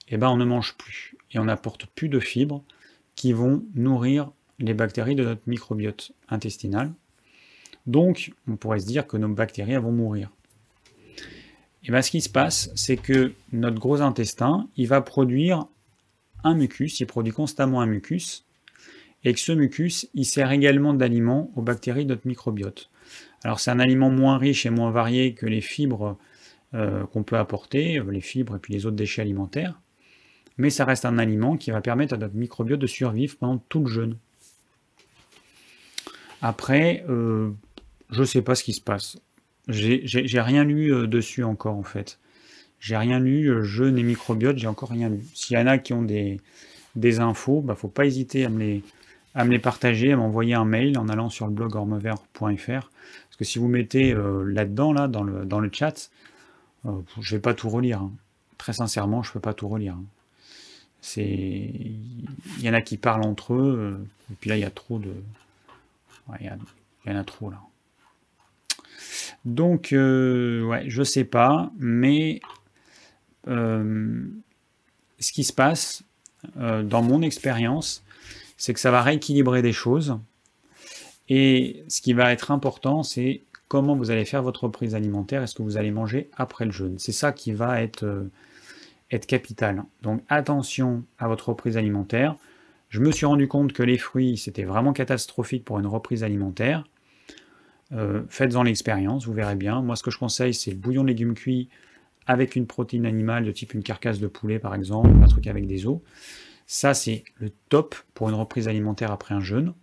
eh 0.08 0.16
ben 0.16 0.28
on 0.28 0.36
ne 0.36 0.44
mange 0.44 0.76
plus 0.76 1.14
et 1.32 1.38
on 1.38 1.44
n'apporte 1.44 1.86
plus 1.86 2.08
de 2.08 2.20
fibres 2.20 2.62
qui 3.14 3.32
vont 3.32 3.64
nourrir 3.74 4.30
les 4.58 4.74
bactéries 4.74 5.14
de 5.14 5.24
notre 5.24 5.42
microbiote 5.46 6.12
intestinal. 6.28 6.92
Donc, 7.86 8.32
on 8.48 8.56
pourrait 8.56 8.80
se 8.80 8.86
dire 8.86 9.06
que 9.06 9.16
nos 9.16 9.28
bactéries 9.28 9.76
vont 9.76 9.92
mourir. 9.92 10.30
Et 11.86 11.92
bien, 11.92 12.02
ce 12.02 12.10
qui 12.10 12.20
se 12.20 12.28
passe, 12.28 12.70
c'est 12.74 12.96
que 12.96 13.32
notre 13.52 13.78
gros 13.78 14.00
intestin, 14.02 14.68
il 14.76 14.88
va 14.88 15.00
produire 15.00 15.66
un 16.42 16.54
mucus, 16.54 16.98
il 16.98 17.06
produit 17.06 17.32
constamment 17.32 17.80
un 17.80 17.86
mucus, 17.86 18.44
et 19.24 19.32
que 19.32 19.38
ce 19.38 19.52
mucus, 19.52 20.08
il 20.12 20.24
sert 20.24 20.50
également 20.50 20.94
d'aliment 20.94 21.50
aux 21.54 21.62
bactéries 21.62 22.04
de 22.04 22.10
notre 22.10 22.26
microbiote. 22.26 22.90
Alors 23.44 23.60
c'est 23.60 23.70
un 23.70 23.78
aliment 23.78 24.10
moins 24.10 24.36
riche 24.36 24.66
et 24.66 24.70
moins 24.70 24.90
varié 24.90 25.34
que 25.34 25.46
les 25.46 25.60
fibres 25.60 26.18
euh, 26.74 27.04
qu'on 27.06 27.22
peut 27.22 27.38
apporter, 27.38 27.98
euh, 27.98 28.10
les 28.10 28.20
fibres 28.20 28.56
et 28.56 28.58
puis 28.58 28.74
les 28.74 28.86
autres 28.86 28.96
déchets 28.96 29.22
alimentaires, 29.22 29.80
mais 30.58 30.70
ça 30.70 30.84
reste 30.84 31.04
un 31.04 31.18
aliment 31.18 31.56
qui 31.56 31.70
va 31.70 31.80
permettre 31.80 32.14
à 32.14 32.16
notre 32.16 32.34
microbiote 32.34 32.80
de 32.80 32.86
survivre 32.88 33.36
pendant 33.38 33.58
tout 33.68 33.84
le 33.84 33.90
jeûne. 33.90 34.16
Après, 36.42 37.04
euh, 37.08 37.50
je 38.10 38.20
ne 38.20 38.26
sais 38.26 38.42
pas 38.42 38.56
ce 38.56 38.64
qui 38.64 38.72
se 38.72 38.80
passe. 38.80 39.18
J'ai 39.68 40.40
rien 40.40 40.64
lu 40.64 41.08
dessus 41.08 41.44
encore 41.44 41.76
en 41.76 41.82
fait. 41.82 42.18
J'ai 42.78 42.96
rien 42.96 43.18
lu, 43.18 43.64
jeûne 43.64 43.98
et 43.98 44.02
microbiote, 44.02 44.58
j'ai 44.58 44.68
encore 44.68 44.90
rien 44.90 45.08
lu. 45.08 45.24
S'il 45.34 45.56
y 45.56 45.60
en 45.60 45.66
a 45.66 45.78
qui 45.78 45.92
ont 45.92 46.02
des, 46.02 46.40
des 46.94 47.20
infos, 47.20 47.60
bah 47.62 47.74
faut 47.74 47.88
pas 47.88 48.06
hésiter 48.06 48.44
à 48.44 48.48
me 48.48 48.80
les, 49.50 49.58
partager, 49.58 50.12
à 50.12 50.16
m'envoyer 50.16 50.54
un 50.54 50.64
mail 50.64 50.98
en 50.98 51.08
allant 51.08 51.30
sur 51.30 51.46
le 51.46 51.52
blog 51.52 51.74
ormevert.fr 51.74 52.90
parce 53.36 53.50
que 53.50 53.52
si 53.52 53.58
vous 53.58 53.68
mettez 53.68 54.14
euh, 54.14 54.44
là-dedans, 54.44 54.94
là, 54.94 55.08
dans 55.08 55.22
le, 55.22 55.44
dans 55.44 55.60
le 55.60 55.68
chat, 55.70 56.10
euh, 56.86 56.92
je 57.20 57.34
ne 57.34 57.38
vais 57.38 57.42
pas 57.42 57.52
tout 57.52 57.68
relire. 57.68 58.00
Hein. 58.00 58.12
Très 58.56 58.72
sincèrement, 58.72 59.22
je 59.22 59.28
ne 59.28 59.32
peux 59.34 59.40
pas 59.40 59.52
tout 59.52 59.68
relire. 59.68 59.92
Hein. 59.94 60.04
Il 61.18 62.62
y 62.62 62.70
en 62.70 62.72
a 62.72 62.80
qui 62.80 62.96
parlent 62.96 63.26
entre 63.26 63.52
eux, 63.52 63.76
euh, 63.78 64.32
et 64.32 64.36
puis 64.40 64.48
là, 64.48 64.56
il 64.56 64.60
y 64.60 64.64
a 64.64 64.70
trop 64.70 64.98
de... 64.98 65.12
il, 66.40 66.46
y 67.06 67.10
en 67.10 67.16
a 67.16 67.24
trop, 67.24 67.50
là. 67.50 67.60
Donc, 69.46 69.88
ouais, 69.92 70.84
je 70.86 71.02
sais 71.02 71.24
pas, 71.24 71.72
mais 71.78 72.40
ce 73.46 75.32
qui 75.32 75.44
se 75.44 75.52
passe, 75.52 76.02
dans 76.54 77.02
mon 77.02 77.22
expérience, 77.22 78.04
c'est 78.56 78.74
que 78.74 78.80
ça 78.80 78.90
va 78.90 79.02
rééquilibrer 79.02 79.62
des 79.62 79.72
choses. 79.72 80.18
Et 81.28 81.84
ce 81.88 82.00
qui 82.00 82.12
va 82.12 82.32
être 82.32 82.50
important, 82.50 83.02
c'est 83.02 83.42
comment 83.68 83.96
vous 83.96 84.10
allez 84.10 84.24
faire 84.24 84.42
votre 84.42 84.64
reprise 84.64 84.94
alimentaire 84.94 85.42
est 85.42 85.46
ce 85.46 85.54
que 85.54 85.62
vous 85.62 85.76
allez 85.76 85.90
manger 85.90 86.30
après 86.36 86.64
le 86.64 86.70
jeûne. 86.70 86.98
C'est 86.98 87.12
ça 87.12 87.32
qui 87.32 87.52
va 87.52 87.80
euh, 88.02 88.28
être 89.10 89.26
capital. 89.26 89.82
Donc 90.02 90.22
attention 90.28 91.04
à 91.18 91.28
votre 91.28 91.48
reprise 91.50 91.76
alimentaire. 91.76 92.36
Je 92.88 93.00
me 93.00 93.10
suis 93.10 93.26
rendu 93.26 93.48
compte 93.48 93.72
que 93.72 93.82
les 93.82 93.98
fruits, 93.98 94.36
c'était 94.36 94.62
vraiment 94.62 94.92
catastrophique 94.92 95.64
pour 95.64 95.78
une 95.80 95.86
reprise 95.86 96.22
alimentaire. 96.22 96.84
Euh, 97.92 98.22
faites-en 98.28 98.62
l'expérience, 98.62 99.26
vous 99.26 99.32
verrez 99.32 99.54
bien. 99.56 99.80
Moi, 99.82 99.96
ce 99.96 100.02
que 100.02 100.10
je 100.10 100.18
conseille, 100.18 100.54
c'est 100.54 100.70
le 100.70 100.76
bouillon 100.76 101.02
de 101.02 101.08
légumes 101.08 101.34
cuits 101.34 101.68
avec 102.26 102.56
une 102.56 102.66
protéine 102.66 103.06
animale 103.06 103.44
de 103.44 103.52
type 103.52 103.74
une 103.74 103.82
carcasse 103.82 104.18
de 104.18 104.26
poulet, 104.26 104.58
par 104.58 104.74
exemple, 104.74 105.10
un 105.22 105.28
truc 105.28 105.46
avec 105.46 105.66
des 105.66 105.86
os. 105.86 106.00
Ça, 106.66 106.94
c'est 106.94 107.24
le 107.36 107.50
top 107.68 107.94
pour 108.14 108.28
une 108.28 108.34
reprise 108.34 108.66
alimentaire 108.66 109.12
après 109.12 109.34
un 109.34 109.40
jeûne. 109.40 109.74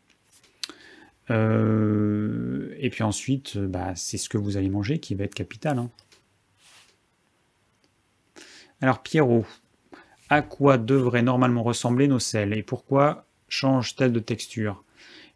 Euh, 1.29 2.75
et 2.77 2.89
puis 2.89 3.03
ensuite, 3.03 3.55
euh, 3.55 3.67
bah, 3.67 3.93
c'est 3.95 4.17
ce 4.17 4.27
que 4.27 4.37
vous 4.37 4.57
allez 4.57 4.69
manger 4.69 4.99
qui 4.99 5.15
va 5.15 5.23
être 5.23 5.33
capital. 5.33 5.79
Hein. 5.79 5.89
Alors 8.81 9.01
Pierrot, 9.01 9.45
à 10.29 10.41
quoi 10.41 10.77
devraient 10.77 11.21
normalement 11.21 11.63
ressembler 11.63 12.09
nos 12.09 12.19
selles 12.19 12.51
et 12.51 12.63
pourquoi 12.63 13.25
change-t-elle 13.47 14.11
de 14.11 14.19
texture? 14.19 14.83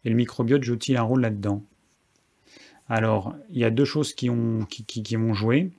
Et 0.04 0.10
le 0.10 0.16
microbiote 0.16 0.62
joue-t-il 0.62 0.98
un 0.98 1.02
rôle 1.02 1.22
là-dedans? 1.22 1.64
Alors, 2.88 3.34
il 3.50 3.58
y 3.58 3.64
a 3.64 3.70
deux 3.70 3.84
choses 3.84 4.14
qui, 4.14 4.30
ont, 4.30 4.64
qui, 4.66 5.16
vont 5.16 5.34
jouer. 5.34 5.70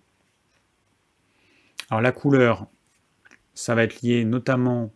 Alors 1.90 2.02
la 2.02 2.12
couleur, 2.12 2.68
ça 3.56 3.74
va 3.74 3.84
être 3.84 4.02
lié 4.02 4.26
notamment 4.26 4.92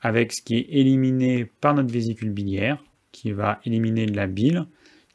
avec 0.00 0.32
ce 0.32 0.42
qui 0.42 0.56
est 0.56 0.66
éliminé 0.70 1.44
par 1.44 1.74
notre 1.74 1.92
vésicule 1.92 2.30
biliaire 2.30 2.82
qui 3.12 3.32
va 3.32 3.60
éliminer 3.64 4.06
de 4.06 4.14
la 4.14 4.28
bile, 4.28 4.66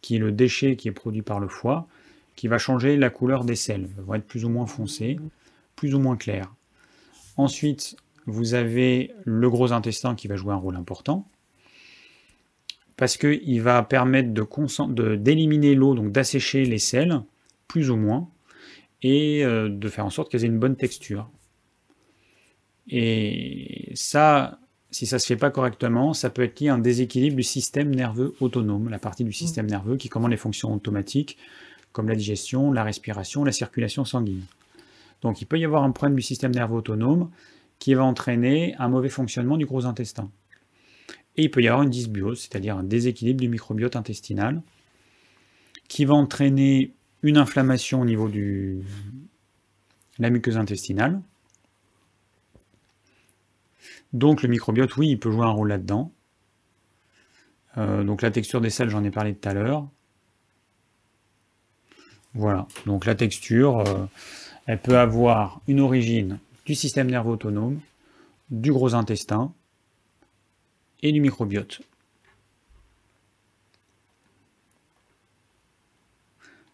qui 0.01 0.17
est 0.17 0.19
le 0.19 0.31
déchet 0.31 0.75
qui 0.75 0.89
est 0.89 0.91
produit 0.91 1.21
par 1.21 1.39
le 1.39 1.47
foie, 1.47 1.87
qui 2.35 2.49
va 2.49 2.57
changer 2.57 2.97
la 2.97 3.09
couleur 3.09 3.45
des 3.45 3.55
selles. 3.55 3.87
Elles 3.97 4.03
vont 4.03 4.15
être 4.15 4.27
plus 4.27 4.43
ou 4.43 4.49
moins 4.49 4.67
foncées, 4.67 5.17
plus 5.77 5.95
ou 5.95 5.99
moins 5.99 6.17
claires. 6.17 6.53
Ensuite, 7.37 7.95
vous 8.25 8.53
avez 8.53 9.13
le 9.23 9.49
gros 9.49 9.71
intestin 9.71 10.15
qui 10.15 10.27
va 10.27 10.35
jouer 10.35 10.53
un 10.53 10.57
rôle 10.57 10.75
important, 10.75 11.25
parce 12.97 13.17
qu'il 13.17 13.61
va 13.61 13.83
permettre 13.83 14.29
d'éliminer 14.29 15.75
de, 15.75 15.79
l'eau, 15.79 15.95
donc 15.95 16.11
d'assécher 16.11 16.65
les 16.65 16.79
selles, 16.79 17.21
plus 17.67 17.89
ou 17.89 17.95
moins, 17.95 18.29
et 19.01 19.43
euh, 19.43 19.69
de 19.69 19.89
faire 19.89 20.05
en 20.05 20.09
sorte 20.09 20.31
qu'elles 20.31 20.45
aient 20.45 20.47
une 20.47 20.59
bonne 20.59 20.77
texture. 20.77 21.29
Et 22.87 23.91
ça, 23.95 24.59
si 24.91 25.05
ça 25.05 25.17
ne 25.17 25.19
se 25.19 25.27
fait 25.27 25.35
pas 25.35 25.49
correctement, 25.49 26.13
ça 26.13 26.29
peut 26.29 26.43
être 26.43 26.59
lié 26.59 26.69
à 26.69 26.75
un 26.75 26.79
déséquilibre 26.79 27.35
du 27.35 27.43
système 27.43 27.93
nerveux 27.93 28.35
autonome, 28.39 28.89
la 28.89 28.99
partie 28.99 29.23
du 29.23 29.33
système 29.33 29.65
nerveux 29.65 29.97
qui 29.97 30.09
commande 30.09 30.31
les 30.31 30.37
fonctions 30.37 30.73
automatiques, 30.73 31.37
comme 31.91 32.07
la 32.07 32.15
digestion, 32.15 32.71
la 32.71 32.83
respiration, 32.83 33.43
la 33.43 33.51
circulation 33.51 34.05
sanguine. 34.05 34.43
Donc 35.21 35.41
il 35.41 35.45
peut 35.45 35.59
y 35.59 35.65
avoir 35.65 35.83
un 35.83 35.91
problème 35.91 36.15
du 36.15 36.21
système 36.21 36.53
nerveux 36.53 36.75
autonome 36.75 37.29
qui 37.79 37.93
va 37.93 38.03
entraîner 38.03 38.75
un 38.79 38.87
mauvais 38.87 39.09
fonctionnement 39.09 39.57
du 39.57 39.65
gros 39.65 39.85
intestin. 39.85 40.29
Et 41.37 41.43
il 41.43 41.51
peut 41.51 41.61
y 41.61 41.67
avoir 41.67 41.83
une 41.83 41.89
dysbiose, 41.89 42.41
c'est-à-dire 42.41 42.77
un 42.77 42.83
déséquilibre 42.83 43.41
du 43.41 43.49
microbiote 43.49 43.95
intestinal, 43.95 44.61
qui 45.87 46.05
va 46.05 46.13
entraîner 46.13 46.93
une 47.21 47.37
inflammation 47.37 48.01
au 48.01 48.05
niveau 48.05 48.29
de 48.29 48.79
la 50.19 50.29
muqueuse 50.29 50.57
intestinale, 50.57 51.21
donc 54.15 54.43
le 54.43 54.47
microbiote, 54.47 54.95
oui, 54.95 55.09
il 55.09 55.19
peut 55.19 55.29
jouer 55.29 55.45
un 55.45 55.51
rôle 55.51 55.67
là-dedans. 55.67 56.09
Euh, 57.77 58.01
donc 58.05 58.21
la 58.21 58.31
texture 58.31 58.61
des 58.61 58.69
selles, 58.69 58.89
j'en 58.89 59.03
ai 59.03 59.11
parlé 59.11 59.35
tout 59.35 59.49
à 59.49 59.53
l'heure. 59.53 59.89
Voilà, 62.33 62.65
donc 62.85 63.05
la 63.05 63.15
texture, 63.15 63.79
euh, 63.79 64.05
elle 64.67 64.81
peut 64.81 64.97
avoir 64.97 65.59
une 65.67 65.81
origine 65.81 66.39
du 66.65 66.75
système 66.75 67.11
nerveux 67.11 67.31
autonome, 67.31 67.81
du 68.51 68.71
gros 68.71 68.95
intestin 68.95 69.53
et 71.05 71.11
du 71.11 71.21
microbiote. 71.21 71.81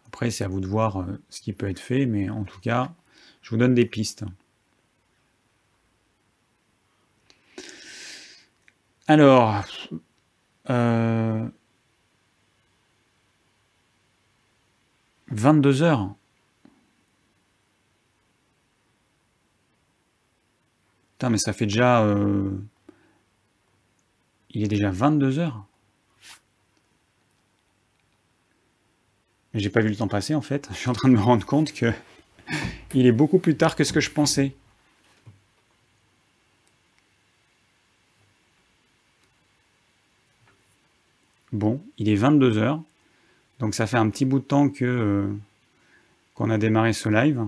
Après, 0.07 0.31
c'est 0.31 0.45
à 0.45 0.47
vous 0.47 0.61
de 0.61 0.67
voir 0.67 1.01
euh, 1.01 1.21
ce 1.29 1.41
qui 1.41 1.51
peut 1.51 1.69
être 1.69 1.79
fait, 1.79 2.05
mais 2.05 2.29
en 2.29 2.45
tout 2.45 2.61
cas, 2.61 2.93
je 3.41 3.49
vous 3.49 3.57
donne 3.57 3.73
des 3.73 3.85
pistes. 3.85 4.23
Alors, 9.07 9.65
22 10.67 10.71
euh, 15.81 15.85
heures. 15.85 16.15
Putain, 21.17 21.29
mais 21.31 21.37
ça 21.37 21.51
fait 21.51 21.65
déjà... 21.65 22.03
euh, 22.03 22.51
Il 24.53 24.63
est 24.63 24.67
déjà 24.67 24.91
22 24.91 25.39
heures. 25.39 25.65
J'ai 29.53 29.69
pas 29.69 29.81
vu 29.81 29.89
le 29.89 29.95
temps 29.95 30.07
passer 30.07 30.35
en 30.35 30.41
fait. 30.41 30.67
Je 30.71 30.77
suis 30.77 30.89
en 30.89 30.93
train 30.93 31.09
de 31.09 31.13
me 31.13 31.21
rendre 31.21 31.45
compte 31.45 31.73
que 31.73 31.91
il 32.93 33.05
est 33.05 33.11
beaucoup 33.11 33.39
plus 33.39 33.55
tard 33.55 33.75
que 33.75 33.83
ce 33.83 33.93
que 33.93 33.99
je 33.99 34.11
pensais. 34.11 34.55
Bon, 41.51 41.81
il 41.97 42.07
est 42.07 42.15
22 42.15 42.57
heures. 42.57 42.81
Donc 43.59 43.75
ça 43.75 43.85
fait 43.87 43.97
un 43.97 44.09
petit 44.09 44.25
bout 44.25 44.39
de 44.39 44.45
temps 44.45 44.69
que 44.69 44.85
euh, 44.85 45.27
qu'on 46.33 46.49
a 46.49 46.57
démarré 46.57 46.93
ce 46.93 47.09
live. 47.09 47.45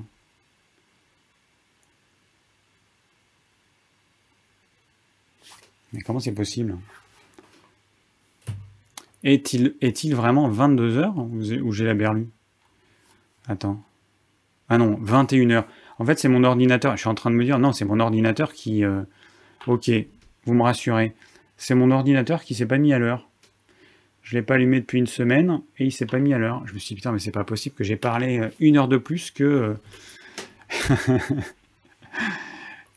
Mais 5.94 6.02
comment 6.02 6.20
c'est 6.20 6.34
possible? 6.34 6.78
Est-il 9.24 9.76
est-il 9.82 10.15
vraiment 10.15 10.49
22 10.49 10.98
heures 10.98 11.18
ou 11.18 11.72
j'ai- 11.72 11.86
la 11.86 11.94
berlue? 11.94 12.28
Attends. 13.48 13.82
Ah 14.70 14.78
non, 14.78 14.98
21 15.02 15.52
heures. 15.52 15.68
En 15.99 16.06
fait, 16.06 16.20
c'est 16.20 16.28
mon 16.28 16.44
ordinateur. 16.44 16.94
Je 16.95 17.02
suis 17.02 17.10
en 17.10 17.15
train 17.15 17.30
de 17.32 17.36
me 17.36 17.44
dire, 17.44 17.60
non, 17.60 17.72
c'est 17.72 17.86
mon 17.86 17.99
ordinateur 17.99 18.53
qui... 18.53 18.84
euh, 18.84 19.03
Ok, 19.68 19.90
vous 20.45 20.53
me 20.53 20.64
rassurez. 20.64 21.14
C'est 21.56 21.76
mon 21.76 21.91
ordinateur 21.91 22.44
qui 22.44 22.56
s'est 22.56 22.65
pas 22.65 22.78
mis 22.78 22.91
à 22.94 22.99
l'heure. 22.99 23.30
Je 24.24 24.36
l'ai 24.36 24.41
pas 24.41 24.56
allumé 24.56 24.80
depuis 24.82 24.98
une 24.99 25.07
semaine 25.07 25.61
et 25.78 25.86
il 25.86 25.91
s'est 25.91 26.06
pas 26.06 26.20
mis 26.20 26.34
à 26.34 26.38
l'heure. 26.38 26.64
Je 26.65 26.74
me 26.74 26.80
suis 26.80 26.90
dit, 26.90 26.95
putain, 26.95 27.11
mais 27.11 27.20
c'est 27.20 27.32
pas 27.32 27.44
possible 27.44 27.76
que 27.76 27.84
j'ai 27.84 27.95
parlé 27.98 28.40
euh, 28.40 28.49
une 28.60 28.78
heure 28.78 28.88
de 28.88 28.98
plus 28.98 29.32
que... 29.32 29.76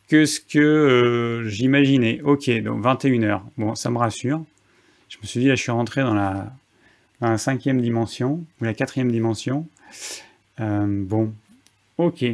que 0.09 0.25
ce 0.25 0.41
que 0.41 0.59
euh, 0.59 1.49
j'imaginais. 1.49 2.21
Ok, 2.23 2.51
donc 2.63 2.83
21 2.83 3.23
heures. 3.23 3.45
Bon, 3.57 3.75
ça 3.75 3.91
me 3.91 3.99
rassure. 3.99 4.45
Je 5.09 5.19
me 5.19 5.27
suis 5.27 5.41
dit, 5.41 5.49
là, 5.49 5.55
je 5.55 5.63
suis 5.63 5.73
rentré 5.73 6.03
dans 6.03 6.15
la, 6.15 7.39
cinquième 7.39 7.81
dimension, 7.81 8.45
ou 8.61 8.65
la 8.65 8.75
quatrième 8.75 9.11
dimension. 9.11 9.67
Euh, 10.61 10.87
bon, 10.89 11.33
ok. 11.99 12.25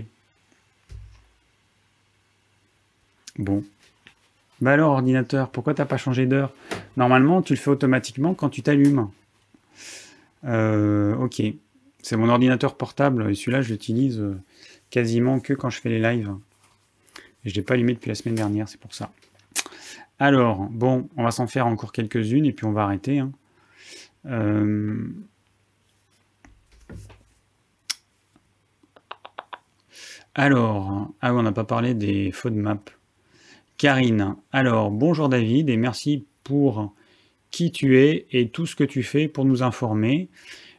Bon. 3.38 3.64
Bah 4.60 4.72
alors, 4.72 4.92
ordinateur, 4.92 5.50
pourquoi 5.50 5.74
t'as 5.74 5.84
pas 5.86 5.96
changé 5.96 6.26
d'heure? 6.26 6.52
Normalement, 6.96 7.42
tu 7.42 7.54
le 7.54 7.58
fais 7.58 7.70
automatiquement 7.70 8.34
quand 8.34 8.48
tu 8.48 8.62
t'allumes. 8.62 9.08
Euh, 10.44 11.14
ok. 11.16 11.42
C'est 12.02 12.16
mon 12.16 12.28
ordinateur 12.28 12.76
portable, 12.76 13.30
et 13.30 13.34
celui-là, 13.34 13.62
je 13.62 13.70
l'utilise 13.70 14.22
quasiment 14.90 15.40
que 15.40 15.52
quand 15.52 15.70
je 15.70 15.80
fais 15.80 15.88
les 15.88 16.00
lives. 16.00 16.34
Je 17.44 17.54
l'ai 17.54 17.62
pas 17.62 17.74
allumé 17.74 17.94
depuis 17.94 18.08
la 18.08 18.14
semaine 18.14 18.34
dernière, 18.36 18.68
c'est 18.68 18.80
pour 18.80 18.94
ça. 18.94 19.12
Alors, 20.18 20.68
bon, 20.70 21.08
on 21.16 21.24
va 21.24 21.30
s'en 21.30 21.46
faire 21.46 21.66
encore 21.66 21.92
quelques-unes, 21.92 22.46
et 22.46 22.52
puis 22.52 22.66
on 22.66 22.72
va 22.72 22.84
arrêter. 22.84 23.18
hein. 23.18 23.32
Euh, 24.26 25.08
Alors, 30.34 31.10
ah 31.20 31.32
oui, 31.34 31.40
on 31.40 31.42
n'a 31.42 31.52
pas 31.52 31.64
parlé 31.64 31.92
des 31.94 32.30
FODMAP. 32.32 32.90
Karine, 33.76 34.36
alors 34.52 34.90
bonjour 34.90 35.28
David 35.28 35.68
et 35.68 35.76
merci 35.76 36.24
pour 36.42 36.94
qui 37.50 37.70
tu 37.70 37.98
es 37.98 38.26
et 38.30 38.48
tout 38.48 38.64
ce 38.64 38.74
que 38.74 38.84
tu 38.84 39.02
fais 39.02 39.28
pour 39.28 39.44
nous 39.44 39.62
informer. 39.62 40.30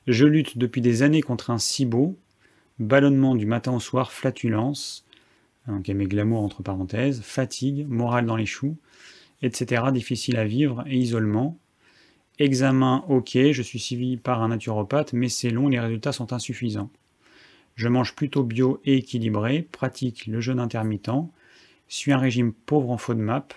Je 0.08 0.26
lutte 0.26 0.58
depuis 0.58 0.82
des 0.82 1.04
années 1.04 1.22
contre 1.22 1.52
un 1.52 1.60
SIBO, 1.60 2.18
ballonnement 2.80 3.36
du 3.36 3.46
matin 3.46 3.74
au 3.74 3.80
soir, 3.80 4.12
flatulence, 4.12 5.06
donc 5.68 5.88
mes 5.88 6.06
glamour 6.06 6.44
entre 6.44 6.64
parenthèses, 6.64 7.22
fatigue, 7.22 7.88
morale 7.88 8.26
dans 8.26 8.36
les 8.36 8.46
choux, 8.46 8.78
etc. 9.42 9.84
Difficile 9.94 10.38
à 10.38 10.46
vivre 10.46 10.84
et 10.88 10.98
isolement. 10.98 11.58
Examen 12.40 13.06
ok, 13.08 13.38
je 13.52 13.62
suis 13.62 13.80
suivi 13.80 14.18
par 14.18 14.42
un 14.42 14.50
naturopathe, 14.50 15.14
mais 15.14 15.30
c'est 15.30 15.52
long, 15.52 15.70
les 15.70 15.80
résultats 15.80 16.12
sont 16.12 16.34
insuffisants. 16.34 16.90
Je 17.76 17.88
mange 17.88 18.16
plutôt 18.16 18.44
bio 18.44 18.82
et 18.86 18.98
équilibré, 18.98 19.68
pratique 19.72 20.28
le 20.28 20.42
jeûne 20.42 20.60
intermittent, 20.60 21.10
suis 21.94 22.12
un 22.12 22.18
régime 22.18 22.52
pauvre 22.54 22.90
en 22.90 22.98
FODMAP. 22.98 23.54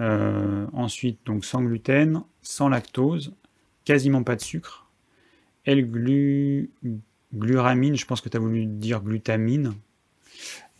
Euh, 0.00 0.66
ensuite, 0.72 1.20
donc 1.26 1.44
sans 1.44 1.62
gluten, 1.62 2.22
sans 2.40 2.70
lactose, 2.70 3.34
quasiment 3.84 4.22
pas 4.22 4.36
de 4.36 4.40
sucre. 4.40 4.86
L-gluramine, 5.66 6.66
je 7.96 8.06
pense 8.06 8.22
que 8.22 8.30
tu 8.30 8.38
as 8.38 8.40
voulu 8.40 8.64
dire 8.64 9.02
glutamine. 9.02 9.74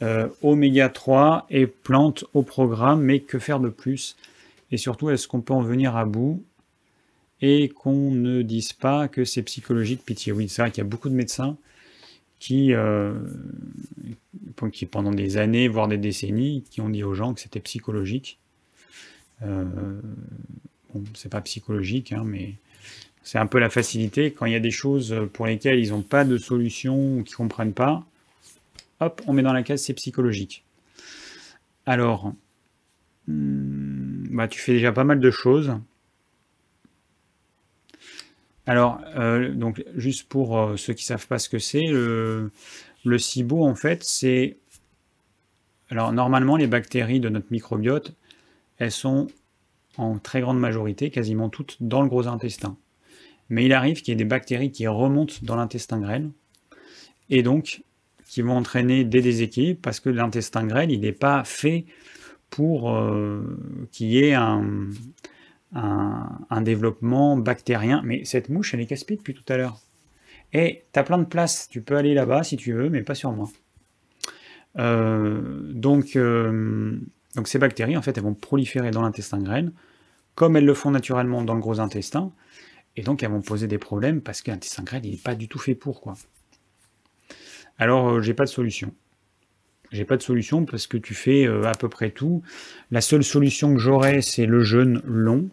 Euh, 0.02 0.28
oméga 0.42 0.88
3 0.88 1.46
et 1.50 1.66
plantes 1.66 2.24
au 2.32 2.42
programme, 2.42 3.02
mais 3.02 3.20
que 3.20 3.38
faire 3.38 3.60
de 3.60 3.68
plus? 3.68 4.16
Et 4.70 4.78
surtout, 4.78 5.10
est-ce 5.10 5.28
qu'on 5.28 5.42
peut 5.42 5.52
en 5.52 5.60
venir 5.60 5.96
à 5.96 6.06
bout? 6.06 6.42
Et 7.42 7.68
qu'on 7.68 8.10
ne 8.10 8.42
dise 8.42 8.72
pas 8.72 9.08
que 9.08 9.24
c'est 9.24 9.42
psychologique, 9.42 10.04
pitié 10.04 10.32
Oui, 10.32 10.48
c'est 10.48 10.62
vrai 10.62 10.70
qu'il 10.70 10.82
y 10.82 10.86
a 10.86 10.88
beaucoup 10.88 11.10
de 11.10 11.14
médecins 11.14 11.56
qui, 12.38 12.72
euh, 12.72 13.12
pendant 14.90 15.12
des 15.12 15.36
années, 15.36 15.68
voire 15.68 15.88
des 15.88 15.98
décennies, 15.98 16.64
qui 16.70 16.80
ont 16.80 16.88
dit 16.88 17.04
aux 17.04 17.14
gens 17.14 17.34
que 17.34 17.40
c'était 17.40 17.60
psychologique. 17.60 18.38
Euh, 19.42 20.00
bon, 20.94 21.04
c'est 21.14 21.30
pas 21.30 21.42
psychologique, 21.42 22.12
hein, 22.12 22.24
mais 22.24 22.54
c'est 23.22 23.38
un 23.38 23.46
peu 23.46 23.58
la 23.58 23.68
facilité. 23.68 24.32
Quand 24.32 24.46
il 24.46 24.52
y 24.52 24.56
a 24.56 24.60
des 24.60 24.70
choses 24.70 25.14
pour 25.34 25.46
lesquelles 25.46 25.78
ils 25.78 25.90
n'ont 25.90 26.02
pas 26.02 26.24
de 26.24 26.38
solution 26.38 27.18
ou 27.18 27.22
qu'ils 27.22 27.34
ne 27.34 27.36
comprennent 27.36 27.74
pas, 27.74 28.06
hop, 29.00 29.22
on 29.26 29.32
met 29.32 29.42
dans 29.42 29.52
la 29.52 29.62
case 29.62 29.82
c'est 29.82 29.94
psychologique. 29.94 30.64
Alors, 31.86 32.32
hmm, 33.26 34.36
bah, 34.36 34.48
tu 34.48 34.60
fais 34.60 34.72
déjà 34.72 34.92
pas 34.92 35.04
mal 35.04 35.20
de 35.20 35.30
choses. 35.30 35.72
Alors, 38.66 39.00
euh, 39.16 39.52
donc, 39.52 39.82
juste 39.96 40.28
pour 40.28 40.58
euh, 40.58 40.76
ceux 40.76 40.92
qui 40.92 41.02
ne 41.04 41.06
savent 41.06 41.26
pas 41.26 41.38
ce 41.38 41.48
que 41.48 41.58
c'est, 41.58 41.86
le, 41.86 42.52
le 43.04 43.52
en 43.52 43.74
fait, 43.74 44.04
c'est... 44.04 44.58
Alors, 45.88 46.12
normalement, 46.12 46.56
les 46.56 46.68
bactéries 46.68 47.18
de 47.18 47.28
notre 47.28 47.48
microbiote, 47.50 48.14
elles 48.78 48.92
sont 48.92 49.26
en 49.96 50.18
très 50.18 50.40
grande 50.40 50.60
majorité, 50.60 51.10
quasiment 51.10 51.48
toutes, 51.48 51.78
dans 51.80 52.02
le 52.02 52.08
gros 52.08 52.28
intestin. 52.28 52.76
Mais 53.48 53.64
il 53.64 53.72
arrive 53.72 54.02
qu'il 54.02 54.12
y 54.12 54.14
ait 54.14 54.16
des 54.16 54.24
bactéries 54.24 54.70
qui 54.70 54.86
remontent 54.86 55.34
dans 55.42 55.56
l'intestin 55.56 55.98
grêle, 55.98 56.30
et 57.28 57.42
donc 57.42 57.82
qui 58.30 58.42
vont 58.42 58.56
entraîner 58.56 59.04
des 59.04 59.22
déséquilibres, 59.22 59.80
parce 59.82 59.98
que 59.98 60.08
l'intestin 60.08 60.64
grêle, 60.64 60.92
il 60.92 61.00
n'est 61.00 61.10
pas 61.10 61.42
fait 61.42 61.84
pour 62.48 62.94
euh, 62.94 63.58
qu'il 63.90 64.06
y 64.06 64.18
ait 64.24 64.34
un, 64.34 64.62
un, 65.74 66.60
développement 66.62 67.36
bactérien. 67.36 68.02
Mais 68.04 68.24
cette 68.24 68.48
mouche, 68.48 68.72
elle 68.72 68.80
est 68.80 68.86
casse 68.86 69.04
depuis 69.04 69.34
tout 69.34 69.52
à 69.52 69.56
l'heure. 69.56 69.80
Et 70.52 70.84
tu 70.92 71.00
as 71.00 71.02
plein 71.02 71.18
de 71.18 71.24
place, 71.24 71.68
tu 71.68 71.82
peux 71.82 71.96
aller 71.96 72.14
là-bas 72.14 72.44
si 72.44 72.56
tu 72.56 72.72
veux, 72.72 72.88
mais 72.88 73.02
pas 73.02 73.16
sur 73.16 73.32
moi. 73.32 73.48
Euh, 74.78 75.60
donc, 75.72 76.14
euh, 76.14 77.00
donc 77.34 77.48
ces 77.48 77.58
bactéries, 77.58 77.96
en 77.96 78.02
fait, 78.02 78.16
elles 78.16 78.22
vont 78.22 78.34
proliférer 78.34 78.92
dans 78.92 79.02
l'intestin 79.02 79.40
grêle, 79.40 79.72
comme 80.36 80.56
elles 80.56 80.64
le 80.64 80.74
font 80.74 80.92
naturellement 80.92 81.42
dans 81.42 81.54
le 81.54 81.60
gros 81.60 81.80
intestin, 81.80 82.30
et 82.94 83.02
donc 83.02 83.24
elles 83.24 83.30
vont 83.30 83.42
poser 83.42 83.66
des 83.66 83.78
problèmes 83.78 84.20
parce 84.20 84.40
que 84.40 84.52
l'intestin 84.52 84.84
grêle, 84.84 85.04
il 85.04 85.10
n'est 85.10 85.16
pas 85.16 85.34
du 85.34 85.48
tout 85.48 85.58
fait 85.58 85.74
pour, 85.74 86.00
quoi. 86.00 86.14
Alors, 87.80 88.10
euh, 88.10 88.20
j'ai 88.20 88.34
pas 88.34 88.44
de 88.44 88.50
solution. 88.50 88.92
J'ai 89.90 90.04
pas 90.04 90.18
de 90.18 90.22
solution 90.22 90.66
parce 90.66 90.86
que 90.86 90.98
tu 90.98 91.14
fais 91.14 91.46
euh, 91.46 91.64
à 91.64 91.72
peu 91.72 91.88
près 91.88 92.10
tout. 92.10 92.42
La 92.90 93.00
seule 93.00 93.24
solution 93.24 93.72
que 93.74 93.80
j'aurais, 93.80 94.20
c'est 94.20 94.44
le 94.44 94.62
jeûne 94.62 95.00
long, 95.04 95.48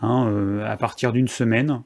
hein, 0.00 0.28
euh, 0.28 0.64
à 0.64 0.76
partir 0.76 1.12
d'une 1.12 1.28
semaine. 1.28 1.82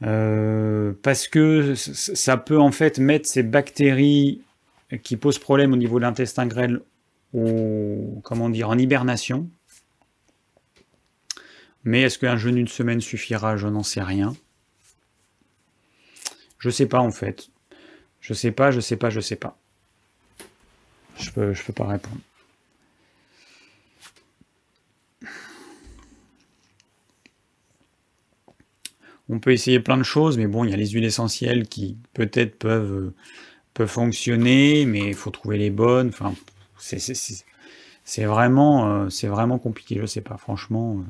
Parce 0.00 1.28
que 1.28 1.76
ça 1.76 2.36
peut 2.36 2.58
en 2.58 2.72
fait 2.72 2.98
mettre 2.98 3.28
ces 3.28 3.44
bactéries 3.44 4.40
qui 5.04 5.16
posent 5.16 5.38
problème 5.38 5.72
au 5.72 5.76
niveau 5.76 6.00
de 6.00 6.02
l'intestin 6.02 6.46
grêle 6.46 6.80
comment 7.32 8.50
dire, 8.50 8.68
en 8.68 8.76
hibernation. 8.76 9.48
Mais 11.84 12.02
est-ce 12.02 12.18
qu'un 12.18 12.36
jeûne 12.36 12.56
d'une 12.56 12.66
semaine 12.66 13.00
suffira? 13.00 13.56
Je 13.56 13.68
n'en 13.68 13.84
sais 13.84 14.02
rien. 14.02 14.34
Je 16.62 16.70
sais 16.70 16.86
pas 16.86 17.00
en 17.00 17.10
fait. 17.10 17.48
Je 18.20 18.34
sais 18.34 18.52
pas, 18.52 18.70
je 18.70 18.78
sais 18.78 18.96
pas, 18.96 19.10
je 19.10 19.18
sais 19.18 19.34
pas. 19.34 19.58
Je 21.18 21.28
peux, 21.32 21.52
je 21.52 21.64
peux 21.64 21.72
pas 21.72 21.88
répondre. 21.88 22.20
On 29.28 29.40
peut 29.40 29.50
essayer 29.50 29.80
plein 29.80 29.96
de 29.96 30.04
choses, 30.04 30.38
mais 30.38 30.46
bon, 30.46 30.62
il 30.62 30.70
y 30.70 30.72
a 30.72 30.76
les 30.76 30.90
huiles 30.90 31.04
essentielles 31.04 31.66
qui 31.66 31.96
peut-être 32.14 32.56
peuvent, 32.56 33.12
peuvent 33.74 33.88
fonctionner, 33.88 34.86
mais 34.86 35.08
il 35.08 35.14
faut 35.14 35.30
trouver 35.30 35.58
les 35.58 35.70
bonnes. 35.70 36.10
Enfin, 36.10 36.32
c'est 36.76 38.24
vraiment, 38.24 39.10
c'est 39.10 39.26
vraiment 39.26 39.58
compliqué, 39.58 39.98
je 40.00 40.06
sais 40.06 40.20
pas, 40.20 40.36
franchement. 40.36 41.02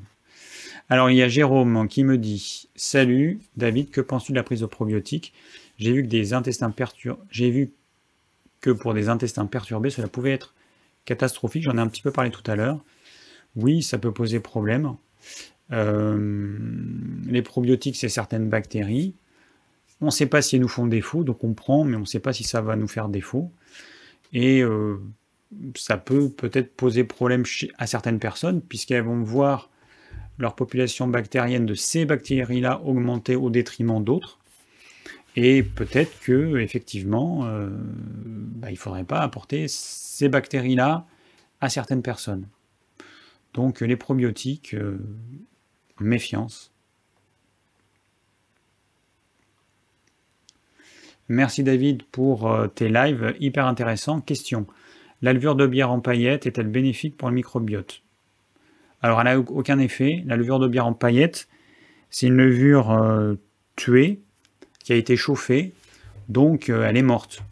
Alors, 0.89 1.11
il 1.11 1.17
y 1.17 1.23
a 1.23 1.29
Jérôme 1.29 1.89
qui 1.89 2.05
me 2.05 2.19
dit 2.19 2.69
Salut 2.75 3.41
David, 3.57 3.91
que 3.91 4.01
penses-tu 4.01 4.33
de 4.33 4.37
la 4.37 4.43
prise 4.43 4.61
de 4.61 4.67
probiotiques? 4.67 5.33
J'ai 5.79 5.93
vu 5.93 6.03
que 6.03 6.09
des 6.09 6.33
intestins 6.33 6.73
j'ai 7.31 7.51
vu 7.51 7.73
que 8.61 8.71
pour 8.71 8.95
des 8.95 9.09
intestins 9.09 9.47
perturbés, 9.47 9.91
cela 9.91 10.09
pouvait 10.09 10.33
être 10.33 10.55
catastrophique, 11.05 11.65
j'en 11.65 11.77
ai 11.77 11.81
un 11.81 11.89
petit 11.89 12.03
peu 12.03 12.13
parlé 12.13 12.31
tout 12.31 12.49
à 12.51 12.57
l'heure. 12.57 12.79
Oui, 13.57 13.83
ça 13.83 13.99
peut 13.99 14.13
poser 14.13 14.41
problème. 14.41 14.95
Euh, 15.73 16.57
les 17.27 17.43
probiotiques, 17.43 17.97
c'est 17.97 18.09
certaines 18.09 18.49
bactéries. 18.49 19.15
On 20.01 20.07
ne 20.07 20.11
sait 20.11 20.27
pas 20.27 20.43
si 20.43 20.57
elles 20.57 20.63
nous 20.63 20.69
font 20.69 20.87
défaut, 20.87 21.25
donc 21.25 21.45
on 21.45 21.55
prend, 21.55 21.85
mais 21.85 21.97
on 21.97 22.01
ne 22.01 22.05
sait 22.05 22.21
pas 22.21 22.33
si 22.33 22.45
ça 22.45 22.61
va 22.61 22.77
nous 22.77 22.89
faire 22.89 23.09
défaut. 23.09 23.51
Et 24.33 24.63
euh, 24.63 24.99
ça 25.77 25.97
peut 25.97 26.29
peut-être 26.31 26.75
poser 26.75 27.05
problème 27.05 27.45
à 27.79 27.87
certaines 27.87 28.19
personnes, 28.19 28.61
puisqu'elles 28.61 29.05
vont 29.05 29.23
voir 29.23 29.71
leur 30.43 30.55
population 30.55 31.07
bactérienne 31.07 31.65
de 31.65 31.75
ces 31.75 32.05
bactéries-là 32.05 32.83
augmenter 32.85 33.37
au 33.37 33.49
détriment 33.49 34.03
d'autres. 34.03 34.39
Et 35.37 35.63
peut-être 35.63 36.21
que 36.21 36.59
effectivement, 36.59 37.47
euh, 37.47 37.71
bah, 37.71 38.71
il 38.71 38.77
faudrait 38.77 39.05
pas 39.05 39.21
apporter 39.21 39.67
ces 39.69 40.29
bactéries-là 40.29 41.07
à 41.61 41.71
certaines 41.71 42.03
personnes. 42.03 42.47
Donc 43.55 43.81
les 43.81 43.97
probiotiques, 43.97 44.75
euh, 44.75 44.99
méfiance. 46.01 46.73
Merci 51.29 51.63
David 51.63 52.03
pour 52.03 52.51
euh, 52.51 52.67
tes 52.67 52.89
lives, 52.89 53.35
hyper 53.39 53.67
intéressants. 53.67 54.21
Question. 54.21 54.67
La 55.23 55.33
levure 55.33 55.55
de 55.55 55.67
bière 55.67 55.93
en 55.93 56.01
paillettes 56.01 56.47
est-elle 56.47 56.67
bénéfique 56.67 57.17
pour 57.17 57.29
le 57.29 57.37
microbiote? 57.37 58.03
Alors 59.03 59.21
elle 59.21 59.27
n'a 59.27 59.39
aucun 59.39 59.79
effet. 59.79 60.23
La 60.27 60.37
levure 60.37 60.59
de 60.59 60.69
bière 60.69 60.87
en 60.87 60.93
paillettes, 60.93 61.49
c'est 62.11 62.27
une 62.27 62.37
levure 62.37 62.91
tuée 63.77 64.21
qui 64.83 64.93
a 64.93 64.97
été 64.97 65.17
chauffée, 65.17 65.73
donc 66.29 66.69
euh, 66.69 66.85
elle 66.85 66.97
est 66.97 67.03
morte. 67.03 67.43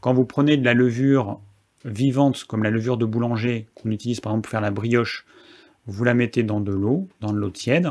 Quand 0.00 0.14
vous 0.14 0.24
prenez 0.24 0.56
de 0.56 0.64
la 0.64 0.74
levure 0.74 1.40
vivante, 1.84 2.44
comme 2.44 2.62
la 2.62 2.70
levure 2.70 2.96
de 2.96 3.06
boulanger, 3.06 3.66
qu'on 3.74 3.90
utilise 3.90 4.20
par 4.20 4.32
exemple 4.32 4.44
pour 4.44 4.50
faire 4.50 4.60
la 4.60 4.70
brioche, 4.70 5.24
vous 5.86 6.04
la 6.04 6.14
mettez 6.14 6.42
dans 6.42 6.60
de 6.60 6.72
l'eau, 6.72 7.08
dans 7.20 7.32
de 7.32 7.38
l'eau 7.38 7.50
tiède. 7.50 7.90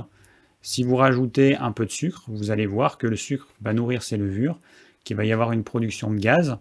Si 0.61 0.83
vous 0.83 0.95
rajoutez 0.95 1.55
un 1.55 1.71
peu 1.71 1.85
de 1.85 1.91
sucre, 1.91 2.23
vous 2.27 2.51
allez 2.51 2.65
voir 2.65 2.97
que 2.97 3.07
le 3.07 3.15
sucre 3.15 3.47
va 3.61 3.73
nourrir 3.73 4.03
ces 4.03 4.17
levures, 4.17 4.59
qu'il 5.03 5.15
va 5.15 5.25
y 5.25 5.31
avoir 5.31 5.51
une 5.51 5.63
production 5.63 6.11
de 6.11 6.17
gaz, 6.17 6.57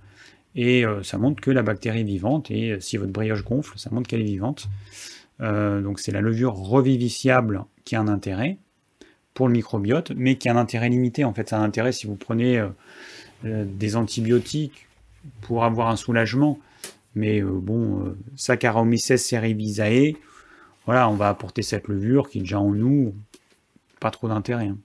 et 0.54 0.84
euh, 0.84 1.02
ça 1.02 1.18
montre 1.18 1.40
que 1.40 1.50
la 1.50 1.62
bactérie 1.62 2.00
est 2.00 2.04
vivante, 2.04 2.50
et 2.50 2.72
euh, 2.72 2.80
si 2.80 2.96
votre 2.96 3.12
brioche 3.12 3.44
gonfle, 3.44 3.78
ça 3.78 3.90
montre 3.90 4.08
qu'elle 4.08 4.20
est 4.20 4.24
vivante. 4.24 4.68
Donc 5.40 6.00
c'est 6.00 6.12
la 6.12 6.20
levure 6.20 6.54
reviviciable 6.54 7.64
qui 7.84 7.96
a 7.96 8.00
un 8.00 8.08
intérêt 8.08 8.58
pour 9.34 9.48
le 9.48 9.52
microbiote, 9.52 10.12
mais 10.16 10.38
qui 10.38 10.48
a 10.48 10.52
un 10.52 10.56
intérêt 10.56 10.88
limité. 10.88 11.24
En 11.24 11.34
fait, 11.34 11.48
ça 11.48 11.56
a 11.56 11.60
un 11.60 11.64
intérêt 11.64 11.92
si 11.92 12.06
vous 12.06 12.14
prenez 12.14 12.58
euh, 12.58 12.68
euh, 13.44 13.64
des 13.66 13.96
antibiotiques 13.96 14.86
pour 15.42 15.64
avoir 15.64 15.88
un 15.88 15.96
soulagement. 15.96 16.60
Mais 17.16 17.42
euh, 17.42 17.50
bon, 17.50 18.16
Saccharomyces 18.36 19.16
cerevisiae, 19.16 20.16
voilà, 20.86 21.08
on 21.08 21.14
va 21.14 21.28
apporter 21.28 21.62
cette 21.62 21.88
levure 21.88 22.30
qui 22.30 22.38
est 22.38 22.42
déjà 22.42 22.60
en 22.60 22.70
nous, 22.70 23.14
pas 24.00 24.10
trop 24.10 24.28
d'intérêt. 24.28 24.68
Hein. 24.68 24.78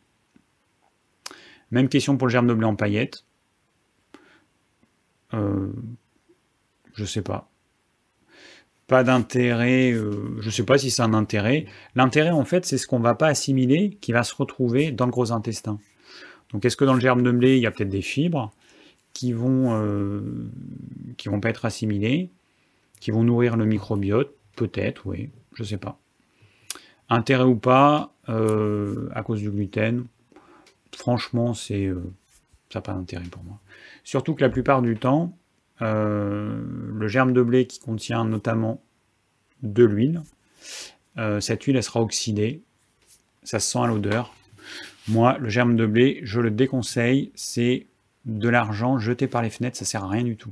Même 1.71 1.87
question 1.87 2.17
pour 2.17 2.27
le 2.27 2.31
germe 2.31 2.47
de 2.47 2.53
blé 2.53 2.65
en 2.65 2.75
paillettes. 2.75 3.23
je 5.31 7.05
sais 7.05 7.21
pas 7.21 7.47
pas 8.89 9.03
d'intérêt, 9.03 9.91
euh, 9.91 10.11
je 10.41 10.47
ne 10.47 10.51
sais 10.51 10.63
pas 10.63 10.79
si 10.79 10.89
c'est 10.89 11.03
un 11.03 11.13
intérêt. 11.13 11.67
L'intérêt, 11.95 12.31
en 12.31 12.43
fait, 12.43 12.65
c'est 12.65 12.79
ce 12.79 12.87
qu'on 12.87 12.97
ne 12.97 13.03
va 13.03 13.13
pas 13.13 13.27
assimiler 13.27 13.97
qui 14.01 14.11
va 14.11 14.23
se 14.23 14.33
retrouver 14.33 14.91
dans 14.91 15.05
le 15.05 15.11
gros 15.11 15.31
intestin. 15.31 15.79
Donc, 16.51 16.65
est-ce 16.65 16.75
que 16.75 16.85
dans 16.85 16.95
le 16.95 16.99
germe 16.99 17.21
de 17.21 17.31
blé, 17.31 17.55
il 17.55 17.61
y 17.61 17.67
a 17.67 17.71
peut-être 17.71 17.89
des 17.89 18.01
fibres 18.01 18.51
qui 19.13 19.31
vont, 19.31 19.79
euh, 19.79 20.21
qui 21.17 21.29
vont 21.29 21.39
pas 21.39 21.49
être 21.49 21.65
assimilées, 21.65 22.31
qui 22.99 23.11
vont 23.11 23.23
nourrir 23.23 23.55
le 23.55 23.65
microbiote 23.65 24.33
Peut-être, 24.55 25.05
oui, 25.05 25.29
je 25.53 25.63
ne 25.63 25.67
sais 25.67 25.77
pas. 25.77 25.99
Intérêt 27.09 27.43
ou 27.43 27.55
pas, 27.55 28.11
euh, 28.27 29.07
à 29.13 29.21
cause 29.21 29.39
du 29.39 29.51
gluten, 29.51 30.05
franchement, 30.97 31.53
c'est 31.53 31.89
ça 32.69 32.79
n'a 32.79 32.81
pas 32.81 32.93
d'intérêt 32.93 33.23
pour 33.25 33.43
moi. 33.43 33.59
Surtout 34.03 34.33
que 34.33 34.41
la 34.41 34.49
plupart 34.49 34.81
du 34.81 34.97
temps, 34.97 35.37
le 36.99 37.07
germe 37.07 37.31
de 37.31 37.41
blé 37.41 37.65
qui 37.65 37.79
contient 37.79 38.25
notamment 38.25 38.81
de 39.63 39.85
l'huile. 39.85 40.21
Euh, 41.17 41.39
cette 41.39 41.63
huile, 41.63 41.81
sera 41.81 42.01
oxydée. 42.01 42.61
Ça 43.43 43.59
se 43.59 43.71
sent 43.71 43.79
à 43.79 43.87
l'odeur. 43.87 44.35
Moi, 45.07 45.37
le 45.39 45.47
germe 45.47 45.77
de 45.77 45.85
blé, 45.85 46.19
je 46.23 46.41
le 46.41 46.51
déconseille. 46.51 47.31
C'est 47.35 47.87
de 48.25 48.49
l'argent 48.49 48.99
jeté 48.99 49.27
par 49.27 49.41
les 49.41 49.49
fenêtres. 49.49 49.77
Ça 49.77 49.85
sert 49.85 50.03
à 50.03 50.09
rien 50.09 50.23
du 50.23 50.35
tout. 50.35 50.51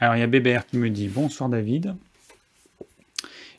Alors, 0.00 0.16
il 0.16 0.20
y 0.20 0.22
a 0.22 0.26
Bébert 0.26 0.66
qui 0.66 0.78
me 0.78 0.90
dit 0.90 1.06
Bonsoir 1.06 1.48
David. 1.48 1.94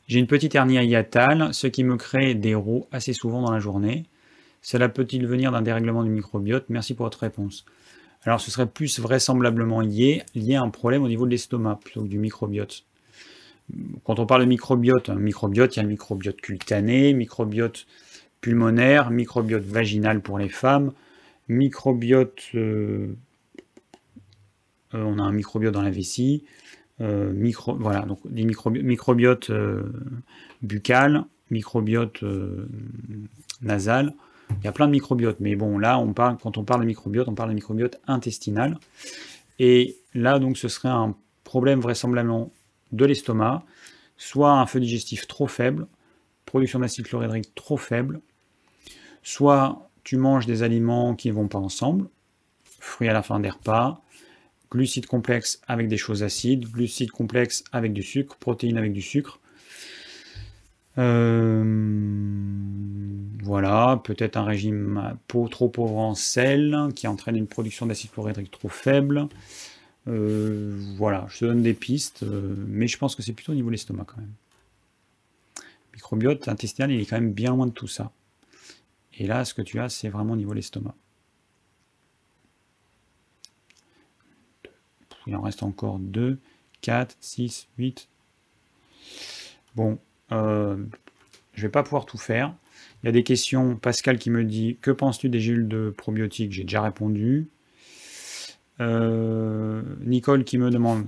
J'ai 0.08 0.20
une 0.20 0.28
petite 0.28 0.56
hernie 0.56 0.84
hiatale, 0.86 1.54
ce 1.54 1.68
qui 1.68 1.86
me 1.86 1.96
crée 1.96 2.34
des 2.34 2.56
roux 2.56 2.86
assez 2.92 3.14
souvent 3.14 3.42
dans 3.42 3.52
la 3.52 3.60
journée. 3.60 4.09
Cela 4.62 4.90
peut-il 4.90 5.26
venir 5.26 5.52
d'un 5.52 5.62
dérèglement 5.62 6.04
du 6.04 6.10
microbiote? 6.10 6.66
Merci 6.70 6.94
pour 6.94 7.06
votre 7.06 7.20
réponse. 7.20 7.66
Alors 8.24 8.42
ce 8.42 8.52
serait 8.52 8.68
plus 8.68 9.00
vraisemblablement 9.00 9.82
lié, 9.82 10.24
à 10.36 10.62
un 10.62 10.70
problème 10.70 11.04
au 11.04 11.08
niveau 11.08 11.26
de 11.26 11.32
l'estomac 11.32 11.80
plutôt 11.84 12.04
que 12.04 12.08
du 12.08 12.20
microbiote. 12.20 12.84
Quand 14.04 14.20
on 14.20 14.26
parle 14.26 14.42
de 14.42 14.48
microbiote, 14.48 15.10
microbiote, 15.10 15.76
il 15.76 15.78
y 15.78 15.80
a 15.80 15.84
le 15.84 15.90
microbiote 15.90 16.42
cutané, 16.42 17.14
microbiote 17.14 17.86
pulmonaire, 18.42 19.12
microbiote 19.12 19.64
vaginal 19.64 20.22
pour 20.22 20.38
les 20.40 20.50
femmes, 20.50 20.92
microbiote, 21.48 22.42
euh, 22.56 23.14
euh, 24.94 25.04
on 25.04 25.20
a 25.20 25.24
un 25.24 25.32
microbiote 25.32 25.74
dans 25.74 25.82
la 25.82 25.92
vessie, 25.92 26.44
euh, 27.02 27.52
voilà, 27.80 28.02
donc 28.02 28.20
des 28.26 28.44
microbiotes 28.44 29.52
buccal, 30.62 31.26
microbiote 31.50 32.24
nasal, 33.62 34.14
il 34.58 34.66
y 34.66 34.68
a 34.68 34.72
plein 34.72 34.88
de 34.88 34.92
microbiotes, 34.92 35.40
mais 35.40 35.56
bon, 35.56 35.78
là, 35.78 36.00
on 36.00 36.14
parle, 36.14 36.38
quand 36.42 36.58
on 36.58 36.64
parle 36.64 36.82
de 36.82 36.86
microbiote, 36.86 37.28
on 37.28 37.36
parle 37.36 37.50
de 37.50 37.56
microbiote 37.56 38.00
intestinal. 38.08 38.78
Et 39.60 39.98
là, 40.14 40.40
donc, 40.40 40.58
ce 40.58 40.68
serait 40.68 40.90
un 40.90 41.16
problème 41.44 41.80
vraisemblablement 41.80 42.52
de 42.92 43.06
l'estomac, 43.06 43.64
soit 44.18 44.52
un 44.52 44.66
feu 44.66 44.80
digestif 44.80 45.28
trop 45.28 45.48
faible, 45.48 45.88
production 46.46 46.80
d'acide 46.80 47.06
chlorhydrique 47.06 47.54
trop 47.56 47.78
faible, 47.78 48.22
soit 49.24 49.90
tu 50.04 50.18
manges 50.18 50.46
des 50.46 50.64
aliments 50.64 51.16
qui 51.16 51.30
ne 51.30 51.34
vont 51.34 51.48
pas 51.48 51.60
ensemble, 51.60 52.08
fruits 52.64 53.10
à 53.10 53.14
la 53.14 53.22
fin 53.22 53.40
des 53.40 53.50
repas, 53.50 54.02
glucides 54.72 55.06
complexes 55.06 55.62
avec 55.68 55.88
des 55.88 55.98
choses 55.98 56.24
acides, 56.24 56.70
glucides 56.70 57.12
complexes 57.12 57.64
avec 57.72 57.94
du 57.94 58.04
sucre, 58.04 58.36
protéines 58.38 58.78
avec 58.78 58.94
du 58.94 59.02
sucre. 59.02 59.39
Euh, 60.98 61.64
voilà, 63.44 64.02
peut-être 64.04 64.38
un 64.38 64.44
régime 64.44 65.18
trop 65.28 65.70
pauvre 65.70 65.98
en 65.98 66.16
sel 66.16 66.90
qui 66.96 67.08
entraîne 67.08 67.36
une 67.36 67.48
production 67.48 67.86
d'acide 67.86 68.12
chlorhydrique 68.12 68.52
trop 68.52 68.70
faible. 68.70 69.28
Euh, 70.08 70.80
voilà, 70.98 71.28
je 71.30 71.40
te 71.40 71.46
donne 71.46 71.62
des 71.62 71.74
pistes, 71.74 72.24
euh, 72.24 72.56
mais 72.68 72.88
je 72.88 72.98
pense 72.98 73.16
que 73.16 73.22
c'est 73.22 73.34
plutôt 73.34 73.52
au 73.52 73.56
niveau 73.56 73.70
de 73.70 73.74
l'estomac 73.74 74.06
quand 74.06 74.18
même. 74.18 74.34
Microbiote 75.94 76.48
intestinal, 76.48 76.92
il 76.92 77.02
est 77.02 77.06
quand 77.06 77.20
même 77.20 77.34
bien 77.34 77.52
loin 77.52 77.68
de 77.68 77.72
tout 77.72 77.88
ça. 77.88 78.12
Et 79.18 79.28
là, 79.28 79.46
ce 79.46 79.54
que 79.54 79.62
tu 79.62 79.80
as, 79.80 79.90
c'est 79.90 80.10
vraiment 80.10 80.34
au 80.34 80.38
niveau 80.38 80.52
de 80.52 80.56
l'estomac. 80.56 80.96
Il 85.28 85.36
en 85.36 85.42
reste 85.42 85.62
encore 85.64 86.00
2, 86.00 86.40
4, 86.82 87.18
6, 87.20 87.68
8. 87.78 88.08
Bon, 89.76 90.00
euh, 90.32 90.78
je 91.54 91.62
ne 91.62 91.68
vais 91.68 91.72
pas 91.72 91.84
pouvoir 91.84 92.06
tout 92.06 92.18
faire. 92.18 92.54
Il 93.02 93.08
y 93.08 93.10
a 93.10 93.12
des 93.12 93.24
questions. 93.24 93.76
Pascal 93.76 94.18
qui 94.18 94.30
me 94.30 94.44
dit 94.44 94.78
Que 94.82 94.92
penses-tu 94.92 95.30
des 95.30 95.40
gélules 95.40 95.68
de 95.68 95.94
probiotiques? 95.96 96.54
J'ai 96.54 96.64
déjà 96.64 96.82
répondu. 96.82 97.50
Euh, 98.82 99.82
Nicole 100.02 100.44
qui 100.44 100.58
me 100.58 100.70
demande 100.70 101.08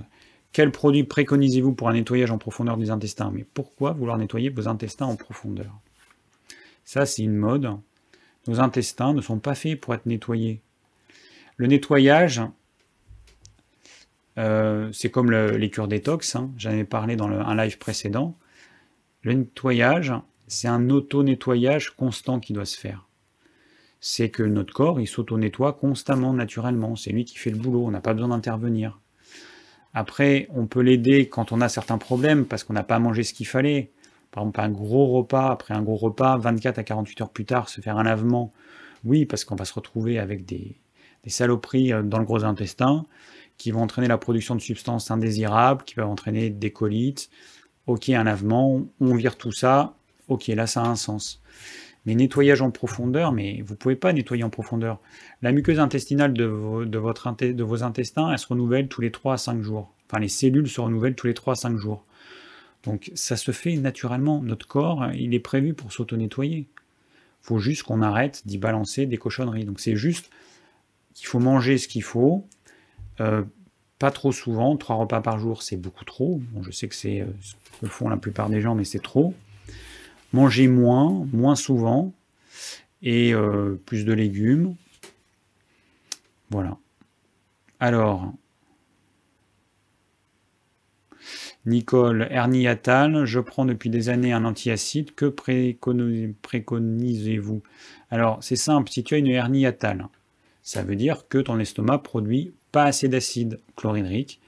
Quel 0.52 0.70
produit 0.70 1.04
préconisez-vous 1.04 1.72
pour 1.72 1.88
un 1.88 1.94
nettoyage 1.94 2.30
en 2.30 2.38
profondeur 2.38 2.76
des 2.76 2.90
intestins? 2.90 3.30
Mais 3.32 3.44
pourquoi 3.54 3.92
vouloir 3.92 4.18
nettoyer 4.18 4.50
vos 4.50 4.68
intestins 4.68 5.06
en 5.06 5.16
profondeur? 5.16 5.72
Ça, 6.84 7.06
c'est 7.06 7.22
une 7.22 7.36
mode. 7.36 7.70
Nos 8.48 8.60
intestins 8.60 9.14
ne 9.14 9.20
sont 9.20 9.38
pas 9.38 9.54
faits 9.54 9.80
pour 9.80 9.94
être 9.94 10.06
nettoyés. 10.06 10.60
Le 11.56 11.66
nettoyage, 11.68 12.42
euh, 14.38 14.90
c'est 14.92 15.10
comme 15.10 15.30
les 15.30 15.70
cures 15.70 15.88
détox. 15.88 16.36
Hein. 16.36 16.50
J'en 16.56 16.70
ai 16.70 16.84
parlé 16.84 17.16
dans 17.16 17.28
un 17.28 17.54
live 17.54 17.78
précédent. 17.78 18.36
Le 19.22 19.34
nettoyage, 19.34 20.12
c'est 20.48 20.68
un 20.68 20.90
auto-nettoyage 20.90 21.90
constant 21.90 22.40
qui 22.40 22.52
doit 22.52 22.64
se 22.64 22.76
faire. 22.76 23.06
C'est 24.00 24.30
que 24.30 24.42
notre 24.42 24.74
corps, 24.74 25.00
il 25.00 25.06
s'auto-nettoie 25.06 25.74
constamment, 25.74 26.32
naturellement. 26.32 26.96
C'est 26.96 27.12
lui 27.12 27.24
qui 27.24 27.38
fait 27.38 27.50
le 27.50 27.56
boulot, 27.56 27.86
on 27.86 27.92
n'a 27.92 28.00
pas 28.00 28.14
besoin 28.14 28.28
d'intervenir. 28.28 29.00
Après, 29.94 30.48
on 30.54 30.66
peut 30.66 30.80
l'aider 30.80 31.28
quand 31.28 31.52
on 31.52 31.60
a 31.60 31.68
certains 31.68 31.98
problèmes, 31.98 32.46
parce 32.46 32.64
qu'on 32.64 32.72
n'a 32.72 32.82
pas 32.82 32.98
mangé 32.98 33.22
ce 33.22 33.32
qu'il 33.32 33.46
fallait. 33.46 33.92
Par 34.32 34.42
exemple, 34.42 34.60
un 34.60 34.70
gros 34.70 35.06
repas, 35.06 35.50
après 35.50 35.74
un 35.74 35.82
gros 35.82 35.96
repas, 35.96 36.36
24 36.38 36.78
à 36.78 36.82
48 36.82 37.20
heures 37.20 37.30
plus 37.30 37.44
tard, 37.44 37.68
se 37.68 37.80
faire 37.80 37.98
un 37.98 38.02
lavement. 38.02 38.52
Oui, 39.04 39.24
parce 39.24 39.44
qu'on 39.44 39.56
va 39.56 39.64
se 39.64 39.74
retrouver 39.74 40.18
avec 40.18 40.44
des, 40.46 40.80
des 41.22 41.30
saloperies 41.30 41.92
dans 42.04 42.18
le 42.18 42.24
gros 42.24 42.42
intestin 42.42 43.04
qui 43.56 43.70
vont 43.70 43.82
entraîner 43.82 44.08
la 44.08 44.18
production 44.18 44.56
de 44.56 44.60
substances 44.60 45.12
indésirables, 45.12 45.84
qui 45.84 45.94
peuvent 45.94 46.08
entraîner 46.08 46.50
des 46.50 46.72
colites. 46.72 47.30
Ok, 47.86 48.08
un 48.10 48.24
lavement, 48.24 48.86
on 49.00 49.14
vire 49.14 49.36
tout 49.36 49.52
ça. 49.52 49.94
Ok, 50.28 50.46
là 50.48 50.66
ça 50.66 50.82
a 50.82 50.86
un 50.86 50.96
sens. 50.96 51.42
Mais 52.06 52.14
nettoyage 52.14 52.62
en 52.62 52.70
profondeur, 52.70 53.32
mais 53.32 53.62
vous 53.62 53.74
ne 53.74 53.78
pouvez 53.78 53.96
pas 53.96 54.12
nettoyer 54.12 54.44
en 54.44 54.50
profondeur. 54.50 55.00
La 55.40 55.52
muqueuse 55.52 55.78
intestinale 55.78 56.32
de 56.32 56.44
vos, 56.44 56.84
votre, 56.84 57.32
de 57.32 57.62
vos 57.62 57.82
intestins, 57.82 58.30
elle 58.30 58.38
se 58.38 58.46
renouvelle 58.46 58.88
tous 58.88 59.00
les 59.00 59.12
3 59.12 59.34
à 59.34 59.36
5 59.36 59.62
jours. 59.62 59.92
Enfin, 60.08 60.20
les 60.20 60.28
cellules 60.28 60.68
se 60.68 60.80
renouvellent 60.80 61.14
tous 61.14 61.26
les 61.26 61.34
3 61.34 61.52
à 61.52 61.56
5 61.56 61.76
jours. 61.76 62.04
Donc 62.84 63.12
ça 63.14 63.36
se 63.36 63.52
fait 63.52 63.76
naturellement. 63.76 64.42
Notre 64.42 64.66
corps, 64.66 65.06
il 65.14 65.34
est 65.34 65.40
prévu 65.40 65.74
pour 65.74 65.92
s'auto-nettoyer. 65.92 66.58
Il 66.58 67.46
faut 67.46 67.58
juste 67.58 67.84
qu'on 67.84 68.02
arrête 68.02 68.42
d'y 68.46 68.58
balancer 68.58 69.06
des 69.06 69.18
cochonneries. 69.18 69.64
Donc 69.64 69.80
c'est 69.80 69.96
juste 69.96 70.30
qu'il 71.14 71.26
faut 71.26 71.38
manger 71.38 71.78
ce 71.78 71.88
qu'il 71.88 72.02
faut. 72.02 72.46
Euh, 73.20 73.44
pas 74.02 74.10
trop 74.10 74.32
souvent, 74.32 74.76
trois 74.76 74.96
repas 74.96 75.20
par 75.20 75.38
jour, 75.38 75.62
c'est 75.62 75.76
beaucoup 75.76 76.04
trop. 76.04 76.40
Bon, 76.50 76.64
je 76.64 76.72
sais 76.72 76.88
que 76.88 76.94
c'est 76.96 77.20
euh, 77.20 77.26
ce 77.40 77.54
que 77.80 77.86
font 77.86 78.08
la 78.08 78.16
plupart 78.16 78.50
des 78.50 78.60
gens, 78.60 78.74
mais 78.74 78.82
c'est 78.82 79.00
trop. 79.00 79.32
Manger 80.32 80.66
moins, 80.66 81.24
moins 81.32 81.54
souvent, 81.54 82.12
et 83.00 83.32
euh, 83.32 83.80
plus 83.86 84.04
de 84.04 84.12
légumes. 84.12 84.74
Voilà. 86.50 86.78
Alors, 87.78 88.32
Nicole, 91.64 92.22
atale, 92.32 93.24
je 93.24 93.38
prends 93.38 93.66
depuis 93.66 93.88
des 93.88 94.08
années 94.08 94.32
un 94.32 94.44
antiacide, 94.44 95.14
que 95.14 95.26
préconisez-vous? 95.26 97.62
Alors, 98.10 98.42
c'est 98.42 98.56
simple, 98.56 98.90
si 98.90 99.04
tu 99.04 99.14
as 99.14 99.18
une 99.18 99.28
hernie 99.28 99.64
atale, 99.64 100.08
ça 100.64 100.82
veut 100.82 100.96
dire 100.96 101.28
que 101.28 101.38
ton 101.38 101.60
estomac 101.60 101.98
produit 101.98 102.52
pas 102.72 102.84
assez 102.84 103.08
d'acide 103.08 103.60
chlorhydrique, 103.76 104.40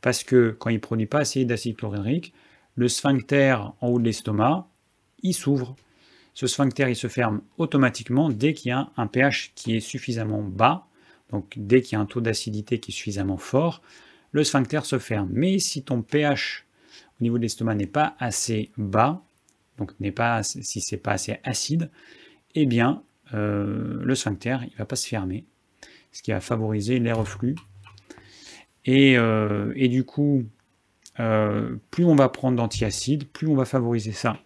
parce 0.00 0.22
que 0.24 0.54
quand 0.58 0.70
il 0.70 0.80
produit 0.80 1.06
pas 1.06 1.20
assez 1.20 1.44
d'acide 1.44 1.76
chlorhydrique, 1.76 2.34
le 2.76 2.88
sphincter 2.88 3.56
en 3.80 3.88
haut 3.88 3.98
de 3.98 4.04
l'estomac, 4.04 4.68
il 5.22 5.34
s'ouvre. 5.34 5.76
Ce 6.34 6.46
sphincter, 6.46 6.88
il 6.88 6.96
se 6.96 7.08
ferme 7.08 7.42
automatiquement 7.58 8.30
dès 8.30 8.54
qu'il 8.54 8.70
y 8.70 8.72
a 8.72 8.90
un 8.96 9.06
pH 9.06 9.52
qui 9.54 9.76
est 9.76 9.80
suffisamment 9.80 10.42
bas, 10.42 10.86
donc 11.30 11.54
dès 11.56 11.82
qu'il 11.82 11.96
y 11.96 11.98
a 11.98 12.00
un 12.00 12.06
taux 12.06 12.20
d'acidité 12.20 12.78
qui 12.78 12.90
est 12.90 12.94
suffisamment 12.94 13.36
fort, 13.36 13.82
le 14.32 14.44
sphincter 14.44 14.80
se 14.84 14.98
ferme. 14.98 15.28
Mais 15.32 15.58
si 15.58 15.82
ton 15.82 16.02
pH 16.02 16.64
au 17.20 17.22
niveau 17.22 17.36
de 17.36 17.42
l'estomac 17.42 17.74
n'est 17.74 17.86
pas 17.86 18.16
assez 18.18 18.70
bas, 18.76 19.22
donc 19.78 19.92
n'est 20.00 20.12
pas 20.12 20.42
si 20.42 20.80
c'est 20.80 20.96
pas 20.96 21.12
assez 21.12 21.38
acide, 21.44 21.90
eh 22.54 22.66
bien 22.66 23.02
euh, 23.34 24.00
le 24.02 24.14
sphincter 24.14 24.58
il 24.62 24.76
va 24.76 24.86
pas 24.86 24.96
se 24.96 25.06
fermer, 25.06 25.44
ce 26.12 26.22
qui 26.22 26.32
va 26.32 26.40
favoriser 26.40 26.98
les 26.98 27.12
reflux. 27.12 27.56
Et, 28.84 29.16
euh, 29.16 29.72
du 29.88 30.04
coup, 30.04 30.44
euh, 31.20 31.76
plus 31.90 32.04
on 32.04 32.14
va 32.14 32.28
prendre 32.28 32.56
d'antiacides, 32.56 33.28
plus 33.28 33.46
on 33.46 33.54
va 33.54 33.64
favoriser 33.64 34.12
ça. 34.12 34.38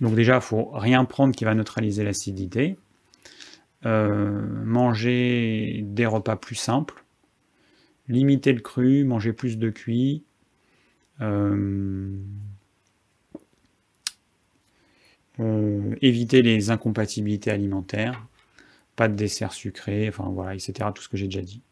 Donc 0.00 0.14
déjà, 0.14 0.36
il 0.36 0.42
faut 0.42 0.70
rien 0.70 1.04
prendre 1.04 1.34
qui 1.34 1.44
va 1.44 1.54
neutraliser 1.54 2.04
l'acidité. 2.04 2.76
manger 3.84 5.82
des 5.84 6.06
repas 6.06 6.36
plus 6.36 6.54
simples 6.54 7.04
limiter 8.08 8.52
le 8.52 8.60
cru, 8.60 9.04
manger 9.04 9.32
plus 9.32 9.58
de 9.58 9.70
cuit. 9.70 10.24
Euh, 11.20 12.18
euh, 15.40 15.94
éviter 16.02 16.42
les 16.42 16.70
incompatibilités 16.70 17.50
alimentaires, 17.50 18.26
pas 18.96 19.08
de 19.08 19.14
dessert 19.14 19.52
sucré, 19.52 20.08
enfin 20.08 20.30
voilà, 20.32 20.54
etc. 20.54 20.90
Tout 20.94 21.02
ce 21.02 21.08
que 21.08 21.16
j'ai 21.16 21.26
déjà 21.26 21.42
dit. 21.42 21.62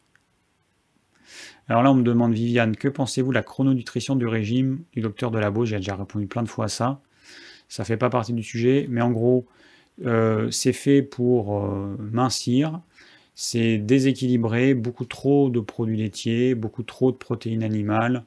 Alors 1.69 1.82
là, 1.82 1.90
on 1.90 1.94
me 1.94 2.03
demande, 2.03 2.35
Viviane, 2.35 2.77
que 2.77 2.89
pensez-vous 2.89 3.31
de 3.31 3.35
la 3.35 3.43
chrononutrition 3.43 4.16
du 4.16 4.27
régime 4.27 4.82
du 4.93 5.01
docteur 5.01 5.31
de 5.31 5.39
la 5.39 5.53
J'ai 5.65 5.77
déjà 5.77 5.94
répondu 5.94 6.27
plein 6.27 6.43
de 6.43 6.49
fois 6.49 6.66
à 6.66 6.69
ça. 6.69 7.01
Ça 7.69 7.85
fait 7.85 7.97
pas 7.97 8.11
partie 8.11 8.32
du 8.32 8.43
sujet, 8.43 8.86
mais 8.90 9.01
en 9.01 9.11
gros, 9.11 9.47
euh, 10.05 10.51
c'est 10.51 10.73
fait 10.73 11.03
pour 11.03 11.65
mincir, 11.99 12.81
c'est 13.35 13.78
déséquilibré, 13.78 14.74
beaucoup 14.74 15.05
trop 15.05 15.49
de 15.49 15.61
produits 15.61 15.97
laitiers, 15.97 16.55
beaucoup 16.55 16.82
trop 16.82 17.12
de 17.12 17.16
protéines 17.16 17.62
animales. 17.62 18.24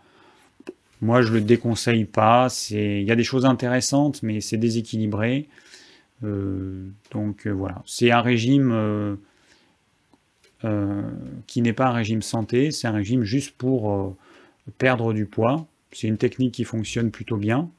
Moi, 1.02 1.22
je 1.22 1.30
ne 1.30 1.36
le 1.36 1.42
déconseille 1.42 2.06
pas. 2.06 2.48
Il 2.72 3.04
y 3.04 3.12
a 3.12 3.16
des 3.16 3.24
choses 3.24 3.46
intéressantes, 3.46 4.24
mais 4.24 4.42
c'est 4.42 4.58
déséquilibré. 4.58 5.48
Euh, 6.24 6.88
donc 7.12 7.46
euh, 7.46 7.52
voilà, 7.52 7.84
c'est 7.86 8.12
un 8.12 8.22
régime 8.22 8.72
euh, 10.64 11.12
qui 11.48 11.62
n'est 11.62 11.74
pas 11.74 11.88
un 11.88 11.94
régime 11.94 12.22
santé, 12.22 12.72
c'est 12.72 12.88
un 12.88 12.94
régime 12.94 13.24
juste 13.24 13.56
pour 13.58 14.16
perdre 14.78 15.14
du 15.14 15.26
poids. 15.26 15.68
C'est 15.92 16.08
une 16.08 16.18
technique 16.18 16.54
qui 16.54 16.64
fonctionne 16.64 17.12
plutôt 17.12 17.38
bien, 17.38 17.70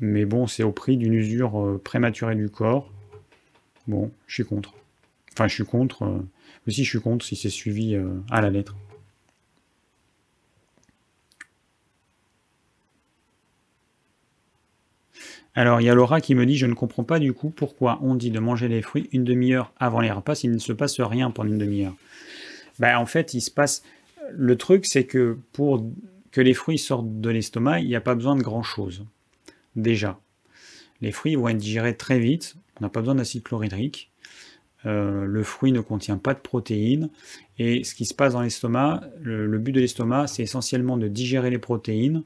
mais 0.00 0.24
bon, 0.24 0.46
c'est 0.46 0.62
au 0.62 0.72
prix 0.72 0.96
d'une 0.96 1.14
usure 1.14 1.80
prématurée 1.84 2.34
du 2.34 2.48
corps. 2.48 2.90
Bon, 3.86 4.10
je 4.26 4.34
suis 4.34 4.44
contre. 4.44 4.74
Enfin, 5.32 5.48
je 5.48 5.54
suis 5.54 5.64
contre 5.64 6.24
si 6.70 6.84
je 6.84 6.90
suis 6.90 7.00
contre 7.00 7.24
si 7.24 7.36
c'est 7.36 7.50
suivi 7.50 7.94
euh, 7.94 8.08
à 8.30 8.40
la 8.40 8.50
lettre. 8.50 8.76
Alors, 15.58 15.80
il 15.80 15.86
y 15.86 15.90
a 15.90 15.94
Laura 15.96 16.20
qui 16.20 16.36
me 16.36 16.46
dit, 16.46 16.56
je 16.56 16.66
ne 16.66 16.74
comprends 16.74 17.02
pas 17.02 17.18
du 17.18 17.32
coup 17.32 17.50
pourquoi 17.50 17.98
on 18.00 18.14
dit 18.14 18.30
de 18.30 18.38
manger 18.38 18.68
les 18.68 18.80
fruits 18.80 19.08
une 19.10 19.24
demi-heure 19.24 19.72
avant 19.76 19.98
les 19.98 20.08
repas 20.08 20.36
s'il 20.36 20.52
ne 20.52 20.58
se 20.58 20.72
passe 20.72 21.00
rien 21.00 21.32
pendant 21.32 21.50
une 21.50 21.58
demi-heure. 21.58 21.96
Ben, 22.78 22.96
en 22.96 23.06
fait, 23.06 23.34
il 23.34 23.40
se 23.40 23.50
passe... 23.50 23.82
Le 24.30 24.54
truc, 24.54 24.86
c'est 24.86 25.02
que 25.02 25.36
pour 25.52 25.84
que 26.30 26.40
les 26.40 26.54
fruits 26.54 26.78
sortent 26.78 27.20
de 27.20 27.28
l'estomac, 27.28 27.80
il 27.80 27.88
n'y 27.88 27.96
a 27.96 28.00
pas 28.00 28.14
besoin 28.14 28.36
de 28.36 28.42
grand-chose. 28.42 29.04
Déjà. 29.74 30.20
Les 31.00 31.10
fruits 31.10 31.34
vont 31.34 31.48
être 31.48 31.56
digérés 31.56 31.96
très 31.96 32.20
vite, 32.20 32.54
on 32.78 32.84
n'a 32.84 32.88
pas 32.88 33.00
besoin 33.00 33.16
d'acide 33.16 33.42
chlorhydrique. 33.42 34.12
Euh, 34.86 35.24
le 35.24 35.42
fruit 35.42 35.72
ne 35.72 35.80
contient 35.80 36.18
pas 36.18 36.34
de 36.34 36.38
protéines. 36.38 37.10
Et 37.58 37.82
ce 37.82 37.96
qui 37.96 38.04
se 38.04 38.14
passe 38.14 38.34
dans 38.34 38.42
l'estomac, 38.42 39.00
le, 39.20 39.58
but 39.58 39.72
de 39.72 39.80
l'estomac, 39.80 40.28
c'est 40.28 40.44
essentiellement 40.44 40.96
de 40.96 41.08
digérer 41.08 41.50
les 41.50 41.58
protéines, 41.58 42.22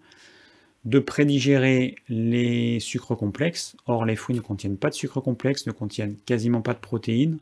de 0.84 0.98
prédigérer 0.98 1.96
les 2.08 2.80
sucres 2.80 3.16
complexes. 3.16 3.76
Or, 3.86 4.04
les 4.04 4.16
fruits 4.16 4.36
ne 4.36 4.40
contiennent 4.40 4.76
pas 4.76 4.90
de 4.90 4.94
sucre 4.94 5.20
complexe, 5.20 5.66
ne 5.66 5.72
contiennent 5.72 6.16
quasiment 6.26 6.60
pas 6.60 6.74
de 6.74 6.80
protéines, 6.80 7.38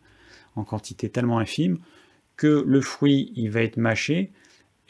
en 0.57 0.65
quantité 0.65 1.09
tellement 1.09 1.39
infime, 1.39 1.79
que 2.37 2.65
le 2.67 2.81
fruit, 2.81 3.33
il 3.37 3.51
va 3.51 3.63
être 3.63 3.77
mâché, 3.77 4.31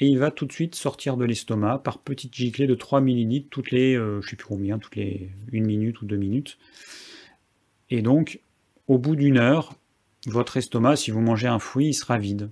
et 0.00 0.06
il 0.06 0.18
va 0.18 0.30
tout 0.30 0.46
de 0.46 0.52
suite 0.52 0.74
sortir 0.74 1.16
de 1.16 1.24
l'estomac 1.24 1.78
par 1.78 1.98
petites 1.98 2.34
giclées 2.34 2.66
de 2.66 2.74
3 2.74 3.02
ml 3.02 3.44
toutes 3.50 3.70
les, 3.70 3.94
euh, 3.96 4.20
toutes 4.20 4.96
les 4.96 5.30
1 5.52 5.60
minute 5.60 6.00
ou 6.00 6.06
2 6.06 6.16
minutes. 6.16 6.58
Et 7.90 8.00
donc, 8.00 8.40
au 8.86 8.98
bout 8.98 9.14
d'une 9.14 9.36
heure, 9.36 9.74
votre 10.26 10.56
estomac, 10.56 10.96
si 10.96 11.10
vous 11.10 11.20
mangez 11.20 11.48
un 11.48 11.58
fruit, 11.58 11.88
il 11.88 11.94
sera 11.94 12.18
vide. 12.18 12.50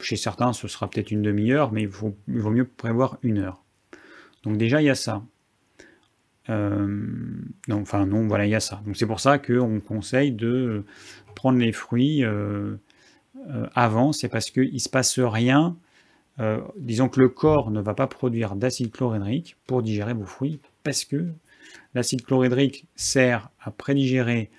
Chez 0.00 0.16
certains, 0.16 0.52
ce 0.52 0.68
sera 0.68 0.88
peut-être 0.88 1.10
une 1.10 1.22
demi-heure, 1.22 1.72
mais 1.72 1.82
il, 1.82 1.88
vaut 1.88 2.14
mieux 2.26 2.64
prévoir 2.64 3.18
une 3.22 3.38
heure. 3.38 3.61
Donc 4.44 4.56
déjà, 4.56 4.82
il 4.82 4.86
y 4.86 4.90
a 4.90 4.94
ça. 4.94 5.22
Euh, 6.50 7.06
enfin 7.70 8.06
non, 8.06 8.26
voilà, 8.26 8.46
il 8.46 8.50
y 8.50 8.54
a 8.54 8.60
ça. 8.60 8.82
Donc 8.84 8.96
c'est 8.96 9.06
pour 9.06 9.20
ça 9.20 9.38
qu'on 9.38 9.80
conseille 9.80 10.32
de 10.32 10.84
prendre 11.34 11.58
les 11.58 11.72
fruits 11.72 12.24
euh, 12.24 12.76
euh, 13.50 13.66
avant, 13.74 14.12
c'est 14.12 14.28
parce 14.28 14.50
qu'il 14.50 14.72
ne 14.72 14.78
se 14.78 14.88
passe 14.88 15.18
rien. 15.18 15.76
disons 16.78 17.08
que 17.08 17.20
le 17.20 17.28
corps 17.28 17.70
ne 17.70 17.80
va 17.80 17.94
pas 17.94 18.06
produire 18.06 18.56
d'acide 18.56 18.90
chlorhydrique 18.90 19.56
pour 19.66 19.82
digérer 19.82 20.14
vos 20.14 20.26
fruits, 20.26 20.60
parce 20.82 21.04
que 21.04 21.28
l'acide 21.94 22.22
chlorhydrique 22.22 22.86
sert 22.96 23.50
à 23.60 23.70
prédigérer 23.70 24.50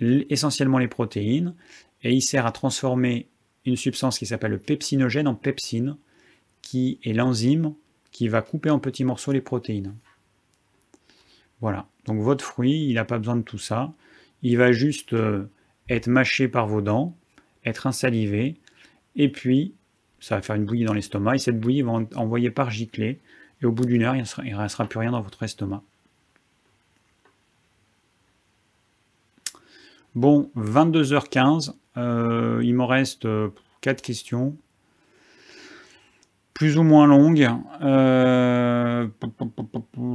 essentiellement 0.00 0.78
les 0.78 0.88
protéines, 0.88 1.54
et 2.02 2.12
il 2.12 2.22
sert 2.22 2.46
à 2.46 2.52
transformer 2.52 3.28
une 3.64 3.76
substance 3.76 4.18
qui 4.18 4.26
s'appelle 4.26 4.52
le 4.52 4.58
pepsinogène 4.58 5.28
en 5.28 5.34
pepsine, 5.34 5.96
qui 6.62 6.98
est 7.02 7.12
l'enzyme 7.12 7.74
qui 8.12 8.28
va 8.28 8.42
couper 8.42 8.70
en 8.70 8.78
petits 8.78 9.04
morceaux 9.04 9.32
les 9.32 9.40
protéines. 9.40 9.94
Voilà, 11.60 11.86
donc 12.06 12.20
votre 12.20 12.44
fruit, 12.44 12.86
il 12.88 12.94
n'a 12.94 13.04
pas 13.04 13.18
besoin 13.18 13.36
de 13.36 13.42
tout 13.42 13.58
ça, 13.58 13.92
il 14.42 14.58
va 14.58 14.72
juste 14.72 15.12
euh, 15.12 15.44
être 15.88 16.08
mâché 16.08 16.48
par 16.48 16.66
vos 16.66 16.80
dents, 16.80 17.16
être 17.64 17.86
insalivé, 17.86 18.56
et 19.16 19.30
puis 19.30 19.74
ça 20.20 20.36
va 20.36 20.42
faire 20.42 20.56
une 20.56 20.64
bouillie 20.64 20.84
dans 20.84 20.92
l'estomac, 20.92 21.36
et 21.36 21.38
cette 21.38 21.58
bouillie 21.58 21.82
va 21.82 21.92
envoyer 22.16 22.50
par 22.50 22.70
giclée, 22.70 23.20
et 23.60 23.66
au 23.66 23.72
bout 23.72 23.84
d'une 23.84 24.02
heure, 24.02 24.16
il 24.16 24.22
ne 24.22 24.56
restera 24.56 24.86
plus 24.86 24.98
rien 24.98 25.12
dans 25.12 25.22
votre 25.22 25.42
estomac. 25.42 25.82
Bon, 30.14 30.50
22h15, 30.56 31.72
euh, 31.96 32.60
il 32.62 32.74
me 32.74 32.84
reste 32.84 33.22
4 33.22 33.26
euh, 33.26 34.02
questions, 34.02 34.56
plus 36.54 36.78
ou 36.78 36.82
moins 36.82 37.06
longues. 37.06 37.48
Euh, 37.82 39.08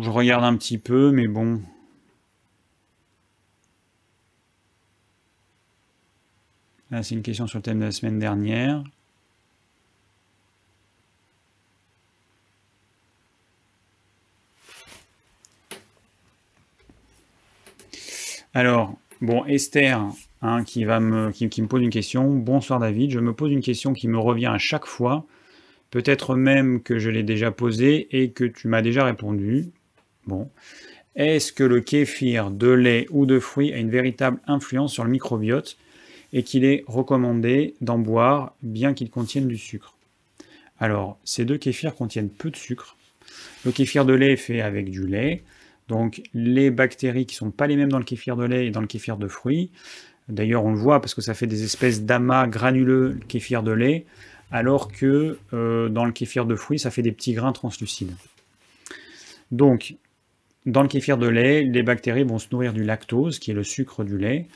je 0.02 0.10
regarde 0.10 0.44
un 0.44 0.56
petit 0.56 0.78
peu, 0.78 1.12
mais 1.12 1.28
bon. 1.28 1.62
Là, 6.90 7.04
c'est 7.04 7.16
une 7.16 7.22
question 7.22 7.48
sur 7.48 7.58
le 7.58 7.64
thème 7.64 7.80
de 7.80 7.86
la 7.86 7.92
semaine 7.92 8.18
dernière. 8.18 8.84
Alors, 18.54 18.96
bon, 19.22 19.46
Esther, 19.46 20.02
hein, 20.42 20.64
qui, 20.64 20.84
va 20.86 21.00
me, 21.00 21.32
qui, 21.32 21.62
me 21.62 21.68
pose 21.68 21.84
une 21.84 21.92
question. 21.92 22.34
Bonsoir 22.34 22.80
David, 22.80 23.12
je 23.12 23.20
me 23.20 23.34
pose 23.34 23.52
une 23.52 23.62
question 23.62 23.94
qui 23.94 24.08
me 24.08 24.18
revient 24.18 24.48
à 24.48 24.58
chaque 24.58 24.86
fois. 24.86 25.26
Peut-être 25.92 26.36
même 26.36 26.82
que 26.82 27.00
je 27.00 27.10
l'ai 27.10 27.24
déjà 27.24 27.52
posée 27.52 28.08
et 28.12 28.32
que 28.32 28.44
tu 28.44 28.68
m'as 28.68 28.82
déjà 28.82 29.06
répondu. 29.06 29.72
Bon. 30.26 30.50
Est-ce 31.16 31.52
que 31.52 31.64
le 31.64 31.82
kéfir 31.82 32.52
de 32.52 32.70
lait 32.70 33.08
ou 33.10 33.26
de 33.26 33.40
fruits 33.40 33.74
a 33.74 33.78
une 33.78 33.90
véritable 33.90 34.40
influence 34.46 34.94
sur 34.94 35.04
le 35.04 35.10
microbiote 35.10 35.78
et 36.34 36.44
qu'il 36.44 36.64
est 36.66 36.84
recommandé 36.88 37.74
d'en 37.82 37.98
boire 37.98 38.54
bien 38.62 38.94
qu'il 38.94 39.10
contienne 39.10 39.48
du 39.48 39.58
sucre? 39.58 39.96
Alors, 40.80 41.18
ces 41.24 41.46
deux 41.46 41.58
kéfirs 41.58 41.96
contiennent 41.96 42.30
peu 42.30 42.52
de 42.52 42.56
sucre. 42.56 42.98
Le 43.66 43.72
kéfir 43.72 44.06
de 44.06 44.14
lait 44.14 44.34
est 44.34 44.38
fait 44.38 44.62
avec 44.62 44.92
du 44.92 45.08
lait. 45.08 45.44
Donc 45.88 46.22
les 46.34 46.70
bactéries 46.70 47.26
qui 47.26 47.36
ne 47.36 47.38
sont 47.38 47.52
pas 47.52 47.68
les 47.68 47.76
mêmes 47.76 47.92
dans 47.92 47.98
le 47.98 48.04
kéfir 48.04 48.36
de 48.36 48.44
lait 48.44 48.68
et 48.68 48.72
dans 48.72 48.82
le 48.82 48.88
kéfir 48.88 49.18
de 49.18 49.28
fruits, 49.28 49.72
d'ailleurs 50.28 50.66
on 50.66 50.72
le 50.72 50.78
voit 50.78 51.00
parce 51.00 51.14
que 51.14 51.22
ça 51.22 51.34
fait 51.34 51.48
des 51.48 51.64
espèces 51.64 52.04
d'amas 52.04 52.48
granuleux 52.48 53.14
le 53.14 53.26
kéfir 53.26 53.64
de 53.64 53.72
lait, 53.72 54.06
alors 54.52 54.92
que 54.92 55.38
euh, 55.54 55.90
dans 55.90 56.06
le 56.06 56.12
kéfir 56.12 56.46
de 56.46 56.56
fruits 56.56 56.80
ça 56.80 56.92
fait 56.92 57.02
des 57.02 57.12
petits 57.12 57.34
grains 57.34 57.52
translucides. 57.52 58.16
Donc 59.52 59.96
dans 60.66 60.82
le 60.82 60.88
kéfir 60.88 61.18
de 61.18 61.28
lait, 61.28 61.64
les 61.64 61.84
bactéries 61.84 62.24
vont 62.24 62.40
se 62.40 62.48
nourrir 62.52 62.74
du 62.74 62.84
lactose, 62.84 63.40
qui 63.40 63.52
est 63.52 63.54
le 63.54 63.64
sucre 63.64 64.04
du 64.04 64.18
lait, 64.18 64.48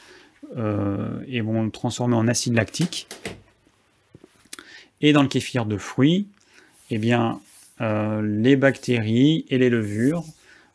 euh, 0.57 1.23
et 1.27 1.39
vont 1.39 1.63
le 1.63 1.71
transformer 1.71 2.15
en 2.15 2.27
acide 2.27 2.53
lactique. 2.53 3.07
Et 4.99 5.13
dans 5.13 5.21
le 5.21 5.29
kéfir 5.29 5.65
de 5.65 5.77
fruits, 5.77 6.27
eh 6.89 6.97
bien, 6.97 7.39
euh, 7.79 8.21
les 8.21 8.57
bactéries 8.57 9.45
et 9.49 9.57
les 9.57 9.69
levures 9.69 10.25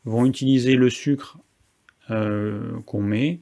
vont 0.06 0.24
utiliser 0.24 0.74
le 0.74 0.88
sucre 0.88 1.38
qu'on 2.08 3.02
met 3.02 3.40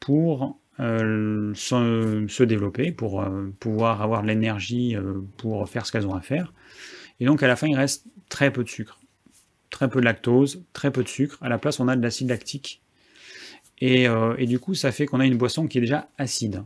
pour 0.00 0.58
euh, 0.80 1.52
se, 1.54 2.42
développer, 2.42 2.92
pour 2.92 3.22
euh, 3.22 3.52
pouvoir 3.60 4.02
avoir 4.02 4.22
l'énergie 4.22 4.96
pour 5.36 5.68
faire 5.68 5.86
ce 5.86 5.92
qu'elles 5.92 6.06
ont 6.06 6.14
à 6.14 6.20
faire. 6.20 6.52
Et 7.20 7.26
donc 7.26 7.42
à 7.42 7.48
la 7.48 7.56
fin, 7.56 7.66
il 7.66 7.76
reste 7.76 8.06
très 8.28 8.52
peu 8.52 8.64
de 8.64 8.68
sucre. 8.68 8.98
Très 9.70 9.88
peu 9.88 10.00
de 10.00 10.04
lactose, 10.04 10.64
très 10.72 10.90
peu 10.90 11.02
de 11.02 11.08
sucre. 11.08 11.38
À 11.42 11.48
la 11.48 11.58
place, 11.58 11.80
on 11.80 11.88
a 11.88 11.96
de 11.96 12.02
l'acide 12.02 12.28
lactique. 12.28 12.80
Et, 13.82 14.08
du 14.46 14.58
coup, 14.58 14.74
ça 14.74 14.92
fait 14.92 15.06
qu'on 15.06 15.20
a 15.20 15.24
une 15.24 15.38
boisson 15.38 15.66
qui 15.66 15.78
est 15.78 15.80
déjà 15.80 16.10
acide. 16.18 16.64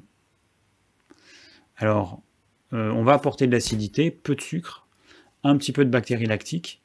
Alors, 1.77 2.21
on 2.73 3.05
va 3.05 3.13
apporter 3.13 3.47
de 3.47 3.53
l'acidité, 3.53 4.11
peu 4.11 4.35
de 4.35 4.41
sucre, 4.41 4.85
un 5.45 5.57
petit 5.57 5.71
peu 5.71 5.85
de 5.85 5.91
bactéries 5.91 6.27
lactiques, 6.27 6.83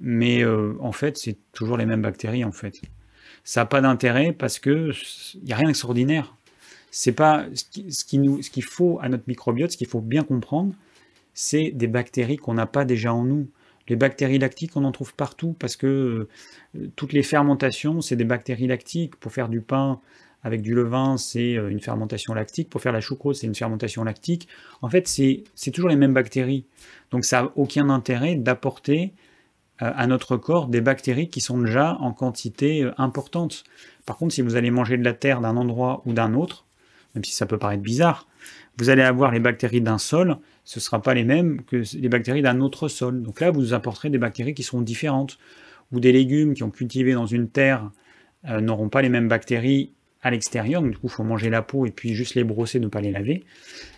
mais 0.00 0.44
euh, 0.44 0.74
en 0.80 0.92
fait, 0.92 1.16
c'est 1.16 1.38
toujours 1.52 1.76
les 1.76 1.86
mêmes 1.86 2.02
bactéries, 2.02 2.44
en 2.44 2.52
fait. 2.52 2.80
Ça 3.44 3.62
n'a 3.62 3.66
pas 3.66 3.80
d'intérêt 3.80 4.32
parce 4.32 4.58
que 4.58 4.92
il 5.34 5.44
n'y 5.44 5.52
a 5.52 5.56
rien 5.56 5.66
d'extraordinaire. 5.66 6.36
C'est 6.98 7.12
pas 7.12 7.44
ce 7.52 8.04
qui, 8.06 8.18
nous, 8.18 8.40
ce 8.40 8.48
qu'il 8.48 8.64
faut 8.64 8.98
à 9.02 9.10
notre 9.10 9.24
microbiote, 9.26 9.70
ce 9.70 9.76
qu'il 9.76 9.86
faut 9.86 10.00
bien 10.00 10.22
comprendre, 10.22 10.72
c'est 11.34 11.70
des 11.70 11.88
bactéries 11.88 12.38
qu'on 12.38 12.54
n'a 12.54 12.64
pas 12.64 12.86
déjà 12.86 13.12
en 13.12 13.22
nous. 13.22 13.50
Les 13.86 13.96
bactéries 13.96 14.38
lactiques, 14.38 14.78
on 14.78 14.84
en 14.84 14.92
trouve 14.92 15.14
partout 15.14 15.54
parce 15.58 15.76
que 15.76 16.26
euh, 16.74 16.88
toutes 16.96 17.12
les 17.12 17.22
fermentations, 17.22 18.00
c'est 18.00 18.16
des 18.16 18.24
bactéries 18.24 18.66
lactiques. 18.66 19.14
Pour 19.16 19.30
faire 19.30 19.50
du 19.50 19.60
pain 19.60 20.00
avec 20.42 20.62
du 20.62 20.74
levain, 20.74 21.18
c'est 21.18 21.58
euh, 21.58 21.68
une 21.68 21.80
fermentation 21.80 22.32
lactique. 22.32 22.70
Pour 22.70 22.80
faire 22.80 22.92
la 22.92 23.02
choucroute, 23.02 23.36
c'est 23.36 23.46
une 23.46 23.54
fermentation 23.54 24.02
lactique. 24.02 24.48
En 24.80 24.88
fait, 24.88 25.06
c'est 25.06 25.44
toujours 25.74 25.90
les 25.90 25.96
mêmes 25.96 26.14
bactéries. 26.14 26.64
Donc 27.10 27.26
ça 27.26 27.42
n'a 27.42 27.52
aucun 27.56 27.90
intérêt 27.90 28.36
d'apporter 28.36 29.12
euh, 29.82 29.92
à 29.94 30.06
notre 30.06 30.38
corps 30.38 30.68
des 30.68 30.80
bactéries 30.80 31.28
qui 31.28 31.42
sont 31.42 31.60
déjà 31.60 31.98
en 32.00 32.14
quantité 32.14 32.90
importante. 32.96 33.64
Par 34.06 34.16
contre, 34.16 34.32
si 34.32 34.40
vous 34.40 34.56
allez 34.56 34.70
manger 34.70 34.96
de 34.96 35.04
la 35.04 35.12
terre 35.12 35.42
d'un 35.42 35.58
endroit 35.58 36.00
ou 36.06 36.14
d'un 36.14 36.32
autre, 36.32 36.65
même 37.16 37.24
si 37.24 37.32
ça 37.32 37.46
peut 37.46 37.58
paraître 37.58 37.82
bizarre, 37.82 38.28
vous 38.78 38.90
allez 38.90 39.02
avoir 39.02 39.32
les 39.32 39.40
bactéries 39.40 39.80
d'un 39.80 39.98
sol, 39.98 40.36
ce 40.64 40.78
ne 40.78 40.82
sera 40.82 41.00
pas 41.00 41.14
les 41.14 41.24
mêmes 41.24 41.62
que 41.64 41.82
les 41.96 42.08
bactéries 42.08 42.42
d'un 42.42 42.60
autre 42.60 42.88
sol. 42.88 43.22
Donc 43.22 43.40
là, 43.40 43.50
vous 43.50 43.72
apporterez 43.72 44.10
des 44.10 44.18
bactéries 44.18 44.54
qui 44.54 44.62
seront 44.62 44.82
différentes. 44.82 45.38
Ou 45.92 46.00
des 46.00 46.10
légumes 46.10 46.54
qui 46.54 46.64
ont 46.64 46.70
cultivé 46.70 47.12
dans 47.12 47.26
une 47.26 47.48
terre 47.48 47.90
euh, 48.48 48.60
n'auront 48.60 48.88
pas 48.88 49.02
les 49.02 49.08
mêmes 49.08 49.28
bactéries 49.28 49.92
à 50.20 50.30
l'extérieur, 50.32 50.82
donc 50.82 50.90
du 50.90 50.98
coup, 50.98 51.06
il 51.06 51.12
faut 51.12 51.22
manger 51.22 51.48
la 51.48 51.62
peau 51.62 51.86
et 51.86 51.92
puis 51.92 52.14
juste 52.14 52.34
les 52.34 52.42
brosser, 52.42 52.80
ne 52.80 52.88
pas 52.88 53.00
les 53.00 53.12
laver. 53.12 53.44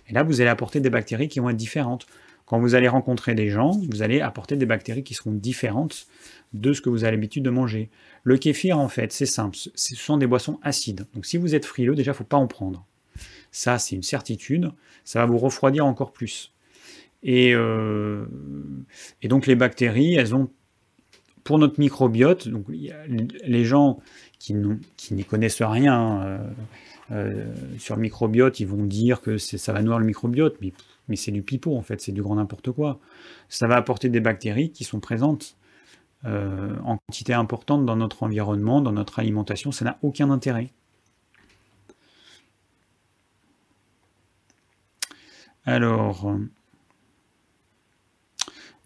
Et 0.09 0.13
là, 0.13 0.23
vous 0.23 0.43
allez 0.43 0.51
apporter 0.51 0.81
des 0.81 0.91
bactéries 0.91 1.29
qui 1.29 1.41
vont 1.41 1.49
être 1.49 1.57
différentes. 1.57 2.07
Quand 2.45 2.61
vous 2.61 2.75
allez 2.75 2.89
rencontrer 2.89 3.35
des 3.35 3.49
gens, 3.49 3.81
vous 3.91 4.03
allez 4.03 4.21
apporter 4.21 4.57
des 4.57 4.67
bactéries 4.67 5.03
qui 5.03 5.15
seront 5.15 5.33
différentes 5.33 6.07
de 6.53 6.75
ce 6.75 6.83
que 6.83 6.91
vous 6.91 7.05
avez 7.05 7.13
l'habitude 7.13 7.43
de 7.43 7.51
manger. 7.51 7.89
Le 8.25 8.37
kéfir, 8.37 8.79
en 8.79 8.89
fait, 8.89 9.13
c'est 9.13 9.27
simple, 9.27 9.57
ce 9.57 9.97
sont 9.97 10.19
des 10.19 10.27
boissons 10.27 10.59
acides. 10.63 11.07
Donc 11.15 11.25
si 11.25 11.39
vous 11.39 11.55
êtes 11.55 11.65
frileux, 11.65 11.95
déjà, 11.95 12.11
il 12.11 12.15
ne 12.15 12.19
faut 12.19 12.25
pas 12.25 12.37
en 12.37 12.47
prendre. 12.47 12.87
Ça, 13.51 13.79
c'est 13.79 13.97
une 13.97 14.03
certitude. 14.03 14.71
Ça 15.05 15.21
va 15.21 15.27
vous 15.27 15.39
refroidir 15.39 15.87
encore 15.87 16.13
plus. 16.13 16.53
Et, 17.23 17.53
euh, 17.55 18.27
donc 19.25 19.47
les 19.47 19.57
bactéries, 19.57 20.15
elles 20.15 20.35
ont, 20.35 20.51
pour 21.45 21.59
notre 21.59 21.81
microbiote, 21.81 22.49
donc 22.49 22.67
les 22.69 23.65
gens 23.65 24.01
qui, 24.39 24.55
n'y 24.55 25.25
connaissent 25.25 25.63
rien 25.63 26.23
euh, 26.23 26.39
euh, 27.11 27.55
sur 27.79 27.97
le 27.97 28.03
microbiote, 28.03 28.61
ils 28.61 28.67
vont 28.67 28.85
dire 28.85 29.21
que 29.21 29.39
ça 29.39 29.73
va 29.73 29.83
nourrir 29.83 29.99
le 29.99 30.07
microbiote, 30.07 30.59
mais 31.09 31.17
c'est 31.17 31.33
du 31.33 31.43
pipeau 31.43 31.77
en 31.77 31.83
fait, 31.83 32.01
c'est 32.01 32.13
du 32.13 32.23
grand 32.23 32.37
n'importe 32.37 32.71
quoi. 32.71 33.01
Ça 33.49 33.67
va 33.67 33.77
apporter 33.77 34.09
des 34.09 34.21
bactéries 34.21 34.71
qui 34.71 34.85
sont 34.85 35.01
présentes 35.01 35.57
en 36.25 36.99
quantité 37.07 37.33
importante 37.33 37.87
dans 37.87 37.97
notre 37.97 38.25
environnement, 38.25 38.81
dans 38.81 38.93
notre 38.93 39.19
alimentation, 39.21 39.73
ça 39.73 39.85
n'a 39.85 39.99
aucun 40.03 40.31
intérêt. 40.31 40.71
Alors, 45.71 46.35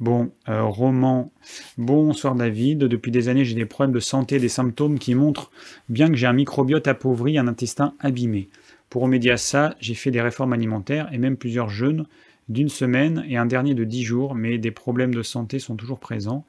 bon, 0.01 0.33
euh, 0.49 0.65
roman, 0.65 1.31
bonsoir 1.79 2.35
David, 2.35 2.79
depuis 2.79 3.13
des 3.13 3.29
années 3.29 3.45
j'ai 3.45 3.55
des 3.55 3.67
problèmes 3.67 3.95
de 3.95 4.01
santé, 4.01 4.41
des 4.41 4.49
symptômes 4.49 4.99
qui 4.99 5.15
montrent 5.15 5.53
bien 5.89 6.09
que 6.09 6.17
j'ai 6.17 6.27
un 6.27 6.33
microbiote 6.33 6.89
appauvri, 6.89 7.39
un 7.39 7.47
intestin 7.47 7.95
abîmé. 8.01 8.49
Pour 8.91 9.03
remédier 9.03 9.31
à 9.31 9.37
ça, 9.37 9.77
j'ai 9.79 9.95
fait 9.95 10.11
des 10.11 10.21
réformes 10.21 10.55
alimentaires 10.55 11.09
et 11.13 11.19
même 11.19 11.37
plusieurs 11.37 11.69
jeûnes 11.69 12.05
d'une 12.49 12.69
semaine 12.69 13.25
et 13.29 13.37
un 13.37 13.47
dernier 13.47 13.75
de 13.77 13.85
dix 13.85 14.03
jours, 14.03 14.35
mais 14.35 14.59
des 14.59 14.73
problèmes 14.73 15.15
de 15.15 15.23
santé 15.23 15.61
sont 15.61 15.77
toujours 15.77 16.01
présents 16.01 16.45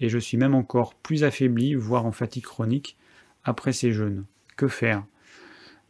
et 0.00 0.08
je 0.08 0.18
suis 0.18 0.38
même 0.38 0.56
encore 0.56 0.96
plus 0.96 1.22
affaibli, 1.22 1.74
voire 1.74 2.04
en 2.04 2.10
fatigue 2.10 2.42
chronique, 2.42 2.96
après 3.44 3.72
ces 3.72 3.92
jeûnes. 3.92 4.24
Que 4.56 4.66
faire? 4.66 5.04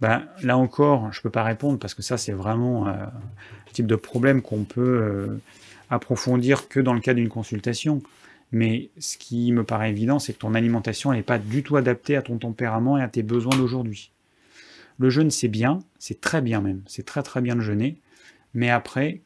Ben, 0.00 0.26
Là 0.42 0.56
encore, 0.56 1.12
je 1.12 1.20
ne 1.20 1.22
peux 1.22 1.30
pas 1.30 1.44
répondre 1.44 1.78
parce 1.78 1.94
que 1.94 2.02
ça, 2.02 2.16
c'est 2.16 2.32
vraiment 2.32 2.88
euh, 2.88 2.92
un 2.92 3.72
type 3.72 3.86
de 3.86 3.96
problème 3.96 4.42
qu'on 4.42 4.64
peut 4.64 4.80
euh, 4.80 5.40
approfondir 5.90 6.68
que 6.68 6.80
dans 6.80 6.94
le 6.94 7.00
cas 7.00 7.14
d'une 7.14 7.28
consultation. 7.28 8.02
Mais 8.50 8.90
ce 8.98 9.18
qui 9.18 9.52
me 9.52 9.62
paraît 9.62 9.90
évident, 9.90 10.18
c'est 10.18 10.32
que 10.32 10.38
ton 10.38 10.54
alimentation 10.54 11.12
n'est 11.12 11.22
pas 11.22 11.38
du 11.38 11.62
tout 11.62 11.76
adaptée 11.76 12.16
à 12.16 12.22
ton 12.22 12.38
tempérament 12.38 12.96
et 12.96 13.02
à 13.02 13.08
tes 13.08 13.22
besoins 13.22 13.56
d'aujourd'hui. 13.56 14.10
Le 14.98 15.10
jeûne, 15.10 15.30
c'est 15.30 15.48
bien, 15.48 15.80
c'est 15.98 16.20
très 16.20 16.40
bien 16.40 16.60
même, 16.60 16.82
c'est 16.86 17.04
très 17.04 17.22
très 17.22 17.40
bien 17.40 17.54
de 17.54 17.60
jeûner, 17.60 17.98
mais 18.54 18.70
après, 18.70 19.20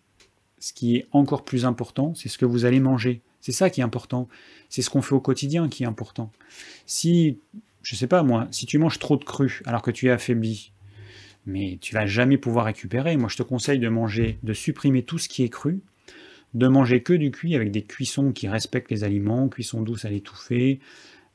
ce 0.58 0.72
qui 0.72 0.96
est 0.96 1.06
encore 1.12 1.44
plus 1.44 1.64
important, 1.64 2.14
c'est 2.14 2.28
ce 2.28 2.36
que 2.36 2.44
vous 2.44 2.64
allez 2.64 2.80
manger. 2.80 3.22
C'est 3.40 3.52
ça 3.52 3.70
qui 3.70 3.80
est 3.80 3.84
important. 3.84 4.28
C'est 4.68 4.82
ce 4.82 4.90
qu'on 4.90 5.02
fait 5.02 5.14
au 5.14 5.20
quotidien 5.20 5.68
qui 5.68 5.82
est 5.82 5.86
important. 5.86 6.30
Si, 6.86 7.38
je 7.82 7.96
sais 7.96 8.06
pas 8.06 8.22
moi, 8.22 8.48
si 8.50 8.66
tu 8.66 8.78
manges 8.78 8.98
trop 8.98 9.16
de 9.16 9.24
cru 9.24 9.62
alors 9.66 9.82
que 9.82 9.90
tu 9.90 10.06
es 10.06 10.10
affaibli, 10.10 10.72
mais 11.46 11.78
tu 11.80 11.94
vas 11.94 12.06
jamais 12.06 12.38
pouvoir 12.38 12.66
récupérer. 12.66 13.16
Moi, 13.16 13.28
je 13.28 13.36
te 13.36 13.42
conseille 13.42 13.78
de 13.78 13.88
manger, 13.88 14.38
de 14.42 14.52
supprimer 14.52 15.02
tout 15.02 15.18
ce 15.18 15.28
qui 15.28 15.42
est 15.42 15.48
cru, 15.48 15.80
de 16.54 16.68
manger 16.68 17.02
que 17.02 17.12
du 17.12 17.30
cuit 17.30 17.54
avec 17.56 17.70
des 17.70 17.82
cuissons 17.82 18.32
qui 18.32 18.48
respectent 18.48 18.90
les 18.90 19.04
aliments, 19.04 19.48
cuisson 19.48 19.82
douce 19.82 20.04
à 20.04 20.10
l'étouffée, 20.10 20.80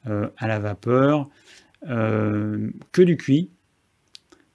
euh, 0.08 0.30
à 0.38 0.48
la 0.48 0.60
vapeur, 0.60 1.30
euh, 1.88 2.70
que 2.92 3.02
du 3.02 3.18
cuit, 3.18 3.50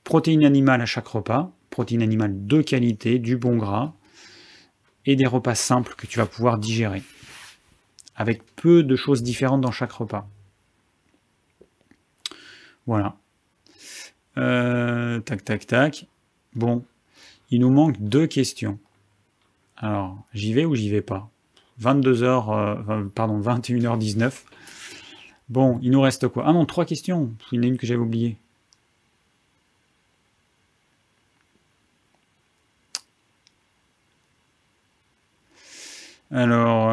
protéines 0.05 0.45
animales 0.45 0.81
à 0.81 0.87
chaque 0.87 1.09
repas, 1.09 1.53
protéines 1.71 2.03
animales 2.03 2.47
de 2.47 2.63
qualité, 2.63 3.19
du 3.19 3.37
bon 3.37 3.57
gras, 3.57 3.95
et 5.05 5.17
des 5.17 5.27
repas 5.27 5.55
simples 5.55 5.95
que 5.97 6.07
tu 6.07 6.19
vas 6.19 6.27
pouvoir 6.27 6.59
digérer, 6.59 7.03
avec 8.15 8.43
peu 8.57 8.83
de 8.83 8.97
choses 8.97 9.23
différentes 9.23 9.61
dans 9.61 9.73
chaque 9.73 9.93
repas. 9.93 10.29
Voilà. 12.87 13.17
Euh, 14.39 15.21
tac, 15.21 15.45
tac, 15.45 15.67
tac. 15.67 16.07
Bon, 16.55 16.85
il 17.51 17.61
nous 17.61 17.71
manque 17.71 18.01
deux 18.01 18.27
questions. 18.27 18.79
Alors, 19.77 20.19
j'y 20.35 20.53
vais 20.53 20.65
ou 20.65 20.75
j'y 20.75 20.91
vais 20.91 21.03
pas? 21.03 21.29
22h, 21.81 22.25
euh, 22.25 22.77
euh, 22.89 23.09
pardon, 23.15 23.41
21h19. 23.41 24.45
Bon, 25.49 25.79
il 25.83 25.91
nous 25.91 26.01
reste 26.01 26.29
quoi? 26.29 26.45
Ah 26.47 26.53
non, 26.53 26.65
trois 26.67 26.85
questions. 26.85 27.33
Il 27.51 27.57
y 27.57 27.59
en 27.61 27.63
a 27.65 27.67
une 27.67 27.77
que 27.79 27.87
j'avais 27.87 28.01
oubliée. 28.01 28.37
Alors, 36.31 36.89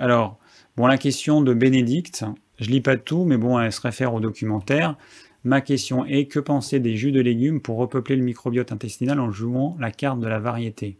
alors, 0.00 0.38
bon, 0.76 0.86
la 0.86 0.98
question 0.98 1.40
de 1.40 1.54
Bénédicte 1.54 2.24
je 2.58 2.70
lis 2.70 2.80
pas 2.80 2.96
tout, 2.96 3.24
mais 3.24 3.36
bon, 3.36 3.58
elle 3.58 3.72
se 3.72 3.80
réfère 3.80 4.14
au 4.14 4.20
documentaire. 4.20 4.96
Ma 5.44 5.60
question 5.60 6.04
est 6.04 6.26
que 6.26 6.40
penser 6.40 6.80
des 6.80 6.96
jus 6.96 7.12
de 7.12 7.20
légumes 7.20 7.60
pour 7.60 7.78
repeupler 7.78 8.16
le 8.16 8.22
microbiote 8.22 8.72
intestinal 8.72 9.20
en 9.20 9.30
jouant 9.30 9.76
la 9.78 9.90
carte 9.90 10.20
de 10.20 10.26
la 10.26 10.40
variété? 10.40 10.98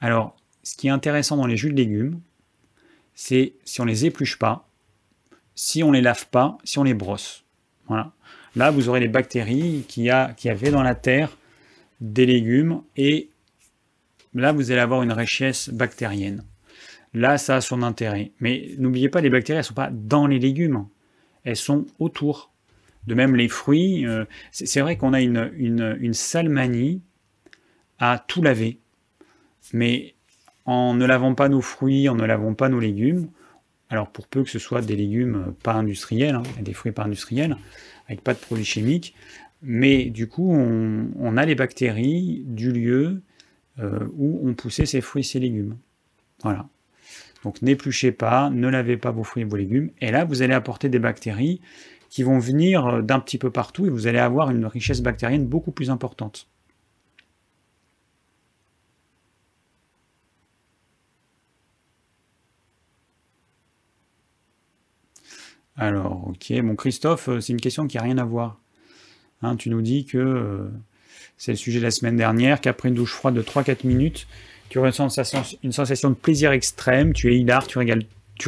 Alors, 0.00 0.36
ce 0.62 0.76
qui 0.76 0.86
est 0.86 0.90
intéressant 0.90 1.36
dans 1.36 1.46
les 1.46 1.56
jus 1.56 1.70
de 1.70 1.76
légumes, 1.76 2.20
c'est 3.14 3.52
si 3.64 3.80
on 3.80 3.84
les 3.84 4.06
épluche 4.06 4.38
pas, 4.38 4.66
si 5.54 5.82
on 5.82 5.92
les 5.92 6.00
lave 6.00 6.26
pas, 6.28 6.56
si 6.64 6.78
on 6.78 6.84
les 6.84 6.94
brosse. 6.94 7.44
Voilà. 7.86 8.12
Là, 8.56 8.70
vous 8.70 8.88
aurez 8.88 9.00
les 9.00 9.08
bactéries 9.08 9.84
a, 10.10 10.32
qui 10.32 10.48
avaient 10.48 10.70
dans 10.70 10.82
la 10.82 10.94
terre 10.94 11.36
des 12.00 12.24
légumes 12.24 12.82
et 12.96 13.28
là, 14.32 14.52
vous 14.52 14.70
allez 14.70 14.80
avoir 14.80 15.02
une 15.02 15.12
richesse 15.12 15.68
bactérienne. 15.68 16.44
Là, 17.12 17.38
ça 17.38 17.56
a 17.56 17.60
son 17.60 17.82
intérêt. 17.82 18.32
Mais 18.40 18.70
n'oubliez 18.78 19.08
pas, 19.08 19.20
les 19.20 19.30
bactéries, 19.30 19.56
elles 19.56 19.62
ne 19.64 19.66
sont 19.66 19.74
pas 19.74 19.90
dans 19.90 20.26
les 20.26 20.38
légumes. 20.38 20.86
Elles 21.44 21.56
sont 21.56 21.86
autour. 21.98 22.52
De 23.06 23.14
même, 23.14 23.34
les 23.34 23.48
fruits, 23.48 24.06
euh, 24.06 24.24
c'est 24.52 24.80
vrai 24.80 24.96
qu'on 24.96 25.12
a 25.12 25.20
une, 25.20 25.50
une, 25.56 26.14
sale 26.14 26.48
manie 26.48 27.02
à 27.98 28.22
tout 28.26 28.42
laver. 28.42 28.78
Mais 29.72 30.14
en 30.66 30.94
ne 30.94 31.04
lavant 31.06 31.34
pas 31.34 31.48
nos 31.48 31.62
fruits, 31.62 32.08
en 32.08 32.14
ne 32.14 32.24
lavant 32.24 32.54
pas 32.54 32.68
nos 32.68 32.78
légumes, 32.78 33.28
alors 33.88 34.10
pour 34.10 34.28
peu 34.28 34.44
que 34.44 34.50
ce 34.50 34.58
soit 34.58 34.82
des 34.82 34.96
légumes 34.96 35.54
pas 35.62 35.72
industriels, 35.72 36.36
hein, 36.36 36.42
des 36.60 36.72
fruits 36.72 36.92
pas 36.92 37.04
industriels, 37.04 37.56
avec 38.06 38.22
pas 38.22 38.34
de 38.34 38.38
produits 38.38 38.64
chimiques, 38.64 39.14
mais 39.62 40.04
du 40.04 40.28
coup 40.28 40.52
on, 40.52 41.36
a 41.36 41.44
les 41.44 41.54
bactéries 41.54 42.42
du 42.46 42.72
lieu 42.72 43.22
euh, 43.78 44.06
où 44.16 44.40
on 44.48 44.54
poussait 44.54 44.86
ces 44.86 45.00
fruits 45.00 45.24
ces 45.24 45.40
légumes. 45.40 45.76
Voilà. 46.42 46.68
Donc 47.44 47.62
n'épluchez 47.62 48.12
pas, 48.12 48.50
ne 48.50 48.68
lavez 48.68 48.96
pas 48.96 49.10
vos 49.10 49.24
fruits 49.24 49.42
et 49.42 49.46
vos 49.46 49.56
légumes, 49.56 49.90
et 50.00 50.10
là 50.10 50.24
vous 50.24 50.42
allez 50.42 50.54
apporter 50.54 50.88
des 50.88 50.98
bactéries 50.98 51.60
qui 52.10 52.22
vont 52.22 52.38
venir 52.38 53.02
d'un 53.02 53.20
petit 53.20 53.38
peu 53.38 53.50
partout 53.50 53.86
et 53.86 53.90
vous 53.90 54.06
allez 54.06 54.18
avoir 54.18 54.50
une 54.50 54.66
richesse 54.66 55.00
bactérienne 55.00 55.46
beaucoup 55.46 55.70
plus 55.72 55.90
importante. 55.90 56.48
Alors, 65.80 66.28
ok. 66.28 66.60
Bon, 66.60 66.76
Christophe, 66.76 67.28
euh, 67.28 67.40
c'est 67.40 67.54
une 67.54 67.60
question 67.60 67.86
qui 67.86 67.96
n'a 67.96 68.02
rien 68.02 68.18
à 68.18 68.24
voir. 68.24 68.60
Hein, 69.40 69.56
tu 69.56 69.70
nous 69.70 69.80
dis 69.80 70.04
que 70.04 70.18
euh, 70.18 70.68
c'est 71.38 71.52
le 71.52 71.56
sujet 71.56 71.78
de 71.78 71.84
la 71.84 71.90
semaine 71.90 72.16
dernière, 72.16 72.60
qu'après 72.60 72.90
une 72.90 72.94
douche 72.94 73.14
froide 73.14 73.34
de 73.34 73.42
3-4 73.42 73.86
minutes, 73.86 74.26
tu 74.70 74.78
ressens 74.78 75.08
une 75.62 75.72
sensation 75.72 76.10
de 76.10 76.14
plaisir 76.14 76.52
extrême, 76.52 77.12
tu 77.12 77.30
es 77.30 77.36
hilar, 77.36 77.66
tu 77.66 77.78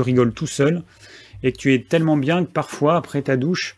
rigoles, 0.00 0.32
tout 0.32 0.46
seul, 0.46 0.82
et 1.42 1.52
tu 1.52 1.74
es 1.74 1.82
tellement 1.82 2.16
bien 2.16 2.44
que 2.44 2.50
parfois, 2.50 2.96
après 2.96 3.20
ta 3.20 3.36
douche, 3.36 3.76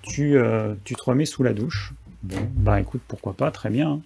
tu, 0.00 0.36
euh, 0.36 0.74
te 0.84 1.02
remets 1.04 1.26
sous 1.26 1.44
la 1.44 1.52
douche. 1.52 1.92
Bon, 2.22 2.50
bah 2.54 2.80
écoute, 2.80 3.02
pourquoi 3.06 3.34
pas, 3.34 3.50
très 3.50 3.68
bien. 3.70 3.90
Hein. 3.90 4.00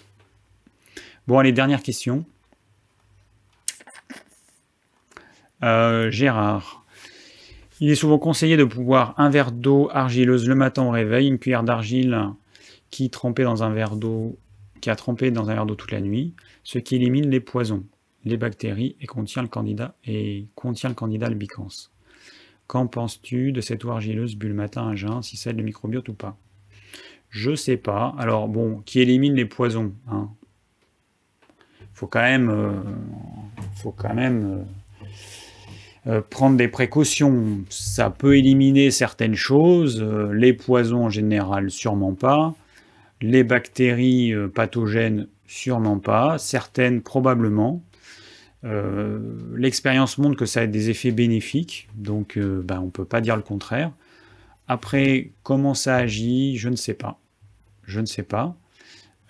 Bon, 1.26 1.38
allez, 1.38 1.52
dernière 1.52 1.82
question. 1.82 2.24
Gérard. 5.62 6.84
Il 7.80 7.90
est 7.90 7.96
souvent 7.96 8.18
conseillé 8.18 8.56
de 8.56 8.64
boire 8.64 9.14
un 9.18 9.28
verre 9.30 9.52
d'eau 9.52 9.90
argileuse 9.92 10.48
le 10.48 10.54
matin 10.54 10.82
au 10.82 10.90
réveil, 10.90 11.28
une 11.28 11.38
cuillère 11.38 11.62
d'argile 11.62 12.30
qui 12.90 13.10
trempée 13.10 13.42
dans 13.42 13.62
un 13.62 13.70
verre 13.70 13.96
d'eau, 13.96 14.38
qui 14.80 14.90
a 14.90 14.96
trempé 14.96 15.30
dans 15.30 15.48
un 15.48 15.54
verre 15.54 15.66
d'eau 15.66 15.74
toute 15.74 15.92
la 15.92 16.00
nuit, 16.00 16.34
ce 16.64 16.78
qui 16.78 16.96
élimine 16.96 17.28
les 17.28 17.40
poisons, 17.40 17.84
les 18.24 18.36
bactéries 18.36 18.96
et 19.00 19.06
contient 19.06 19.42
le 19.42 19.48
candidat 19.48 19.96
le 20.04 21.24
albicans. 21.24 21.90
Qu'en 22.66 22.86
penses-tu 22.86 23.52
de 23.52 23.60
cette 23.60 23.84
eau 23.84 23.90
argileuse 23.90 24.36
bu 24.36 24.48
le 24.48 24.54
matin 24.54 24.88
à 24.88 24.96
jeun, 24.96 25.22
si 25.22 25.36
c'est 25.36 25.52
le 25.52 25.62
microbiote 25.62 26.08
ou 26.08 26.14
pas? 26.14 26.36
Je 27.30 27.54
sais 27.54 27.76
pas. 27.76 28.14
Alors 28.18 28.48
bon, 28.48 28.82
qui 28.84 29.00
élimine 29.00 29.34
les 29.34 29.44
poisons. 29.44 29.92
Hein? 30.08 30.30
Faut 31.92 32.06
quand 32.06 32.22
même, 32.22 32.50
euh. 32.50 32.72
Euh, 34.46 34.64
euh, 36.06 36.20
prendre 36.20 36.56
des 36.56 36.68
précautions, 36.68 37.64
ça 37.68 38.10
peut 38.10 38.36
éliminer 38.36 38.90
certaines 38.90 39.34
choses, 39.34 40.02
les 40.32 40.52
poisons 40.52 41.06
en 41.06 41.10
général 41.10 41.70
sûrement 41.70 42.14
pas, 42.14 42.54
les 43.20 43.44
bactéries 43.44 44.32
euh, 44.32 44.48
pathogènes 44.48 45.28
sûrement 45.46 45.98
pas, 45.98 46.38
certaines 46.38 47.02
probablement. 47.02 47.82
L'expérience 49.54 50.18
montre 50.18 50.36
que 50.36 50.46
ça 50.46 50.62
a 50.62 50.66
des 50.66 50.90
effets 50.90 51.12
bénéfiques, 51.12 51.88
donc 51.94 52.36
ben, 52.36 52.80
on 52.80 52.86
ne 52.86 52.90
peut 52.90 53.04
pas 53.04 53.20
dire 53.20 53.36
le 53.36 53.42
contraire. 53.42 53.92
Après, 54.66 55.30
comment 55.44 55.74
ça 55.74 55.94
agit, 55.94 56.56
je 56.56 56.68
ne 56.68 56.74
sais 56.74 56.94
pas. 56.94 57.20
Je 57.84 58.00
ne 58.00 58.06
sais 58.06 58.24
pas. 58.24 58.56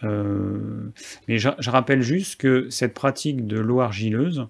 mais 0.02 1.36
je, 1.36 1.68
rappelle 1.68 2.00
juste 2.00 2.40
que 2.40 2.70
cette 2.70 2.94
pratique 2.94 3.46
de 3.46 3.58
l'eau 3.58 3.82
argileuse, 3.82 4.46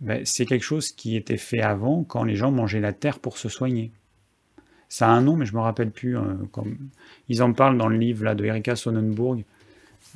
ben, 0.00 0.24
c'est 0.24 0.46
quelque 0.46 0.64
chose 0.64 0.92
qui 0.92 1.14
était 1.14 1.36
fait 1.36 1.60
avant 1.60 2.04
quand 2.04 2.24
les 2.24 2.36
gens 2.36 2.50
mangeaient 2.50 2.80
la 2.80 2.94
terre 2.94 3.18
pour 3.18 3.36
se 3.36 3.50
soigner. 3.50 3.92
Ça 4.90 5.08
a 5.08 5.12
un 5.12 5.22
nom, 5.22 5.36
mais 5.36 5.46
je 5.46 5.52
ne 5.52 5.56
me 5.56 5.62
rappelle 5.62 5.92
plus. 5.92 6.18
Euh, 6.18 6.22
comme... 6.50 6.76
Ils 7.28 7.42
en 7.42 7.52
parlent 7.52 7.78
dans 7.78 7.86
le 7.86 7.96
livre 7.96 8.24
là, 8.24 8.34
de 8.34 8.44
Erika 8.44 8.74
Sonnenburg 8.74 9.44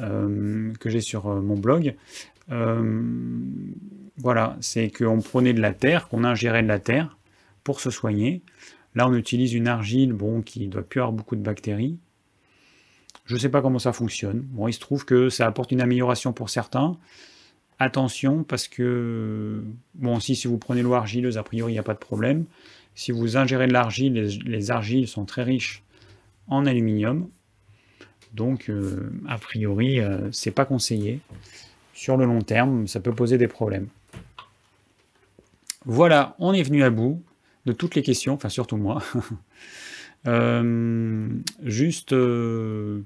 euh, 0.00 0.72
que 0.80 0.90
j'ai 0.90 1.00
sur 1.00 1.28
euh, 1.28 1.40
mon 1.40 1.56
blog. 1.56 1.94
voilà, 4.18 4.56
c'est 4.60 4.90
qu'on 4.90 5.20
prenait 5.20 5.54
de 5.54 5.60
la 5.60 5.72
terre, 5.72 6.08
qu'on 6.08 6.24
ingérait 6.24 6.62
de 6.62 6.68
la 6.68 6.80
terre 6.80 7.16
pour 7.62 7.80
se 7.80 7.90
soigner. 7.90 8.42
Là, 8.96 9.08
on 9.08 9.14
utilise 9.14 9.54
une 9.54 9.68
argile 9.68 10.12
bon, 10.12 10.42
qui 10.42 10.66
doit 10.66 10.82
plus 10.82 11.00
avoir 11.00 11.12
beaucoup 11.12 11.36
de 11.36 11.42
bactéries. 11.42 11.96
Je 13.26 13.34
ne 13.34 13.38
sais 13.38 13.48
pas 13.48 13.62
comment 13.62 13.78
ça 13.78 13.92
fonctionne. 13.92 14.40
Bon, 14.40 14.68
il 14.68 14.72
se 14.72 14.80
trouve 14.80 15.04
que 15.04 15.30
ça 15.30 15.46
apporte 15.46 15.70
une 15.72 15.80
amélioration 15.80 16.32
pour 16.32 16.50
certains 16.50 16.98
attention 17.78 18.44
parce 18.44 18.68
que, 18.68 19.64
bon, 19.94 20.20
si, 20.20 20.36
si 20.36 20.46
vous 20.46 20.58
prenez 20.58 20.82
l'eau 20.82 20.94
argileuse, 20.94 21.38
a 21.38 21.42
priori, 21.42 21.72
il 21.72 21.74
n'y 21.74 21.80
a 21.80 21.84
pas 21.84 21.94
de 21.94 21.98
problème. 21.98 22.44
Si 22.94 23.12
vous 23.12 23.36
ingérez 23.36 23.66
de 23.66 23.72
l'argile, 23.72 24.14
les, 24.44 24.70
argiles 24.70 25.08
sont 25.08 25.24
très 25.24 25.42
riches 25.42 25.82
en 26.48 26.66
aluminium. 26.66 27.28
Donc, 28.34 28.68
euh, 28.68 29.12
a 29.28 29.38
priori, 29.38 30.00
euh, 30.00 30.30
c'est 30.32 30.50
pas 30.50 30.64
conseillé. 30.64 31.20
Sur 31.92 32.16
le 32.16 32.24
long 32.24 32.42
terme, 32.42 32.86
ça 32.86 33.00
peut 33.00 33.14
poser 33.14 33.38
des 33.38 33.48
problèmes. 33.48 33.88
Voilà, 35.84 36.34
on 36.38 36.52
est 36.52 36.62
venu 36.62 36.82
à 36.82 36.90
bout 36.90 37.22
de 37.66 37.72
toutes 37.72 37.94
les 37.94 38.02
questions, 38.02 38.34
enfin 38.34 38.48
surtout 38.48 38.76
moi. 38.76 39.02
Euh, 40.26 41.28
juste, 41.62 42.12
je 42.12 43.04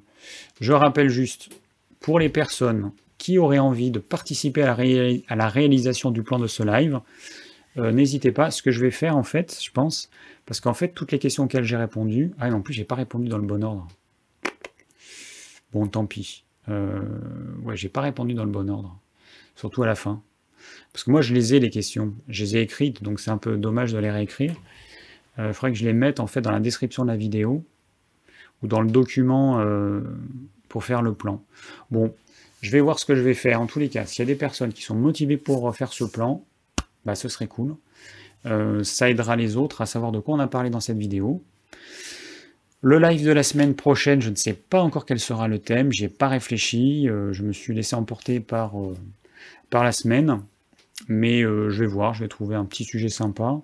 rappelle 0.73 1.09
juste, 1.09 1.51
pour 1.98 2.20
les 2.20 2.28
personnes 2.28 2.93
qui 3.19 3.39
aurait 3.39 3.59
envie 3.59 3.90
de 3.90 3.98
participer 3.98 4.62
à 4.62 5.36
la, 5.36 5.48
réalisation 5.48 6.10
du 6.10 6.23
plan 6.23 6.39
de 6.39 6.47
ce 6.47 6.62
live, 6.62 7.01
euh, 7.79 7.93
n'hésitez 7.93 8.33
pas. 8.33 8.51
Ce 8.51 8.63
que 8.63 8.71
je 8.71 8.81
vais 8.81 8.91
faire, 8.91 9.17
en 9.17 9.23
fait, 9.23 9.59
je 9.63 9.71
pense, 9.71 10.11
parce 10.47 10.61
qu'en 10.61 10.75
fait, 10.75 10.89
toutes 10.89 11.13
les 11.13 11.19
questions 11.19 11.45
auxquelles 11.45 11.65
j'ai 11.65 11.77
répondu, 11.77 12.33
ah, 12.39 12.51
en 12.51 12.61
plus, 12.61 12.75
j'ai 12.75 12.85
pas 12.85 12.95
répondu 12.95 13.29
dans 13.29 13.39
le 13.39 13.47
bon 13.47 13.63
ordre. 13.63 13.87
Bon, 15.73 15.87
tant 15.87 16.07
pis. 16.07 16.45
Euh, 16.69 17.01
ouais, 17.63 17.77
j'ai 17.77 17.89
pas 17.89 18.01
répondu 18.01 18.35
dans 18.35 18.45
le 18.45 18.51
bon 18.51 18.69
ordre, 18.69 18.99
surtout 19.57 19.83
à 19.83 19.87
la 19.87 19.95
fin. 19.95 20.23
Parce 20.93 21.05
que 21.05 21.11
moi, 21.11 21.21
je 21.21 21.35
les 21.35 21.55
ai, 21.55 21.61
les 21.61 21.71
questions. 21.71 22.15
Je 22.29 22.45
les 22.45 22.57
ai 22.57 22.61
écrites, 22.63 23.03
donc 23.03 23.21
c'est 23.21 23.31
un 23.31 23.39
peu 23.39 23.57
dommage 23.57 23.93
de 23.93 23.99
les 23.99 24.11
réécrire. 24.11 24.55
Il 25.37 25.45
euh, 25.45 25.53
faudrait 25.53 25.73
que 25.73 25.79
je 25.79 25.85
les 25.85 25.93
mette, 25.93 26.21
en 26.21 26.27
fait, 26.27 26.41
dans 26.41 26.51
la 26.51 26.61
description 26.61 27.05
de 27.05 27.11
la 27.11 27.17
vidéo, 27.17 27.65
ou 28.63 28.67
dans 28.67 28.81
le 28.81 28.91
document 28.91 29.61
euh, 29.61 30.01
pour 30.69 30.85
faire 30.85 31.03
le 31.03 31.15
plan. 31.15 31.43
Bon, 31.91 32.13
je 32.61 32.71
vais 32.71 32.81
voir 32.81 32.99
ce 32.99 33.05
que 33.05 33.15
je 33.15 33.23
vais 33.23 33.35
faire. 33.35 33.61
En 33.61 33.67
tous 33.67 33.79
les 33.79 33.89
cas, 33.89 34.05
s'il 34.05 34.21
y 34.21 34.23
a 34.23 34.27
des 34.27 34.39
personnes 34.39 34.73
qui 34.73 34.83
sont 34.83 34.97
motivées 34.97 35.37
pour 35.37 35.75
faire 35.77 35.93
ce 35.93 36.05
plan, 36.05 36.45
bah, 37.09 37.14
ce 37.14 37.30
serait 37.30 37.47
cool. 37.47 37.74
Euh, 38.44 38.85
ça 38.85 39.09
aidera 39.09 39.35
les 39.35 39.56
autres 39.56 39.80
à 39.80 39.86
savoir 39.86 40.12
de 40.12 40.20
quoi 40.20 40.35
on 40.35 40.40
a 40.40 40.47
parlé 40.47 40.68
dans 40.68 40.78
cette 40.78 40.98
vidéo. 40.98 41.43
Le 42.82 42.98
live 42.98 43.24
de 43.24 43.32
la 43.32 43.43
semaine 43.43 43.74
prochaine, 43.74 44.20
je 44.20 44.28
ne 44.28 44.35
sais 44.35 44.52
pas 44.52 44.82
encore 44.82 45.06
quel 45.06 45.18
sera 45.18 45.48
le 45.48 45.59
thème, 45.59 45.90
j'ai 45.90 46.10
pas 46.10 46.28
réfléchi, 46.28 47.09
euh, 47.09 47.32
je 47.32 47.44
me 47.44 47.52
suis 47.52 47.74
laissé 47.74 47.97
emporter 47.97 48.40
par, 48.40 48.78
euh, 48.78 48.94
par 49.70 49.85
la 49.85 49.93
semaine, 49.93 50.43
mais 51.09 51.40
je 51.40 51.80
vais 51.80 51.86
voir, 51.86 52.12
je 52.12 52.24
vais 52.24 52.28
trouver 52.28 52.56
un 52.56 52.66
petit 52.66 52.85
sujet 52.85 53.09
sympa. 53.09 53.59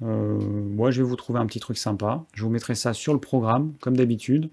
moi, 0.00 0.92
je 0.92 1.02
vais 1.02 1.08
vous 1.08 1.16
trouver 1.16 1.40
un 1.40 1.46
petit 1.46 1.58
truc 1.58 1.76
sympa. 1.76 2.24
Je 2.34 2.44
vous 2.44 2.50
mettrai 2.50 2.76
ça 2.76 2.92
sur 2.92 3.14
le 3.14 3.18
programme, 3.18 3.72
comme 3.80 3.96
d'habitude. 3.96 4.48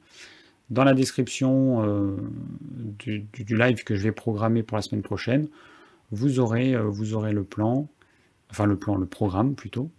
Dans 0.71 0.85
la 0.85 0.95
description 0.95 1.83
euh, 1.85 2.15
du, 2.97 3.27
live 3.55 3.83
que 3.83 3.95
je 3.95 4.01
vais 4.01 4.11
programmer 4.11 4.63
pour 4.63 4.77
la 4.77 4.81
semaine 4.81 5.03
prochaine, 5.03 5.47
vous 6.11 6.39
aurez, 6.39 6.75
vous 6.77 7.13
aurez 7.13 7.33
le 7.33 7.43
plan, 7.43 7.87
enfin 8.53 8.65
le 8.65 8.77
plan, 8.77 8.95
le 8.95 9.05
programme 9.05 9.55
plutôt. 9.55 9.89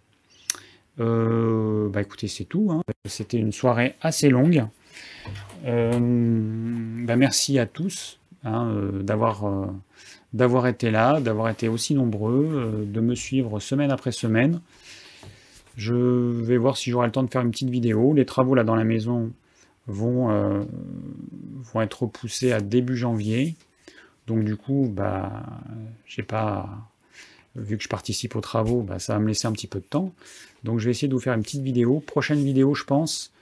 Euh, 1.00 1.88
bah 1.88 2.00
écoutez, 2.00 2.28
c'est 2.28 2.44
tout. 2.44 2.70
Hein. 2.70 2.82
C'était 3.04 3.38
une 3.38 3.52
soirée 3.52 3.96
assez 4.00 4.30
longue. 4.30 4.64
bah 5.64 7.16
merci 7.16 7.58
à 7.58 7.66
tous 7.66 8.20
hein, 8.44 8.72
d'avoir 9.00 9.44
d'avoir 10.34 10.66
été 10.66 10.90
là, 10.90 11.20
d'avoir 11.20 11.48
été 11.48 11.68
aussi 11.68 11.94
nombreux, 11.94 12.50
euh, 12.52 12.84
de 12.84 13.00
me 13.00 13.14
suivre 13.14 13.60
semaine 13.60 13.90
après 13.90 14.12
semaine. 14.12 14.60
Je 15.76 15.94
vais 15.94 16.56
voir 16.56 16.76
si 16.76 16.90
j'aurai 16.90 17.06
le 17.06 17.12
temps 17.12 17.22
de 17.22 17.30
faire 17.30 17.42
une 17.42 17.52
petite 17.52 17.70
vidéo. 17.70 18.12
Les 18.12 18.26
travaux 18.26 18.54
là 18.54 18.64
dans 18.64 18.74
la 18.74 18.84
maison 18.84 19.32
vont, 19.86 20.30
euh, 20.30 20.62
vont 21.72 21.80
être 21.80 22.02
repoussés 22.02 22.52
à 22.52 22.60
début 22.60 22.96
janvier. 22.96 23.54
Donc 24.26 24.44
du 24.44 24.56
coup, 24.56 24.90
bah, 24.92 25.44
j'ai 26.06 26.22
pas, 26.22 26.90
vu 27.56 27.76
que 27.76 27.82
je 27.82 27.88
participe 27.88 28.36
aux 28.36 28.40
travaux, 28.40 28.82
bah, 28.82 28.98
ça 28.98 29.14
va 29.14 29.20
me 29.20 29.28
laisser 29.28 29.46
un 29.46 29.52
petit 29.52 29.66
peu 29.66 29.78
de 29.78 29.84
temps. 29.84 30.12
Donc 30.64 30.78
je 30.78 30.86
vais 30.86 30.90
essayer 30.90 31.08
de 31.08 31.14
vous 31.14 31.20
faire 31.20 31.34
une 31.34 31.42
petite 31.42 31.62
vidéo. 31.62 32.00
Prochaine 32.00 32.42
vidéo, 32.42 32.74
je 32.74 32.84
pense, 32.84 33.32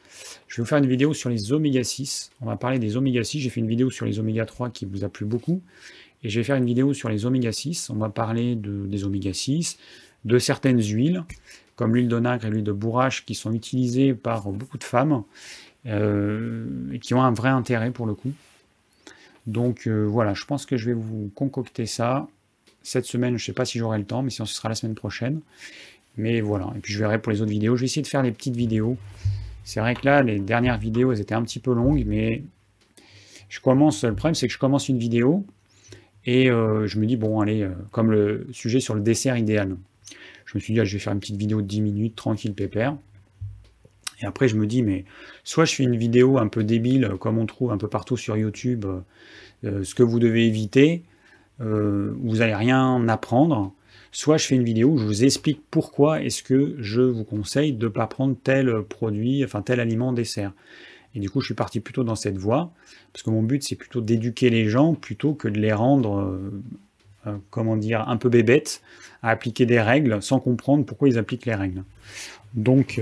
je 0.48 0.56
vais 0.56 0.62
vous 0.62 0.68
faire 0.68 0.78
une 0.78 0.86
vidéo 0.86 1.14
sur 1.14 1.30
les 1.30 1.52
oméga 1.52 1.82
6. 1.82 2.30
On 2.40 2.46
va 2.46 2.56
parler 2.56 2.78
des 2.78 2.96
oméga 2.96 3.24
6. 3.24 3.40
J'ai 3.40 3.50
fait 3.50 3.60
une 3.60 3.68
vidéo 3.68 3.90
sur 3.90 4.06
les 4.06 4.18
oméga 4.18 4.44
3 4.44 4.70
qui 4.70 4.84
vous 4.84 5.04
a 5.04 5.08
plu 5.08 5.24
beaucoup. 5.24 5.62
Et 6.22 6.28
je 6.28 6.38
vais 6.38 6.44
faire 6.44 6.56
une 6.56 6.66
vidéo 6.66 6.92
sur 6.94 7.08
les 7.08 7.26
oméga 7.26 7.52
6. 7.52 7.90
On 7.90 7.96
va 7.96 8.08
parler 8.08 8.54
de, 8.54 8.86
des 8.86 9.04
oméga 9.04 9.32
6, 9.32 9.78
de 10.24 10.38
certaines 10.38 10.82
huiles, 10.82 11.24
comme 11.76 11.94
l'huile 11.94 12.08
d'onagre 12.08 12.46
et 12.46 12.50
l'huile 12.50 12.64
de 12.64 12.72
bourrache, 12.72 13.24
qui 13.24 13.34
sont 13.34 13.52
utilisées 13.52 14.14
par 14.14 14.50
beaucoup 14.50 14.78
de 14.78 14.84
femmes 14.84 15.24
euh, 15.86 16.92
et 16.92 16.98
qui 16.98 17.14
ont 17.14 17.22
un 17.22 17.32
vrai 17.32 17.48
intérêt 17.48 17.90
pour 17.90 18.06
le 18.06 18.14
coup. 18.14 18.32
Donc 19.46 19.88
euh, 19.88 20.04
voilà, 20.04 20.34
je 20.34 20.44
pense 20.44 20.66
que 20.66 20.76
je 20.76 20.86
vais 20.86 20.94
vous 20.94 21.30
concocter 21.34 21.86
ça. 21.86 22.28
Cette 22.82 23.04
semaine, 23.04 23.36
je 23.36 23.42
ne 23.42 23.46
sais 23.46 23.52
pas 23.52 23.64
si 23.64 23.78
j'aurai 23.78 23.98
le 23.98 24.04
temps, 24.04 24.22
mais 24.22 24.30
sinon 24.30 24.46
ce 24.46 24.54
sera 24.54 24.68
la 24.68 24.74
semaine 24.74 24.94
prochaine. 24.94 25.40
Mais 26.16 26.40
voilà, 26.40 26.72
et 26.76 26.80
puis 26.80 26.92
je 26.92 26.98
verrai 26.98 27.20
pour 27.20 27.32
les 27.32 27.40
autres 27.40 27.50
vidéos. 27.50 27.76
Je 27.76 27.80
vais 27.80 27.86
essayer 27.86 28.02
de 28.02 28.06
faire 28.06 28.22
des 28.22 28.32
petites 28.32 28.56
vidéos. 28.56 28.96
C'est 29.64 29.80
vrai 29.80 29.94
que 29.94 30.04
là, 30.04 30.22
les 30.22 30.38
dernières 30.40 30.78
vidéos, 30.78 31.12
elles 31.12 31.20
étaient 31.20 31.34
un 31.34 31.42
petit 31.42 31.60
peu 31.60 31.72
longues, 31.72 32.04
mais 32.06 32.42
je 33.48 33.60
commence. 33.60 34.04
Le 34.04 34.14
problème, 34.14 34.34
c'est 34.34 34.46
que 34.46 34.52
je 34.52 34.58
commence 34.58 34.88
une 34.88 34.98
vidéo 34.98 35.46
et 36.24 36.50
euh, 36.50 36.86
je 36.86 36.98
me 36.98 37.06
dis, 37.06 37.16
bon, 37.16 37.40
allez, 37.40 37.68
comme 37.90 38.10
le 38.10 38.46
sujet 38.52 38.80
sur 38.80 38.94
le 38.94 39.00
dessert 39.00 39.36
idéal. 39.36 39.76
Je 40.44 40.58
me 40.58 40.60
suis 40.60 40.74
dit, 40.74 40.80
ah, 40.80 40.84
je 40.84 40.92
vais 40.92 40.98
faire 40.98 41.12
une 41.12 41.20
petite 41.20 41.36
vidéo 41.36 41.62
de 41.62 41.66
10 41.66 41.80
minutes, 41.80 42.16
tranquille, 42.16 42.52
pépère. 42.52 42.96
Et 44.20 44.26
après, 44.26 44.48
je 44.48 44.56
me 44.56 44.66
dis, 44.66 44.82
mais 44.82 45.04
soit 45.44 45.64
je 45.64 45.74
fais 45.74 45.82
une 45.82 45.96
vidéo 45.96 46.38
un 46.38 46.48
peu 46.48 46.62
débile, 46.62 47.12
comme 47.18 47.38
on 47.38 47.46
trouve 47.46 47.72
un 47.72 47.78
peu 47.78 47.88
partout 47.88 48.16
sur 48.16 48.36
YouTube, 48.36 48.84
euh, 49.64 49.84
ce 49.84 49.94
que 49.94 50.02
vous 50.02 50.18
devez 50.18 50.46
éviter, 50.46 51.02
euh, 51.62 52.14
vous 52.22 52.36
n'allez 52.36 52.54
rien 52.54 53.06
apprendre. 53.08 53.72
Soit 54.10 54.36
je 54.36 54.46
fais 54.46 54.54
une 54.54 54.64
vidéo 54.64 54.90
où 54.90 54.98
je 54.98 55.04
vous 55.04 55.24
explique 55.24 55.62
pourquoi 55.70 56.22
est-ce 56.22 56.42
que 56.42 56.76
je 56.78 57.00
vous 57.00 57.24
conseille 57.24 57.72
de 57.72 57.86
ne 57.86 57.90
pas 57.90 58.06
prendre 58.06 58.36
tel 58.42 58.82
produit, 58.82 59.42
enfin 59.44 59.62
tel 59.62 59.80
aliment 59.80 60.12
dessert. 60.12 60.52
Et 61.14 61.20
du 61.20 61.30
coup, 61.30 61.40
je 61.40 61.46
suis 61.46 61.54
parti 61.54 61.80
plutôt 61.80 62.04
dans 62.04 62.14
cette 62.14 62.36
voie, 62.36 62.72
parce 63.12 63.22
que 63.22 63.30
mon 63.30 63.42
but, 63.42 63.62
c'est 63.62 63.76
plutôt 63.76 64.00
d'éduquer 64.00 64.50
les 64.50 64.68
gens 64.68 64.94
plutôt 64.94 65.34
que 65.34 65.48
de 65.48 65.58
les 65.58 65.72
rendre, 65.72 66.38
euh, 67.26 67.36
comment 67.50 67.76
dire, 67.76 68.08
un 68.08 68.16
peu 68.16 68.28
bébêtes, 68.28 68.82
à 69.22 69.30
appliquer 69.30 69.66
des 69.66 69.80
règles 69.80 70.22
sans 70.22 70.40
comprendre 70.40 70.84
pourquoi 70.84 71.08
ils 71.08 71.18
appliquent 71.18 71.46
les 71.46 71.54
règles. 71.54 71.84
Donc, 72.54 73.00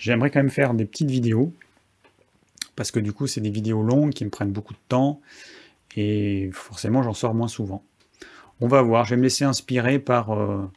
J'aimerais 0.00 0.30
quand 0.30 0.38
même 0.38 0.50
faire 0.50 0.72
des 0.72 0.86
petites 0.86 1.10
vidéos, 1.10 1.52
parce 2.74 2.90
que 2.90 2.98
du 2.98 3.12
coup, 3.12 3.26
c'est 3.26 3.42
des 3.42 3.50
vidéos 3.50 3.82
longues 3.82 4.14
qui 4.14 4.24
me 4.24 4.30
prennent 4.30 4.50
beaucoup 4.50 4.72
de 4.72 4.78
temps, 4.88 5.20
et 5.96 6.50
forcément, 6.52 7.02
j'en 7.02 7.14
sors 7.14 7.34
moins 7.34 7.48
souvent. 7.48 7.82
On 8.60 8.68
va 8.68 8.82
voir, 8.82 9.04
je 9.04 9.10
vais 9.10 9.16
me 9.16 9.22
laisser 9.22 9.44
inspirer 9.44 9.98
par, 9.98 10.30
euh, 10.32 10.70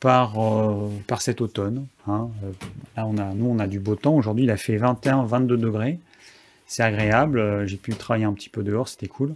par, 0.00 0.38
euh, 0.40 0.88
par 1.06 1.22
cet 1.22 1.40
automne. 1.40 1.86
Hein. 2.06 2.30
Euh, 2.44 2.52
là, 2.96 3.06
on 3.06 3.16
a, 3.16 3.32
nous, 3.32 3.46
on 3.46 3.58
a 3.58 3.66
du 3.66 3.80
beau 3.80 3.96
temps. 3.96 4.14
Aujourd'hui, 4.14 4.44
il 4.44 4.50
a 4.50 4.56
fait 4.56 4.76
21-22 4.76 5.56
degrés. 5.56 5.98
C'est 6.66 6.82
agréable. 6.82 7.66
J'ai 7.66 7.78
pu 7.78 7.94
travailler 7.94 8.26
un 8.26 8.34
petit 8.34 8.50
peu 8.50 8.62
dehors, 8.62 8.88
c'était 8.88 9.08
cool. 9.08 9.34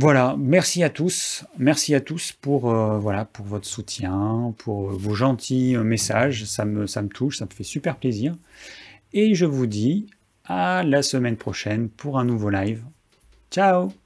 Voilà, 0.00 0.36
merci 0.38 0.84
à 0.84 0.90
tous, 0.90 1.44
merci 1.58 1.92
à 1.92 2.00
tous 2.00 2.30
pour, 2.30 2.70
voilà, 2.70 3.24
pour 3.24 3.44
votre 3.46 3.66
soutien, 3.66 4.54
pour 4.58 4.90
vos 4.90 5.14
gentils 5.14 5.76
messages, 5.76 6.44
ça 6.44 6.64
me, 6.64 6.86
ça 6.86 7.02
me 7.02 7.08
touche, 7.08 7.38
ça 7.38 7.46
me 7.46 7.50
fait 7.50 7.64
super 7.64 7.96
plaisir. 7.96 8.36
Et 9.12 9.34
je 9.34 9.44
vous 9.44 9.66
dis 9.66 10.06
à 10.44 10.84
la 10.84 11.02
semaine 11.02 11.36
prochaine 11.36 11.88
pour 11.88 12.20
un 12.20 12.24
nouveau 12.24 12.48
live. 12.48 12.84
Ciao 13.50 13.98